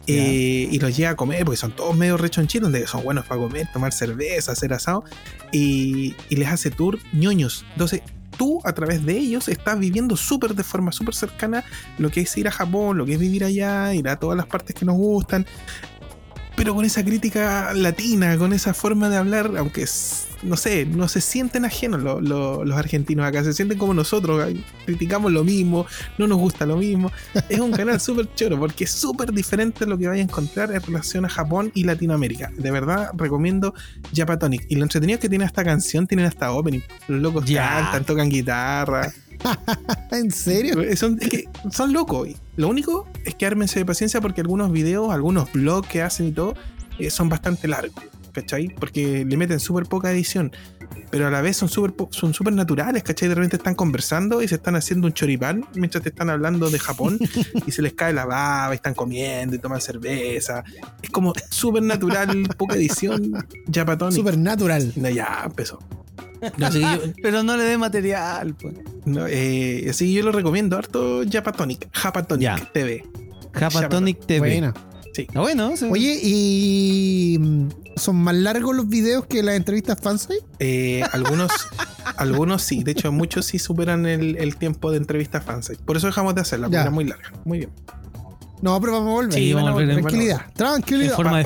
Y 0.06 0.78
los 0.81 0.97
lleva 0.97 1.10
a 1.10 1.16
comer 1.16 1.44
porque 1.44 1.56
son 1.56 1.72
todos 1.72 1.97
medio 1.97 2.16
rechonchitos, 2.16 2.70
donde 2.70 2.86
son 2.86 3.05
buenos 3.05 3.27
para 3.27 3.40
comer, 3.40 3.68
tomar 3.72 3.93
cerveza, 3.93 4.52
hacer 4.52 4.72
asado 4.72 5.05
y, 5.52 6.14
y 6.28 6.36
les 6.36 6.48
hace 6.48 6.70
tour 6.70 6.98
ñoños. 7.12 7.64
Entonces, 7.72 8.02
tú 8.40 8.60
a 8.64 8.72
través 8.72 9.05
de 9.05 9.18
ellos 9.18 9.48
estás 9.48 9.78
viviendo 9.78 10.16
súper 10.16 10.55
de 10.55 10.64
forma 10.64 10.93
súper 10.93 11.14
cercana 11.14 11.62
lo 11.98 12.10
que 12.10 12.22
es 12.22 12.36
ir 12.39 12.48
a 12.48 12.51
Japón, 12.51 12.97
lo 12.97 13.05
que 13.05 13.12
es 13.12 13.18
vivir 13.18 13.44
allá, 13.44 13.93
ir 13.94 14.09
a 14.09 14.16
todas 14.16 14.36
las 14.36 14.47
partes 14.47 14.74
que 14.74 14.86
nos 14.86 14.97
gustan, 14.97 15.44
pero 16.56 16.74
con 16.74 16.85
esa 16.85 17.05
crítica 17.05 17.72
latina, 17.74 18.36
con 18.39 18.52
esa 18.52 18.74
forma 18.74 19.09
de 19.09 19.16
hablar, 19.16 19.52
aunque 19.56 19.82
es- 19.82 20.27
no 20.43 20.56
sé, 20.56 20.86
no 20.86 21.06
se 21.09 21.20
sienten 21.20 21.64
ajenos 21.66 22.02
lo- 22.02 22.20
lo- 22.20 22.64
los 22.64 22.77
argentinos 22.78 23.27
acá, 23.27 23.44
se 23.44 23.52
sienten 23.52 23.77
como 23.78 23.93
nosotros, 23.94 24.43
criticamos 24.86 25.32
lo 25.32 25.44
mismo, 25.44 25.86
no 26.18 26.27
nos 26.27 26.39
gusta 26.39 26.64
lo 26.66 26.77
mismo. 26.77 27.12
Es 27.48 27.60
un 27.60 27.70
canal 27.72 28.01
súper 28.01 28.28
choro 28.35 28.59
porque 28.59 28.85
es 28.85 28.90
súper 28.90 29.32
diferente 29.32 29.86
lo 29.86 29.98
que 29.98 30.09
vaya 30.09 30.20
a 30.20 30.24
encontrar 30.24 30.72
en 30.72 30.81
relación 30.82 31.24
a 31.24 31.28
Japón 31.28 31.70
y 31.74 31.85
Latinoamérica. 31.85 32.51
De 32.56 32.70
verdad, 32.70 33.10
recomiendo 33.14 33.74
Japatonic. 34.16 34.64
Y 34.68 34.77
lo 34.77 34.82
entretenido 34.85 35.16
es 35.16 35.20
que 35.20 35.28
tiene 35.28 35.44
esta 35.44 35.62
canción, 35.64 36.06
tienen 36.06 36.27
hasta 36.27 36.52
opening. 36.52 36.81
Los 37.09 37.20
locos 37.20 37.44
Ya. 37.44 37.68
cantan, 37.68 38.05
tocan 38.05 38.28
guitarra. 38.31 39.12
¿En 40.11 40.31
serio? 40.31 40.81
Eh, 40.81 40.97
Son, 40.97 41.19
es 41.21 41.29
que 41.29 41.49
son 41.71 41.93
locos. 41.93 42.29
Lo 42.57 42.69
único 42.69 43.09
es 43.25 43.35
que 43.35 43.47
ármense 43.47 43.79
de 43.79 43.87
paciencia 43.87 44.21
porque 44.21 44.41
algunos 44.41 44.73
videos, 44.73 45.12
algunos 45.12 45.53
blogs 45.53 45.89
que 45.89 46.03
hacen 46.03 46.29
y 46.29 46.33
todo, 46.33 46.55
eh, 46.99 47.11
son 47.11 47.29
bastante 47.29 47.69
largos. 47.69 48.05
¿Cachai? 48.33 48.69
Porque 48.69 49.25
le 49.25 49.37
meten 49.37 49.59
súper 49.59 49.87
poca 49.87 50.12
edición. 50.12 50.53
Pero 51.11 51.27
a 51.27 51.31
la 51.31 51.41
vez 51.41 51.57
son 51.57 51.69
súper 51.69 51.93
son 52.11 52.33
súper 52.33 52.53
naturales, 52.53 53.03
¿cachai? 53.03 53.29
De 53.29 53.35
repente 53.35 53.57
están 53.57 53.75
conversando 53.75 54.43
y 54.43 54.49
se 54.49 54.55
están 54.57 54.77
haciendo 54.77 55.09
un 55.09 55.12
choripán 55.12 55.67
mientras 55.75 56.03
te 56.05 56.11
están 56.11 56.31
hablando 56.31 56.71
de 56.71 56.79
Japón 56.79 57.19
y 57.67 57.71
se 57.73 57.83
les 57.83 57.95
cae 57.95 58.12
la 58.12 58.27
baba 58.27 58.73
y 58.73 58.77
están 58.77 58.95
comiendo 58.95 59.57
y 59.57 59.59
toman 59.59 59.81
cerveza. 59.81 60.62
Es 61.03 61.11
como 61.11 61.33
súper 61.51 61.83
natural, 61.83 62.49
poca 62.57 62.77
edición, 62.77 63.33
ya 63.67 63.85
patón. 63.85 64.12
Supernatural. 64.12 64.93
No, 64.95 65.09
ya 65.09 65.43
empezó. 65.45 65.81
Así 66.62 66.81
yo- 66.81 66.89
Pero 67.23 67.43
no 67.43 67.57
le 67.57 67.65
dé 67.65 67.79
material, 67.79 68.55
pues. 68.55 68.75
no, 69.05 69.27
eh, 69.27 69.87
así 69.91 70.07
que 70.07 70.12
yo 70.15 70.23
lo 70.25 70.33
recomiendo 70.33 70.77
harto 70.77 71.23
Japatonic, 71.31 71.89
Japatonic 71.93 72.43
Ya. 72.43 72.57
TV. 72.73 73.05
Japatonic 73.53 74.25
TV. 74.27 74.39
Bueno. 75.35 75.77
sí. 75.77 75.87
Oye, 75.91 76.21
¿y 76.23 77.39
son 77.97 78.17
más 78.17 78.35
largos 78.35 78.75
los 78.77 78.89
videos 78.89 79.27
que 79.27 79.43
las 79.43 79.57
entrevistas 79.57 79.99
fansite? 80.01 80.45
Eh, 80.61 81.03
algunos, 81.12 81.51
algunos 82.17 82.62
sí, 82.62 82.83
de 82.85 82.93
hecho 82.93 83.11
muchos 83.12 83.47
sí 83.47 83.59
superan 83.59 84.07
el, 84.07 84.37
el 84.37 84.57
tiempo 84.57 84.91
de 84.91 84.97
entrevista 84.99 85.41
fansite. 85.41 85.83
Por 85.85 85.97
eso 85.97 86.07
dejamos 86.07 86.35
de 86.35 86.41
hacerla, 86.43 86.67
porque 86.67 86.77
Ya. 86.77 86.83
era 86.83 86.91
muy 86.91 87.05
larga. 87.05 87.33
Muy 87.45 87.59
bien. 87.59 87.71
No, 88.62 88.78
pero 88.81 88.93
vamos 88.93 89.09
a 89.09 89.12
volver. 89.15 89.32
Sí, 89.35 89.53
vamos 89.53 89.70
a 89.70 89.73
volver 89.73 89.95
tranquilidad, 90.01 90.47
tranquilidad. 90.55 91.11
en 91.11 91.16
forma 91.16 91.39
de 91.39 91.45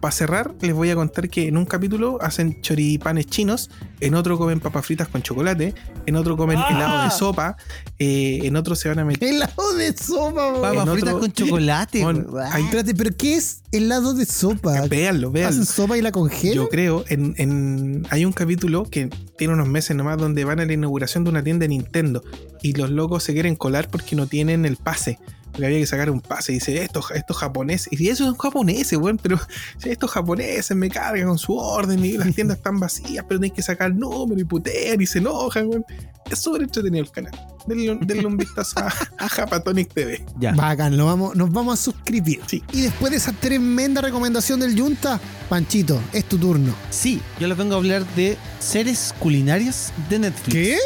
Para 0.00 0.12
cerrar, 0.12 0.54
les 0.60 0.72
voy 0.74 0.90
a 0.90 0.94
contar 0.94 1.28
que 1.28 1.46
en 1.46 1.56
un 1.56 1.64
capítulo 1.66 2.18
hacen 2.20 2.60
choripanes 2.62 3.26
chinos, 3.26 3.70
en 4.00 4.14
otro 4.14 4.36
comen 4.38 4.58
papas 4.58 4.84
fritas 4.86 5.08
con 5.08 5.22
chocolate, 5.22 5.74
en 6.06 6.16
otro 6.16 6.36
comen 6.36 6.58
¡Ah! 6.58 6.66
helado 6.70 7.04
de 7.04 7.10
sopa, 7.10 7.56
eh, 7.98 8.40
en 8.44 8.56
otro 8.56 8.74
se 8.74 8.88
van 8.88 8.98
a 8.98 9.04
meter... 9.04 9.28
Helado 9.28 9.74
de 9.76 9.96
sopa. 9.96 10.54
Papas 10.60 10.86
en 10.86 10.92
fritas 10.94 11.08
otro- 11.14 11.20
con 11.20 11.32
chocolate. 11.32 12.02
Bueno, 12.02 12.26
hay- 12.50 12.64
Espérate, 12.64 12.94
¿pero 12.94 13.16
qué 13.16 13.36
es 13.36 13.62
helado 13.70 14.14
de 14.14 14.24
sopa? 14.26 14.86
Véanlo, 14.88 15.30
véanlo. 15.30 15.50
¿Hacen 15.50 15.66
sopa 15.66 15.98
y 15.98 16.02
la 16.02 16.10
congelan? 16.10 16.54
Yo 16.56 16.68
creo, 16.68 17.04
en, 17.08 17.34
en- 17.36 18.06
hay 18.10 18.24
un 18.24 18.32
capítulo 18.32 18.84
que 18.90 19.08
tiene 19.38 19.52
unos 19.54 19.68
meses 19.68 19.94
nomás 19.96 20.16
donde 20.18 20.44
van 20.44 20.58
a 20.60 20.64
la 20.64 20.72
inauguración 20.72 21.24
de 21.24 21.30
una 21.30 21.44
tienda 21.44 21.64
de 21.64 21.68
Nintendo 21.68 22.22
y 22.62 22.72
los 22.72 22.90
locos 22.90 23.22
se 23.22 23.34
quieren 23.34 23.54
colar 23.54 23.88
porque 23.88 24.16
no 24.16 24.26
tienen 24.26 24.64
el 24.64 24.76
pase. 24.76 25.18
Porque 25.50 25.66
había 25.66 25.78
que 25.78 25.86
sacar 25.86 26.10
un 26.10 26.20
pase. 26.20 26.52
Y 26.52 26.54
dice, 26.56 26.82
estos, 26.82 27.10
estos 27.12 27.36
japoneses. 27.36 27.88
Y 27.92 28.08
esos 28.08 28.26
son 28.28 28.36
japoneses, 28.36 28.98
weón. 28.98 29.18
Pero 29.22 29.38
estos 29.84 30.10
japoneses 30.10 30.76
me 30.76 30.88
cargan 30.88 31.26
con 31.28 31.38
su 31.38 31.56
orden 31.56 32.04
y 32.04 32.12
las 32.18 32.34
tiendas 32.34 32.58
están 32.58 32.78
vacías, 32.80 33.24
pero 33.28 33.40
tenéis 33.40 33.52
que 33.54 33.62
sacar 33.62 33.94
número 33.94 34.40
y 34.40 34.44
putear 34.44 35.00
y 35.02 35.06
se 35.06 35.18
enojan, 35.18 35.66
weón. 35.68 35.84
Es 36.30 36.38
súper 36.38 36.62
entretenido 36.62 37.02
el 37.04 37.10
canal. 37.10 37.32
Denle, 37.66 37.90
un- 37.90 38.06
denle 38.06 38.24
un 38.26 38.36
vistazo 38.36 38.78
a, 38.78 38.92
a 39.18 39.28
Japatonic 39.28 39.92
TV. 39.92 40.24
Ya. 40.38 40.52
Bacán, 40.52 40.96
lo 40.96 41.06
vamos, 41.06 41.34
nos 41.34 41.50
vamos 41.50 41.80
a 41.80 41.82
suscribir. 41.82 42.40
Sí. 42.46 42.62
Y 42.72 42.82
después 42.82 43.10
de 43.10 43.16
esa 43.16 43.32
tremenda 43.32 44.00
recomendación 44.00 44.60
del 44.60 44.76
Yunta, 44.76 45.18
Panchito, 45.48 46.00
es 46.12 46.24
tu 46.26 46.38
turno. 46.38 46.72
Sí, 46.90 47.20
yo 47.40 47.48
les 47.48 47.58
vengo 47.58 47.74
a 47.74 47.78
hablar 47.78 48.06
de 48.14 48.38
series 48.60 49.12
culinarias 49.18 49.92
de 50.08 50.20
Netflix. 50.20 50.78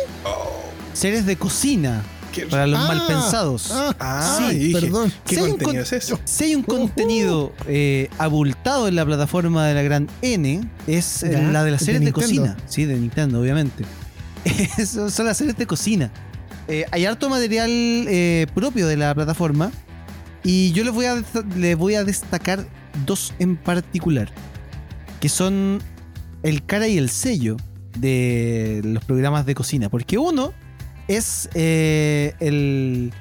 Series 0.95 1.27
de 1.27 1.37
cocina 1.37 2.03
Qué- 2.35 2.47
para 2.47 2.67
los 2.67 2.79
Ah, 2.81 2.89
malpensados. 2.89 3.71
Ah, 3.71 3.95
Ah, 4.01 4.39
sí, 4.51 4.57
dije, 4.59 4.81
perdón. 4.81 5.13
¿Qué 5.25 5.37
un 5.37 5.51
contenido 5.51 5.65
con- 5.73 5.77
es 5.83 5.93
eso? 5.93 6.19
Si 6.25 6.45
hay 6.45 6.55
un 6.57 6.63
Ujú. 6.63 6.71
contenido 6.79 7.53
eh, 7.69 8.09
abultado 8.19 8.89
en 8.89 8.97
la 8.97 9.05
plataforma 9.07 9.67
de 9.67 9.75
la 9.75 9.83
gran 9.83 10.09
N, 10.23 10.69
es 10.87 11.21
Ya, 11.21 11.41
la 11.43 11.63
de 11.65 11.71
las 11.71 11.83
series 11.83 12.05
de, 12.05 12.13
cocina. 12.13 12.57
Sí, 12.67 12.85
de 12.87 12.97
Nintendo, 12.99 13.41
obviamente. 13.41 13.85
Son 15.11 15.27
las 15.27 15.37
series 15.37 15.57
de 15.57 15.67
cocina. 15.67 16.11
Eh, 16.69 16.85
hay 16.91 17.05
harto 17.07 17.29
material 17.31 17.71
eh, 17.71 18.47
propio 18.55 18.87
de 18.87 18.97
la 18.97 19.15
plataforma. 19.15 19.71
Y 20.43 20.73
yo 20.73 20.85
les 20.85 20.93
voy, 20.93 21.07
a, 21.07 21.23
les 21.57 21.77
voy 21.77 21.95
a 21.95 22.05
destacar 22.05 22.67
dos 23.07 23.33
en 23.39 23.57
particular. 23.57 24.31
Que 25.21 25.29
son 25.31 25.81
el 26.43 26.65
cara 26.67 26.87
y 26.89 26.99
el 26.99 27.09
sello 27.09 27.57
de 27.99 28.83
los 28.85 29.03
programas 29.05 29.47
de 29.47 29.55
cocina. 29.55 29.89
Porque 29.89 30.19
uno 30.19 30.53
es 31.09 31.49
eh, 31.55 32.35
el, 32.41 33.13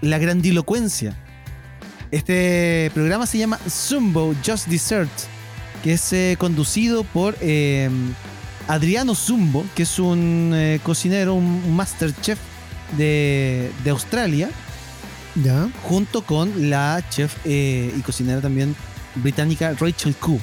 la 0.00 0.18
grandilocuencia. 0.18 1.16
Este 2.10 2.90
programa 2.92 3.26
se 3.26 3.38
llama 3.38 3.58
Zumbo 3.68 4.34
Just 4.44 4.66
Dessert, 4.68 5.10
que 5.82 5.94
es 5.94 6.12
eh, 6.12 6.36
conducido 6.38 7.04
por 7.04 7.36
eh, 7.40 7.88
Adriano 8.68 9.14
Zumbo, 9.14 9.64
que 9.74 9.84
es 9.84 9.98
un 9.98 10.54
cocinero, 10.82 11.34
un, 11.34 11.74
master 11.74 12.12
chef 12.20 12.38
de, 12.96 13.70
de 13.82 13.90
Australia, 13.90 14.50
Ya. 15.42 15.68
junto 15.84 16.22
con 16.22 16.68
la 16.70 17.02
chef 17.08 17.34
y 17.46 18.00
cocinera 18.02 18.40
también 18.40 18.76
británica 19.14 19.74
Rachel 19.78 20.14
Koo. 20.16 20.38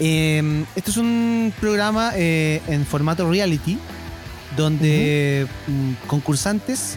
Eh, 0.00 0.64
este 0.76 0.90
es 0.90 0.96
un 0.96 1.52
programa 1.60 2.12
en 2.16 2.84
formato 2.86 3.30
reality 3.30 3.78
donde 4.56 5.46
mm, 5.66 6.06
concursantes 6.08 6.96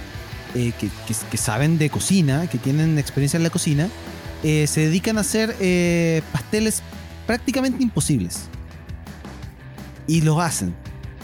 eh, 0.56 0.72
que, 0.80 0.88
que- 1.08 1.16
que 1.30 1.38
saben 1.38 1.78
de 1.78 1.90
cocina, 1.90 2.48
que 2.48 2.58
tienen 2.58 2.98
experiencia 2.98 3.38
en 3.38 3.44
la 3.44 3.50
cocina, 3.50 3.90
eh, 4.44 4.66
se 4.68 4.82
dedican 4.82 5.18
a 5.18 5.22
hacer 5.22 5.56
eh, 5.60 6.22
pasteles 6.32 6.82
prácticamente 7.28 7.84
imposibles. 7.84 8.44
Y 10.08 10.22
los 10.22 10.40
hacen. 10.40 10.74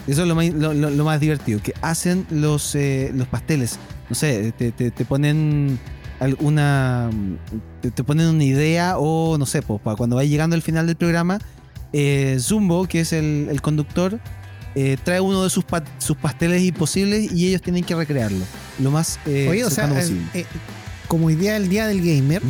Eso 0.08 0.22
es 0.22 0.28
lo 0.28 0.36
más, 0.36 0.48
lo, 0.54 1.04
más 1.04 1.20
divertido, 1.20 1.62
que 1.62 1.74
hacen 1.82 2.26
los, 2.30 2.74
eh, 2.76 3.12
los 3.14 3.28
pasteles. 3.28 3.78
No 4.10 4.16
sé, 4.16 4.54
te, 4.54 4.72
te- 4.72 4.92
te 4.92 5.04
ponen 5.06 5.78
alguna. 6.22 7.10
Te, 7.82 7.92
te 7.92 8.04
ponen 8.06 8.28
una 8.28 8.44
idea 8.46 8.98
o 8.98 9.38
no 9.38 9.46
sé, 9.46 9.62
pues, 9.62 9.82
para 9.82 9.98
cuando 9.98 10.16
vaya 10.16 10.30
llegando 10.30 10.56
al 10.56 10.62
final 10.62 10.88
del 10.88 10.96
programa, 10.96 11.40
Zumbo, 12.40 12.88
que 12.88 13.02
es 13.02 13.12
el, 13.12 13.48
el 13.52 13.62
conductor, 13.62 14.20
eh, 14.80 14.98
trae 15.04 15.20
uno 15.20 15.44
de 15.44 15.50
sus, 15.50 15.64
pa- 15.64 15.84
sus 15.98 16.16
pasteles 16.18 16.62
imposibles 16.62 17.32
y 17.32 17.48
ellos 17.48 17.62
tienen 17.62 17.84
que 17.84 17.96
recrearlo. 17.96 18.44
Lo 18.80 18.92
más 18.92 19.20
eh, 19.26 19.48
Oye, 19.50 19.66
o 19.66 19.70
sea, 19.72 19.86
eh, 19.86 19.94
posible. 19.94 20.22
eh, 20.36 20.46
como 21.08 21.30
idea 21.32 21.54
del 21.54 21.68
día 21.70 21.88
del 21.88 22.00
gamer, 22.02 22.42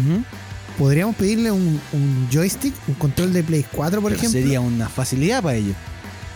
podríamos 0.78 1.16
pedirle 1.16 1.52
un, 1.52 1.80
un 1.94 2.28
joystick, 2.32 2.74
un 2.88 2.96
control 2.96 3.32
de 3.34 3.44
Play 3.44 3.66
4, 3.72 4.02
por 4.02 4.12
Pero 4.12 4.20
ejemplo. 4.20 4.42
Sería 4.42 4.60
una 4.62 4.90
facilidad 4.90 5.42
para 5.42 5.56
ellos. 5.56 5.76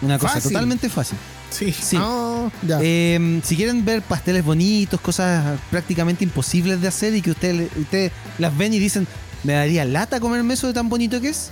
Una 0.01 0.17
cosa 0.17 0.35
Fácil. 0.35 0.51
totalmente 0.51 0.89
fácil. 0.89 1.17
Sí. 1.51 1.71
Sí. 1.73 1.97
Ah, 1.99 2.49
ya. 2.65 2.79
Eh, 2.81 3.41
si 3.43 3.55
quieren 3.57 3.83
ver 3.83 4.01
pasteles 4.01 4.43
bonitos, 4.45 4.99
cosas 5.01 5.59
prácticamente 5.69 6.23
imposibles 6.23 6.79
de 6.81 6.87
hacer 6.87 7.13
y 7.13 7.21
que 7.21 7.31
ustedes 7.31 7.69
ustedes 7.77 8.11
las 8.39 8.57
ven 8.57 8.73
y 8.73 8.79
dicen, 8.79 9.05
me 9.43 9.53
daría 9.53 9.83
lata 9.83 10.19
comerme 10.21 10.53
eso 10.53 10.67
de 10.67 10.73
tan 10.73 10.87
bonito 10.89 11.19
que 11.19 11.29
es. 11.29 11.49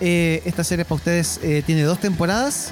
eh, 0.00 0.40
esta 0.44 0.62
serie 0.64 0.84
para 0.84 0.94
ustedes 0.96 1.40
eh, 1.42 1.62
tiene 1.66 1.82
dos 1.82 1.98
temporadas. 2.00 2.70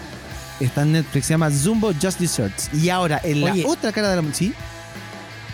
Está 0.61 0.83
en 0.83 0.93
Netflix, 0.93 1.27
se 1.27 1.35
llama 1.35 1.51
Zumbo 1.51 1.93
Just 2.01 2.19
Desserts. 2.19 2.71
Y 2.75 2.89
ahora, 2.91 3.21
en 3.23 3.41
la 3.43 3.53
Oye. 3.53 3.65
otra 3.67 3.93
cara 3.93 4.11
de 4.15 4.21
la... 4.23 4.35
¿Sí? 4.35 4.53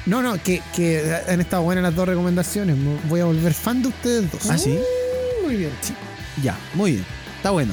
No, 0.07 0.23
no, 0.23 0.43
que, 0.43 0.63
que 0.75 1.15
han 1.29 1.41
estado 1.41 1.63
buenas 1.63 1.83
las 1.83 1.95
dos 1.95 2.07
recomendaciones. 2.09 2.77
Me 2.77 2.97
Voy 3.09 3.21
a 3.21 3.25
volver 3.27 3.53
fan 3.55 3.83
de 3.83 3.89
ustedes 3.89 4.31
dos. 4.31 4.51
¿Ah, 4.51 4.59
sí? 4.59 4.79
Muy 5.43 5.57
bien. 5.57 5.71
Ya, 6.43 6.57
muy 6.75 6.93
bien. 6.93 7.05
Está 7.37 7.51
bueno. 7.51 7.73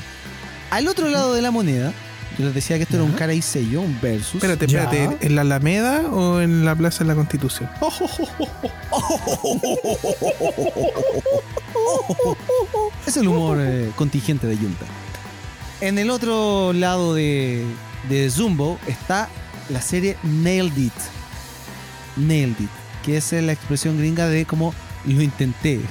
Al 0.69 0.87
otro 0.87 1.09
lado 1.09 1.33
de 1.33 1.41
la 1.41 1.51
moneda, 1.51 1.91
yo 2.37 2.45
les 2.45 2.53
decía 2.53 2.77
que 2.77 2.83
esto 2.83 2.95
era 2.95 3.03
un 3.03 3.11
cara 3.13 3.33
y 3.33 3.41
sello, 3.41 3.81
un 3.81 3.97
versus. 4.01 4.35
Espérate, 4.35 4.67
Ya. 4.67 4.83
espérate. 4.83 5.25
¿En 5.25 5.35
la 5.35 5.41
Alameda 5.41 6.01
o 6.11 6.39
en 6.41 6.63
la 6.65 6.75
Plaza 6.75 6.99
de 7.03 7.09
la 7.09 7.15
Constitución? 7.15 7.69
Es 13.05 13.17
el 13.17 13.27
humor 13.27 13.57
eh, 13.59 13.91
contingente 13.95 14.47
de 14.47 14.55
Junta. 14.55 14.85
En 15.81 15.97
el 15.97 16.09
otro 16.11 16.73
lado 16.73 17.13
de, 17.15 17.63
de 18.09 18.29
Zumbo 18.29 18.79
está 18.87 19.29
la 19.69 19.81
serie 19.81 20.15
Nailed 20.23 20.77
It. 20.77 20.93
Nailed 22.17 22.59
It, 22.59 22.69
que 23.03 23.17
es 23.17 23.31
la 23.31 23.51
expresión 23.51 23.97
gringa 23.97 24.27
de 24.27 24.45
como 24.45 24.73
lo 25.05 25.21
intenté. 25.21 25.81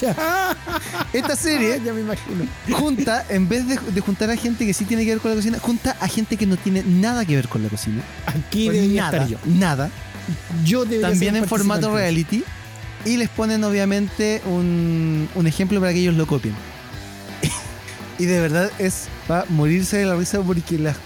Esta 1.12 1.36
serie 1.36 1.80
ya 1.84 1.92
me 1.92 2.00
imagino. 2.02 2.44
junta, 2.70 3.24
en 3.28 3.48
vez 3.48 3.66
de, 3.66 3.78
de 3.78 4.00
juntar 4.00 4.30
a 4.30 4.36
gente 4.36 4.66
que 4.66 4.74
sí 4.74 4.84
tiene 4.84 5.04
que 5.04 5.10
ver 5.10 5.20
con 5.20 5.30
la 5.30 5.36
cocina, 5.36 5.58
junta 5.58 5.96
a 6.00 6.08
gente 6.08 6.36
que 6.36 6.46
no 6.46 6.56
tiene 6.56 6.82
nada 6.82 7.24
que 7.24 7.36
ver 7.36 7.48
con 7.48 7.62
la 7.62 7.68
cocina. 7.68 8.02
Aquí 8.26 8.66
Pues 8.66 8.76
debería 8.76 9.02
nada, 9.02 9.16
estar 9.24 9.28
yo. 9.30 9.38
nada. 9.46 9.90
Yo 10.64 10.84
También 10.86 11.36
en 11.36 11.46
formato 11.46 11.94
reality. 11.94 12.42
Y 13.04 13.16
les 13.18 13.28
ponen 13.28 13.62
obviamente 13.62 14.42
un, 14.46 15.28
un 15.34 15.46
ejemplo 15.46 15.78
para 15.80 15.92
que 15.92 16.00
ellos 16.00 16.14
lo 16.14 16.26
copien. 16.26 16.54
Y 18.18 18.24
de 18.26 18.40
verdad 18.40 18.70
es 18.78 19.08
para 19.26 19.44
morirse 19.48 19.98
de 19.98 20.06
la 20.06 20.16
risa 20.16 20.40
porque 20.40 20.78
las 20.78 20.96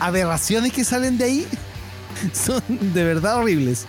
aberraciones 0.00 0.72
que 0.72 0.84
salen 0.84 1.18
de 1.18 1.24
ahí 1.24 1.46
son 2.32 2.62
de 2.92 3.04
verdad 3.04 3.36
horribles. 3.38 3.86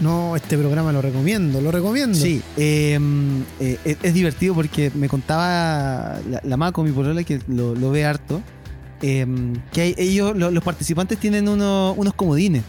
No, 0.00 0.34
este 0.34 0.56
programa 0.58 0.90
lo 0.90 1.00
recomiendo, 1.02 1.60
lo 1.60 1.70
recomiendo. 1.70 2.18
Sí, 2.18 2.42
eh, 2.56 2.98
eh, 3.60 3.78
es, 3.84 3.96
es 4.02 4.14
divertido 4.14 4.54
porque 4.54 4.90
me 4.94 5.08
contaba 5.08 6.18
la, 6.28 6.40
la 6.42 6.56
Maco, 6.56 6.82
mi 6.82 6.90
polola, 6.90 7.22
que 7.22 7.40
lo, 7.46 7.74
lo 7.74 7.90
ve 7.90 8.04
harto, 8.04 8.40
eh, 9.02 9.26
que 9.72 9.80
hay- 9.82 9.94
ellos, 9.98 10.34
lo- 10.36 10.50
los 10.50 10.64
participantes 10.64 11.18
tienen 11.18 11.46
uno- 11.48 11.92
unos 11.96 12.14
comodines. 12.14 12.62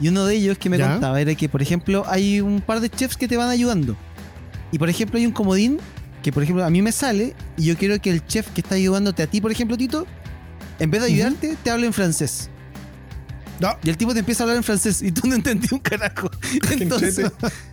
Y 0.00 0.08
uno 0.08 0.24
de 0.26 0.36
ellos 0.36 0.58
que 0.58 0.68
me 0.70 0.78
¿Ya? 0.78 0.92
contaba 0.92 1.20
era 1.20 1.34
que, 1.34 1.48
por 1.48 1.62
ejemplo, 1.62 2.04
hay 2.06 2.40
un 2.40 2.60
par 2.60 2.80
de 2.80 2.90
chefs 2.90 3.16
que 3.16 3.26
te 3.26 3.36
van 3.36 3.48
ayudando. 3.48 3.96
Y, 4.70 4.78
por 4.78 4.88
ejemplo, 4.88 5.18
hay 5.18 5.26
un 5.26 5.32
comodín 5.32 5.78
que, 6.22 6.32
por 6.32 6.42
ejemplo, 6.42 6.64
a 6.64 6.70
mí 6.70 6.80
me 6.82 6.92
sale 6.92 7.34
y 7.56 7.64
yo 7.64 7.76
quiero 7.76 8.00
que 8.00 8.10
el 8.10 8.24
chef 8.26 8.48
que 8.50 8.60
está 8.60 8.76
ayudándote 8.76 9.22
a 9.22 9.26
ti, 9.26 9.40
por 9.40 9.50
ejemplo, 9.52 9.76
Tito, 9.76 10.06
en 10.78 10.90
vez 10.90 11.00
de 11.02 11.08
ayudarte, 11.08 11.56
te 11.62 11.70
hable 11.70 11.86
en 11.86 11.92
francés. 11.92 12.48
No. 13.60 13.76
Y 13.84 13.90
el 13.90 13.96
tipo 13.96 14.12
te 14.12 14.20
empieza 14.20 14.42
a 14.42 14.44
hablar 14.44 14.56
en 14.56 14.64
francés 14.64 15.02
y 15.02 15.12
tú 15.12 15.28
no 15.28 15.34
entendí 15.34 15.68
un 15.70 15.78
carajo. 15.78 16.30
Entonces 16.70 17.30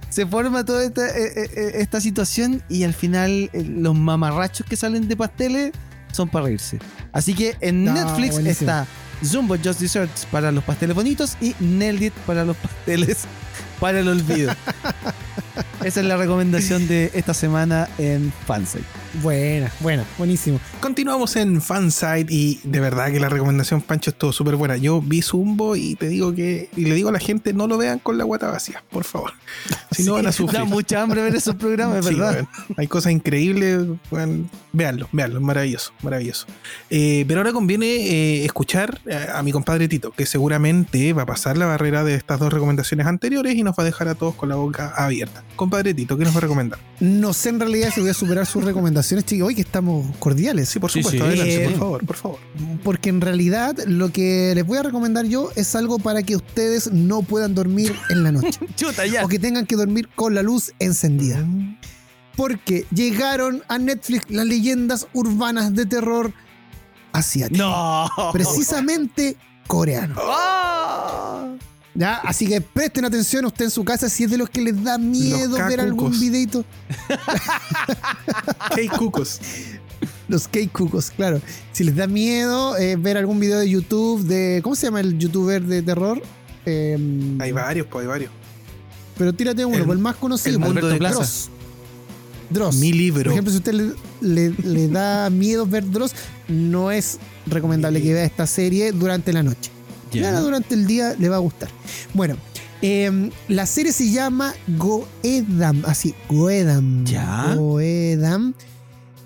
se 0.10 0.26
forma 0.26 0.64
toda 0.66 0.84
esta, 0.84 1.08
eh, 1.08 1.34
eh, 1.36 1.50
eh, 1.56 1.72
esta 1.76 2.02
situación 2.02 2.62
y 2.70 2.84
al 2.84 2.94
final 2.94 3.50
los 3.54 3.96
mamarrachos 3.96 4.66
que 4.68 4.76
salen 4.76 5.08
de 5.08 5.16
pasteles 5.16 5.72
son 6.12 6.30
para 6.30 6.46
reírse. 6.46 6.80
Así 7.12 7.34
que 7.34 7.56
en 7.62 7.86
No, 7.86 7.94
Netflix 7.94 8.34
buenísimo. 8.34 8.50
está 8.72 8.88
Zumbo 9.24 9.56
Just 9.64 9.80
Desserts 9.80 10.28
para 10.32 10.52
los 10.52 10.64
pasteles 10.64 10.96
bonitos 10.96 11.38
y 11.42 11.56
Nailed 11.60 12.08
It 12.08 12.14
para 12.26 12.46
los 12.46 12.56
pasteles 12.58 13.20
para 13.80 14.00
el 14.00 14.08
olvido. 14.10 14.54
Esa 15.84 16.00
es 16.02 16.06
la 16.06 16.18
recomendación 16.18 16.88
de 16.88 17.12
esta 17.14 17.34
semana 17.34 17.88
en 17.98 18.32
Fansite. 18.46 18.86
Buena, 19.24 19.72
buena, 19.80 20.06
buenísimo. 20.20 20.60
Continuamos 20.82 21.36
en 21.36 21.62
Fanside 21.62 22.28
y 22.30 22.60
de 22.64 22.80
verdad 22.80 23.12
que 23.12 23.20
la 23.20 23.28
recomendación 23.30 23.82
Pancho 23.82 24.12
estuvo 24.12 24.32
súper 24.32 24.56
buena. 24.56 24.78
Yo 24.78 25.02
vi 25.02 25.22
Zumbo 25.24 25.76
y 25.76 25.96
te 25.96 26.08
digo 26.08 26.36
que, 26.36 26.70
y 26.76 26.86
le 26.86 26.94
digo 26.94 27.10
a 27.10 27.12
la 27.12 27.20
gente, 27.20 27.54
no 27.54 27.66
lo 27.68 27.78
vean 27.78 27.98
con 28.00 28.18
la 28.20 28.24
guata 28.24 28.52
vacía, 28.52 28.84
por 28.92 29.04
favor. 29.04 29.34
Si 29.92 30.04
no 30.04 30.14
van 30.14 30.28
a 30.28 30.32
sufrir. 30.32 30.60
Da 30.60 30.66
mucha 30.66 31.02
hambre 31.02 31.22
ver 31.24 31.36
esos 31.36 31.56
programas, 31.56 32.06
Sí, 32.06 32.14
¿verdad? 32.14 32.46
Hay 32.78 32.88
cosas 32.88 33.12
increíbles. 33.12 33.82
weón. 34.12 34.50
Véanlo, 34.72 35.10
maravilloso, 35.12 35.94
maravilloso. 36.04 36.46
Eh, 36.92 37.26
pero 37.28 37.40
ahora 37.40 37.52
conviene 37.52 37.86
eh, 37.88 38.46
escuchar 38.46 39.02
a, 39.12 39.40
a 39.40 39.44
mi 39.44 39.52
compadre 39.52 39.88
Tito, 39.88 40.12
que 40.12 40.28
seguramente 40.28 41.12
va 41.14 41.24
a 41.24 41.26
pasar 41.26 41.58
la 41.58 41.66
barrera 41.66 42.04
de 42.04 42.14
estas 42.14 42.40
dos 42.40 42.54
recomendaciones 42.54 43.08
anteriores 43.08 43.56
y 43.56 43.64
nos 43.64 43.74
va 43.76 43.82
a 43.82 43.86
dejar 43.86 44.08
a 44.10 44.16
todos 44.16 44.36
con 44.36 44.48
la 44.50 44.56
boca 44.56 44.94
abierta. 44.96 45.44
Compadre 45.56 45.94
Tito, 45.94 46.18
¿qué 46.18 46.24
nos 46.24 46.34
va 46.34 46.38
a 46.38 46.42
recomendar? 46.42 46.80
No 47.02 47.34
sé 47.34 47.50
en 47.50 47.60
realidad 47.60 47.92
si 47.94 48.00
voy 48.00 48.10
a 48.10 48.14
superar 48.14 48.46
sus 48.46 48.64
recomendaciones, 48.64 49.26
chicos. 49.26 49.48
Hoy 49.50 49.56
que 49.56 49.62
estamos 49.62 50.06
cordiales. 50.18 50.70
Sí, 50.70 50.80
por 50.80 50.90
supuesto, 50.90 51.12
sí. 51.12 51.20
adelante, 51.22 51.64
Eh, 51.66 51.70
por 51.70 51.78
favor, 51.80 52.06
por 52.06 52.16
favor. 52.16 52.40
Porque 52.84 53.10
en 53.10 53.20
realidad 53.20 53.76
lo 53.86 54.10
que 54.12 54.54
les 54.56 54.66
voy 54.66 54.78
a 54.78 54.84
recomendar 54.84 55.26
yo 55.26 55.50
es 55.56 55.76
algo 55.76 56.00
para 56.00 56.24
que 56.24 56.38
ustedes 56.38 56.92
no 56.94 57.24
puedan 57.24 57.56
dormir 57.56 57.94
en 58.10 58.24
la 58.24 58.32
noche. 58.32 58.60
Chuta, 58.78 59.06
ya. 59.06 59.26
o 59.26 59.28
que 59.28 59.38
tengan 59.40 59.66
que 59.66 59.76
dormir 59.76 60.08
con 60.16 60.34
la 60.34 60.44
luz 60.44 60.72
encendida. 60.80 61.46
Porque 62.38 62.86
llegaron 62.94 63.64
a 63.68 63.78
Netflix 63.78 64.30
las 64.30 64.46
leyendas 64.46 65.08
urbanas 65.14 65.76
de 65.76 65.86
terror 65.86 66.32
asiáticas. 67.12 67.58
No. 67.60 68.08
Precisamente 68.32 69.36
coreano. 69.68 70.16
¡Ah! 70.18 71.50
¿Ya? 72.00 72.16
Así 72.20 72.48
que 72.48 72.62
presten 72.62 73.04
atención 73.04 73.44
usted 73.44 73.66
en 73.66 73.72
su 73.72 73.84
casa 73.84 74.08
si 74.08 74.24
es 74.24 74.32
de 74.32 74.38
los 74.38 74.50
que 74.50 74.62
les 74.62 74.82
da 74.84 74.98
miedo 74.98 75.58
ver 75.68 75.82
algún 75.82 76.18
videito. 76.18 76.64
Hey, 78.76 78.88
cucos. 78.88 79.40
Los 80.30 80.48
cake 80.48 80.72
cucos, 80.72 81.12
claro. 81.12 81.42
Si 81.74 81.84
les 81.84 81.96
da 81.96 82.08
miedo 82.08 82.78
eh, 82.78 82.96
ver 82.96 83.18
algún 83.18 83.40
video 83.40 83.60
de 83.60 83.70
YouTube 83.70 84.24
de. 84.24 84.62
¿Cómo 84.64 84.76
se 84.76 84.88
llama 84.88 85.02
el 85.02 85.18
youtuber 85.18 85.62
de 85.64 85.82
terror? 85.82 86.22
Eh, 86.66 86.98
Hay 87.40 87.52
varios, 87.52 87.88
pues 87.88 88.04
hay 88.04 88.08
varios. 88.08 88.32
pero 89.18 89.34
tírate 89.34 89.66
uno, 89.66 89.84
El- 89.84 89.90
el 89.90 89.98
más 89.98 90.16
conocido. 90.16 90.54
el 90.56 90.60
mundo 90.60 90.80
Dross. 90.82 90.94
de 90.94 90.98
Plaza. 91.00 91.16
Dross. 91.18 91.50
Dross. 92.50 92.76
Mi 92.78 92.90
Por 92.92 92.98
libro. 92.98 93.32
ejemplo, 93.32 93.52
si 93.52 93.58
usted 93.58 93.74
le, 93.74 93.92
le- 94.22 94.56
le 94.64 94.88
da 94.88 95.30
miedo 95.30 95.66
ver 95.66 95.90
Dross, 95.90 96.14
no 96.48 96.92
es 96.92 97.18
recomendable 97.48 98.02
que 98.02 98.14
vea 98.14 98.24
esta 98.24 98.48
serie 98.48 98.92
durante 98.94 99.34
la 99.34 99.44
noche. 99.44 99.72
Ya 100.12 100.40
durante 100.40 100.76
el 100.76 100.88
día 100.88 101.16
le 101.18 101.30
va 101.30 101.38
a 101.38 101.40
gustar. 101.40 101.70
Bueno, 102.14 102.38
eh, 102.82 103.30
la 103.48 103.66
serie 103.66 103.92
se 103.92 104.12
llama 104.12 104.54
Goedam, 104.68 105.84
así, 105.86 106.16
Goedam. 106.30 107.06
Ya. 107.06 107.54
Goedam. 107.56 108.54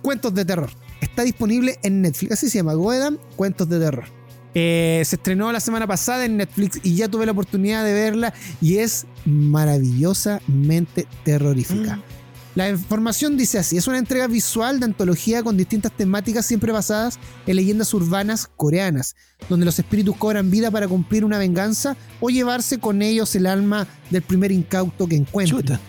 Cuentos 0.01 0.33
de 0.33 0.45
terror. 0.45 0.69
Está 1.01 1.23
disponible 1.23 1.77
en 1.83 2.01
Netflix, 2.01 2.33
así 2.33 2.49
se 2.49 2.59
llama, 2.59 2.73
Goedam, 2.73 3.17
Cuentos 3.35 3.69
de 3.69 3.79
terror. 3.79 4.05
Eh, 4.55 5.01
se 5.05 5.15
estrenó 5.15 5.51
la 5.51 5.59
semana 5.59 5.87
pasada 5.87 6.25
en 6.25 6.37
Netflix 6.37 6.79
y 6.83 6.95
ya 6.95 7.07
tuve 7.07 7.25
la 7.25 7.31
oportunidad 7.31 7.83
de 7.83 7.93
verla 7.93 8.33
y 8.61 8.77
es 8.77 9.07
maravillosamente 9.25 11.07
terrorífica. 11.23 11.99
La 12.55 12.69
información 12.69 13.35
dice 13.35 13.57
así, 13.57 13.77
es 13.77 13.87
una 13.87 13.97
entrega 13.97 14.27
visual 14.27 14.79
de 14.79 14.85
antología 14.85 15.41
con 15.41 15.57
distintas 15.57 15.91
temáticas 15.91 16.45
siempre 16.45 16.71
basadas 16.71 17.17
en 17.47 17.55
leyendas 17.55 17.91
urbanas 17.95 18.47
coreanas, 18.55 19.15
donde 19.49 19.65
los 19.65 19.79
espíritus 19.79 20.15
cobran 20.17 20.51
vida 20.51 20.69
para 20.69 20.87
cumplir 20.87 21.25
una 21.25 21.39
venganza 21.39 21.97
o 22.19 22.29
llevarse 22.29 22.77
con 22.77 23.01
ellos 23.01 23.35
el 23.35 23.47
alma 23.47 23.87
del 24.11 24.21
primer 24.21 24.51
incauto 24.51 25.07
que 25.07 25.15
encuentren. 25.15 25.61
Chuta. 25.61 25.79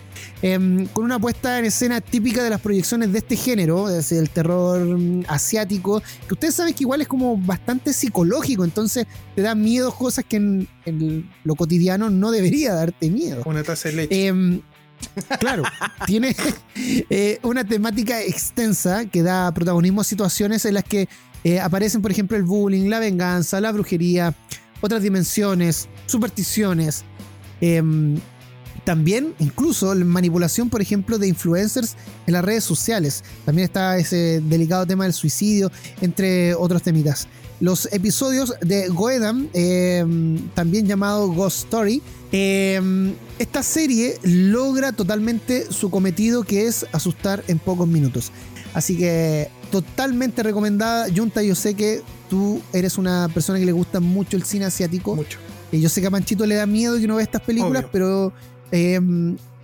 Em, 0.41 0.87
con 0.87 1.05
una 1.05 1.19
puesta 1.19 1.59
en 1.59 1.65
escena 1.65 2.01
típica 2.01 2.43
de 2.43 2.49
las 2.49 2.61
proyecciones 2.61 3.11
de 3.11 3.19
este 3.19 3.35
género, 3.35 3.89
es 3.89 4.11
el 4.11 4.29
terror 4.31 4.79
mm, 4.79 5.25
asiático, 5.27 6.01
que 6.27 6.33
ustedes 6.33 6.55
saben 6.55 6.73
que 6.73 6.83
igual 6.83 7.01
es 7.01 7.07
como 7.07 7.37
bastante 7.37 7.93
psicológico, 7.93 8.63
entonces 8.63 9.05
te 9.35 9.41
da 9.43 9.53
miedo 9.53 9.93
cosas 9.93 10.25
que 10.25 10.37
en, 10.37 10.67
en 10.85 11.29
lo 11.43 11.55
cotidiano 11.55 12.09
no 12.09 12.31
debería 12.31 12.73
darte 12.73 13.09
miedo. 13.11 13.43
Una 13.45 13.63
taza 13.63 13.89
de 13.89 13.95
leche. 13.95 14.27
Em, 14.27 14.61
claro, 15.39 15.63
tiene 16.05 16.35
eh, 17.09 17.39
una 17.43 17.63
temática 17.63 18.21
extensa 18.21 19.05
que 19.05 19.23
da 19.23 19.53
protagonismo 19.53 20.01
a 20.01 20.03
situaciones 20.03 20.65
en 20.65 20.75
las 20.75 20.83
que 20.83 21.07
eh, 21.43 21.59
aparecen, 21.59 22.01
por 22.01 22.11
ejemplo, 22.11 22.37
el 22.37 22.43
bullying, 22.43 22.89
la 22.89 22.99
venganza, 22.99 23.61
la 23.61 23.71
brujería, 23.71 24.33
otras 24.81 25.01
dimensiones, 25.01 25.87
supersticiones. 26.05 27.03
em, 27.61 28.19
también, 28.83 29.33
incluso, 29.39 29.95
la 29.95 30.05
manipulación, 30.05 30.69
por 30.69 30.79
ejemplo, 30.79 31.17
de 31.17 31.27
influencers 31.27 31.95
en 32.27 32.33
las 32.33 32.45
redes 32.45 32.63
sociales. 32.63 33.23
También 33.43 33.65
está 33.65 33.97
ese 33.97 34.41
delicado 34.41 34.85
tema 34.85 35.05
del 35.05 35.13
suicidio, 35.13 35.71
entre 36.01 36.53
otros 36.53 36.83
temitas. 36.83 37.27
Los 37.59 37.91
episodios 37.91 38.53
de 38.61 38.89
Goedam, 38.89 39.49
em, 39.53 40.49
también 40.49 40.85
llamado 40.85 41.29
Ghost 41.29 41.65
Story, 41.65 42.01
em, 42.35 43.13
esta 43.39 43.63
serie 43.63 44.19
logra 44.23 44.91
totalmente 44.91 45.71
su 45.71 45.89
cometido 45.89 46.43
que 46.43 46.67
es 46.67 46.85
asustar 46.91 47.43
en 47.47 47.59
pocos 47.59 47.87
minutos. 47.87 48.31
Así 48.73 48.97
que 48.97 49.49
totalmente 49.71 50.43
recomendada. 50.43 51.07
Junta, 51.15 51.41
yo 51.43 51.55
sé 51.55 51.75
que 51.75 52.01
tú 52.29 52.61
eres 52.73 52.97
una 52.97 53.29
persona 53.33 53.57
que 53.57 53.65
le 53.65 53.71
gusta 53.71 54.01
mucho 54.01 54.35
el 54.35 54.43
cine 54.43 54.65
asiático. 54.65 55.15
Mucho. 55.15 55.39
Y 55.71 55.79
yo 55.79 55.87
sé 55.87 56.01
que 56.01 56.07
a 56.07 56.11
Panchito 56.11 56.45
le 56.45 56.55
da 56.55 56.65
miedo 56.65 56.99
que 56.99 57.07
no 57.07 57.15
vea 57.15 57.23
estas 57.23 57.41
películas, 57.41 57.83
Obvio. 57.83 57.89
pero 57.91 58.33
eh, 58.71 58.99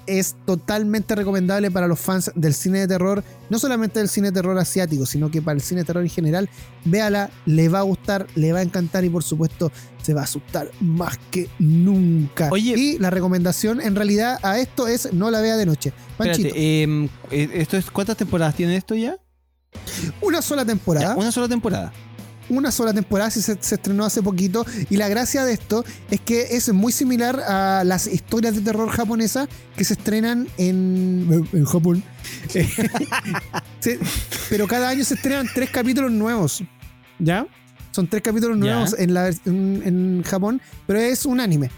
es 0.07 0.35
totalmente 0.45 1.15
recomendable 1.15 1.71
para 1.71 1.87
los 1.87 1.99
fans 1.99 2.31
del 2.35 2.53
cine 2.53 2.79
de 2.79 2.87
terror, 2.87 3.23
no 3.49 3.59
solamente 3.59 3.99
del 3.99 4.09
cine 4.09 4.27
de 4.27 4.33
terror 4.33 4.57
asiático, 4.57 5.05
sino 5.05 5.31
que 5.31 5.41
para 5.41 5.55
el 5.55 5.61
cine 5.61 5.81
de 5.81 5.85
terror 5.85 6.03
en 6.03 6.09
general. 6.09 6.49
Véala, 6.85 7.29
le 7.45 7.69
va 7.69 7.79
a 7.79 7.83
gustar, 7.83 8.27
le 8.35 8.53
va 8.53 8.59
a 8.59 8.61
encantar 8.61 9.03
y 9.05 9.09
por 9.09 9.23
supuesto 9.23 9.71
se 10.01 10.13
va 10.13 10.21
a 10.21 10.23
asustar 10.23 10.71
más 10.79 11.17
que 11.29 11.49
nunca. 11.59 12.49
Oye. 12.51 12.73
y 12.77 12.97
la 12.97 13.09
recomendación 13.09 13.81
en 13.81 13.95
realidad 13.95 14.39
a 14.43 14.59
esto 14.59 14.87
es 14.87 15.13
no 15.13 15.29
la 15.31 15.41
vea 15.41 15.57
de 15.57 15.65
noche. 15.65 15.93
Panchito, 16.17 16.47
Espérate, 16.47 16.83
em, 16.83 17.05
eh, 17.29 17.49
esto 17.53 17.77
es, 17.77 17.91
¿cuántas 17.91 18.17
temporadas 18.17 18.55
tiene 18.55 18.75
esto 18.75 18.95
ya? 18.95 19.17
una 20.21 20.41
sola 20.41 20.65
temporada. 20.65 21.13
Ya, 21.13 21.15
una 21.15 21.31
sola 21.31 21.47
temporada. 21.47 21.91
Una 22.57 22.71
sola 22.71 22.93
temporada, 22.93 23.29
sí 23.31 23.41
se, 23.41 23.57
se 23.59 23.75
estrenó 23.75 24.05
hace 24.05 24.21
poquito. 24.21 24.65
Y 24.89 24.97
la 24.97 25.09
gracia 25.09 25.45
de 25.45 25.53
esto 25.53 25.85
es 26.09 26.19
que 26.21 26.55
es 26.55 26.71
muy 26.73 26.91
similar 26.91 27.39
a 27.39 27.83
las 27.83 28.07
historias 28.07 28.55
de 28.55 28.61
terror 28.61 28.89
japonesas 28.89 29.47
que 29.75 29.83
se 29.83 29.93
estrenan 29.93 30.47
en, 30.57 31.47
en 31.53 31.65
Japón. 31.65 32.03
Pero 34.49 34.67
cada 34.67 34.89
año 34.89 35.03
se 35.03 35.15
estrenan 35.15 35.47
tres 35.53 35.69
capítulos 35.69 36.11
nuevos. 36.11 36.63
¿Ya? 37.19 37.45
Son 37.91 38.07
tres 38.07 38.23
capítulos 38.23 38.57
nuevos 38.57 38.95
en, 38.97 39.13
la, 39.13 39.29
en 39.45 40.23
Japón, 40.23 40.61
pero 40.87 40.99
es 40.99 41.25
un 41.25 41.41
anime. 41.41 41.69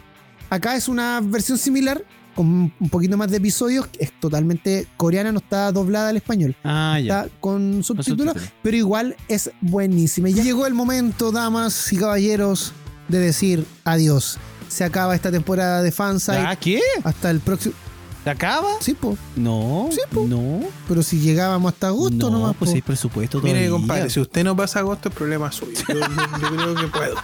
Acá 0.50 0.76
es 0.76 0.88
una 0.88 1.20
versión 1.24 1.58
similar, 1.58 2.04
con 2.34 2.72
un 2.80 2.90
poquito 2.90 3.18
más 3.18 3.30
de 3.32 3.38
episodios. 3.38 3.88
Es 4.00 4.12
totalmente 4.20 4.88
coreana, 4.98 5.32
no 5.32 5.40
está 5.40 5.72
doblada 5.72 6.10
al 6.10 6.18
español. 6.18 6.56
Ah, 6.64 7.00
ya. 7.00 7.22
Está 7.24 7.30
con 7.40 7.54
Con 7.74 7.84
subtítulos, 7.84 8.34
subtítulos. 8.34 8.54
pero 8.62 8.78
igual 8.78 9.16
es 9.28 9.52
buenísima. 9.62 10.30
Y 10.30 10.34
ya 10.34 10.44
llegó 10.44 10.66
el 10.68 10.74
momento, 10.74 11.32
damas 11.32 11.92
y 11.94 11.98
caballeros, 11.98 12.74
de 13.08 13.20
decir 13.20 13.66
adiós. 13.84 14.38
Se 14.70 14.84
acaba 14.84 15.14
esta 15.16 15.32
temporada 15.32 15.82
de 15.84 15.92
Fansite. 15.92 16.38
¿Ah, 16.38 16.56
qué? 16.56 16.80
Hasta 17.04 17.30
el 17.30 17.40
próximo. 17.40 17.76
¿Se 18.24 18.30
acaba? 18.30 18.70
Sí, 18.80 18.94
po. 18.94 19.18
No. 19.36 19.90
Sí, 19.92 20.00
po. 20.10 20.26
No. 20.28 20.62
Pero 20.88 21.04
si 21.04 21.20
llegábamos 21.20 21.74
hasta 21.74 21.88
agosto 21.88 22.30
no, 22.32 22.38
nomás, 22.40 22.56
pues 22.58 22.72
po. 22.72 22.76
hay 22.76 22.82
presupuesto 22.82 23.40
Mire, 23.42 23.50
todavía. 23.52 23.70
compadre, 23.72 24.10
si 24.10 24.20
usted 24.22 24.44
no 24.46 24.56
pasa 24.56 24.80
agosto, 24.80 25.10
el 25.10 25.16
problema 25.16 25.50
es 25.50 25.56
suyo. 25.56 25.74
Yo, 25.90 25.96
yo- 25.96 26.00
yo 26.42 26.56
creo 26.56 26.76
que 26.76 26.88
puedo. 26.88 27.16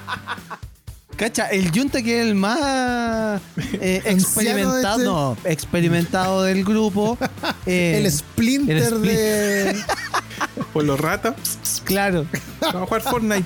Cacha, 1.20 1.48
el 1.48 1.70
Junta 1.78 2.02
que 2.02 2.22
es 2.22 2.28
el 2.28 2.36
más 2.36 3.42
eh, 3.74 4.02
experimentado, 4.06 4.94
este- 4.98 5.04
no, 5.04 5.38
experimentado 5.44 6.44
del 6.44 6.64
grupo. 6.64 7.18
eh, 7.66 8.02
el 8.02 8.10
Splinter 8.10 8.78
el 8.78 8.84
Splin- 8.86 9.02
de. 9.02 9.84
Por 10.74 10.86
los 10.86 10.98
ratas, 11.00 11.34
claro. 11.84 12.26
vamos 12.62 12.76
a 12.84 12.86
jugar 12.86 13.02
Fortnite. 13.02 13.46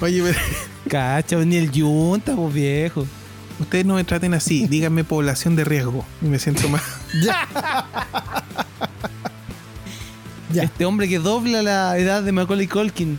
Oye, 0.00 0.22
pero 0.22 0.38
Cacha, 0.88 1.36
ni 1.44 1.56
el 1.56 1.70
Junta, 1.70 2.34
pues 2.34 2.54
viejo. 2.54 3.06
ustedes 3.60 3.84
no 3.84 3.94
me 3.96 4.04
traten 4.04 4.32
así. 4.32 4.66
Díganme 4.66 5.04
población 5.04 5.54
de 5.54 5.64
riesgo. 5.64 6.02
Y 6.22 6.26
me 6.26 6.38
siento 6.38 6.66
más. 6.70 6.82
ya. 7.22 7.46
Ya. 10.52 10.62
Este 10.64 10.84
hombre 10.86 11.08
que 11.08 11.18
dobla 11.18 11.62
la 11.62 11.98
edad 11.98 12.22
de 12.22 12.32
Macaulay 12.32 12.66
Culkin. 12.68 13.18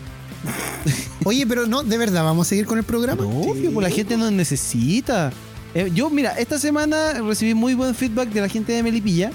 Oye, 1.26 1.45
pero 1.48 1.68
no, 1.68 1.84
de 1.84 1.98
verdad, 1.98 2.24
vamos 2.24 2.48
a 2.48 2.49
seguir 2.49 2.65
con 2.65 2.78
el 2.78 2.84
programa. 2.84 3.24
No, 3.24 3.30
obvio, 3.30 3.72
pues 3.72 3.88
la 3.88 3.94
gente 3.94 4.18
nos 4.18 4.32
necesita. 4.32 5.32
Eh, 5.74 5.91
yo, 5.94 6.10
mira, 6.10 6.32
esta 6.34 6.60
semana 6.60 7.14
recibí 7.22 7.53
muy 7.53 7.74
buen 7.74 7.95
feedback 7.95 8.30
de 8.30 8.41
la 8.41 8.49
gente 8.49 8.74
de 8.74 8.84
Melipilla. 8.84 9.32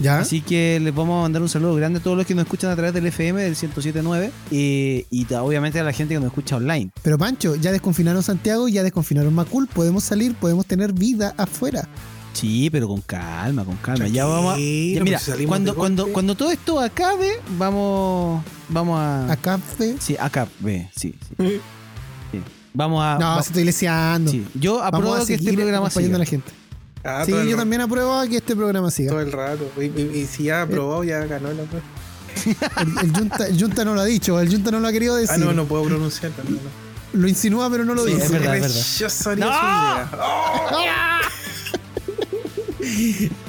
Ya. 0.00 0.20
Así 0.20 0.40
que 0.40 0.78
les 0.80 0.94
vamos 0.94 1.18
a 1.18 1.22
mandar 1.22 1.42
un 1.42 1.48
saludo 1.48 1.74
grande 1.74 1.98
a 1.98 2.02
todos 2.02 2.16
los 2.16 2.24
que 2.24 2.34
nos 2.34 2.44
escuchan 2.44 2.70
a 2.70 2.76
través 2.76 2.94
del 2.94 3.06
FM 3.06 3.40
del 3.40 3.50
1079 3.50 4.30
eh, 4.52 5.06
y 5.10 5.34
obviamente 5.34 5.80
a 5.80 5.82
la 5.82 5.92
gente 5.92 6.14
que 6.14 6.20
nos 6.20 6.28
escucha 6.28 6.56
online. 6.56 6.90
Pero 7.02 7.18
Pancho, 7.18 7.56
ya 7.56 7.72
desconfinaron 7.72 8.22
Santiago, 8.22 8.68
ya 8.68 8.84
desconfinaron 8.84 9.34
Macul, 9.34 9.66
podemos 9.66 10.04
salir, 10.04 10.36
podemos 10.36 10.66
tener 10.66 10.92
vida 10.92 11.34
afuera. 11.36 11.88
Sí, 12.40 12.68
pero 12.70 12.86
con 12.88 13.00
calma, 13.00 13.64
con 13.64 13.76
calma. 13.76 14.06
Ya 14.08 14.24
vamos 14.26 14.52
a, 14.52 14.54
Tranquilo, 14.54 14.98
ya, 14.98 15.04
mira, 15.04 15.20
pues 15.24 15.46
cuando, 15.46 15.74
cuando, 15.74 16.06
cuando 16.12 16.34
todo 16.34 16.50
esto 16.50 16.80
acabe, 16.80 17.40
vamos, 17.56 18.44
vamos 18.68 18.98
a... 19.00 19.32
Acá 19.32 19.58
fe. 19.58 19.96
Sí, 19.98 20.16
acá, 20.18 20.46
ve, 20.60 20.90
sí, 20.96 21.14
sí. 21.38 21.60
Sí. 22.30 22.40
Vamos 22.74 23.02
a... 23.02 23.18
No, 23.18 23.42
se 23.42 23.48
estoy 23.48 23.64
leseando. 23.64 24.30
sí. 24.30 24.46
Yo 24.54 24.74
Vamos 24.76 24.88
apruebo 24.94 25.14
a 25.16 25.26
que 25.26 25.34
este 25.34 25.52
programa 25.54 25.88
siga. 25.90 26.16
a 26.16 26.18
la 26.18 26.24
gente. 26.26 26.52
Ah, 27.02 27.22
sí, 27.24 27.30
yo 27.32 27.38
rato, 27.44 27.56
también 27.56 27.80
apruebo 27.80 28.22
que 28.28 28.36
este 28.36 28.54
programa 28.54 28.90
siga. 28.90 29.10
Todo 29.12 29.20
el 29.22 29.32
rato. 29.32 29.70
Y, 29.78 29.84
y- 29.84 30.12
y 30.22 30.26
si 30.26 30.44
ya 30.44 30.62
aprobado, 30.62 31.02
ya 31.04 31.20
ganó 31.24 31.48
la 31.52 31.62
cosa. 31.64 31.82
El, 32.82 32.98
el 33.08 33.12
Junta, 33.16 33.46
el 33.46 33.58
Junta 33.60 33.84
no 33.84 33.94
lo 33.94 34.00
ha 34.02 34.04
dicho, 34.04 34.38
el 34.40 34.50
Junta 34.50 34.70
no 34.70 34.80
lo 34.80 34.88
ha 34.88 34.92
querido 34.92 35.16
decir. 35.16 35.36
Ah, 35.36 35.38
no, 35.38 35.52
no 35.54 35.64
puedo 35.64 35.84
pronunciar. 35.84 36.30
No, 36.44 36.50
no. 36.50 36.58
Lo 37.14 37.26
insinúa, 37.26 37.70
pero 37.70 37.84
no 37.86 37.94
lo 37.94 38.04
Sí, 38.04 38.12
dice. 38.12 38.26
es 38.26 38.30
verdad, 38.32 38.56
es 38.58 39.24
verdad. 39.24 40.10
¡No! 40.10 40.78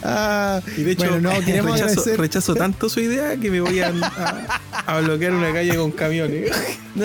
Ah, 0.03 0.61
Y 0.77 0.83
de 0.83 0.91
hecho, 0.91 1.07
bueno, 1.09 1.31
no, 1.33 1.39
queremos 1.45 1.71
rechazo, 1.73 1.89
agradecer. 1.91 2.19
rechazo 2.19 2.55
tanto 2.55 2.89
su 2.89 2.99
idea 2.99 3.37
que 3.37 3.49
me 3.51 3.61
voy 3.61 3.79
a, 3.79 3.87
a- 3.89 4.59
a 4.95 4.99
bloquear 5.01 5.33
una 5.33 5.53
calle 5.53 5.75
con 5.75 5.91
camiones. 5.91 6.51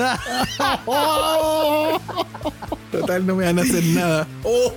Total, 2.90 3.26
no 3.26 3.34
me 3.34 3.44
van 3.44 3.58
a 3.58 3.62
hacer 3.62 3.82
nada. 3.86 4.26
Oh. 4.44 4.72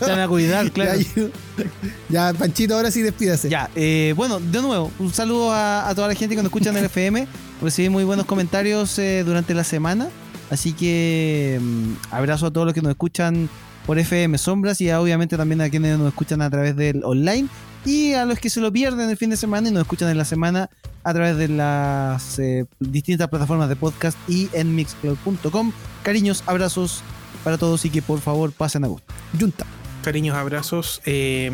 Te 0.00 0.06
van 0.10 0.20
a 0.20 0.28
cuidar, 0.28 0.70
claro. 0.72 0.98
Ya, 0.98 2.32
ya, 2.32 2.32
Panchito, 2.38 2.74
ahora 2.74 2.90
sí 2.90 3.02
despídase. 3.02 3.48
Ya, 3.50 3.68
eh, 3.76 4.14
bueno, 4.16 4.40
de 4.40 4.62
nuevo, 4.62 4.90
un 4.98 5.12
saludo 5.12 5.52
a, 5.52 5.88
a 5.88 5.94
toda 5.94 6.08
la 6.08 6.14
gente 6.14 6.34
que 6.34 6.42
nos 6.42 6.46
escucha 6.50 6.70
en 6.70 6.78
el 6.78 6.84
FM. 6.86 7.26
Recibí 7.62 7.88
muy 7.90 8.04
buenos 8.04 8.26
comentarios 8.26 8.98
eh, 8.98 9.22
durante 9.24 9.52
la 9.54 9.64
semana. 9.64 10.08
Así 10.50 10.72
que 10.72 11.58
mm, 11.60 11.92
abrazo 12.10 12.46
a 12.46 12.50
todos 12.52 12.66
los 12.66 12.74
que 12.74 12.80
nos 12.82 12.90
escuchan 12.90 13.48
por 13.86 13.98
FM 13.98 14.36
Sombras 14.38 14.80
y 14.80 14.90
obviamente 14.90 15.36
también 15.36 15.60
a 15.60 15.70
quienes 15.70 15.98
nos 15.98 16.08
escuchan 16.08 16.42
a 16.42 16.50
través 16.50 16.76
del 16.76 17.04
online 17.04 17.48
y 17.84 18.14
a 18.14 18.24
los 18.26 18.38
que 18.38 18.50
se 18.50 18.60
lo 18.60 18.72
pierden 18.72 19.08
el 19.08 19.16
fin 19.16 19.30
de 19.30 19.36
semana 19.36 19.68
y 19.68 19.72
nos 19.72 19.82
escuchan 19.82 20.08
en 20.10 20.18
la 20.18 20.24
semana 20.24 20.68
a 21.04 21.14
través 21.14 21.36
de 21.36 21.48
las 21.48 22.38
eh, 22.40 22.66
distintas 22.80 23.28
plataformas 23.28 23.68
de 23.68 23.76
podcast 23.76 24.18
y 24.28 24.48
en 24.52 24.74
mixcloud.com. 24.74 25.72
Cariños, 26.02 26.42
abrazos 26.46 27.02
para 27.44 27.58
todos 27.58 27.84
y 27.84 27.90
que 27.90 28.02
por 28.02 28.20
favor 28.20 28.50
pasen 28.50 28.84
a 28.84 28.88
gusto. 28.88 29.14
Junta. 29.38 29.64
Cariños, 30.02 30.36
abrazos. 30.36 31.00
eh, 31.04 31.52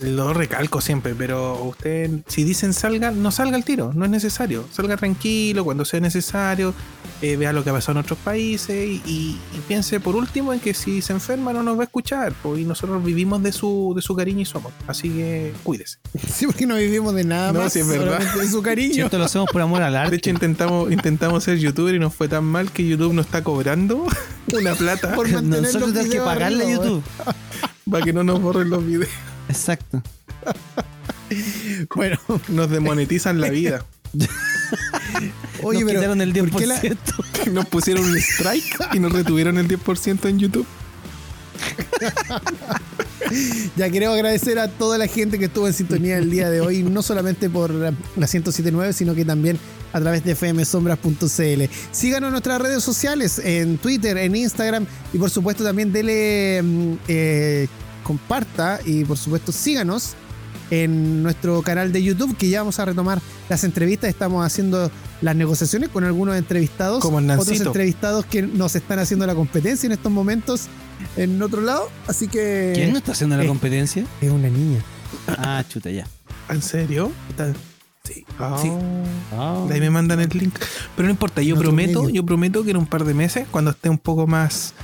lo 0.00 0.34
recalco 0.34 0.80
siempre, 0.80 1.14
pero 1.14 1.62
usted, 1.64 2.10
si 2.26 2.42
dicen 2.44 2.72
salga, 2.72 3.12
no 3.12 3.30
salga 3.30 3.56
al 3.56 3.64
tiro, 3.64 3.92
no 3.94 4.04
es 4.04 4.10
necesario. 4.10 4.64
Salga 4.72 4.96
tranquilo 4.96 5.64
cuando 5.64 5.84
sea 5.84 6.00
necesario, 6.00 6.74
eh, 7.22 7.36
vea 7.36 7.52
lo 7.52 7.64
que 7.64 7.70
ha 7.70 7.72
pasado 7.72 7.98
en 7.98 8.04
otros 8.04 8.18
países 8.18 8.70
y, 8.88 9.02
y- 9.06 9.40
y 9.56 9.60
piense 9.66 10.00
por 10.00 10.16
último 10.16 10.52
en 10.52 10.60
que 10.60 10.74
si 10.74 11.00
se 11.00 11.12
enferma 11.14 11.52
no 11.52 11.62
nos 11.62 11.76
va 11.78 11.82
a 11.82 11.84
escuchar, 11.84 12.34
pues, 12.42 12.60
y 12.60 12.64
nosotros 12.64 13.02
vivimos 13.02 13.42
de 13.42 13.52
su, 13.52 13.92
de 13.96 14.02
su 14.02 14.14
cariño 14.14 14.40
y 14.40 14.44
su 14.44 14.58
amor. 14.58 14.72
Así 14.86 15.08
que 15.10 15.52
cuídese. 15.62 15.98
Sí, 16.36 16.46
porque 16.46 16.66
no 16.66 16.76
vivimos 16.76 17.14
de 17.14 17.24
nada 17.24 17.52
No, 17.52 17.60
más. 17.60 17.72
sí, 17.72 17.80
es 17.80 17.88
verdad. 17.88 18.18
de 18.20 18.46
su 18.48 18.58
Si 18.58 18.62
cariño. 18.62 19.04
esto 19.06 19.18
lo 19.18 19.24
hacemos 19.24 19.48
por 19.50 19.62
amor 19.62 19.82
al 19.82 19.92
De 19.92 19.98
arte. 19.98 20.16
hecho, 20.16 20.30
intentamos, 20.30 20.92
intentamos 20.92 21.42
ser 21.44 21.58
youtuber 21.58 21.94
y 21.94 21.98
nos 21.98 22.14
fue 22.14 22.28
tan 22.28 22.44
mal 22.44 22.70
que 22.70 22.86
YouTube 22.86 23.12
nos 23.14 23.26
está 23.26 23.42
cobrando 23.42 24.06
una 24.52 24.74
plata 24.74 25.14
Por 25.14 25.28
Nosotros 25.42 25.92
tenemos 25.92 26.12
que 26.12 26.20
pagarle 26.20 26.64
a 26.66 26.70
YouTube. 26.76 27.02
para 27.90 28.04
que 28.04 28.12
no 28.12 28.22
nos 28.24 28.40
borren 28.42 28.68
los 28.70 28.84
videos. 28.84 29.10
Exacto. 29.48 30.02
Bueno, 31.94 32.18
Nos 32.48 32.70
demonetizan 32.70 33.40
la 33.40 33.48
vida. 33.50 33.84
Oye, 35.62 35.80
Nos 35.80 35.88
pero. 35.88 36.00
quitaron 36.00 36.20
el 36.20 36.32
10%. 36.32 36.50
¿por 36.50 36.60
qué 36.60 36.66
la- 36.66 36.80
Nos 37.52 37.66
pusieron 37.66 38.04
un 38.04 38.16
strike 38.16 38.94
y 38.94 38.98
nos 38.98 39.12
retuvieron 39.12 39.58
el 39.58 39.68
10% 39.68 40.28
en 40.28 40.38
YouTube. 40.38 40.66
Ya 43.76 43.90
queremos 43.90 44.14
agradecer 44.14 44.58
a 44.58 44.68
toda 44.68 44.98
la 44.98 45.06
gente 45.08 45.38
que 45.38 45.46
estuvo 45.46 45.66
en 45.66 45.72
sintonía 45.72 46.16
el 46.18 46.30
día 46.30 46.48
de 46.48 46.60
hoy, 46.60 46.82
no 46.84 47.02
solamente 47.02 47.50
por 47.50 47.70
la 47.72 47.90
1079, 48.16 48.92
sino 48.92 49.14
que 49.14 49.24
también 49.24 49.58
a 49.92 50.00
través 50.00 50.22
de 50.24 50.34
fmsombras.cl. 50.36 51.62
Síganos 51.90 52.28
en 52.28 52.32
nuestras 52.32 52.60
redes 52.60 52.84
sociales, 52.84 53.40
en 53.42 53.78
Twitter, 53.78 54.16
en 54.18 54.36
Instagram 54.36 54.86
y 55.12 55.18
por 55.18 55.30
supuesto 55.30 55.64
también 55.64 55.92
dele, 55.92 56.62
mm, 56.62 56.92
eh, 57.08 57.68
comparta 58.04 58.78
y 58.84 59.04
por 59.04 59.16
supuesto 59.18 59.50
síganos 59.50 60.14
en 60.70 61.22
nuestro 61.22 61.62
canal 61.62 61.92
de 61.92 62.02
YouTube, 62.02 62.36
que 62.36 62.48
ya 62.48 62.60
vamos 62.60 62.78
a 62.78 62.84
retomar 62.84 63.20
las 63.48 63.64
entrevistas. 63.64 64.10
Estamos 64.10 64.44
haciendo 64.44 64.90
las 65.20 65.36
negociaciones 65.36 65.88
con 65.88 66.04
algunos 66.04 66.36
entrevistados. 66.36 67.00
Como 67.00 67.18
el 67.20 67.30
otros 67.30 67.60
entrevistados 67.60 68.26
que 68.26 68.42
nos 68.42 68.74
están 68.76 68.98
haciendo 68.98 69.26
la 69.26 69.34
competencia 69.34 69.86
en 69.86 69.92
estos 69.92 70.10
momentos 70.12 70.66
en 71.16 71.40
otro 71.42 71.60
lado. 71.60 71.88
Así 72.06 72.28
que. 72.28 72.72
¿Quién 72.74 72.92
no 72.92 72.98
está 72.98 73.12
haciendo 73.12 73.36
la 73.36 73.46
competencia? 73.46 74.04
Es 74.20 74.30
una 74.30 74.48
niña. 74.48 74.80
Ah, 75.28 75.62
chuta, 75.68 75.90
ya. 75.90 76.06
¿En 76.48 76.62
serio? 76.62 77.12
Está- 77.30 77.52
Sí. 78.04 78.24
Sí. 78.62 78.70
De 79.68 79.74
ahí 79.74 79.80
me 79.80 79.90
mandan 79.90 80.20
el 80.20 80.28
link. 80.28 80.54
Pero 80.94 81.06
no 81.06 81.10
importa, 81.10 81.42
yo 81.42 81.56
prometo, 81.56 82.08
yo 82.08 82.24
prometo 82.24 82.62
que 82.62 82.70
en 82.70 82.76
un 82.76 82.86
par 82.86 83.04
de 83.04 83.14
meses, 83.14 83.48
cuando 83.50 83.72
esté 83.72 83.88
un 83.90 83.98
poco 83.98 84.28
más 84.28 84.74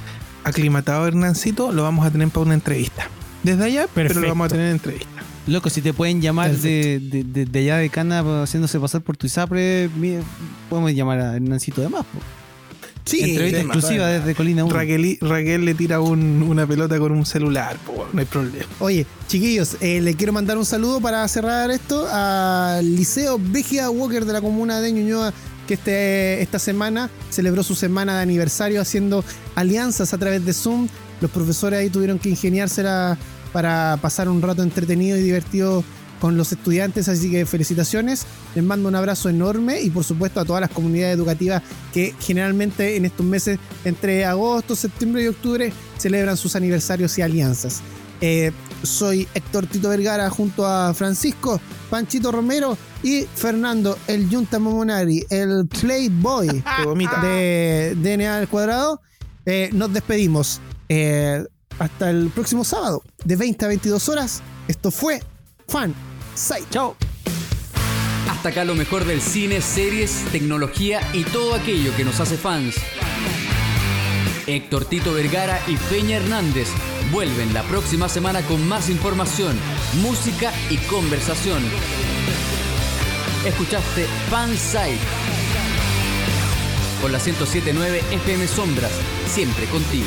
aclimatado 0.42 1.06
Hernancito, 1.06 1.70
lo 1.70 1.84
vamos 1.84 2.04
a 2.04 2.10
tener 2.10 2.28
para 2.30 2.46
una 2.46 2.54
entrevista. 2.54 3.08
Desde 3.44 3.64
allá, 3.64 3.86
pero 3.94 4.12
lo 4.20 4.26
vamos 4.28 4.46
a 4.46 4.48
tener 4.48 4.66
en 4.66 4.72
entrevista. 4.72 5.21
Loco, 5.46 5.70
si 5.70 5.82
te 5.82 5.92
pueden 5.92 6.20
llamar 6.20 6.52
de, 6.56 7.00
de, 7.00 7.24
de- 7.24 7.46
de 7.46 7.58
allá 7.58 7.78
de 7.78 7.88
Cana 7.90 8.20
haciéndose 8.42 8.78
pasar 8.78 9.00
por 9.02 9.16
tu 9.16 9.26
ISAPRE, 9.26 9.90
podemos 10.70 10.92
llamar 10.94 11.18
a 11.20 11.34
Hernancito 11.36 11.80
de 11.80 11.88
más. 11.88 12.02
po. 12.04 12.18
Sí, 13.04 13.20
Entrevista 13.22 13.56
de- 13.58 13.64
exclusiva 13.64 14.06
desde 14.06 14.34
Colina 14.36 14.64
1. 14.64 14.72
Raquel, 14.72 15.18
Raquel 15.20 15.64
le 15.64 15.74
tira 15.74 15.98
un- 16.00 16.44
una 16.48 16.64
pelota 16.64 16.96
con 17.00 17.10
un 17.10 17.26
celular, 17.26 17.76
po, 17.84 18.06
no 18.12 18.20
hay 18.20 18.26
problema. 18.26 18.64
Oye, 18.78 19.04
chiquillos, 19.26 19.76
eh, 19.80 20.00
le 20.00 20.14
quiero 20.14 20.32
mandar 20.32 20.56
un 20.56 20.64
saludo 20.64 21.00
para 21.00 21.26
cerrar 21.26 21.72
esto 21.72 22.06
al 22.08 22.94
Liceo 22.94 23.40
Bégia 23.42 23.90
Walker 23.90 24.24
de 24.24 24.32
la 24.34 24.40
comuna 24.40 24.80
de 24.80 24.92
Ñuñoa, 24.92 25.34
que 25.66 25.74
este, 25.74 26.40
esta 26.40 26.60
semana 26.60 27.10
celebró 27.30 27.64
su 27.64 27.74
semana 27.74 28.16
de 28.18 28.22
aniversario 28.22 28.80
haciendo 28.80 29.24
alianzas 29.56 30.14
a 30.14 30.18
través 30.18 30.44
de 30.44 30.52
Zoom. 30.52 30.86
Los 31.20 31.30
profesores 31.32 31.80
ahí 31.80 31.90
tuvieron 31.90 32.20
que 32.20 32.28
ingeniársela 32.28 33.18
para 33.52 33.98
pasar 34.00 34.28
un 34.28 34.42
rato 34.42 34.62
entretenido 34.62 35.16
y 35.16 35.22
divertido 35.22 35.84
con 36.20 36.36
los 36.36 36.52
estudiantes, 36.52 37.08
así 37.08 37.30
que 37.32 37.46
felicitaciones. 37.46 38.26
Les 38.54 38.62
mando 38.62 38.88
un 38.88 38.94
abrazo 38.94 39.28
enorme 39.28 39.80
y 39.80 39.90
por 39.90 40.04
supuesto 40.04 40.38
a 40.38 40.44
todas 40.44 40.60
las 40.60 40.70
comunidades 40.70 41.16
educativas 41.16 41.62
que 41.92 42.14
generalmente 42.20 42.96
en 42.96 43.04
estos 43.04 43.26
meses 43.26 43.58
entre 43.84 44.24
agosto, 44.24 44.76
septiembre 44.76 45.24
y 45.24 45.26
octubre 45.26 45.72
celebran 45.98 46.36
sus 46.36 46.54
aniversarios 46.54 47.18
y 47.18 47.22
alianzas. 47.22 47.82
Eh, 48.20 48.52
soy 48.84 49.26
Héctor 49.34 49.66
Tito 49.66 49.88
Vergara 49.88 50.30
junto 50.30 50.64
a 50.64 50.94
Francisco 50.94 51.60
Panchito 51.90 52.30
Romero 52.30 52.78
y 53.02 53.22
Fernando 53.34 53.98
el 54.06 54.30
Yunta 54.30 54.60
Momonari, 54.60 55.26
el 55.28 55.66
Playboy 55.66 56.46
de 57.22 57.96
DNA 57.96 58.38
al 58.38 58.48
cuadrado. 58.48 59.00
Eh, 59.44 59.70
nos 59.72 59.92
despedimos. 59.92 60.60
Eh, 60.88 61.44
hasta 61.82 62.10
el 62.10 62.30
próximo 62.30 62.62
sábado, 62.62 63.02
de 63.24 63.34
20 63.34 63.64
a 63.64 63.68
22 63.68 64.08
horas. 64.08 64.40
Esto 64.68 64.92
fue 64.92 65.20
Fan 65.66 65.92
Site. 66.36 66.66
Chao. 66.70 66.96
Hasta 68.30 68.50
acá 68.50 68.64
lo 68.64 68.76
mejor 68.76 69.04
del 69.04 69.20
cine, 69.20 69.60
series, 69.60 70.24
tecnología 70.30 71.00
y 71.12 71.24
todo 71.24 71.54
aquello 71.54 71.94
que 71.96 72.04
nos 72.04 72.20
hace 72.20 72.36
fans. 72.36 72.76
Héctor 74.46 74.84
Tito 74.84 75.12
Vergara 75.12 75.60
y 75.66 75.76
Peña 75.76 76.18
Hernández 76.18 76.68
vuelven 77.10 77.52
la 77.52 77.64
próxima 77.64 78.08
semana 78.08 78.42
con 78.42 78.66
más 78.68 78.88
información, 78.88 79.56
música 80.02 80.52
y 80.70 80.76
conversación. 80.86 81.62
Escuchaste 83.44 84.06
Fansite 84.30 85.00
por 87.00 87.10
la 87.10 87.18
1079 87.18 88.04
FM 88.12 88.46
Sombras, 88.46 88.92
siempre 89.26 89.66
contigo. 89.66 90.06